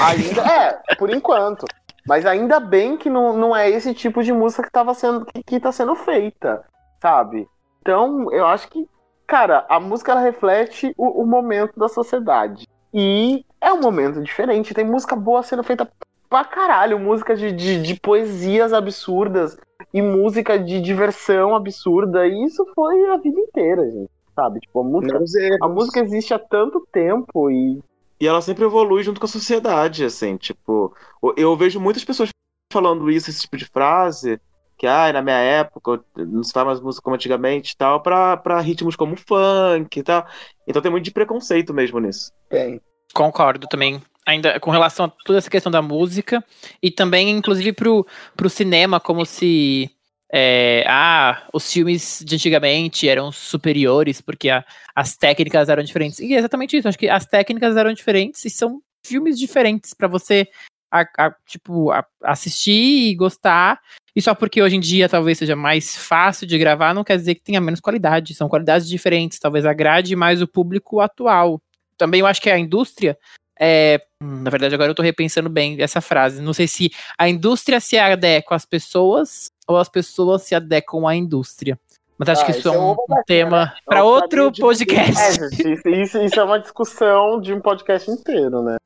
Ainda 0.02 0.42
é, 0.42 0.96
por 0.96 1.10
enquanto. 1.10 1.66
Mas 2.08 2.26
ainda 2.26 2.60
bem 2.60 2.96
que 2.98 3.10
não, 3.10 3.36
não 3.38 3.56
é 3.56 3.70
esse 3.70 3.94
tipo 3.94 4.24
de 4.24 4.32
música 4.32 4.64
que, 4.64 4.72
tava 4.72 4.94
sendo, 4.94 5.26
que, 5.26 5.44
que 5.44 5.60
tá 5.60 5.72
sendo 5.72 5.96
feita, 5.96 6.64
sabe? 7.02 7.48
Então, 7.82 8.32
eu 8.32 8.46
acho 8.46 8.68
que, 8.70 8.88
cara, 9.28 9.66
a 9.70 9.80
música 9.80 10.12
ela 10.12 10.22
reflete 10.22 10.94
o, 10.98 11.22
o 11.22 11.26
momento 11.28 11.78
da 11.80 11.88
sociedade. 11.88 12.68
E 12.94 13.46
é 13.60 13.72
um 13.72 13.82
momento 13.82 14.22
diferente. 14.22 14.74
Tem 14.74 14.84
música 14.86 15.16
boa 15.16 15.44
sendo 15.44 15.64
feita 15.64 15.88
pra 16.32 16.46
caralho. 16.46 16.98
Música 16.98 17.36
de, 17.36 17.52
de, 17.52 17.82
de 17.82 18.00
poesias 18.00 18.74
absurdas 18.74 19.56
e 19.94 20.02
música 20.02 20.58
de 20.58 20.80
diversão 20.82 21.54
absurda. 21.56 22.26
E 22.26 22.46
isso 22.46 22.66
foi 22.74 23.06
a 23.10 23.18
vida 23.18 23.40
inteira, 23.40 23.84
gente. 23.92 24.10
Sabe? 24.34 24.62
Tipo, 24.62 24.80
a 24.80 24.84
música, 24.84 25.58
a 25.62 25.68
música 25.68 26.00
existe 26.00 26.34
há 26.34 26.40
tanto 26.40 26.88
tempo 26.92 27.52
e 27.52 27.80
E 28.20 28.26
ela 28.28 28.42
sempre 28.42 28.64
evolui 28.64 29.04
junto 29.04 29.20
com 29.20 29.26
a 29.26 29.30
sociedade, 29.30 30.06
assim, 30.06 30.38
tipo, 30.38 30.96
eu- 31.22 31.34
eu 31.36 31.56
vejo 31.58 31.80
muitas 31.82 32.04
pessoas 32.06 32.30
falando 32.72 33.12
isso, 33.12 33.30
esse 33.30 33.42
tipo 33.42 33.58
de 33.58 33.66
frase, 33.66 34.40
que, 34.78 34.88
ah, 34.88 35.12
na 35.12 35.22
minha 35.22 35.38
época 35.38 36.02
não 36.16 36.44
se 36.44 36.54
faz 36.54 36.66
mais 36.66 36.80
música 36.80 37.04
como 37.04 37.16
antigamente 37.16 37.74
e 37.74 37.78
tal, 37.78 38.00
pra, 38.02 38.38
pra 38.38 38.62
ritmos 38.62 38.96
como 38.96 39.16
funk 39.18 40.00
e 40.00 40.04
tal. 40.04 40.26
Então 40.68 40.82
tem 40.82 40.90
muito 40.92 41.04
de 41.04 41.12
preconceito 41.12 41.74
mesmo 41.74 42.00
nisso. 42.00 42.32
Tem. 42.48 42.80
Concordo 43.14 43.68
também. 43.68 44.02
Ainda 44.32 44.60
com 44.60 44.72
relação 44.72 45.06
a 45.06 45.10
toda 45.26 45.38
essa 45.40 45.50
questão 45.50 45.72
da 45.72 45.82
música 45.82 46.44
e 46.82 46.90
também, 46.90 47.30
inclusive, 47.30 47.74
pro, 47.74 48.06
pro 48.36 48.50
cinema, 48.50 49.00
como 49.00 49.26
se 49.26 49.90
é, 50.34 50.86
ah, 50.88 51.44
os 51.54 51.70
filmes 51.72 52.24
de 52.26 52.36
antigamente 52.36 53.10
eram 53.10 53.32
superiores 53.34 54.22
porque 54.22 54.50
a- 54.50 54.64
as 54.96 55.18
técnicas 55.18 55.68
eram 55.68 55.84
diferentes. 55.84 56.20
E 56.20 56.34
é 56.34 56.38
exatamente 56.38 56.78
isso. 56.78 56.88
Acho 56.88 56.98
que 56.98 57.10
as 57.10 57.26
técnicas 57.26 57.76
eram 57.76 57.92
diferentes 57.94 58.46
e 58.46 58.50
são 58.50 58.82
filmes 59.06 59.38
diferentes 59.38 59.94
pra 59.94 60.08
você 60.08 60.48
a- 60.90 61.06
a- 61.18 61.36
tipo 61.46 61.92
a- 61.92 62.06
assistir 62.24 63.10
e 63.10 63.16
gostar. 63.16 63.80
E 64.16 64.22
só 64.22 64.34
porque 64.34 64.62
hoje 64.62 64.76
em 64.78 64.80
dia 64.80 65.10
talvez 65.10 65.38
seja 65.38 65.56
mais 65.56 65.96
fácil 65.98 66.48
de 66.48 66.58
gravar, 66.58 66.94
não 66.94 67.04
quer 67.04 67.18
dizer 67.18 67.36
que 67.36 67.42
tenha 67.42 67.60
menos 67.60 67.82
qualidade. 67.82 68.34
São 68.34 68.48
qualidades 68.48 68.88
diferentes. 68.88 69.40
Talvez 69.40 69.66
agrade 69.66 70.16
mais 70.16 70.42
o 70.42 70.48
público 70.48 71.02
atual. 71.02 71.62
Também 71.98 72.22
eu 72.22 72.26
acho 72.28 72.42
que 72.42 72.50
a 72.50 72.58
indústria 72.58 73.18
é, 73.62 74.02
hum, 74.22 74.42
na 74.42 74.50
verdade, 74.50 74.74
agora 74.74 74.90
eu 74.90 74.96
tô 74.96 75.04
repensando 75.04 75.48
bem 75.50 75.78
essa 75.80 76.02
frase. 76.02 76.42
Não 76.42 76.54
sei 76.54 76.68
se 76.68 76.92
a 77.18 77.30
indústria 77.30 77.80
se 77.80 77.98
adequa 77.98 78.56
às 78.56 78.66
pessoas 78.66 79.52
ou 79.68 79.78
as 79.78 79.88
pessoas 79.88 80.42
se 80.42 80.56
adequam 80.56 81.08
à 81.08 81.16
indústria. 81.16 81.80
Mas 82.18 82.30
acho 82.30 82.42
Ah, 82.42 82.46
que 82.46 82.52
isso 82.52 82.70
é 82.70 82.76
é 82.76 82.80
um, 82.80 82.92
uma 82.94 83.20
um 83.20 83.24
tema 83.26 83.74
É 83.78 83.82
para 83.86 84.04
outro 84.04 84.52
podcast. 84.52 85.40
É, 85.42 85.72
isso, 85.74 85.90
isso, 85.90 86.18
isso 86.20 86.40
é 86.40 86.44
uma 86.44 86.60
discussão 86.60 87.40
de 87.40 87.54
um 87.54 87.60
podcast 87.62 88.10
inteiro, 88.12 88.62
né? 88.64 88.78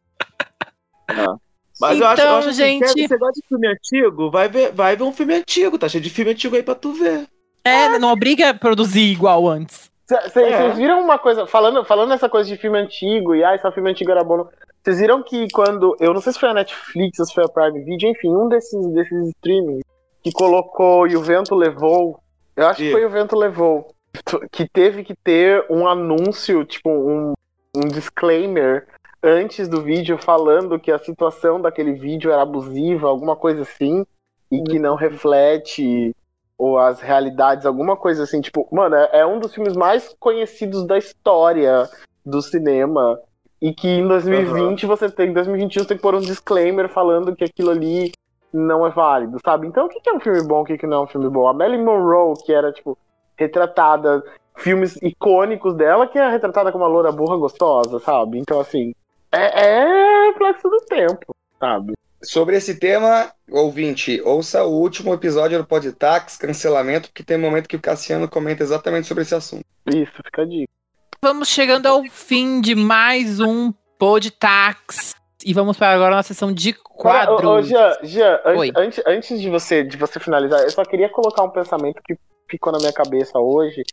Mas 1.80 1.99
eu 1.99 2.07
acho, 2.07 2.22
eu 2.22 2.26
Então, 2.26 2.38
acho 2.38 2.49
assim, 2.49 2.57
gente- 2.80 2.88
você- 2.88 3.07
você 3.07 3.18
gosta 3.18 3.41
de 3.41 3.47
filme 3.47 3.68
antigo? 3.68 4.31
Vai 4.31 4.47
ver, 4.47 4.72
vai 4.72 4.95
ver 4.95 5.03
um 5.03 5.11
filme 5.11 5.34
antigo, 5.35 5.77
tá 5.77 5.89
cheio 5.89 6.02
de 6.03 6.10
filme 6.10 6.31
antigo 6.31 6.56
aí 6.56 6.64
pra 6.64 6.73
tu 6.76 6.93
ver. 6.93 7.27
É, 7.65 7.99
não 7.99 8.11
obriga 8.14 8.49
a 8.52 8.53
produzir 8.53 9.02
igual 9.11 9.47
antes. 9.47 9.89
Vocês 10.07 10.36
É. 10.38 10.69
viram 10.72 11.02
uma 11.02 11.18
coisa, 11.18 11.48
falando, 11.48 11.84
falando 11.84 12.14
essa 12.14 12.30
coisa 12.30 12.48
de 12.48 12.57
filme 12.57 12.77
antigo, 12.77 13.34
e 13.34 13.44
ah, 13.44 13.56
esse 13.56 13.69
filme 13.72 13.90
antigo 13.90 14.11
era 14.11 14.23
bom. 14.23 14.48
Vocês 14.84 14.99
viram 14.99 15.23
que 15.23 15.48
quando, 15.52 15.95
eu 15.99 16.14
não 16.14 16.22
sei 16.22 16.32
se 16.34 16.40
foi 16.40 16.49
a 16.49 16.53
Netflix 16.53 17.18
ou 17.19 17.26
se 17.26 17.34
foi 17.34 17.44
a 17.44 17.49
Prime 17.49 17.84
Video, 17.84 18.10
enfim, 18.10 18.30
um 18.30 18.48
desses, 18.48 18.86
desses 18.94 19.30
streamings 19.30 19.84
que 20.23 20.32
colocou 20.32 21.07
E 21.07 21.15
o 21.15 21.22
Vento 21.22 21.56
Levou, 21.56 22.19
eu 22.56 22.68
acho 22.68 22.77
que 22.82 22.90
E? 22.90 22.91
foi 22.91 23.03
O 23.06 23.10
Vento 23.10 23.36
Levou, 23.36 23.88
que 24.52 24.68
teve 24.68 25.03
que 25.03 25.15
ter 25.15 25.65
um 25.72 25.88
anúncio, 25.88 26.64
tipo, 26.65 26.90
um, 26.90 27.34
um 27.76 27.88
disclaimer 27.88 28.88
antes 29.23 29.68
do 29.68 29.82
vídeo 29.82 30.19
falando 30.19 30.80
que 30.80 30.91
a 30.91 30.99
situação 30.99 31.60
daquele 31.60 31.94
vídeo 31.94 32.32
era 32.32 32.44
abusiva, 32.44 33.07
alguma 33.07 33.36
coisa 33.36 33.64
assim, 33.64 34.06
e 34.52 34.61
que 34.61 34.77
não 34.77 34.94
reflete 34.95 36.15
ou 36.57 36.77
as 36.77 37.02
realidades, 37.02 37.65
alguma 37.65 37.98
coisa 37.98 38.23
assim, 38.23 38.41
tipo, 38.41 38.68
mano, 38.72 38.95
é, 38.95 39.10
é 39.19 39.26
um 39.26 39.40
dos 39.40 39.53
filmes 39.53 39.76
mais 39.76 40.15
conhecidos 40.19 40.86
da 40.86 40.98
história 40.98 41.90
do 42.26 42.41
cinema. 42.41 43.19
E 43.61 43.73
que 43.73 43.88
em 43.88 44.07
2020 44.07 44.86
você 44.86 45.10
tem, 45.10 45.30
em 45.30 45.34
2021 45.34 45.82
você 45.82 45.88
tem 45.88 45.98
que 45.98 46.03
pôr 46.03 46.15
um 46.15 46.19
disclaimer 46.19 46.90
falando 46.90 47.36
que 47.36 47.44
aquilo 47.44 47.72
ali 47.72 48.11
não 48.53 48.86
é 48.86 48.90
válido, 48.90 49.38
sabe? 49.44 49.68
Então 49.68 49.86
o 49.86 49.90
que 49.90 49.99
que 49.99 50.10
é 50.10 50.14
um 50.14 50.19
filme 50.19 50.44
bom, 50.44 50.61
o 50.61 50.65
que 50.65 50.77
que 50.77 50.88
não 50.88 50.98
é 50.98 51.03
um 51.03 51.07
filme 51.07 51.30
bom? 51.30 51.48
A 51.48 51.53
Marilyn 51.53 51.84
Monroe, 51.84 52.36
que 52.45 52.53
era, 52.53 52.72
tipo, 52.72 52.98
retratada 53.38 54.23
filmes 54.57 54.98
icônicos 55.02 55.73
dela, 55.73 56.07
que 56.07 56.18
é 56.18 56.30
retratada 56.30 56.72
como 56.72 56.84
uma 56.84 56.90
loura 56.90 57.11
burra 57.11 57.38
gostosa, 57.38 57.99
sabe? 57.99 58.40
Então, 58.40 58.60
assim, 58.60 58.94
é, 59.32 59.68
é 59.68 60.26
reflexo 60.27 60.69
do 60.69 60.77
tempo, 60.86 61.36
sabe? 61.60 61.94
Sobre 62.26 62.57
esse 62.57 62.80
tema, 62.80 63.31
ouvinte, 63.49 64.22
ouça 64.26 64.64
o 64.64 64.72
último 64.72 65.14
episódio 65.14 65.57
do 65.60 65.65
Podtax, 65.65 66.38
cancelamento, 66.38 67.10
porque 67.10 67.23
tem 67.23 67.38
um 67.38 67.41
momento 67.41 67.68
que 67.69 67.76
o 67.76 67.81
Cassiano 67.81 68.27
comenta 68.27 68.64
exatamente 68.64 69.07
sobre 69.07 69.23
esse 69.23 69.35
assunto. 69.35 69.64
Isso, 69.88 70.11
fica 70.26 70.41
a 70.41 70.45
dica. 70.45 70.72
Vamos 71.22 71.47
chegando 71.49 71.85
ao 71.88 72.03
fim 72.06 72.61
de 72.61 72.73
mais 72.76 73.39
um 73.39 73.72
Podtax. 73.99 75.14
E 75.45 75.53
vamos 75.53 75.77
para 75.77 75.93
agora 75.93 76.14
a 76.14 76.18
nossa 76.18 76.30
sessão 76.34 76.52
de 76.52 76.73
Cara, 76.73 77.31
ô, 77.31 77.35
ô, 77.35 77.38
quadros. 77.38 77.68
Jean, 77.68 77.93
Jean, 78.03 78.39
an- 78.43 78.72
antes, 78.77 79.03
antes 79.06 79.39
de, 79.41 79.49
você, 79.49 79.84
de 79.84 79.95
você 79.97 80.19
finalizar, 80.19 80.61
eu 80.61 80.69
só 80.72 80.84
queria 80.84 81.10
colocar 81.10 81.43
um 81.43 81.49
pensamento 81.52 82.02
que 82.03 82.18
ficou 82.49 82.72
na 82.73 82.80
minha 82.80 82.93
cabeça 82.93 83.38
hoje. 83.38 83.84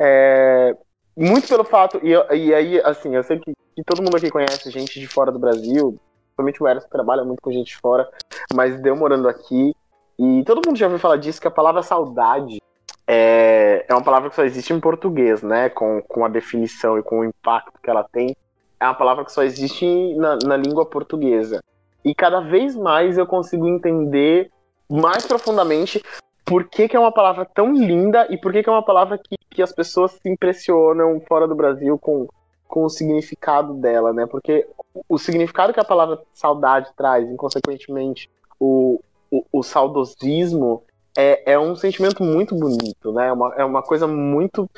É, 0.00 0.74
muito 1.16 1.46
pelo 1.48 1.62
fato, 1.64 2.00
e, 2.02 2.10
eu- 2.10 2.24
e 2.34 2.52
aí, 2.52 2.80
assim, 2.84 3.14
eu 3.14 3.22
sei 3.22 3.38
que, 3.38 3.52
que 3.74 3.84
todo 3.84 4.02
mundo 4.02 4.16
aqui 4.16 4.30
conhece 4.30 4.70
gente 4.70 4.98
de 4.98 5.06
fora 5.06 5.30
do 5.30 5.38
Brasil, 5.38 5.98
principalmente 6.36 6.62
o 6.62 6.68
Eros 6.68 6.84
trabalha 6.84 7.24
muito 7.24 7.40
com 7.40 7.50
gente 7.50 7.76
fora, 7.78 8.08
mas 8.54 8.80
deu 8.80 8.94
morando 8.94 9.28
aqui. 9.28 9.74
E 10.18 10.44
todo 10.44 10.66
mundo 10.66 10.76
já 10.76 10.86
ouviu 10.86 10.98
falar 10.98 11.16
disso, 11.16 11.40
que 11.40 11.48
a 11.48 11.50
palavra 11.50 11.82
saudade 11.82 12.60
é, 13.06 13.84
é 13.88 13.94
uma 13.94 14.02
palavra 14.02 14.28
que 14.28 14.36
só 14.36 14.44
existe 14.44 14.72
em 14.72 14.80
português, 14.80 15.42
né? 15.42 15.68
Com, 15.70 16.02
com 16.02 16.24
a 16.24 16.28
definição 16.28 16.98
e 16.98 17.02
com 17.02 17.20
o 17.20 17.24
impacto 17.24 17.80
que 17.82 17.90
ela 17.90 18.04
tem. 18.04 18.36
É 18.78 18.84
uma 18.84 18.94
palavra 18.94 19.24
que 19.24 19.32
só 19.32 19.42
existe 19.42 20.14
na, 20.14 20.38
na 20.44 20.56
língua 20.56 20.84
portuguesa. 20.84 21.62
E 22.04 22.14
cada 22.14 22.40
vez 22.40 22.76
mais 22.76 23.16
eu 23.16 23.26
consigo 23.26 23.66
entender 23.66 24.50
mais 24.88 25.26
profundamente 25.26 26.02
por 26.44 26.64
que, 26.64 26.88
que 26.88 26.96
é 26.96 27.00
uma 27.00 27.10
palavra 27.10 27.44
tão 27.44 27.74
linda 27.74 28.26
e 28.30 28.38
por 28.38 28.52
que, 28.52 28.62
que 28.62 28.68
é 28.68 28.72
uma 28.72 28.84
palavra 28.84 29.18
que, 29.18 29.36
que 29.50 29.62
as 29.62 29.72
pessoas 29.72 30.12
se 30.12 30.28
impressionam 30.28 31.20
fora 31.26 31.48
do 31.48 31.56
Brasil 31.56 31.98
com, 31.98 32.28
com 32.68 32.84
o 32.84 32.88
significado 32.88 33.74
dela, 33.74 34.12
né? 34.12 34.26
Porque 34.26 34.66
o 35.08 35.18
significado 35.18 35.72
que 35.72 35.80
a 35.80 35.84
palavra 35.84 36.22
saudade 36.32 36.90
traz, 36.96 37.30
e 37.30 37.36
consequentemente 37.36 38.30
o, 38.58 39.00
o, 39.30 39.44
o 39.52 39.62
saudosismo, 39.62 40.82
é, 41.16 41.52
é 41.52 41.58
um 41.58 41.74
sentimento 41.74 42.22
muito 42.22 42.54
bonito, 42.54 43.12
né? 43.12 43.28
É 43.28 43.32
uma, 43.32 43.54
é 43.54 43.64
uma 43.64 43.82
coisa 43.82 44.06
muito. 44.06 44.68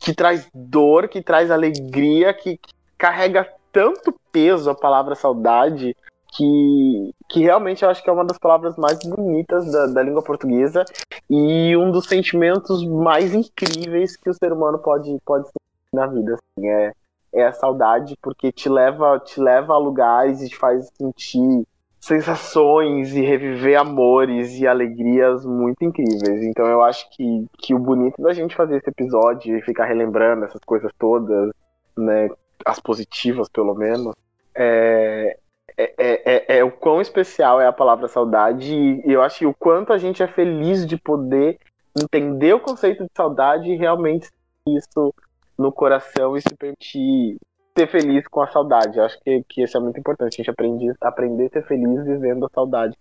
que 0.00 0.14
traz 0.14 0.48
dor, 0.52 1.08
que 1.08 1.22
traz 1.22 1.50
alegria, 1.50 2.34
que, 2.34 2.56
que 2.56 2.74
carrega 2.98 3.48
tanto 3.72 4.14
peso 4.32 4.70
a 4.70 4.74
palavra 4.74 5.14
saudade 5.14 5.96
que, 6.34 7.14
que 7.28 7.40
realmente 7.40 7.84
eu 7.84 7.90
acho 7.90 8.02
que 8.02 8.10
é 8.10 8.12
uma 8.12 8.24
das 8.24 8.38
palavras 8.38 8.76
mais 8.76 8.98
bonitas 8.98 9.70
da, 9.70 9.86
da 9.86 10.02
língua 10.02 10.22
portuguesa 10.22 10.84
e 11.30 11.76
um 11.76 11.90
dos 11.90 12.06
sentimentos 12.06 12.84
mais 12.84 13.32
incríveis 13.32 14.16
que 14.16 14.28
o 14.28 14.34
ser 14.34 14.52
humano 14.52 14.78
pode, 14.78 15.16
pode 15.24 15.46
sentir 15.46 15.94
na 15.94 16.06
vida. 16.06 16.34
Assim, 16.34 16.68
é, 16.68 16.92
é 17.34 17.44
a 17.44 17.52
saudade, 17.52 18.16
porque 18.22 18.52
te 18.52 18.68
leva, 18.68 19.18
te 19.18 19.40
leva 19.40 19.74
a 19.74 19.78
lugares 19.78 20.40
e 20.40 20.48
te 20.48 20.56
faz 20.56 20.88
sentir 20.96 21.66
sensações 22.00 23.14
e 23.14 23.22
reviver 23.22 23.78
amores 23.78 24.58
e 24.58 24.66
alegrias 24.66 25.44
muito 25.44 25.82
incríveis. 25.84 26.42
Então 26.42 26.66
eu 26.66 26.82
acho 26.82 27.08
que, 27.10 27.46
que 27.58 27.74
o 27.74 27.78
bonito 27.78 28.22
da 28.22 28.32
gente 28.32 28.54
fazer 28.54 28.76
esse 28.76 28.90
episódio 28.90 29.56
e 29.56 29.62
ficar 29.62 29.86
relembrando 29.86 30.44
essas 30.44 30.60
coisas 30.64 30.92
todas, 30.98 31.50
né, 31.96 32.28
as 32.64 32.78
positivas 32.78 33.48
pelo 33.48 33.74
menos, 33.74 34.14
é, 34.54 35.38
é, 35.76 35.94
é, 35.98 36.58
é 36.58 36.64
o 36.64 36.70
quão 36.70 37.00
especial 37.00 37.60
é 37.60 37.66
a 37.66 37.72
palavra 37.72 38.06
saudade 38.06 38.72
e 38.72 39.12
eu 39.12 39.22
acho 39.22 39.38
que 39.38 39.46
o 39.46 39.54
quanto 39.54 39.92
a 39.92 39.98
gente 39.98 40.22
é 40.22 40.26
feliz 40.26 40.86
de 40.86 40.96
poder 40.96 41.58
entender 41.98 42.52
o 42.52 42.60
conceito 42.60 43.02
de 43.04 43.10
saudade 43.16 43.70
e 43.70 43.76
realmente 43.76 44.28
isso 44.68 45.14
no 45.58 45.72
coração 45.72 46.36
e 46.36 46.40
se 46.40 46.54
permitir 46.56 47.36
ser 47.76 47.88
feliz 47.88 48.26
com 48.28 48.40
a 48.40 48.46
saudade. 48.48 48.98
Eu 48.98 49.04
acho 49.04 49.18
que, 49.20 49.42
que 49.48 49.62
isso 49.62 49.76
é 49.76 49.80
muito 49.80 49.98
importante. 49.98 50.34
A 50.34 50.36
gente 50.36 50.50
aprende, 50.50 50.92
aprender 51.00 51.46
a 51.46 51.50
ser 51.50 51.66
feliz 51.66 52.04
vivendo 52.04 52.46
a 52.46 52.50
saudade. 52.54 52.94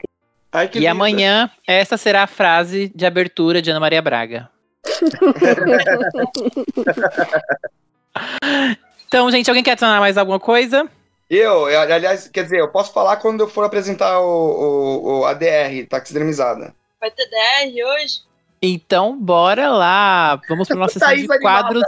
Ai, 0.51 0.67
que 0.67 0.77
E 0.77 0.81
linda. 0.81 0.91
amanhã, 0.91 1.49
essa 1.67 1.97
será 1.97 2.23
a 2.23 2.27
frase 2.27 2.91
de 2.95 3.05
abertura 3.05 3.61
de 3.61 3.71
Ana 3.71 3.79
Maria 3.79 4.01
Braga. 4.01 4.49
então, 9.07 9.29
gente, 9.31 9.49
alguém 9.49 9.63
quer 9.63 9.71
adicionar 9.71 9.99
mais 9.99 10.17
alguma 10.17 10.39
coisa? 10.39 10.87
Eu, 11.29 11.69
eu, 11.69 11.79
aliás, 11.79 12.27
quer 12.27 12.43
dizer, 12.43 12.59
eu 12.59 12.69
posso 12.69 12.93
falar 12.93 13.17
quando 13.17 13.41
eu 13.41 13.47
for 13.47 13.63
apresentar 13.63 14.19
o, 14.19 14.25
o, 14.25 15.19
o 15.21 15.25
ADR, 15.25 15.87
taxidermizada. 15.89 16.75
Vai 16.99 17.09
ter 17.09 17.25
DR 17.25 17.85
hoje? 17.85 18.21
Então, 18.61 19.17
bora 19.17 19.69
lá. 19.69 20.39
Vamos 20.47 20.67
para 20.67 20.77
nossa 20.77 20.99
sessão 20.99 21.15
de 21.15 21.31
animada. 21.31 21.81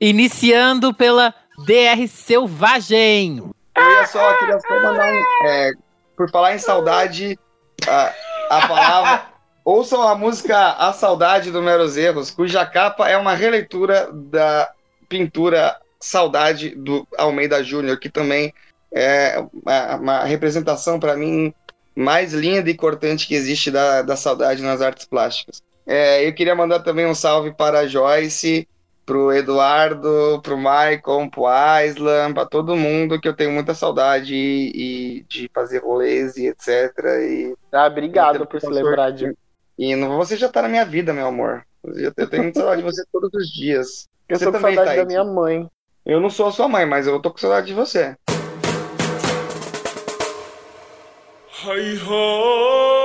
Iniciando 0.00 0.94
pela 0.94 1.34
DR 1.64 2.06
Selvagem. 2.08 3.42
Eu 3.76 3.90
ia 3.90 4.06
só, 4.06 4.38
queria 4.38 4.58
só 4.60 4.82
mandar 4.82 5.12
um. 5.12 5.46
é, 5.46 5.72
por 6.16 6.30
falar 6.30 6.54
em 6.54 6.58
saudade, 6.58 7.38
a, 7.86 8.12
a 8.50 8.68
palavra. 8.68 9.36
Ouçam 9.64 10.00
a 10.00 10.14
música 10.14 10.74
A 10.74 10.92
Saudade 10.92 11.50
do 11.50 11.60
Meros 11.60 11.96
Erros, 11.96 12.30
cuja 12.30 12.64
capa 12.64 13.08
é 13.08 13.16
uma 13.16 13.34
releitura 13.34 14.08
da 14.12 14.70
pintura 15.08 15.76
Saudade 15.98 16.70
do 16.70 17.04
Almeida 17.18 17.64
Júnior, 17.64 17.98
que 17.98 18.08
também 18.08 18.54
é 18.92 19.44
uma, 19.52 19.96
uma 19.96 20.24
representação, 20.24 21.00
para 21.00 21.16
mim, 21.16 21.52
mais 21.96 22.32
linda 22.32 22.70
e 22.70 22.76
cortante 22.76 23.26
que 23.26 23.34
existe 23.34 23.70
da, 23.70 24.02
da 24.02 24.14
saudade 24.14 24.62
nas 24.62 24.80
artes 24.80 25.04
plásticas. 25.04 25.60
É, 25.84 26.24
eu 26.24 26.32
queria 26.32 26.54
mandar 26.54 26.80
também 26.80 27.04
um 27.04 27.14
salve 27.14 27.52
para 27.52 27.80
a 27.80 27.86
Joyce, 27.88 28.68
pro 29.06 29.32
Eduardo, 29.32 30.40
pro 30.42 30.58
Maicon, 30.58 31.30
pro 31.30 31.46
Aislan, 31.46 32.34
pra 32.34 32.44
todo 32.44 32.76
mundo 32.76 33.20
que 33.20 33.28
eu 33.28 33.36
tenho 33.36 33.52
muita 33.52 33.72
saudade 33.72 34.34
e, 34.34 35.20
e 35.20 35.22
de 35.28 35.48
fazer 35.54 35.78
rolês 35.78 36.36
e 36.36 36.48
etc. 36.48 36.92
E, 37.22 37.54
Ah, 37.72 37.86
obrigado 37.86 38.44
por 38.46 38.60
se 38.60 38.66
lembrar 38.68 39.12
de 39.12 39.32
e 39.78 39.94
não, 39.94 40.16
você 40.16 40.36
já 40.36 40.48
tá 40.48 40.62
na 40.62 40.68
minha 40.68 40.84
vida, 40.86 41.12
meu 41.12 41.26
amor. 41.26 41.62
Eu 41.84 42.12
tenho 42.28 42.44
muita 42.44 42.60
saudade 42.60 42.82
de 42.82 42.88
você 42.90 43.04
todos 43.12 43.30
os 43.34 43.48
dias. 43.48 44.08
Eu 44.28 44.38
Você 44.38 44.46
tô 44.46 44.52
com 44.52 44.58
também, 44.58 44.74
saudade 44.74 44.96
da 44.96 45.04
Thaís. 45.04 45.06
minha 45.06 45.24
mãe. 45.24 45.70
Eu 46.04 46.18
não 46.20 46.30
sou 46.30 46.46
a 46.46 46.52
sua 46.52 46.66
mãe, 46.66 46.86
mas 46.86 47.06
eu 47.06 47.20
tô 47.20 47.30
com 47.30 47.38
saudade 47.38 47.66
de 47.66 47.74
você. 47.74 48.16
É, 51.68 52.95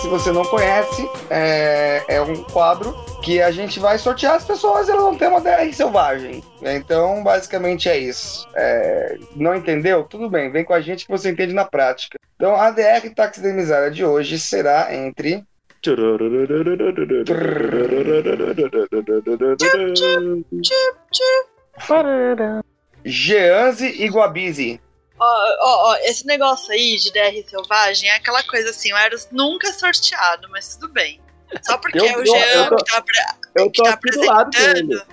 Se 0.00 0.08
você 0.08 0.32
não 0.32 0.44
conhece, 0.44 1.08
é, 1.28 2.02
é 2.08 2.22
um 2.22 2.42
quadro 2.44 2.94
que 3.22 3.42
a 3.42 3.50
gente 3.50 3.78
vai 3.78 3.98
sortear 3.98 4.36
as 4.36 4.44
pessoas 4.44 4.88
e 4.88 4.90
elas 4.90 5.02
vão 5.02 5.16
ter 5.16 5.28
uma 5.28 5.40
DR 5.40 5.70
selvagem. 5.72 6.42
Então, 6.62 7.22
basicamente 7.22 7.88
é 7.88 7.98
isso. 7.98 8.48
É, 8.56 9.18
não 9.36 9.54
entendeu? 9.54 10.04
Tudo 10.04 10.30
bem, 10.30 10.50
vem 10.50 10.64
com 10.64 10.72
a 10.72 10.80
gente 10.80 11.04
que 11.04 11.10
você 11.10 11.30
entende 11.30 11.52
na 11.52 11.64
prática. 11.64 12.18
Então, 12.36 12.54
a 12.54 12.70
DR 12.70 13.08
Taxidermizada 13.14 13.90
de 13.90 14.04
hoje 14.04 14.38
será 14.38 14.94
entre 14.94 15.44
Geanze 23.04 24.02
e 24.02 24.06
Guabizi. 24.08 24.80
Ó, 25.20 25.56
ó, 25.60 25.90
ó, 25.92 25.96
esse 26.04 26.26
negócio 26.26 26.72
aí 26.72 26.96
de 26.96 27.12
DR 27.12 27.46
selvagem 27.48 28.08
é 28.08 28.16
aquela 28.16 28.42
coisa 28.42 28.70
assim, 28.70 28.90
o 28.92 28.96
Eros 28.96 29.28
nunca 29.30 29.68
é 29.68 29.72
sorteado, 29.72 30.48
mas 30.50 30.76
tudo 30.76 30.92
bem. 30.92 31.20
Só 31.62 31.76
porque 31.78 31.98
Eu 31.98 32.06
é 32.06 32.16
o 32.16 32.24
Jean 32.24 32.36
eu 32.38 32.68
tô- 32.70 32.76
que 32.76 32.84
tá, 32.90 32.98
apre- 32.98 33.18
Eu 33.56 33.70
que 33.70 33.76
tô 33.76 33.82
tá 33.82 33.90
aqui 33.94 34.10
do 34.12 34.24
lado 34.24 34.50
dele. 34.50 34.70
apresentando. 34.94 35.06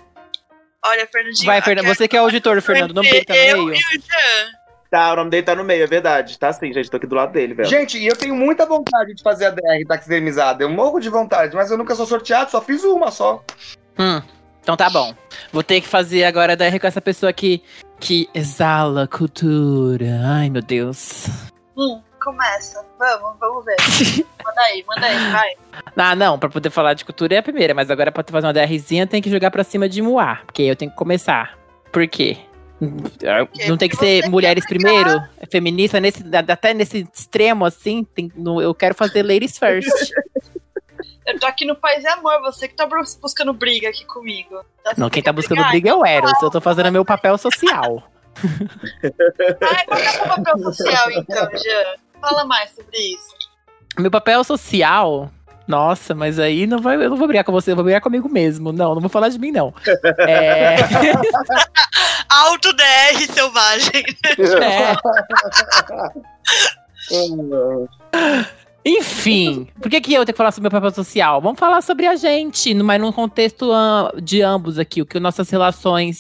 Olha, 0.86 1.08
Fernandinho. 1.12 1.46
Vai, 1.46 1.58
aqui 1.58 1.66
Fernando. 1.66 1.88
Você 1.88 2.08
que 2.08 2.16
é 2.16 2.22
o 2.22 2.24
auditor, 2.24 2.62
Fernando. 2.62 2.92
O 2.92 2.94
nome 2.94 3.10
dele 3.12 3.26
tá 3.26 3.36
eu 3.36 3.58
no 3.58 3.66
meio. 3.66 3.76
e 3.76 3.98
o 3.98 4.02
Jean. 4.02 4.52
Tá, 4.90 5.12
o 5.12 5.16
nome 5.18 5.30
dele 5.32 5.44
tá 5.44 5.54
no 5.56 5.64
meio, 5.66 5.84
é 5.84 5.88
verdade. 5.88 6.40
Tá 6.40 6.54
sim, 6.54 6.72
gente. 6.72 6.90
Tô 6.90 6.96
aqui 6.96 7.08
do 7.08 7.16
lado 7.16 7.34
dele, 7.34 7.54
velho. 7.54 7.68
Gente, 7.68 7.98
e 7.98 8.08
eu 8.08 8.16
tenho 8.16 8.34
muita 8.34 8.66
vontade 8.66 9.14
de 9.14 9.22
fazer 9.22 9.48
a 9.48 9.50
DR 9.50 9.84
taxidermizada. 9.86 10.64
Eu 10.64 10.70
morro 10.70 11.00
de 11.02 11.10
vontade, 11.10 11.54
mas 11.56 11.70
eu 11.70 11.78
nunca 11.78 11.94
sou 11.96 12.06
sorteado, 12.06 12.50
só 12.52 12.62
fiz 12.62 12.84
uma 12.86 13.12
só. 13.12 13.44
Hum, 14.00 14.22
então 14.62 14.78
tá 14.78 14.90
bom. 14.90 15.14
Vou 15.52 15.64
ter 15.64 15.82
que 15.82 15.88
fazer 15.88 16.24
agora 16.24 16.54
a 16.54 16.56
DR 16.56 16.80
com 16.80 16.88
essa 16.88 17.02
pessoa 17.02 17.34
que, 17.34 17.62
que 18.00 18.30
exala 18.34 19.08
cultura. 19.08 20.20
Ai, 20.26 20.50
meu 20.50 20.62
Deus. 20.62 21.28
Hum, 21.76 22.02
começa. 22.24 22.86
Vamos, 23.00 23.38
vamos 23.40 23.66
ver. 23.66 23.76
manda 24.44 24.62
aí, 24.62 24.86
manda 24.88 25.06
aí, 25.06 25.32
vai. 25.32 25.50
Ah, 25.96 26.16
não, 26.16 26.38
pra 26.40 26.50
poder 26.50 26.70
falar 26.70 26.94
de 26.94 27.06
cultura 27.06 27.36
é 27.36 27.38
a 27.40 27.44
primeira, 27.44 27.74
mas 27.74 27.90
agora 27.90 28.12
pra 28.12 28.24
fazer 28.28 28.48
uma 28.48 28.54
DRzinha 28.54 29.06
tem 29.08 29.22
que 29.22 29.30
jogar 29.30 29.52
pra 29.52 29.64
cima 29.64 29.88
de 29.90 30.02
Moá, 30.02 30.42
porque 30.46 30.64
eu 30.64 30.76
tenho 30.76 30.92
que 30.92 30.98
começar. 30.98 31.58
Por 31.92 32.08
quê? 32.08 32.38
Não 33.68 33.76
tem 33.76 33.90
que 33.90 33.96
Porque 33.96 34.22
ser 34.22 34.30
mulheres 34.30 34.64
primeiro? 34.66 35.10
É 35.40 35.48
feminista 35.50 36.00
nesse, 36.00 36.24
até 36.52 36.74
nesse 36.76 37.08
extremo 37.12 37.66
assim? 37.66 38.04
Tem, 38.04 38.32
no- 38.36 38.62
eu 38.62 38.74
quero 38.76 38.94
fazer 38.94 39.24
ladies 39.24 39.58
first. 39.58 39.90
Eu 41.28 41.38
tô 41.38 41.46
aqui 41.46 41.66
no 41.66 41.76
Paz 41.76 42.02
e 42.02 42.08
Amor, 42.08 42.40
você 42.42 42.70
que 42.70 42.76
tá 42.76 42.88
buscando 43.22 43.52
briga 43.52 43.90
aqui 43.90 44.06
comigo. 44.06 44.64
Você 44.86 45.00
Não, 45.00 45.10
quem 45.10 45.22
que 45.22 45.26
tá 45.26 45.34
buscando 45.34 45.58
brigar, 45.58 45.72
briga 45.72 45.90
é 45.90 45.94
o 45.94 46.06
Eros. 46.06 46.42
Eu 46.42 46.50
tô 46.50 46.62
fazendo 46.62 46.90
meu 46.90 47.04
papel 47.04 47.38
social. 47.38 48.02
Ai, 49.62 49.86
qual 49.86 50.00
é 50.00 50.08
o 50.08 50.12
seu 50.14 50.26
papel 50.26 50.58
social, 50.60 51.12
então, 51.12 51.50
Jean? 51.52 51.96
Fala 52.22 52.46
mais 52.46 52.72
sobre 52.72 52.98
isso. 52.98 53.36
Meu 54.00 54.10
papel 54.10 54.42
social. 54.46 55.30
Nossa, 55.68 56.16
mas 56.16 56.40
aí 56.40 56.66
não 56.66 56.80
vai, 56.80 56.96
eu 56.96 57.10
não 57.10 57.18
vou 57.18 57.28
brigar 57.28 57.44
com 57.44 57.52
você, 57.52 57.72
eu 57.72 57.76
vou 57.76 57.84
brigar 57.84 58.00
comigo 58.00 58.30
mesmo. 58.30 58.72
Não, 58.72 58.94
não 58.94 59.02
vou 59.02 59.10
falar 59.10 59.28
de 59.28 59.38
mim, 59.38 59.52
não. 59.52 59.74
É, 60.26 60.78
Alto 62.32 62.72
DR 62.72 63.34
selvagem. 63.34 64.04
é. 64.64 64.96
Enfim, 68.90 69.68
por 69.82 69.90
que, 69.90 70.00
que 70.00 70.14
eu 70.14 70.24
tenho 70.26 70.34
que 70.34 70.38
falar 70.38 70.52
sobre 70.52 70.64
meu 70.70 70.72
papel 70.72 70.92
social? 70.92 71.42
Vamos 71.42 71.60
falar 71.60 71.82
sobre 71.82 72.08
a 72.08 72.16
gente, 72.16 72.74
mas 72.76 73.02
num 73.02 73.12
contexto 73.12 73.72
ah, 73.74 74.14
de 74.22 74.42
ambos 74.42 74.80
aqui, 74.80 75.02
o 75.02 75.06
que 75.06 75.20
nossas 75.20 75.50
relações. 75.50 76.20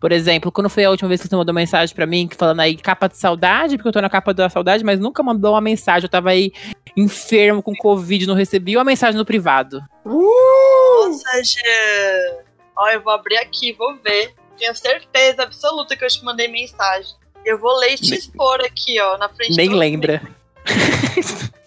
Por 0.00 0.12
exemplo, 0.12 0.50
quando 0.52 0.68
foi 0.70 0.84
a 0.84 0.90
última 0.90 1.08
vez 1.08 1.20
que 1.20 1.28
você 1.28 1.36
mandou 1.36 1.54
mensagem 1.54 1.94
pra 1.94 2.06
mim, 2.06 2.26
que 2.28 2.36
falando 2.36 2.60
aí 2.60 2.76
capa 2.76 3.08
de 3.08 3.16
saudade, 3.18 3.76
porque 3.76 3.88
eu 3.88 3.92
tô 3.92 4.00
na 4.00 4.08
capa 4.10 4.32
da 4.32 4.48
saudade, 4.48 4.84
mas 4.84 4.98
nunca 5.00 5.22
mandou 5.22 5.52
uma 5.52 5.60
mensagem. 5.60 6.04
Eu 6.04 6.10
tava 6.10 6.30
aí 6.30 6.52
enfermo 6.96 7.62
com 7.62 7.74
Covid, 7.74 8.26
não 8.26 8.34
recebi 8.34 8.76
uma 8.76 8.84
mensagem 8.84 9.16
no 9.18 9.24
privado. 9.24 9.82
Nossa, 10.04 11.42
Jean. 11.42 12.42
Ó, 12.78 12.88
eu 12.90 13.02
vou 13.02 13.12
abrir 13.12 13.36
aqui, 13.38 13.72
vou 13.72 13.96
ver. 14.04 14.32
Tenho 14.58 14.74
certeza 14.74 15.42
absoluta 15.42 15.96
que 15.96 16.04
eu 16.04 16.08
te 16.08 16.24
mandei 16.24 16.48
mensagem. 16.48 17.12
Eu 17.44 17.58
vou 17.58 17.76
ler 17.78 17.92
e 17.92 17.96
te 17.96 18.14
expor 18.14 18.60
aqui, 18.64 19.00
ó, 19.00 19.18
na 19.18 19.28
frente 19.28 19.56
Nem 19.56 19.70
do- 19.70 19.76
lembra. 19.76 20.22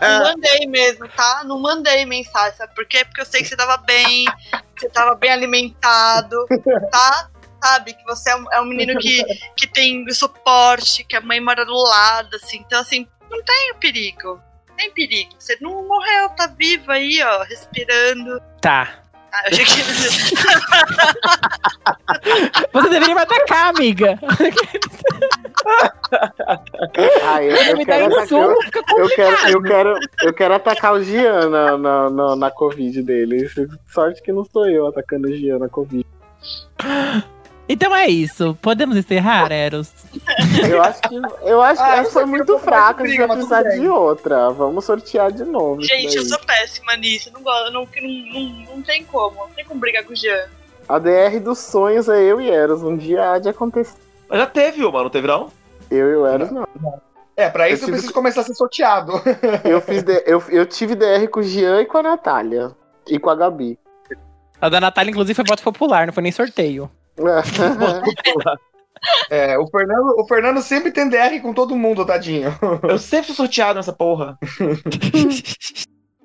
Não 0.00 0.24
mandei 0.32 0.66
mesmo, 0.66 1.08
tá? 1.08 1.42
Não 1.44 1.60
mandei 1.60 2.04
mensagem, 2.06 2.56
sabe 2.56 2.74
por 2.74 2.86
quê? 2.86 3.04
Porque 3.04 3.20
eu 3.20 3.26
sei 3.26 3.42
que 3.42 3.48
você 3.48 3.56
tava 3.56 3.76
bem, 3.78 4.24
você 4.78 4.88
tava 4.88 5.14
bem 5.14 5.30
alimentado, 5.30 6.46
tá? 6.90 7.30
Sabe? 7.62 7.94
Que 7.94 8.04
você 8.04 8.30
é 8.30 8.36
um, 8.36 8.52
é 8.52 8.60
um 8.60 8.64
menino 8.64 8.98
que, 8.98 9.24
que 9.56 9.66
tem 9.66 10.08
suporte, 10.10 11.04
que 11.04 11.16
a 11.16 11.20
mãe 11.20 11.40
mora 11.40 11.64
do 11.64 11.74
lado, 11.74 12.36
assim. 12.36 12.58
Então, 12.58 12.80
assim, 12.80 13.06
não 13.30 13.42
tem 13.42 13.74
perigo. 13.78 14.40
Não 14.68 14.76
tem 14.76 14.90
perigo. 14.90 15.32
Você 15.38 15.56
não 15.60 15.86
morreu, 15.86 16.30
tá 16.30 16.46
vivo 16.46 16.90
aí, 16.90 17.22
ó, 17.22 17.42
respirando. 17.42 18.40
Tá. 18.60 19.01
Ah, 19.32 19.44
eu 19.44 19.48
achei 19.52 19.64
que. 19.64 19.80
Você 22.72 22.88
deveria 22.90 23.14
me 23.14 23.22
atacar, 23.22 23.74
amiga. 23.74 24.18
Ah, 27.24 27.42
eu, 27.42 27.56
eu 27.56 27.86
quero 27.86 28.06
atacar, 28.06 28.30
eu, 28.30 28.54
eu 28.98 29.08
quero, 29.08 29.48
eu 29.48 29.62
quero, 29.62 29.98
eu 30.22 30.34
quero 30.34 30.54
atacar 30.54 30.94
o 30.94 31.02
Gian 31.02 31.48
na, 31.48 31.78
na, 31.78 32.10
na, 32.10 32.36
na 32.36 32.50
Covid 32.50 33.02
dele. 33.02 33.48
Sorte 33.88 34.22
que 34.22 34.32
não 34.32 34.44
sou 34.44 34.68
eu 34.68 34.86
atacando 34.86 35.28
o 35.28 35.34
Gian 35.34 35.58
na 35.58 35.68
Covid. 35.68 36.06
Então 37.68 37.94
é 37.94 38.08
isso. 38.08 38.56
Podemos 38.60 38.96
encerrar, 38.96 39.50
Eros? 39.50 39.92
Eu 40.68 40.82
acho 40.82 41.00
que, 41.02 41.14
eu 41.42 41.62
acho 41.62 41.82
que 41.82 41.88
Ah, 41.88 41.96
essa 41.96 42.10
foi 42.10 42.22
eu 42.22 42.26
muito 42.26 42.58
fraca, 42.58 43.02
a 43.02 43.06
gente 43.06 43.18
vai 43.18 43.28
precisar 43.28 43.62
de 43.62 43.88
outra. 43.88 44.50
Vamos 44.50 44.84
sortear 44.84 45.32
de 45.32 45.44
novo. 45.44 45.80
Gente, 45.82 46.16
eu 46.16 46.24
sou 46.24 46.38
péssima 46.40 46.96
nisso. 46.96 47.28
Eu 47.28 47.34
não 47.34 47.42
gosto, 47.42 47.66
eu 47.66 47.72
não, 47.72 47.88
não, 48.02 48.10
não, 48.42 48.76
não 48.76 48.82
tem 48.82 49.04
como. 49.04 49.36
Não 49.36 49.48
tem 49.50 49.64
como 49.64 49.80
brigar 49.80 50.04
com 50.04 50.12
o 50.12 50.16
Jean. 50.16 50.46
A 50.88 50.98
DR 50.98 51.38
dos 51.40 51.58
sonhos 51.58 52.08
é 52.08 52.20
eu 52.22 52.40
e 52.40 52.50
Eros. 52.50 52.82
Um 52.82 52.96
dia 52.96 53.30
há 53.32 53.38
de 53.38 53.48
acontecer. 53.48 53.96
Mas 54.28 54.38
já 54.40 54.46
teve 54.46 54.84
uma, 54.84 55.02
não 55.02 55.10
teve 55.10 55.26
não? 55.28 55.50
Eu 55.90 56.10
e 56.10 56.16
o 56.16 56.26
Eros 56.26 56.50
não. 56.50 56.66
É, 57.36 57.48
pra 57.48 57.70
isso 57.70 57.84
Eu 57.84 57.88
eu, 57.88 57.92
preciso 57.92 58.12
começar 58.12 58.42
a 58.42 58.44
ser 58.44 58.54
sorteado. 58.54 59.12
Eu, 59.64 59.80
fiz 59.80 60.02
D- 60.02 60.22
eu, 60.26 60.42
eu 60.50 60.66
tive 60.66 60.94
DR 60.94 61.26
com 61.30 61.40
o 61.40 61.42
Gian 61.42 61.80
e 61.80 61.86
com 61.86 61.96
a 61.98 62.02
Natália. 62.02 62.72
E 63.08 63.18
com 63.18 63.30
a 63.30 63.34
Gabi. 63.34 63.78
A 64.60 64.68
da 64.68 64.80
Natália, 64.80 65.10
inclusive, 65.10 65.34
foi 65.34 65.44
voto 65.48 65.62
popular, 65.62 66.06
não 66.06 66.12
foi 66.12 66.22
nem 66.22 66.30
sorteio. 66.30 66.90
É, 69.28 69.58
o 69.58 69.66
Fernando, 69.66 70.14
o 70.16 70.24
Fernando 70.28 70.62
sempre 70.62 70.92
tem 70.92 71.08
DR 71.08 71.40
com 71.42 71.52
todo 71.52 71.74
mundo, 71.74 72.06
tadinho. 72.06 72.56
Eu 72.84 73.00
sempre 73.00 73.26
sou 73.26 73.34
sorteado 73.34 73.74
nessa 73.74 73.92
porra. 73.92 74.38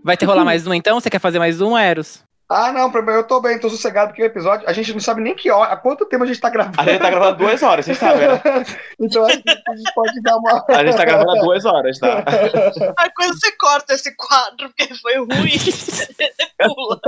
Vai 0.03 0.15
ter 0.15 0.27
rolar 0.27 0.45
mais 0.45 0.68
um 0.68 0.73
então? 0.76 0.99
Você 0.99 1.09
quer 1.09 1.18
fazer 1.18 1.39
mais 1.39 1.59
um, 1.59 1.76
Eros? 1.76 2.23
Ah, 2.49 2.72
não, 2.72 2.89
eu 3.09 3.23
tô 3.26 3.41
bem, 3.41 3.59
tô 3.59 3.69
sossegado 3.69 4.09
porque 4.09 4.23
o 4.23 4.26
episódio, 4.26 4.69
a 4.69 4.72
gente 4.72 4.93
não 4.93 5.01
sabe 5.01 5.22
nem 5.22 5.35
que 5.35 5.51
hora, 5.51 5.73
há 5.73 5.76
quanto 5.76 6.05
tempo 6.05 6.23
a 6.23 6.27
gente 6.27 6.39
tá 6.39 6.49
gravando. 6.49 6.80
A 6.80 6.85
gente 6.85 7.01
tá 7.01 7.09
gravando 7.09 7.38
duas 7.39 7.61
horas, 7.61 7.84
vocês 7.84 7.97
sabem, 7.97 8.26
né? 8.26 8.41
então 8.97 9.26
a 9.26 9.31
gente, 9.31 9.43
a 9.49 9.76
gente 9.76 9.93
pode 9.93 10.22
dar 10.22 10.38
uma. 10.38 10.64
A 10.69 10.85
gente 10.85 10.95
tá 10.95 11.03
gravando 11.03 11.31
há 11.31 11.41
duas 11.41 11.65
horas, 11.65 11.99
tá? 11.99 12.23
Aí 12.99 13.09
quando 13.18 13.34
você 13.34 13.51
corta 13.57 13.93
esse 13.95 14.15
quadro 14.15 14.69
porque 14.69 14.95
foi 14.95 15.18
ruim, 15.18 15.57
você 15.57 16.07
pula. 16.57 17.01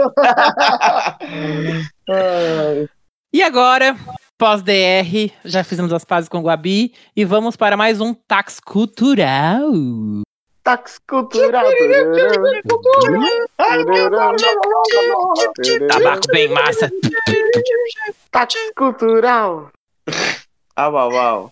E 3.31 3.43
agora, 3.43 3.95
pós-DR, 4.39 5.31
já 5.45 5.63
fizemos 5.63 5.93
as 5.93 6.03
pazes 6.03 6.27
com 6.27 6.39
o 6.39 6.41
Guabi 6.41 6.95
e 7.15 7.23
vamos 7.23 7.55
para 7.55 7.77
mais 7.77 8.01
um 8.01 8.11
Tax 8.11 8.59
Cultural. 8.59 9.69
Tax 10.63 10.99
cultural. 11.07 11.65
Tabaco 15.87 16.27
bem 16.31 16.47
massa. 16.47 16.89
Tax 18.31 18.55
cultural. 18.75 19.69
Ah, 20.75 20.89
uau, 20.89 21.11
uau. 21.11 21.51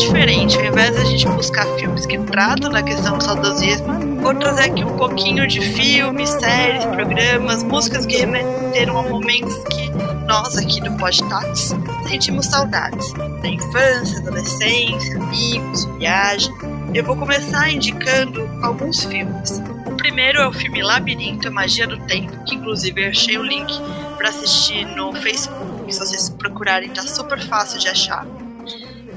Diferente. 0.00 0.58
Ao 0.58 0.64
invés 0.64 0.94
de 0.94 1.00
a 1.00 1.04
gente 1.04 1.26
buscar 1.28 1.66
filmes 1.78 2.06
que 2.06 2.18
tratam 2.18 2.70
da 2.70 2.82
questão 2.82 3.18
do 3.18 3.24
saudosismo, 3.24 4.20
vou 4.20 4.34
trazer 4.34 4.64
aqui 4.64 4.84
um 4.84 4.96
pouquinho 4.96 5.46
de 5.46 5.60
filmes, 5.60 6.30
séries, 6.30 6.84
programas, 6.84 7.62
músicas 7.62 8.04
que 8.04 8.16
remeteram 8.16 8.98
a 8.98 9.02
momentos 9.02 9.54
que 9.70 9.90
nós 10.26 10.56
aqui 10.56 10.80
do 10.80 10.92
Podtax 10.96 11.74
sentimos 12.08 12.46
saudades. 12.46 13.12
Da 13.12 13.48
infância, 13.48 14.18
adolescência, 14.18 15.16
amigos, 15.16 15.84
viagem. 15.98 16.52
Eu 16.94 17.04
vou 17.04 17.16
começar 17.16 17.70
indicando 17.70 18.48
alguns 18.62 19.04
filmes. 19.04 19.62
O 19.86 19.96
primeiro 19.96 20.40
é 20.40 20.48
o 20.48 20.52
filme 20.52 20.82
Labirinto, 20.82 21.48
a 21.48 21.50
Magia 21.50 21.86
do 21.86 21.98
Tempo, 22.06 22.32
que 22.44 22.54
inclusive 22.54 23.04
eu 23.04 23.10
achei 23.10 23.38
o 23.38 23.42
link 23.42 23.72
para 24.16 24.28
assistir 24.28 24.84
no 24.96 25.12
Facebook. 25.12 25.92
Se 25.92 26.00
vocês 26.00 26.28
procurarem, 26.30 26.90
tá 26.90 27.02
super 27.02 27.40
fácil 27.40 27.78
de 27.78 27.88
achar. 27.88 28.26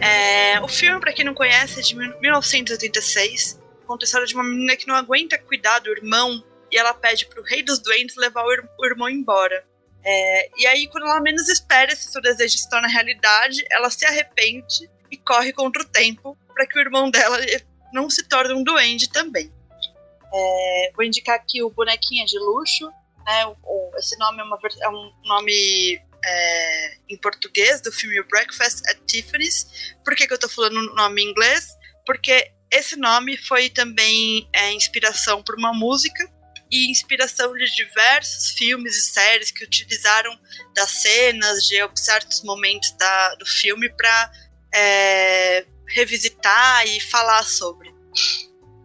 É, 0.01 0.59
o 0.61 0.67
filme, 0.67 0.99
para 0.99 1.13
quem 1.13 1.25
não 1.25 1.33
conhece, 1.33 1.79
é 1.79 1.83
de 1.83 1.95
1986. 1.95 3.59
Conta 3.85 4.03
a 4.03 4.05
história 4.05 4.27
de 4.27 4.33
uma 4.35 4.43
menina 4.43 4.75
que 4.75 4.87
não 4.87 4.95
aguenta 4.95 5.37
cuidar 5.37 5.79
do 5.79 5.89
irmão 5.91 6.43
e 6.71 6.77
ela 6.77 6.93
pede 6.93 7.25
pro 7.25 7.43
rei 7.43 7.63
dos 7.63 7.79
doentes 7.79 8.15
levar 8.15 8.43
o, 8.45 8.53
ir- 8.53 8.69
o 8.79 8.85
irmão 8.85 9.09
embora. 9.09 9.65
É, 10.03 10.49
e 10.57 10.65
aí, 10.67 10.87
quando 10.87 11.05
ela 11.07 11.19
menos 11.19 11.49
espera 11.49 11.91
esse 11.91 12.09
seu 12.11 12.21
desejo 12.21 12.57
se 12.57 12.69
torna 12.69 12.87
realidade, 12.87 13.63
ela 13.71 13.89
se 13.89 14.05
arrepende 14.05 14.89
e 15.11 15.17
corre 15.17 15.51
contra 15.51 15.81
o 15.81 15.85
tempo 15.85 16.37
para 16.53 16.65
que 16.65 16.77
o 16.77 16.81
irmão 16.81 17.09
dela 17.11 17.37
não 17.91 18.09
se 18.09 18.23
torne 18.27 18.53
um 18.53 18.63
duende 18.63 19.09
também. 19.09 19.51
É, 20.31 20.91
vou 20.95 21.03
indicar 21.03 21.35
aqui 21.35 21.61
o 21.63 21.69
Bonequinha 21.71 22.25
de 22.25 22.37
Luxo. 22.39 22.89
Né, 23.25 23.45
o- 23.47 23.57
o- 23.63 23.91
esse 23.97 24.17
nome 24.17 24.39
é, 24.39 24.43
uma 24.43 24.57
é 24.81 24.89
um 24.89 25.11
nome 25.25 25.99
é, 26.23 26.97
em 27.09 27.17
português 27.17 27.81
do 27.81 27.91
filme 27.91 28.21
Breakfast 28.23 28.81
at 28.89 28.99
Tiffany's. 29.05 29.95
Por 30.03 30.15
que, 30.15 30.27
que 30.27 30.33
eu 30.33 30.39
tô 30.39 30.49
falando 30.49 30.77
o 30.77 30.95
nome 30.95 31.23
em 31.23 31.29
inglês? 31.29 31.67
Porque 32.05 32.51
esse 32.71 32.95
nome 32.95 33.37
foi 33.37 33.69
também 33.69 34.49
é, 34.53 34.71
inspiração 34.73 35.43
por 35.43 35.55
uma 35.55 35.73
música 35.73 36.29
e 36.71 36.91
inspiração 36.91 37.53
de 37.53 37.65
diversos 37.75 38.51
filmes 38.51 38.95
e 38.95 39.01
séries 39.01 39.51
que 39.51 39.63
utilizaram 39.63 40.37
das 40.75 40.91
cenas 41.01 41.65
de 41.65 41.77
certos 41.95 42.43
momentos 42.43 42.91
da, 42.91 43.35
do 43.35 43.45
filme 43.45 43.89
para 43.89 44.31
revisitar 45.87 46.85
e 46.87 46.99
falar 47.01 47.43
sobre. 47.43 47.91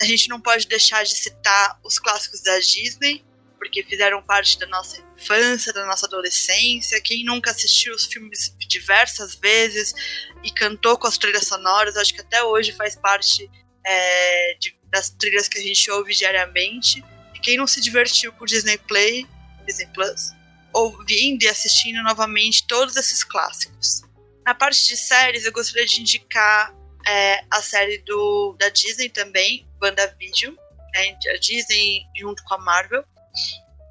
A 0.01 0.05
gente 0.05 0.29
não 0.29 0.41
pode 0.41 0.67
deixar 0.67 1.05
de 1.05 1.15
citar 1.15 1.79
os 1.85 1.99
clássicos 1.99 2.43
da 2.43 2.59
Disney, 2.59 3.25
porque 3.59 3.83
fizeram 3.83 4.23
parte 4.23 4.59
da 4.59 4.67
nossa 4.67 5.01
infância, 5.17 5.73
da 5.73 5.87
nossa 5.87 6.07
adolescência. 6.07 7.01
Quem 7.01 7.25
nunca 7.25 7.51
assistiu 7.51 7.95
os 7.95 8.05
filmes 8.07 8.55
diversas 8.69 9.35
vezes 9.35 9.95
e 10.43 10.51
cantou 10.51 10.99
com 10.99 11.07
as 11.07 11.19
trilhas 11.19 11.47
sonoras, 11.47 11.97
acho 11.97 12.15
que 12.15 12.21
até 12.21 12.43
hoje 12.43 12.73
faz 12.73 12.97
parte 12.97 13.51
é, 13.87 14.55
de- 14.59 14.75
das 14.91 15.11
trilhas 15.11 15.47
que 15.47 15.59
a 15.59 15.63
gente 15.63 15.91
ouve 15.91 16.15
diariamente. 16.15 17.05
E 17.35 17.39
quem 17.41 17.57
não 17.59 17.67
se 17.67 17.81
divertiu 17.81 18.33
com 18.33 18.47
Disney 18.47 18.79
Play, 18.79 19.27
Disney 19.67 19.87
Plus, 19.93 20.33
ouvindo 20.73 21.43
e 21.43 21.49
assistindo 21.49 22.03
novamente 22.03 22.67
todos 22.67 22.97
esses 22.97 23.23
clássicos. 23.23 24.01
Na 24.47 24.55
parte 24.55 24.87
de 24.89 24.97
séries, 24.97 25.45
eu 25.45 25.53
gostaria 25.53 25.87
de 25.87 26.01
indicar 26.01 26.75
é, 27.07 27.45
a 27.51 27.61
série 27.61 27.99
do, 27.99 28.57
da 28.59 28.71
Disney 28.71 29.11
também, 29.11 29.67
WandaVision, 29.83 30.55
né, 30.95 31.17
a 31.35 31.37
Disney 31.39 32.03
junto 32.17 32.43
com 32.45 32.55
a 32.55 32.59
Marvel. 32.59 33.05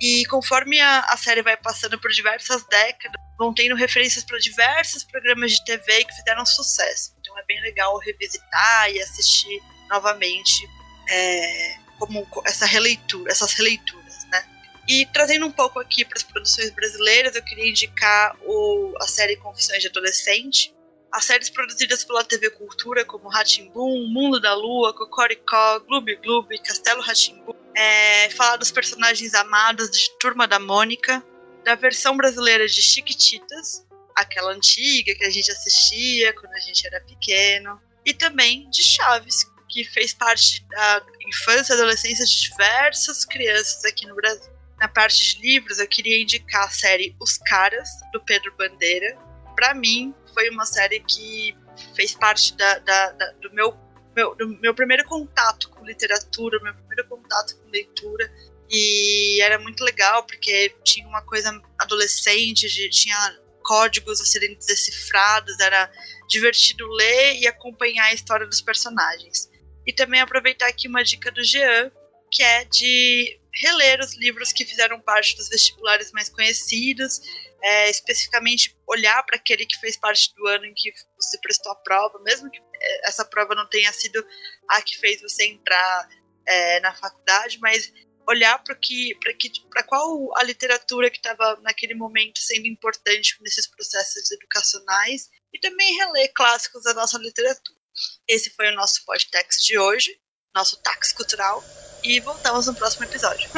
E 0.02 0.26
conforme 0.26 0.80
a, 0.80 0.99
a 1.02 1.18
série 1.18 1.41
vai 1.41 1.56
passando 1.56 1.99
por 1.99 2.11
diversas 2.11 2.64
décadas, 2.65 3.22
vão 3.38 3.53
tendo 3.53 3.76
referências 3.76 4.24
para 4.24 4.38
diversos 4.38 5.03
programas 5.03 5.52
de 5.52 5.64
TV 5.64 6.06
que 6.06 6.14
fizeram 6.14 6.45
sucesso. 6.45 7.15
Então 7.20 7.38
é 7.38 7.44
bem 7.45 7.61
legal 7.61 7.98
revisitar 7.99 8.91
e 8.91 9.02
assistir 9.02 9.61
novamente 9.90 10.70
é, 11.10 11.76
como 11.99 12.28
essa 12.45 12.65
releitura, 12.65 13.32
essas 13.32 13.53
releituras, 13.53 14.26
né? 14.26 14.45
E 14.88 15.06
trazendo 15.07 15.45
um 15.45 15.52
pouco 15.52 15.80
aqui 15.80 16.03
para 16.03 16.18
as 16.18 16.24
produções 16.24 16.70
brasileiras, 16.72 17.36
eu 17.36 17.44
queria 17.44 17.70
indicar 17.70 18.36
o, 18.41 18.94
a 18.99 19.07
série 19.07 19.38
Confissões 19.38 19.82
de 19.82 19.88
Adolescente, 19.88 20.74
as 21.11 21.26
séries 21.26 21.49
produzidas 21.49 22.03
pela 22.03 22.24
TV 22.24 22.49
Cultura, 22.49 23.06
como 23.06 23.30
Ratimbum, 23.30 24.07
Mundo 24.11 24.40
da 24.40 24.56
Lua, 24.56 24.94
Cocoricó, 24.94 25.80
Gloob 25.82 26.15
Gloob, 26.18 26.57
Castelo 26.64 27.02
Ratimbum, 27.02 27.53
é, 27.75 28.29
falar 28.31 28.57
dos 28.57 28.71
personagens 28.71 29.33
amados 29.33 29.89
de 29.89 30.09
Turma 30.19 30.47
da 30.47 30.59
Mônica, 30.59 31.23
da 31.63 31.75
versão 31.75 32.15
brasileira 32.15 32.67
de 32.67 32.81
Chiquititas, 32.81 33.85
aquela 34.15 34.51
antiga 34.51 35.15
que 35.15 35.23
a 35.23 35.29
gente 35.29 35.51
assistia 35.51 36.33
quando 36.33 36.53
a 36.53 36.59
gente 36.59 36.85
era 36.85 37.01
pequeno, 37.01 37.81
e 38.05 38.13
também 38.13 38.69
de 38.69 38.83
Chaves, 38.83 39.45
que 39.69 39.83
fez 39.83 40.13
parte 40.13 40.63
da 40.69 41.05
infância 41.27 41.73
e 41.73 41.75
adolescência 41.75 42.25
de 42.25 42.41
diversas 42.41 43.25
crianças 43.25 43.83
aqui 43.85 44.05
no 44.05 44.15
Brasil. 44.15 44.53
Na 44.79 44.87
parte 44.87 45.23
de 45.23 45.41
livros, 45.41 45.79
eu 45.79 45.87
queria 45.87 46.21
indicar 46.21 46.65
a 46.65 46.69
série 46.69 47.15
Os 47.19 47.37
Caras, 47.37 47.89
do 48.11 48.19
Pedro 48.21 48.53
Bandeira. 48.57 49.17
Para 49.55 49.73
mim, 49.73 50.13
foi 50.33 50.49
uma 50.49 50.65
série 50.65 50.99
que 50.99 51.55
fez 51.95 52.13
parte 52.13 52.55
da, 52.55 52.79
da, 52.79 53.11
da, 53.11 53.31
do, 53.33 53.51
meu, 53.53 53.71
meu, 54.15 54.35
meu 54.61 54.73
primeiro 54.73 55.03
contato 55.06 55.69
com 55.69 55.85
literatura, 55.85 56.60
meu 56.61 56.73
primeiro 56.73 57.07
contato 57.07 57.57
com 57.57 57.69
leitura. 57.69 58.31
E 58.69 59.41
era 59.41 59.60
muito 59.60 59.84
legal, 59.84 60.26
porque 60.26 60.73
tinha 60.84 61.07
uma 61.07 61.22
coisa 61.22 61.61
adolescente, 61.77 62.68
de, 62.69 62.90
tinha 62.90 63.15
códigos 63.64 64.19
a 64.19 64.26
serem 64.26 64.56
decifrados, 64.56 65.60
era 65.60 65.91
divertido 66.27 66.88
ler 66.88 67.40
e 67.40 67.48
acompanhar 67.48 68.06
a 68.06 68.14
história 68.14 68.45
dos 68.45 68.61
personagens. 68.61 69.49
E 69.85 69.94
também 69.94 70.22
aproveitar 70.22 70.68
aqui 70.68 70.88
uma 70.88 71.03
dica 71.03 71.31
do 71.31 71.44
Jean, 71.44 71.91
que 72.31 72.41
é 72.41 72.65
de 72.65 73.40
reler 73.61 73.99
os 73.99 74.18
livros 74.18 74.52
que 74.52 74.65
fizeram 74.65 74.99
parte 74.99 75.35
dos 75.35 75.49
vestibulares 75.49 76.11
mais 76.11 76.30
conhecidos, 76.30 77.22
é, 77.61 77.90
especificamente 77.90 78.76
olhar 78.88 79.23
para 79.23 79.38
aquele 79.38 79.65
que 79.65 79.80
fez 79.80 79.95
parte 79.95 80.34
do 80.35 80.48
ano 80.48 80.65
em 80.65 80.73
que 80.73 80.91
você 81.15 81.38
prestou 81.40 81.72
a 81.72 81.76
prova, 81.76 82.19
mesmo 82.23 82.49
que 82.49 82.60
essa 83.03 83.26
prova 83.26 83.55
não 83.55 83.68
tenha 83.68 83.91
sido 83.93 84.26
a 84.69 84.81
que 84.81 84.97
fez 84.97 85.22
você 85.22 85.45
entrar 85.45 86.10
é, 86.45 86.80
na 86.81 86.93
faculdade, 86.93 87.60
mas 87.60 87.91
olhar 88.27 88.57
para 88.64 88.76
que 88.76 89.15
para 89.22 89.34
que 89.34 89.51
para 89.69 89.84
qual 89.84 90.30
a 90.38 90.43
literatura 90.43 91.10
que 91.10 91.18
estava 91.18 91.60
naquele 91.61 91.93
momento 91.93 92.39
sendo 92.39 92.68
importante 92.68 93.38
nesses 93.41 93.68
processos 93.68 94.31
educacionais 94.31 95.30
e 95.53 95.60
também 95.60 95.95
reler 95.97 96.31
clássicos 96.34 96.84
da 96.84 96.93
nossa 96.93 97.18
literatura. 97.18 97.80
Esse 98.27 98.49
foi 98.51 98.72
o 98.72 98.76
nosso 98.76 99.03
podcast 99.05 99.61
de 99.65 99.77
hoje, 99.77 100.19
nosso 100.55 100.81
táxi 100.81 101.14
cultural, 101.14 101.64
e 102.03 102.19
voltamos 102.19 102.68
no 102.68 102.76
próximo 102.76 103.05
episódio. 103.05 103.49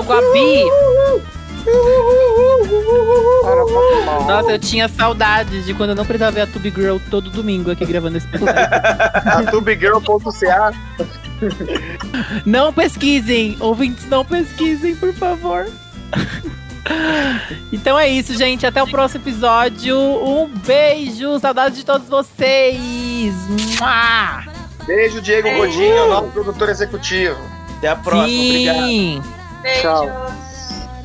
Valeu, 0.00 0.04
Gabi! 0.04 0.64
Nossa, 4.26 4.52
eu 4.52 4.58
tinha 4.58 4.88
saudades 4.88 5.66
de 5.66 5.74
quando 5.74 5.90
eu 5.90 5.96
não 5.96 6.04
precisava 6.04 6.32
ver 6.32 6.42
a 6.42 6.46
Tube 6.46 6.70
Girl 6.70 6.96
todo 7.10 7.30
domingo 7.30 7.70
aqui 7.70 7.84
gravando 7.84 8.16
esse 8.16 8.26
podcast. 8.26 8.70
a 9.28 9.42
tubegirl.ca 9.50 10.72
Não 12.46 12.72
pesquisem, 12.72 13.56
ouvintes, 13.60 14.06
não 14.06 14.24
pesquisem, 14.24 14.94
por 14.96 15.12
favor. 15.12 15.66
Então 17.72 17.98
é 17.98 18.08
isso, 18.08 18.34
gente. 18.36 18.66
Até 18.66 18.82
o 18.82 18.86
próximo 18.88 19.22
episódio. 19.22 19.96
Um 19.98 20.48
beijo, 20.48 21.38
saudades 21.38 21.78
de 21.78 21.84
todos 21.84 22.08
vocês. 22.08 23.34
Mua! 23.78 24.44
Beijo, 24.86 25.20
Diego 25.20 25.50
Godinho, 25.56 26.08
nosso 26.08 26.28
produtor 26.28 26.68
executivo. 26.70 27.38
Até 27.76 27.88
a 27.88 27.96
próxima, 27.96 28.42
obrigado. 28.42 29.39
Beijo. 29.62 29.82
Tchau. 29.82 30.06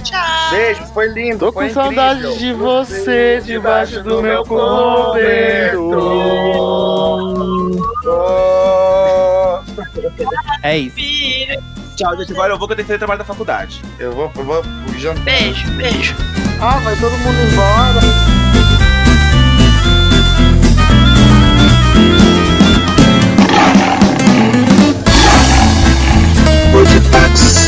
Tchau. 0.04 0.52
Beijo, 0.52 0.86
foi 0.94 1.08
lindo. 1.08 1.40
Tô 1.40 1.52
foi 1.52 1.66
com 1.66 1.82
incrível. 1.82 1.84
saudade 1.84 2.38
de 2.38 2.54
você 2.54 3.42
debaixo 3.44 4.04
do 4.04 4.22
meu 4.22 4.44
cobertor. 4.44 5.26
É 10.62 10.78
isso. 10.78 10.96
Tchau, 11.96 12.16
gente. 12.18 12.34
Agora 12.34 12.54
eu 12.54 12.60
vou 12.60 12.68
que 12.68 12.74
eu 12.74 12.76
tenho 12.76 12.86
que 12.86 12.92
fazer 12.92 13.00
trabalho 13.00 13.20
da 13.20 13.26
faculdade. 13.26 13.82
Eu 13.98 14.12
vou, 14.12 14.32
eu 14.36 14.44
vou 14.44 14.64
jantar. 14.98 15.24
Beijo, 15.24 15.68
beijo. 15.72 16.16
Ah, 16.62 16.78
vai 16.84 16.96
todo 16.98 17.18
mundo 17.18 17.38
embora. 17.52 18.02
Podcast. 26.72 27.65